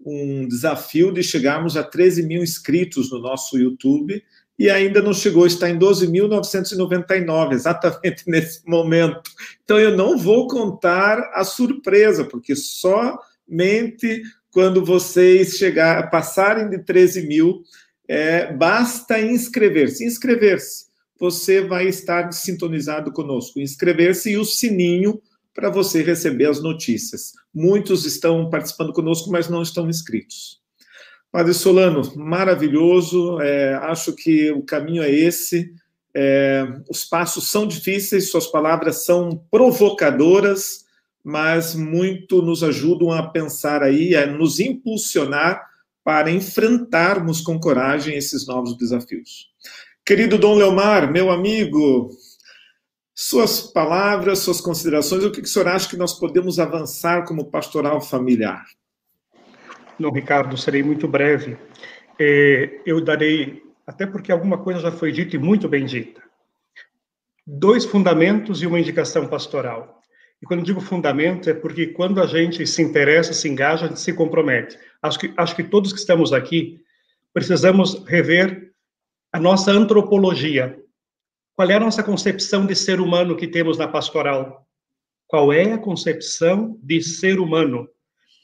um 0.04 0.46
desafio 0.46 1.12
de 1.12 1.22
chegarmos 1.22 1.76
a 1.76 1.82
13 1.82 2.22
mil 2.22 2.42
inscritos 2.42 3.10
no 3.10 3.18
nosso 3.18 3.58
YouTube 3.58 4.22
e 4.58 4.68
ainda 4.68 5.00
não 5.00 5.14
chegou, 5.14 5.46
está 5.46 5.70
em 5.70 5.78
12.999, 5.78 7.52
exatamente 7.52 8.24
nesse 8.28 8.68
momento. 8.68 9.30
Então 9.62 9.78
eu 9.78 9.96
não 9.96 10.18
vou 10.18 10.48
contar 10.48 11.30
a 11.32 11.44
surpresa, 11.44 12.24
porque 12.24 12.56
somente 12.56 14.22
quando 14.50 14.84
vocês 14.84 15.56
chegar, 15.56 16.10
passarem 16.10 16.68
de 16.68 16.78
13 16.82 17.26
mil, 17.26 17.62
é, 18.08 18.52
basta 18.52 19.20
inscrever-se. 19.20 20.04
Inscrever-se, 20.04 20.86
você 21.20 21.60
vai 21.60 21.86
estar 21.86 22.32
sintonizado 22.32 23.12
conosco. 23.12 23.60
Inscrever-se 23.60 24.32
e 24.32 24.38
o 24.38 24.44
sininho 24.44 25.20
para 25.54 25.70
você 25.70 26.02
receber 26.02 26.46
as 26.46 26.62
notícias. 26.62 27.32
Muitos 27.54 28.04
estão 28.04 28.48
participando 28.48 28.92
conosco, 28.92 29.30
mas 29.30 29.48
não 29.48 29.62
estão 29.62 29.88
inscritos. 29.88 30.60
Padre 31.30 31.52
Solano, 31.52 32.02
maravilhoso. 32.16 33.40
É, 33.40 33.74
acho 33.74 34.14
que 34.14 34.50
o 34.52 34.62
caminho 34.62 35.02
é 35.02 35.10
esse. 35.10 35.72
É, 36.14 36.66
os 36.88 37.04
passos 37.04 37.50
são 37.50 37.66
difíceis, 37.66 38.30
suas 38.30 38.46
palavras 38.46 39.04
são 39.04 39.44
provocadoras, 39.50 40.86
mas 41.22 41.74
muito 41.74 42.40
nos 42.40 42.64
ajudam 42.64 43.12
a 43.12 43.28
pensar 43.28 43.82
aí, 43.82 44.16
a 44.16 44.26
nos 44.26 44.58
impulsionar 44.58 45.68
para 46.02 46.30
enfrentarmos 46.30 47.42
com 47.42 47.60
coragem 47.60 48.16
esses 48.16 48.46
novos 48.46 48.76
desafios. 48.78 49.50
Querido 50.04 50.38
Dom 50.38 50.54
Leomar, 50.54 51.12
meu 51.12 51.30
amigo, 51.30 52.08
suas 53.14 53.60
palavras, 53.60 54.38
suas 54.38 54.60
considerações, 54.60 55.22
o 55.22 55.30
que 55.30 55.40
o 55.40 55.46
senhor 55.46 55.68
acha 55.68 55.88
que 55.88 55.96
nós 55.98 56.14
podemos 56.14 56.58
avançar 56.58 57.26
como 57.26 57.50
pastoral 57.50 58.00
familiar? 58.00 58.64
Não, 59.98 60.10
Ricardo, 60.10 60.56
serei 60.56 60.82
muito 60.82 61.08
breve. 61.08 61.56
É, 62.18 62.80
eu 62.86 63.00
darei, 63.00 63.62
até 63.86 64.06
porque 64.06 64.30
alguma 64.30 64.58
coisa 64.58 64.80
já 64.80 64.92
foi 64.92 65.10
dita 65.10 65.36
e 65.36 65.38
muito 65.38 65.68
bem 65.68 65.84
dita, 65.84 66.22
dois 67.46 67.84
fundamentos 67.84 68.62
e 68.62 68.66
uma 68.66 68.78
indicação 68.78 69.26
pastoral. 69.26 70.00
E 70.40 70.46
quando 70.46 70.62
digo 70.62 70.80
fundamento, 70.80 71.50
é 71.50 71.54
porque 71.54 71.88
quando 71.88 72.22
a 72.22 72.26
gente 72.26 72.64
se 72.66 72.80
interessa, 72.80 73.32
se 73.32 73.48
engaja, 73.48 73.86
a 73.86 73.88
gente 73.88 74.00
se 74.00 74.12
compromete. 74.12 74.78
Acho 75.02 75.18
que, 75.18 75.32
acho 75.36 75.56
que 75.56 75.64
todos 75.64 75.92
que 75.92 75.98
estamos 75.98 76.32
aqui 76.32 76.80
precisamos 77.34 78.04
rever 78.06 78.72
a 79.32 79.40
nossa 79.40 79.72
antropologia. 79.72 80.78
Qual 81.56 81.68
é 81.68 81.74
a 81.74 81.80
nossa 81.80 82.04
concepção 82.04 82.66
de 82.66 82.76
ser 82.76 83.00
humano 83.00 83.36
que 83.36 83.48
temos 83.48 83.76
na 83.76 83.88
pastoral? 83.88 84.64
Qual 85.26 85.52
é 85.52 85.72
a 85.72 85.78
concepção 85.78 86.78
de 86.82 87.02
ser 87.02 87.40
humano? 87.40 87.88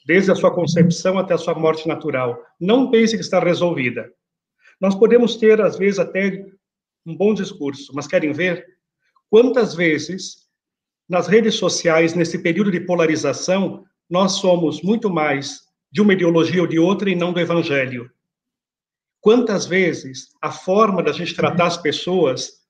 Desde 0.05 0.31
a 0.31 0.35
sua 0.35 0.53
concepção 0.53 1.17
até 1.17 1.33
a 1.33 1.37
sua 1.37 1.55
morte 1.55 1.87
natural. 1.87 2.39
Não 2.59 2.91
pense 2.91 3.15
que 3.15 3.23
está 3.23 3.39
resolvida. 3.39 4.11
Nós 4.79 4.93
podemos 4.93 5.35
ter, 5.35 5.59
às 5.61 5.77
vezes, 5.77 5.99
até 5.99 6.45
um 7.05 7.15
bom 7.15 7.33
discurso, 7.33 7.91
mas 7.95 8.07
querem 8.07 8.31
ver 8.31 8.65
quantas 9.29 9.73
vezes 9.73 10.45
nas 11.07 11.27
redes 11.27 11.55
sociais, 11.55 12.15
nesse 12.15 12.39
período 12.39 12.71
de 12.71 12.79
polarização, 12.79 13.85
nós 14.09 14.33
somos 14.33 14.81
muito 14.81 15.09
mais 15.09 15.61
de 15.91 16.01
uma 16.01 16.13
ideologia 16.13 16.61
ou 16.61 16.67
de 16.67 16.79
outra 16.79 17.09
e 17.09 17.15
não 17.15 17.31
do 17.31 17.39
evangelho. 17.39 18.09
Quantas 19.21 19.65
vezes 19.65 20.29
a 20.41 20.51
forma 20.51 21.01
da 21.01 21.11
gente 21.11 21.35
tratar 21.35 21.67
as 21.67 21.77
pessoas, 21.77 22.63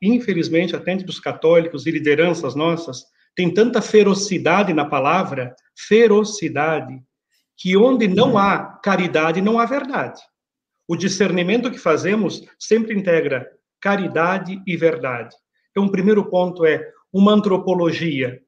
infelizmente, 0.00 0.74
até 0.74 0.92
entre 0.92 1.08
os 1.08 1.20
católicos 1.20 1.86
e 1.86 1.90
lideranças 1.90 2.54
nossas, 2.54 3.04
tem 3.34 3.52
tanta 3.52 3.80
ferocidade 3.80 4.72
na 4.72 4.84
palavra, 4.84 5.54
ferocidade, 5.76 7.00
que 7.56 7.76
onde 7.76 8.08
não 8.08 8.36
há 8.36 8.78
caridade, 8.82 9.40
não 9.40 9.58
há 9.58 9.64
verdade. 9.64 10.20
O 10.88 10.96
discernimento 10.96 11.70
que 11.70 11.78
fazemos 11.78 12.42
sempre 12.58 12.94
integra 12.94 13.46
caridade 13.80 14.60
e 14.66 14.76
verdade. 14.76 15.34
Então, 15.70 15.84
o 15.84 15.90
primeiro 15.90 16.24
ponto 16.24 16.64
é 16.64 16.90
uma 17.12 17.32
antropologia 17.32 18.40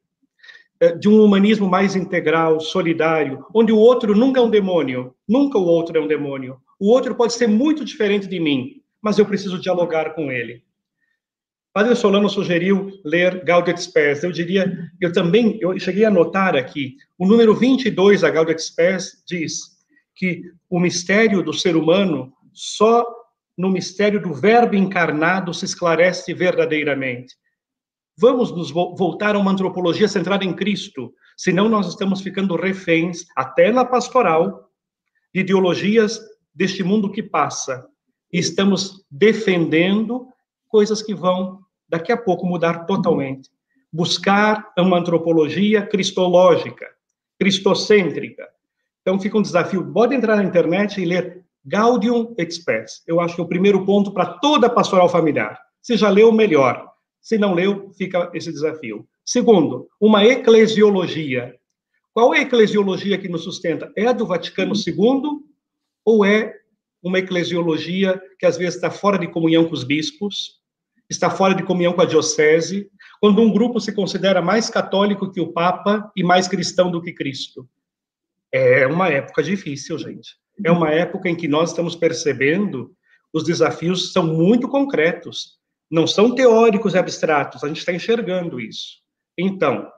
eh, 0.80 0.96
de 0.96 1.08
um 1.08 1.22
humanismo 1.22 1.68
mais 1.68 1.94
integral, 1.94 2.58
solidário, 2.58 3.46
onde 3.54 3.72
o 3.72 3.78
outro 3.78 4.14
nunca 4.16 4.40
é 4.40 4.42
um 4.42 4.50
demônio, 4.50 5.14
nunca 5.28 5.58
o 5.58 5.64
outro 5.64 5.96
é 5.96 6.00
um 6.00 6.08
demônio. 6.08 6.58
O 6.78 6.90
outro 6.90 7.14
pode 7.14 7.34
ser 7.34 7.46
muito 7.46 7.84
diferente 7.84 8.26
de 8.26 8.40
mim, 8.40 8.82
mas 9.00 9.18
eu 9.18 9.26
preciso 9.26 9.60
dialogar 9.60 10.14
com 10.14 10.32
ele. 10.32 10.63
Padre 11.74 11.96
Solano 11.96 12.30
sugeriu 12.30 12.88
ler 13.04 13.44
Gaudium 13.44 13.76
Spes. 13.76 14.22
Eu 14.22 14.30
diria, 14.30 14.72
eu 15.00 15.12
também, 15.12 15.58
eu 15.60 15.76
cheguei 15.76 16.04
a 16.04 16.10
notar 16.10 16.54
aqui, 16.54 16.94
o 17.18 17.26
número 17.26 17.52
22 17.52 18.20
da 18.20 18.30
Gaudium 18.30 18.56
Spes 18.56 19.24
diz 19.26 19.74
que 20.14 20.42
o 20.70 20.78
mistério 20.78 21.42
do 21.42 21.52
ser 21.52 21.74
humano 21.74 22.32
só 22.52 23.04
no 23.58 23.68
mistério 23.68 24.22
do 24.22 24.32
verbo 24.32 24.76
encarnado 24.76 25.52
se 25.52 25.64
esclarece 25.64 26.32
verdadeiramente. 26.32 27.34
Vamos 28.16 28.52
nos 28.52 28.70
voltar 28.70 29.34
a 29.34 29.38
uma 29.40 29.50
antropologia 29.50 30.06
centrada 30.06 30.44
em 30.44 30.54
Cristo, 30.54 31.12
senão 31.36 31.68
nós 31.68 31.88
estamos 31.88 32.20
ficando 32.20 32.54
reféns, 32.54 33.24
até 33.34 33.72
na 33.72 33.84
pastoral, 33.84 34.70
de 35.34 35.40
ideologias 35.40 36.20
deste 36.54 36.84
mundo 36.84 37.10
que 37.10 37.20
passa. 37.22 37.84
E 38.32 38.38
estamos 38.38 39.04
defendendo 39.10 40.28
coisas 40.74 41.00
que 41.00 41.14
vão, 41.14 41.60
daqui 41.88 42.10
a 42.10 42.16
pouco, 42.16 42.44
mudar 42.44 42.84
totalmente. 42.84 43.48
Buscar 43.92 44.72
uma 44.76 44.98
antropologia 44.98 45.86
cristológica, 45.86 46.84
cristocêntrica. 47.38 48.48
Então, 49.00 49.20
fica 49.20 49.38
um 49.38 49.42
desafio. 49.42 49.92
Pode 49.92 50.16
entrar 50.16 50.34
na 50.34 50.42
internet 50.42 51.00
e 51.00 51.04
ler 51.04 51.44
Gaudium 51.64 52.34
Express. 52.36 53.04
Eu 53.06 53.20
acho 53.20 53.36
que 53.36 53.40
é 53.40 53.44
o 53.44 53.46
primeiro 53.46 53.86
ponto 53.86 54.10
para 54.10 54.26
toda 54.26 54.68
pastoral 54.68 55.08
familiar. 55.08 55.56
Se 55.80 55.96
já 55.96 56.08
leu, 56.08 56.32
melhor. 56.32 56.90
Se 57.20 57.38
não 57.38 57.54
leu, 57.54 57.92
fica 57.96 58.28
esse 58.34 58.50
desafio. 58.50 59.06
Segundo, 59.24 59.88
uma 60.00 60.24
eclesiologia. 60.24 61.54
Qual 62.12 62.34
é 62.34 62.40
a 62.40 62.42
eclesiologia 62.42 63.16
que 63.16 63.28
nos 63.28 63.44
sustenta? 63.44 63.92
É 63.96 64.08
a 64.08 64.12
do 64.12 64.26
Vaticano 64.26 64.74
II 64.74 65.38
ou 66.04 66.24
é 66.24 66.52
uma 67.00 67.20
eclesiologia 67.20 68.20
que 68.40 68.46
às 68.46 68.56
vezes 68.56 68.74
está 68.74 68.90
fora 68.90 69.16
de 69.16 69.28
comunhão 69.28 69.66
com 69.66 69.72
os 69.74 69.84
bispos, 69.84 70.63
está 71.08 71.30
fora 71.30 71.54
de 71.54 71.62
comunhão 71.62 71.92
com 71.92 72.00
a 72.00 72.06
diocese, 72.06 72.88
quando 73.20 73.40
um 73.40 73.52
grupo 73.52 73.80
se 73.80 73.92
considera 73.92 74.42
mais 74.42 74.68
católico 74.70 75.30
que 75.30 75.40
o 75.40 75.52
Papa 75.52 76.10
e 76.16 76.22
mais 76.22 76.48
cristão 76.48 76.90
do 76.90 77.00
que 77.02 77.12
Cristo? 77.12 77.68
É 78.52 78.86
uma 78.86 79.08
época 79.08 79.42
difícil, 79.42 79.98
gente. 79.98 80.36
É 80.64 80.70
uma 80.70 80.90
época 80.90 81.28
em 81.28 81.34
que 81.34 81.48
nós 81.48 81.70
estamos 81.70 81.96
percebendo 81.96 82.94
os 83.32 83.42
desafios 83.42 84.12
são 84.12 84.26
muito 84.26 84.68
concretos 84.68 85.58
não 85.90 86.06
são 86.06 86.34
teóricos 86.34 86.94
e 86.94 86.98
abstratos, 86.98 87.62
a 87.62 87.68
gente 87.68 87.78
está 87.78 87.92
enxergando 87.92 88.60
isso. 88.60 88.98
Então, 89.38 89.88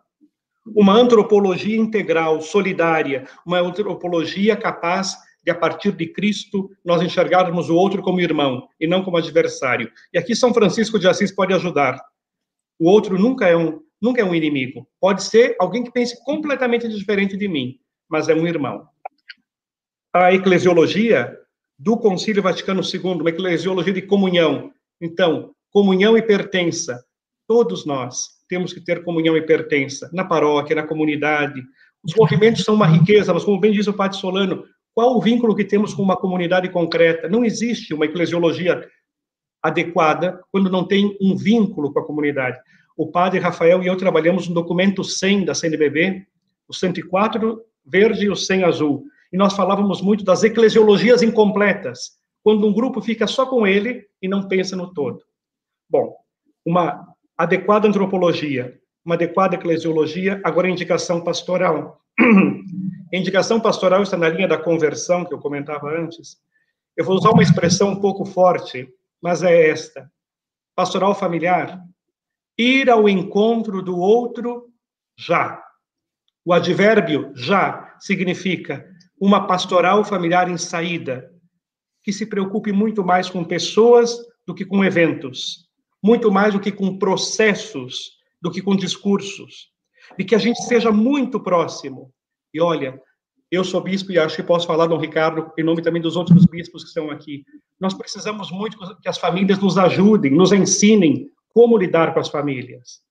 uma 0.66 0.92
antropologia 0.92 1.76
integral, 1.76 2.40
solidária, 2.42 3.26
uma 3.46 3.60
antropologia 3.60 4.56
capaz 4.56 5.16
de, 5.46 5.50
a 5.52 5.54
partir 5.54 5.92
de 5.92 6.06
Cristo, 6.08 6.68
nós 6.84 7.00
enxergarmos 7.00 7.70
o 7.70 7.76
outro 7.76 8.02
como 8.02 8.20
irmão 8.20 8.68
e 8.80 8.86
não 8.86 9.04
como 9.04 9.16
adversário. 9.16 9.90
E 10.12 10.18
aqui 10.18 10.34
São 10.34 10.52
Francisco 10.52 10.98
de 10.98 11.06
Assis 11.06 11.30
pode 11.30 11.54
ajudar. 11.54 12.02
O 12.78 12.90
outro 12.90 13.16
nunca 13.16 13.46
é 13.46 13.56
um, 13.56 13.80
nunca 14.02 14.20
é 14.20 14.24
um 14.24 14.34
inimigo. 14.34 14.86
Pode 15.00 15.22
ser 15.22 15.54
alguém 15.60 15.84
que 15.84 15.92
pense 15.92 16.22
completamente 16.24 16.88
diferente 16.88 17.36
de 17.36 17.46
mim, 17.46 17.78
mas 18.08 18.28
é 18.28 18.34
um 18.34 18.46
irmão. 18.46 18.88
A 20.12 20.34
eclesiologia 20.34 21.38
do 21.78 21.96
Concílio 21.96 22.42
Vaticano 22.42 22.82
II, 22.82 23.20
uma 23.20 23.30
eclesiologia 23.30 23.92
de 23.92 24.02
comunhão. 24.02 24.72
Então, 25.00 25.54
comunhão 25.70 26.16
e 26.18 26.22
pertença. 26.22 27.04
Todos 27.46 27.86
nós 27.86 28.36
temos 28.48 28.72
que 28.72 28.80
ter 28.80 29.04
comunhão 29.04 29.36
e 29.36 29.42
pertença 29.42 30.10
na 30.12 30.24
paróquia, 30.24 30.74
na 30.74 30.86
comunidade. 30.86 31.62
Os 32.02 32.14
movimentos 32.16 32.64
são 32.64 32.74
uma 32.74 32.86
riqueza, 32.86 33.32
mas 33.32 33.44
como 33.44 33.60
bem 33.60 33.72
diz 33.72 33.86
o 33.86 33.92
Padre 33.92 34.16
Solano, 34.16 34.64
qual 34.96 35.14
o 35.14 35.20
vínculo 35.20 35.54
que 35.54 35.62
temos 35.62 35.92
com 35.92 36.02
uma 36.02 36.16
comunidade 36.16 36.70
concreta? 36.70 37.28
Não 37.28 37.44
existe 37.44 37.92
uma 37.92 38.06
eclesiologia 38.06 38.82
adequada 39.62 40.40
quando 40.50 40.70
não 40.70 40.86
tem 40.86 41.14
um 41.20 41.36
vínculo 41.36 41.92
com 41.92 41.98
a 41.98 42.06
comunidade. 42.06 42.58
O 42.96 43.10
padre 43.12 43.38
Rafael 43.38 43.82
e 43.82 43.86
eu 43.86 43.96
trabalhamos 43.98 44.48
no 44.48 44.54
documento 44.54 45.04
100 45.04 45.44
da 45.44 45.54
CNBB, 45.54 46.26
o 46.66 46.72
104 46.72 47.60
verde 47.84 48.24
e 48.24 48.30
o 48.30 48.34
100 48.34 48.64
azul. 48.64 49.04
E 49.30 49.36
nós 49.36 49.54
falávamos 49.54 50.00
muito 50.00 50.24
das 50.24 50.42
eclesiologias 50.42 51.22
incompletas, 51.22 52.12
quando 52.42 52.66
um 52.66 52.72
grupo 52.72 53.02
fica 53.02 53.26
só 53.26 53.44
com 53.44 53.66
ele 53.66 54.06
e 54.22 54.26
não 54.26 54.48
pensa 54.48 54.74
no 54.76 54.94
todo. 54.94 55.20
Bom, 55.90 56.16
uma 56.64 57.06
adequada 57.36 57.86
antropologia, 57.86 58.78
uma 59.04 59.14
adequada 59.14 59.56
eclesiologia, 59.56 60.40
agora 60.42 60.70
indicação 60.70 61.22
pastoral. 61.22 62.00
A 63.12 63.16
indicação 63.16 63.60
pastoral 63.60 64.02
está 64.02 64.16
na 64.16 64.28
linha 64.28 64.48
da 64.48 64.58
conversão, 64.58 65.24
que 65.24 65.32
eu 65.32 65.38
comentava 65.38 65.88
antes. 65.88 66.38
Eu 66.96 67.04
vou 67.04 67.14
usar 67.14 67.30
uma 67.30 67.42
expressão 67.42 67.90
um 67.90 68.00
pouco 68.00 68.24
forte, 68.24 68.88
mas 69.22 69.42
é 69.42 69.68
esta. 69.68 70.10
Pastoral 70.74 71.14
familiar, 71.14 71.80
ir 72.58 72.90
ao 72.90 73.08
encontro 73.08 73.80
do 73.80 73.96
outro 73.96 74.68
já. 75.16 75.62
O 76.44 76.52
advérbio 76.52 77.32
já 77.34 77.96
significa 78.00 78.84
uma 79.20 79.46
pastoral 79.46 80.04
familiar 80.04 80.50
em 80.50 80.58
saída, 80.58 81.30
que 82.02 82.12
se 82.12 82.26
preocupe 82.26 82.72
muito 82.72 83.04
mais 83.04 83.30
com 83.30 83.44
pessoas 83.44 84.16
do 84.46 84.54
que 84.54 84.64
com 84.64 84.84
eventos, 84.84 85.68
muito 86.02 86.30
mais 86.30 86.54
do 86.54 86.60
que 86.60 86.70
com 86.70 86.98
processos, 86.98 88.16
do 88.40 88.50
que 88.50 88.60
com 88.60 88.76
discursos, 88.76 89.70
e 90.18 90.24
que 90.24 90.34
a 90.34 90.38
gente 90.38 90.62
seja 90.64 90.90
muito 90.92 91.40
próximo. 91.40 92.12
E 92.56 92.60
olha, 92.60 92.98
eu 93.50 93.62
sou 93.62 93.82
bispo 93.82 94.10
e 94.10 94.18
acho 94.18 94.36
que 94.36 94.42
posso 94.42 94.66
falar, 94.66 94.86
Dom 94.86 94.96
Ricardo, 94.96 95.52
em 95.58 95.62
nome 95.62 95.82
também 95.82 96.00
dos 96.00 96.16
outros 96.16 96.46
bispos 96.46 96.84
que 96.84 96.88
estão 96.88 97.10
aqui. 97.10 97.44
Nós 97.78 97.92
precisamos 97.92 98.50
muito 98.50 98.78
que 99.02 99.08
as 99.10 99.18
famílias 99.18 99.58
nos 99.58 99.76
ajudem, 99.76 100.32
nos 100.32 100.52
ensinem 100.52 101.28
como 101.50 101.76
lidar 101.76 102.14
com 102.14 102.20
as 102.20 102.30
famílias. 102.30 103.02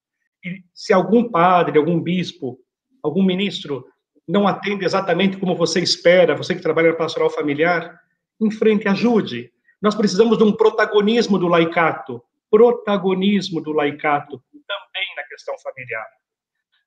E 0.43 0.63
se 0.73 0.91
algum 0.91 1.29
padre, 1.29 1.77
algum 1.77 2.01
bispo, 2.01 2.57
algum 3.03 3.21
ministro 3.21 3.85
não 4.27 4.47
atende 4.47 4.83
exatamente 4.83 5.37
como 5.37 5.55
você 5.55 5.79
espera, 5.79 6.35
você 6.35 6.55
que 6.55 6.61
trabalha 6.63 6.89
na 6.89 6.95
pastoral 6.95 7.29
familiar, 7.29 7.95
enfrente, 8.41 8.87
ajude. 8.87 9.51
Nós 9.79 9.93
precisamos 9.93 10.39
de 10.39 10.43
um 10.43 10.51
protagonismo 10.51 11.37
do 11.37 11.47
laicato, 11.47 12.19
protagonismo 12.49 13.61
do 13.61 13.73
laicato 13.73 14.43
também 14.67 15.07
na 15.15 15.23
questão 15.25 15.53
familiar. 15.59 16.07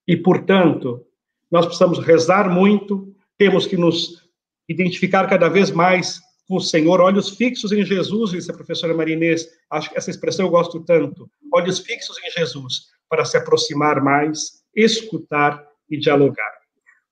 E, 0.09 0.17
portanto, 0.17 1.07
nós 1.51 1.67
precisamos 1.67 1.99
rezar 1.99 2.49
muito, 2.49 3.15
temos 3.37 3.67
que 3.67 3.77
nos 3.77 4.29
identificar 4.69 5.27
cada 5.27 5.49
vez 5.49 5.71
mais 5.71 6.21
com 6.47 6.57
o 6.57 6.61
Senhor, 6.61 7.01
olhos 7.01 7.31
fixos 7.31 7.73
em 7.73 7.85
Jesus, 7.85 8.31
disse 8.31 8.51
a 8.51 8.55
professora 8.55 8.95
Marinês, 8.95 9.47
acho 9.71 9.91
que 9.91 9.99
essa 9.99 10.11
expressão 10.11 10.47
eu 10.47 10.51
gosto 10.51 10.81
tanto, 10.81 11.31
olhos 11.53 11.79
fixos 11.79 12.17
em 12.25 12.31
Jesus, 12.31 12.87
para 13.09 13.25
se 13.25 13.37
aproximar 13.37 14.03
mais, 14.03 14.63
escutar 14.75 15.63
e 15.91 15.99
dialogar. 15.99 16.53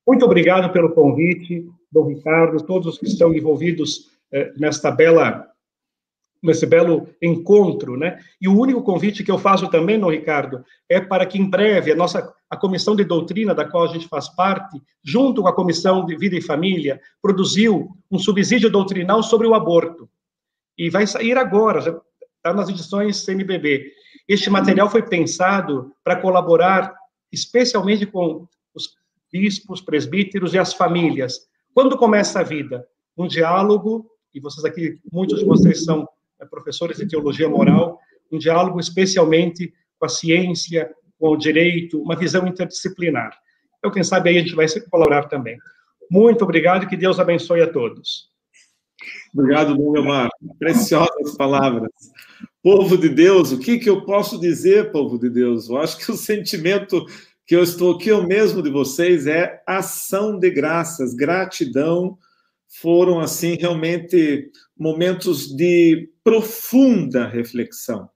Muito 0.07 0.25
obrigado 0.25 0.73
pelo 0.73 0.93
convite, 0.93 1.67
Dom 1.93 2.09
Ricardo, 2.09 2.65
todos 2.65 2.95
os 2.95 2.99
que 2.99 3.07
estão 3.07 3.35
envolvidos 3.35 4.11
eh, 4.33 4.53
nesta 4.57 4.91
bela 4.91 5.47
nesse 6.43 6.67
belo 6.67 7.09
encontro, 7.21 7.97
né? 7.97 8.21
E 8.41 8.47
o 8.47 8.57
único 8.57 8.83
convite 8.83 9.25
que 9.25 9.31
eu 9.31 9.39
faço 9.39 9.69
também, 9.69 9.99
não, 9.99 10.11
Ricardo, 10.11 10.65
é 10.89 11.01
para 11.01 11.27
que 11.27 11.39
em 11.39 11.49
breve 11.49 11.91
a 11.91 11.97
nossa 11.97 12.33
a 12.49 12.57
comissão 12.57 12.95
de 12.95 13.05
doutrina 13.05 13.55
da 13.55 13.65
qual 13.65 13.85
a 13.85 13.93
gente 13.93 14.09
faz 14.09 14.29
parte, 14.29 14.81
junto 15.03 15.43
com 15.43 15.49
a 15.49 15.55
comissão 15.55 16.05
de 16.05 16.17
vida 16.17 16.37
e 16.37 16.43
família, 16.43 17.01
produziu 17.21 17.89
um 18.11 18.19
subsídio 18.19 18.71
doutrinal 18.71 19.23
sobre 19.23 19.47
o 19.47 19.55
aborto. 19.55 20.09
E 20.79 20.89
vai 20.89 21.07
sair 21.07 21.37
agora, 21.37 21.81
já 21.81 22.01
está 22.37 22.55
nas 22.55 22.69
edições 22.69 23.25
CNBB. 23.25 23.93
Este 24.29 24.49
material 24.49 24.89
foi 24.89 25.03
pensado 25.03 25.93
para 26.05 26.21
colaborar 26.21 26.95
especialmente 27.33 28.07
com 28.07 28.47
os 28.75 28.95
bispos, 29.33 29.81
presbíteros 29.81 30.55
e 30.55 30.59
as 30.59 30.73
famílias. 30.73 31.49
Quando 31.75 31.97
começa 31.97 32.41
a 32.41 32.45
vida? 32.45 32.87
Um 33.17 33.27
diálogo, 33.27 34.11
e 34.33 34.41
vocês 34.41 34.65
aqui, 34.65 35.01
muitos 35.11 35.41
de 35.41 35.45
vocês 35.45 35.85
são 35.85 36.09
é, 36.41 36.45
professores 36.45 36.99
de 36.99 37.09
teologia 37.09 37.49
moral, 37.49 37.99
um 38.31 38.39
diálogo 38.39 38.79
especialmente 38.79 39.73
com 39.99 40.07
a 40.07 40.09
ciência, 40.09 40.95
com 41.19 41.31
o 41.31 41.37
direito, 41.37 42.01
uma 42.01 42.17
visão 42.17 42.47
interdisciplinar. 42.47 43.37
Então, 43.79 43.91
quem 43.91 44.03
sabe 44.03 44.31
aí 44.31 44.39
a 44.39 44.41
gente 44.41 44.55
vai 44.55 44.67
colaborar 44.91 45.25
também. 45.25 45.57
Muito 46.11 46.43
obrigado 46.43 46.85
e 46.85 46.87
que 46.87 46.97
Deus 46.97 47.19
abençoe 47.19 47.63
a 47.63 47.73
todos. 47.73 48.31
Obrigado, 49.33 49.77
Dom 49.77 49.93
Leomar. 49.93 50.29
Preciosas 50.59 51.37
palavras. 51.37 51.91
Povo 52.63 52.97
de 52.97 53.09
Deus, 53.09 53.53
o 53.53 53.59
que, 53.59 53.79
que 53.79 53.89
eu 53.89 54.05
posso 54.05 54.41
dizer, 54.41 54.91
povo 54.91 55.19
de 55.19 55.31
Deus? 55.31 55.69
Eu 55.69 55.79
acho 55.79 55.99
que 55.99 56.11
o 56.11 56.17
sentimento 56.17 57.05
que 57.47 57.55
eu 57.55 57.63
estou 57.63 57.95
aqui, 57.95 58.09
eu 58.09 58.27
mesmo 58.27 58.63
de 58.63 58.71
vocês, 58.71 59.27
é 59.27 59.63
ação 59.67 60.39
de 60.39 60.51
graças, 60.51 61.15
gratidão. 61.15 62.19
Foram, 62.81 63.21
assim, 63.21 63.55
realmente 63.55 64.51
momentos 64.77 65.55
de 65.55 66.11
profunda 66.25 67.29
reflexão. 67.29 68.11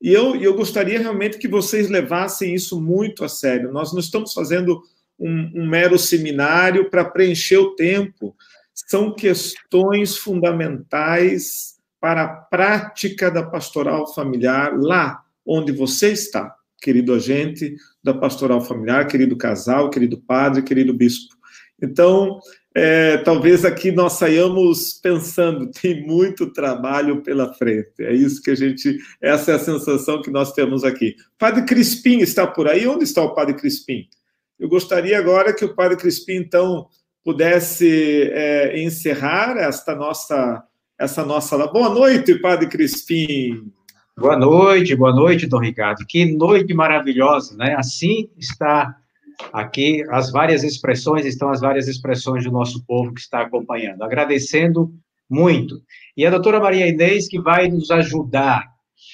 E 0.00 0.12
eu, 0.12 0.34
eu 0.36 0.54
gostaria 0.54 0.98
realmente 0.98 1.38
que 1.38 1.48
vocês 1.48 1.88
levassem 1.90 2.54
isso 2.54 2.80
muito 2.80 3.24
a 3.24 3.28
sério. 3.28 3.72
Nós 3.72 3.92
não 3.92 4.00
estamos 4.00 4.32
fazendo 4.32 4.82
um, 5.18 5.62
um 5.62 5.66
mero 5.68 5.98
seminário 5.98 6.88
para 6.88 7.04
preencher 7.04 7.58
o 7.58 7.74
tempo. 7.74 8.34
São 8.72 9.14
questões 9.14 10.16
fundamentais 10.16 11.76
para 12.00 12.22
a 12.22 12.28
prática 12.28 13.30
da 13.30 13.42
pastoral 13.42 14.12
familiar 14.14 14.78
lá 14.80 15.22
onde 15.46 15.72
você 15.72 16.12
está, 16.12 16.54
querido 16.80 17.12
agente 17.12 17.74
da 18.02 18.14
pastoral 18.14 18.60
familiar, 18.60 19.06
querido 19.06 19.36
casal, 19.36 19.90
querido 19.90 20.18
padre, 20.18 20.62
querido 20.62 20.94
bispo. 20.94 21.34
Então, 21.82 22.40
é, 22.74 23.18
talvez 23.18 23.64
aqui 23.64 23.90
nós 23.90 24.12
saiamos 24.14 24.94
pensando, 24.94 25.70
tem 25.70 26.06
muito 26.06 26.52
trabalho 26.52 27.20
pela 27.22 27.52
frente. 27.52 27.92
É 28.00 28.12
isso 28.12 28.40
que 28.40 28.50
a 28.50 28.54
gente, 28.54 28.98
essa 29.20 29.52
é 29.52 29.54
a 29.54 29.58
sensação 29.58 30.22
que 30.22 30.30
nós 30.30 30.52
temos 30.52 30.84
aqui. 30.84 31.16
Padre 31.38 31.64
Crispim 31.64 32.18
está 32.18 32.46
por 32.46 32.68
aí? 32.68 32.86
Onde 32.86 33.04
está 33.04 33.22
o 33.22 33.34
Padre 33.34 33.54
Crispim? 33.54 34.06
Eu 34.58 34.68
gostaria 34.68 35.18
agora 35.18 35.52
que 35.52 35.64
o 35.64 35.74
Padre 35.74 35.96
Crispim, 35.96 36.34
então, 36.34 36.86
pudesse 37.24 38.30
é, 38.32 38.80
encerrar 38.80 39.56
esta 39.56 39.94
nossa, 39.94 40.62
essa 40.98 41.24
nossa. 41.24 41.66
Boa 41.66 41.88
noite, 41.88 42.38
Padre 42.38 42.68
Crispim. 42.68 43.72
Boa 44.16 44.36
noite, 44.36 44.94
boa 44.94 45.12
noite, 45.12 45.46
Dom 45.46 45.60
Ricardo. 45.60 46.04
Que 46.06 46.36
noite 46.36 46.72
maravilhosa, 46.74 47.56
né? 47.56 47.74
Assim 47.76 48.30
está 48.36 48.94
Aqui, 49.52 50.02
as 50.10 50.30
várias 50.30 50.62
expressões, 50.62 51.26
estão 51.26 51.50
as 51.50 51.60
várias 51.60 51.88
expressões 51.88 52.44
do 52.44 52.52
nosso 52.52 52.84
povo 52.84 53.12
que 53.12 53.20
está 53.20 53.40
acompanhando. 53.42 54.02
Agradecendo 54.02 54.92
muito. 55.28 55.80
E 56.16 56.26
a 56.26 56.30
doutora 56.30 56.60
Maria 56.60 56.86
Inês, 56.86 57.28
que 57.28 57.40
vai 57.40 57.68
nos 57.68 57.90
ajudar 57.90 58.64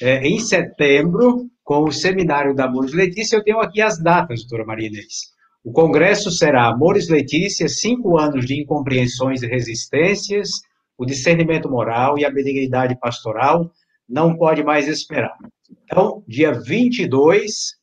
é, 0.01 0.27
em 0.27 0.39
setembro 0.39 1.47
com 1.63 1.85
o 1.85 1.93
seminário 1.93 2.55
da 2.55 2.65
Amores 2.65 2.93
Letícia. 2.93 3.37
Eu 3.37 3.45
tenho 3.45 3.61
aqui 3.61 3.81
as 3.81 4.03
datas, 4.03 4.41
doutora 4.41 4.65
Maria 4.65 4.89
Inês. 4.89 5.37
O 5.65 5.73
congresso 5.73 6.31
será 6.31 6.69
Amores 6.69 7.09
Letícia, 7.09 7.69
cinco 7.69 8.19
anos 8.19 8.47
de 8.47 8.61
incompreensões 8.61 9.43
e 9.43 9.47
resistências, 9.47 10.49
o 10.97 11.05
discernimento 11.05 11.69
moral 11.69 12.17
e 12.19 12.25
a 12.25 12.31
benignidade 12.31 12.97
pastoral. 12.99 13.71
Não 14.09 14.37
pode 14.37 14.63
mais 14.63 14.87
esperar. 14.87 15.37
Então, 15.85 16.23
dia 16.27 16.53
22, 16.53 17.75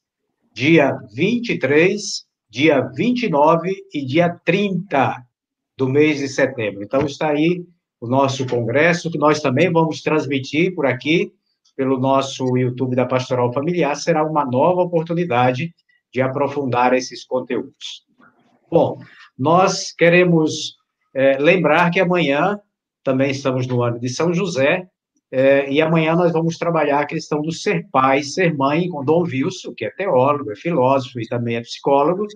dia 0.53 0.97
23 1.13 2.25
dia 2.53 2.81
29 2.81 3.73
e 3.91 4.05
dia 4.05 4.29
30 4.45 5.25
do 5.75 5.89
mês 5.89 6.19
de 6.19 6.27
setembro. 6.27 6.83
Então, 6.83 7.03
está 7.03 7.29
aí 7.29 7.65
o 7.99 8.05
nosso 8.05 8.45
congresso, 8.45 9.09
que 9.09 9.17
nós 9.17 9.41
também 9.41 9.71
vamos 9.71 10.03
transmitir 10.03 10.75
por 10.75 10.85
aqui, 10.85 11.33
pelo 11.75 11.97
nosso 11.99 12.55
YouTube 12.55 12.95
da 12.95 13.07
Pastoral 13.07 13.51
Familiar. 13.51 13.95
Será 13.95 14.23
uma 14.23 14.45
nova 14.45 14.81
oportunidade 14.81 15.73
de 16.13 16.21
aprofundar 16.21 16.93
esses 16.93 17.25
conteúdos. 17.25 18.05
Bom, 18.69 18.99
nós 19.35 19.91
queremos 19.91 20.75
é, 21.15 21.39
lembrar 21.39 21.89
que 21.89 21.99
amanhã, 21.99 22.59
também 23.03 23.31
estamos 23.31 23.65
no 23.65 23.81
ano 23.81 23.99
de 23.99 24.09
São 24.09 24.31
José, 24.31 24.87
é, 25.35 25.67
e 25.67 25.81
amanhã 25.81 26.15
nós 26.15 26.31
vamos 26.31 26.59
trabalhar 26.59 26.99
a 26.99 27.07
questão 27.07 27.41
do 27.41 27.51
ser 27.51 27.87
pai, 27.91 28.21
ser 28.21 28.55
mãe, 28.55 28.87
com 28.87 29.03
Dom 29.03 29.23
Wilson, 29.23 29.73
que 29.73 29.83
é 29.83 29.89
teólogo, 29.89 30.51
é 30.51 30.55
filósofo 30.55 31.19
e 31.19 31.27
também 31.27 31.55
é 31.55 31.61
psicólogo, 31.61 32.27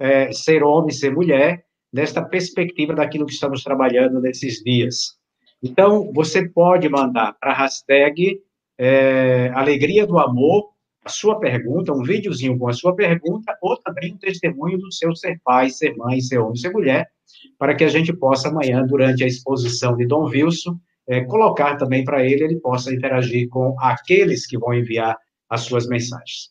é, 0.00 0.32
ser 0.32 0.64
homem, 0.64 0.90
ser 0.90 1.14
mulher, 1.14 1.64
nesta 1.92 2.20
perspectiva 2.20 2.92
daquilo 2.92 3.24
que 3.24 3.34
estamos 3.34 3.62
trabalhando 3.62 4.20
nesses 4.20 4.64
dias. 4.64 5.16
Então, 5.62 6.12
você 6.12 6.48
pode 6.48 6.88
mandar 6.88 7.36
para 7.38 7.52
a 7.52 7.56
hashtag 7.56 8.40
é, 8.76 9.52
Alegria 9.54 10.04
do 10.04 10.18
Amor 10.18 10.70
a 11.04 11.08
sua 11.08 11.38
pergunta, 11.38 11.92
um 11.92 12.02
videozinho 12.02 12.58
com 12.58 12.66
a 12.66 12.72
sua 12.72 12.96
pergunta, 12.96 13.56
ou 13.62 13.76
também 13.76 14.12
um 14.12 14.18
testemunho 14.18 14.76
do 14.76 14.92
seu 14.92 15.14
ser 15.14 15.40
pai, 15.44 15.70
ser 15.70 15.96
mãe, 15.96 16.20
ser 16.20 16.38
homem, 16.38 16.56
ser 16.56 16.70
mulher, 16.70 17.06
para 17.56 17.76
que 17.76 17.84
a 17.84 17.88
gente 17.88 18.12
possa 18.12 18.48
amanhã, 18.48 18.84
durante 18.84 19.22
a 19.22 19.26
exposição 19.28 19.96
de 19.96 20.04
Dom 20.04 20.24
Wilson, 20.24 20.76
é, 21.08 21.24
colocar 21.24 21.76
também 21.76 22.04
para 22.04 22.24
ele, 22.24 22.44
ele 22.44 22.60
possa 22.60 22.92
interagir 22.92 23.48
com 23.48 23.76
aqueles 23.80 24.46
que 24.46 24.58
vão 24.58 24.74
enviar 24.74 25.16
as 25.48 25.62
suas 25.62 25.86
mensagens. 25.86 26.50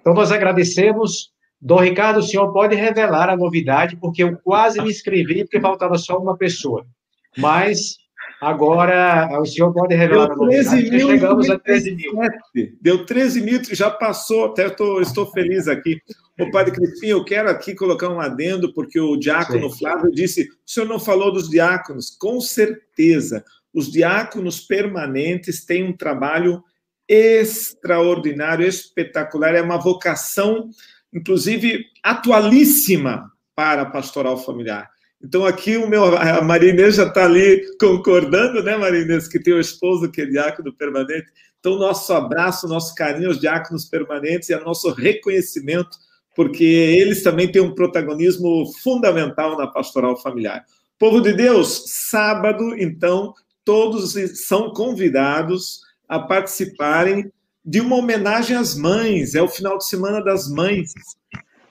Então, 0.00 0.14
nós 0.14 0.32
agradecemos. 0.32 1.30
Dom 1.62 1.80
Ricardo, 1.80 2.20
o 2.20 2.22
senhor 2.22 2.50
pode 2.52 2.74
revelar 2.74 3.28
a 3.28 3.36
novidade, 3.36 3.94
porque 3.96 4.22
eu 4.22 4.38
quase 4.38 4.80
me 4.80 4.88
inscrevi, 4.88 5.44
porque 5.44 5.60
faltava 5.60 5.98
só 5.98 6.16
uma 6.16 6.34
pessoa. 6.34 6.86
Mas 7.36 8.00
Agora, 8.40 9.38
o 9.38 9.44
senhor 9.44 9.70
pode 9.70 9.94
revelar 9.94 10.28
Deu 10.28 10.48
13 10.48 10.90
mil. 10.90 11.08
Chegamos 11.10 11.50
a 11.50 11.58
13 11.58 11.94
mil. 11.94 12.12
Deu 12.80 13.04
13 13.04 13.42
mil, 13.42 13.60
já 13.70 13.90
passou, 13.90 14.46
até 14.46 14.70
tô, 14.70 14.98
estou 15.00 15.26
feliz 15.26 15.68
aqui. 15.68 16.00
O 16.40 16.50
padre 16.50 16.72
Crispim, 16.72 17.08
eu 17.08 17.22
quero 17.22 17.50
aqui 17.50 17.74
colocar 17.74 18.08
um 18.08 18.18
adendo, 18.18 18.72
porque 18.72 18.98
o 18.98 19.16
diácono 19.16 19.68
Sim. 19.68 19.78
Flávio 19.78 20.10
disse: 20.10 20.44
o 20.44 20.70
senhor 20.70 20.86
não 20.86 20.98
falou 20.98 21.30
dos 21.30 21.50
diáconos. 21.50 22.16
Com 22.18 22.40
certeza, 22.40 23.44
os 23.74 23.90
diáconos 23.90 24.60
permanentes 24.60 25.64
têm 25.64 25.84
um 25.84 25.96
trabalho 25.96 26.62
extraordinário, 27.08 28.66
espetacular, 28.66 29.54
é 29.54 29.62
uma 29.62 29.78
vocação, 29.78 30.70
inclusive, 31.12 31.84
atualíssima 32.02 33.30
para 33.54 33.82
a 33.82 33.86
pastoral 33.86 34.38
familiar. 34.38 34.88
Então, 35.22 35.44
aqui 35.44 35.76
o 35.76 35.88
meu, 35.88 36.16
a 36.16 36.40
Marinês 36.40 36.94
já 36.94 37.06
está 37.06 37.24
ali 37.24 37.62
concordando, 37.78 38.62
né, 38.62 38.76
Marinês, 38.76 39.28
que 39.28 39.38
tem 39.38 39.52
o 39.52 39.60
esposo 39.60 40.10
que 40.10 40.22
é 40.22 40.26
diácono 40.26 40.72
permanente. 40.72 41.26
Então, 41.58 41.76
nosso 41.76 42.10
abraço, 42.12 42.66
nosso 42.66 42.94
carinho 42.94 43.28
aos 43.28 43.38
diáconos 43.38 43.84
permanentes 43.84 44.48
e 44.48 44.54
a 44.54 44.60
nosso 44.60 44.90
reconhecimento, 44.92 45.90
porque 46.34 46.64
eles 46.64 47.22
também 47.22 47.52
têm 47.52 47.60
um 47.60 47.74
protagonismo 47.74 48.64
fundamental 48.82 49.58
na 49.58 49.66
pastoral 49.66 50.16
familiar. 50.16 50.64
Povo 50.98 51.20
de 51.20 51.34
Deus, 51.34 51.84
sábado, 51.86 52.74
então, 52.78 53.34
todos 53.70 54.14
são 54.48 54.70
convidados 54.72 55.78
a 56.08 56.18
participarem 56.18 57.32
de 57.64 57.80
uma 57.80 57.94
homenagem 57.94 58.56
às 58.56 58.76
mães. 58.76 59.36
É 59.36 59.40
o 59.42 59.46
final 59.46 59.78
de 59.78 59.86
semana 59.86 60.20
das 60.20 60.48
mães. 60.50 60.92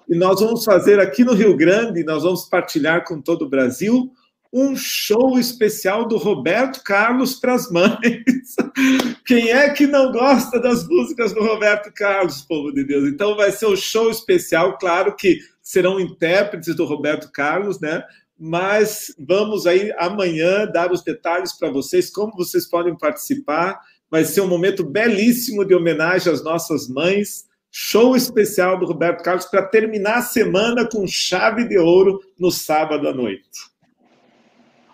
E 0.07 0.15
nós 0.15 0.39
vamos 0.39 0.63
fazer 0.63 0.97
aqui 0.97 1.25
no 1.25 1.33
Rio 1.33 1.57
Grande, 1.57 2.05
nós 2.05 2.23
vamos 2.23 2.45
partilhar 2.45 3.03
com 3.03 3.21
todo 3.21 3.41
o 3.41 3.49
Brasil 3.49 4.09
um 4.51 4.77
show 4.77 5.37
especial 5.37 6.07
do 6.07 6.15
Roberto 6.15 6.81
Carlos 6.85 7.35
para 7.35 7.53
as 7.53 7.69
mães. 7.69 7.99
Quem 9.27 9.49
é 9.49 9.69
que 9.71 9.85
não 9.85 10.09
gosta 10.09 10.57
das 10.57 10.87
músicas 10.87 11.33
do 11.33 11.41
Roberto 11.41 11.91
Carlos, 11.93 12.43
povo 12.43 12.71
de 12.71 12.85
Deus? 12.85 13.09
Então 13.09 13.35
vai 13.35 13.51
ser 13.51 13.65
um 13.65 13.75
show 13.75 14.09
especial, 14.09 14.77
claro 14.77 15.17
que 15.17 15.39
serão 15.61 15.99
intérpretes 15.99 16.73
do 16.77 16.85
Roberto 16.85 17.29
Carlos, 17.29 17.81
né? 17.81 18.01
Mas 18.39 19.13
vamos 19.19 19.67
aí 19.67 19.91
amanhã 19.97 20.65
dar 20.65 20.91
os 20.91 21.03
detalhes 21.03 21.51
para 21.57 21.69
vocês, 21.69 22.09
como 22.09 22.35
vocês 22.35 22.69
podem 22.69 22.97
participar. 22.97 23.79
Vai 24.09 24.23
ser 24.23 24.41
um 24.41 24.47
momento 24.47 24.83
belíssimo 24.83 25.65
de 25.65 25.75
homenagem 25.75 26.31
às 26.31 26.43
nossas 26.43 26.87
mães 26.87 27.49
Show 27.71 28.15
especial 28.15 28.79
do 28.79 28.85
Roberto 28.85 29.23
Carlos 29.23 29.45
para 29.45 29.61
terminar 29.63 30.17
a 30.17 30.21
semana 30.23 30.87
com 30.87 31.05
chave 31.05 31.67
de 31.67 31.77
ouro 31.77 32.19
no 32.37 32.49
sábado 32.49 33.07
à 33.07 33.13
noite. 33.13 33.69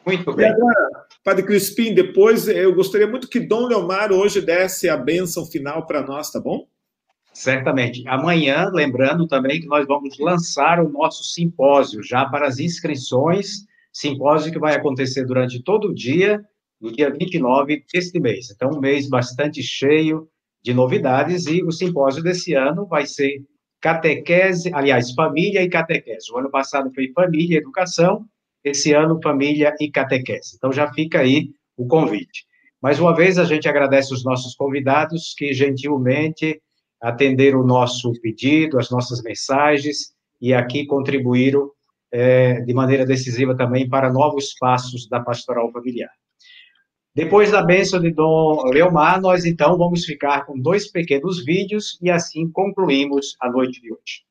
Muito 0.05 0.33
bem. 0.33 0.51
Agora, 0.51 1.05
Padre 1.23 1.43
Crispim, 1.43 1.93
depois 1.93 2.47
eu 2.47 2.75
gostaria 2.75 3.07
muito 3.07 3.29
que 3.29 3.39
Dom 3.39 3.67
Leomar 3.67 4.11
hoje 4.11 4.41
desse 4.41 4.89
a 4.89 4.97
bênção 4.97 5.45
final 5.45 5.87
para 5.87 6.01
nós, 6.01 6.29
tá 6.29 6.39
bom? 6.39 6.67
Certamente. 7.35 8.01
Amanhã, 8.07 8.71
lembrando 8.73 9.27
também 9.27 9.59
que 9.59 9.67
nós 9.67 9.85
vamos 9.85 10.17
lançar 10.17 10.79
o 10.79 10.89
nosso 10.89 11.21
simpósio 11.25 12.01
já 12.01 12.25
para 12.25 12.47
as 12.47 12.59
inscrições, 12.59 13.65
simpósio 13.91 14.53
que 14.53 14.57
vai 14.57 14.73
acontecer 14.73 15.25
durante 15.25 15.61
todo 15.61 15.89
o 15.89 15.93
dia, 15.93 16.41
no 16.79 16.89
dia 16.93 17.11
29 17.11 17.83
deste 17.93 18.21
mês. 18.21 18.51
Então, 18.51 18.69
um 18.69 18.79
mês 18.79 19.09
bastante 19.09 19.61
cheio 19.61 20.29
de 20.63 20.73
novidades 20.73 21.45
e 21.45 21.61
o 21.61 21.73
simpósio 21.73 22.23
desse 22.23 22.53
ano 22.53 22.85
vai 22.85 23.05
ser 23.05 23.43
catequese, 23.81 24.73
aliás, 24.73 25.11
família 25.11 25.61
e 25.61 25.69
catequese. 25.69 26.31
O 26.31 26.37
ano 26.37 26.49
passado 26.49 26.89
foi 26.95 27.11
família 27.11 27.55
e 27.55 27.59
educação, 27.59 28.25
esse 28.63 28.93
ano 28.93 29.19
família 29.21 29.75
e 29.81 29.91
catequese. 29.91 30.55
Então 30.55 30.71
já 30.71 30.91
fica 30.93 31.19
aí 31.19 31.49
o 31.75 31.85
convite. 31.85 32.45
Mais 32.81 32.97
uma 32.97 33.13
vez 33.13 33.37
a 33.37 33.43
gente 33.43 33.67
agradece 33.67 34.13
os 34.13 34.23
nossos 34.23 34.55
convidados 34.55 35.33
que 35.37 35.53
gentilmente 35.53 36.61
atenderam 37.05 37.61
o 37.61 37.65
nosso 37.65 38.11
pedido, 38.19 38.79
as 38.79 38.89
nossas 38.89 39.21
mensagens 39.21 40.15
e 40.41 40.55
aqui 40.55 40.87
contribuíram 40.87 41.69
é, 42.11 42.61
de 42.61 42.73
maneira 42.73 43.05
decisiva 43.05 43.55
também 43.55 43.87
para 43.87 44.11
novos 44.11 44.55
passos 44.59 45.07
da 45.07 45.19
pastoral 45.19 45.71
familiar. 45.71 46.09
Depois 47.13 47.51
da 47.51 47.61
bênção 47.61 47.99
de 48.01 48.11
Dom 48.11 48.65
Leomar, 48.71 49.21
nós 49.21 49.45
então 49.45 49.77
vamos 49.77 50.03
ficar 50.03 50.47
com 50.47 50.59
dois 50.59 50.91
pequenos 50.91 51.45
vídeos 51.45 51.99
e 52.01 52.09
assim 52.09 52.49
concluímos 52.49 53.37
a 53.39 53.51
noite 53.51 53.79
de 53.79 53.93
hoje. 53.93 54.25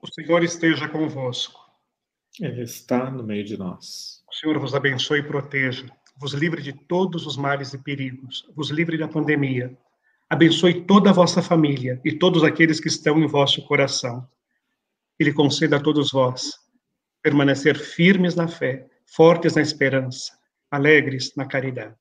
O 0.00 0.06
Senhor 0.14 0.44
esteja 0.44 0.88
convosco. 0.88 1.60
Ele 2.40 2.62
está 2.62 3.10
no 3.10 3.24
meio 3.24 3.44
de 3.44 3.56
nós. 3.58 4.22
O 4.30 4.34
Senhor 4.34 4.56
vos 4.60 4.72
abençoe 4.72 5.18
e 5.18 5.22
proteja, 5.22 5.84
vos 6.16 6.32
livre 6.32 6.62
de 6.62 6.72
todos 6.72 7.26
os 7.26 7.36
males 7.36 7.72
e 7.72 7.78
perigos, 7.78 8.48
vos 8.54 8.70
livre 8.70 8.96
da 8.96 9.08
pandemia. 9.08 9.76
Abençoe 10.28 10.84
toda 10.84 11.10
a 11.10 11.12
vossa 11.12 11.42
família 11.42 12.00
e 12.04 12.12
todos 12.12 12.42
aqueles 12.42 12.80
que 12.80 12.88
estão 12.88 13.18
em 13.18 13.26
vosso 13.26 13.64
coração. 13.66 14.26
Ele 15.18 15.32
conceda 15.32 15.76
a 15.76 15.80
todos 15.80 16.10
vós 16.10 16.52
permanecer 17.22 17.76
firmes 17.76 18.36
na 18.36 18.46
fé, 18.46 18.86
fortes 19.04 19.56
na 19.56 19.62
esperança, 19.62 20.32
alegres 20.70 21.34
na 21.36 21.44
caridade. 21.44 21.96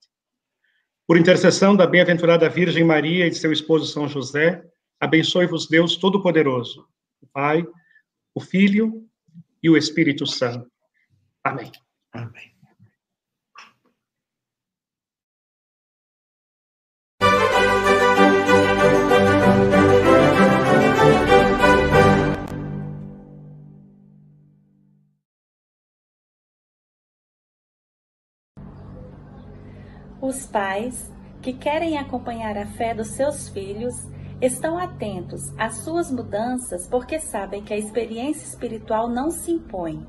Por 1.07 1.17
intercessão 1.17 1.75
da 1.75 1.87
bem-aventurada 1.87 2.49
Virgem 2.49 2.83
Maria 2.83 3.27
e 3.27 3.29
de 3.29 3.35
seu 3.35 3.51
esposo 3.51 3.91
São 3.91 4.07
José, 4.07 4.63
abençoe-vos 4.99 5.67
Deus 5.67 5.97
Todo-Poderoso, 5.97 6.87
o 7.21 7.27
Pai, 7.27 7.65
o 8.33 8.41
Filho 8.41 9.07
e 9.61 9.69
o 9.69 9.77
Espírito 9.77 10.27
Santo. 10.27 10.69
Amém. 11.43 11.71
Amém. 12.11 12.54
Os 30.25 30.43
pais 30.47 31.13
que 31.39 31.53
querem 31.53 31.99
acompanhar 31.99 32.57
a 32.57 32.65
fé 32.65 32.95
dos 32.95 33.09
seus 33.09 33.47
filhos 33.47 33.93
estão 34.41 34.75
atentos 34.75 35.53
às 35.55 35.75
suas 35.83 36.09
mudanças 36.09 36.87
porque 36.87 37.19
sabem 37.19 37.63
que 37.63 37.71
a 37.71 37.77
experiência 37.77 38.43
espiritual 38.43 39.07
não 39.07 39.29
se 39.29 39.51
impõe, 39.51 40.03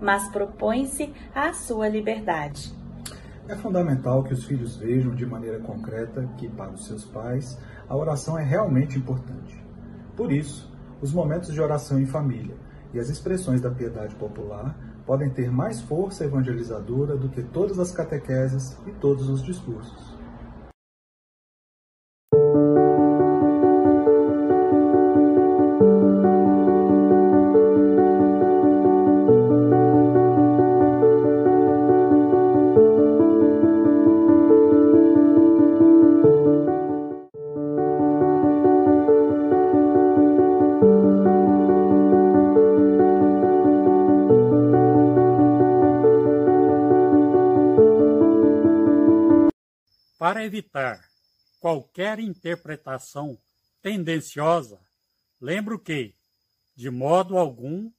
mas 0.00 0.28
propõe-se 0.30 1.14
à 1.32 1.52
sua 1.52 1.88
liberdade. 1.88 2.74
É 3.46 3.54
fundamental 3.54 4.24
que 4.24 4.34
os 4.34 4.42
filhos 4.42 4.76
vejam 4.76 5.14
de 5.14 5.24
maneira 5.24 5.60
concreta 5.60 6.28
que, 6.36 6.48
para 6.48 6.72
os 6.72 6.86
seus 6.86 7.04
pais, 7.04 7.56
a 7.88 7.96
oração 7.96 8.36
é 8.36 8.42
realmente 8.42 8.98
importante. 8.98 9.64
Por 10.16 10.32
isso, 10.32 10.68
os 11.00 11.12
momentos 11.12 11.54
de 11.54 11.60
oração 11.60 12.00
em 12.00 12.06
família 12.06 12.56
e 12.92 12.98
as 12.98 13.08
expressões 13.08 13.60
da 13.60 13.70
piedade 13.70 14.16
popular 14.16 14.76
podem 15.10 15.28
ter 15.28 15.50
mais 15.50 15.80
força 15.80 16.24
evangelizadora 16.24 17.16
do 17.16 17.28
que 17.28 17.42
todas 17.42 17.80
as 17.80 17.90
catequeses 17.90 18.76
e 18.86 18.92
todos 18.92 19.28
os 19.28 19.42
discursos. 19.42 20.09
Para 50.40 50.46
evitar 50.46 51.10
qualquer 51.58 52.18
interpretação 52.18 53.38
tendenciosa, 53.82 54.80
lembro 55.38 55.78
que, 55.78 56.14
de 56.74 56.88
modo 56.88 57.36
algum, 57.36 57.92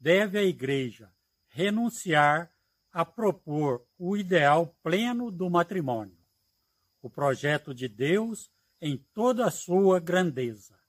deve 0.00 0.38
a 0.38 0.42
Igreja 0.42 1.12
renunciar 1.46 2.50
a 2.90 3.04
propor 3.04 3.86
o 3.98 4.16
ideal 4.16 4.74
pleno 4.82 5.30
do 5.30 5.50
matrimônio, 5.50 6.16
o 7.02 7.10
projeto 7.10 7.74
de 7.74 7.86
Deus 7.86 8.50
em 8.80 8.96
toda 9.12 9.44
a 9.44 9.50
sua 9.50 10.00
grandeza. 10.00 10.80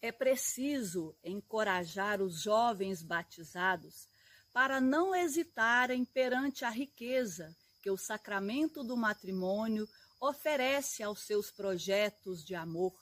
É 0.00 0.10
preciso 0.10 1.14
encorajar 1.22 2.22
os 2.22 2.40
jovens 2.40 3.02
batizados 3.02 4.08
para 4.50 4.80
não 4.80 5.14
hesitarem 5.14 6.06
perante 6.06 6.64
a 6.64 6.70
riqueza 6.70 7.54
que 7.82 7.90
o 7.90 7.98
sacramento 7.98 8.82
do 8.82 8.96
matrimônio 8.96 9.86
oferece 10.22 11.02
aos 11.02 11.24
seus 11.24 11.50
projetos 11.50 12.44
de 12.44 12.54
amor, 12.54 12.94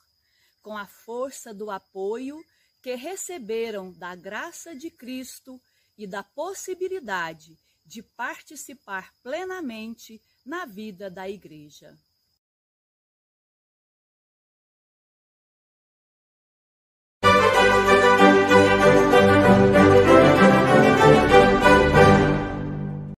com 0.62 0.74
a 0.74 0.86
força 0.86 1.52
do 1.52 1.70
apoio 1.70 2.42
que 2.80 2.94
receberam 2.94 3.92
da 3.92 4.14
graça 4.14 4.74
de 4.74 4.90
Cristo 4.90 5.60
e 5.98 6.06
da 6.06 6.22
possibilidade 6.22 7.58
de 7.84 8.02
participar 8.02 9.12
plenamente 9.22 10.22
na 10.46 10.64
vida 10.64 11.10
da 11.10 11.28
Igreja. 11.28 11.94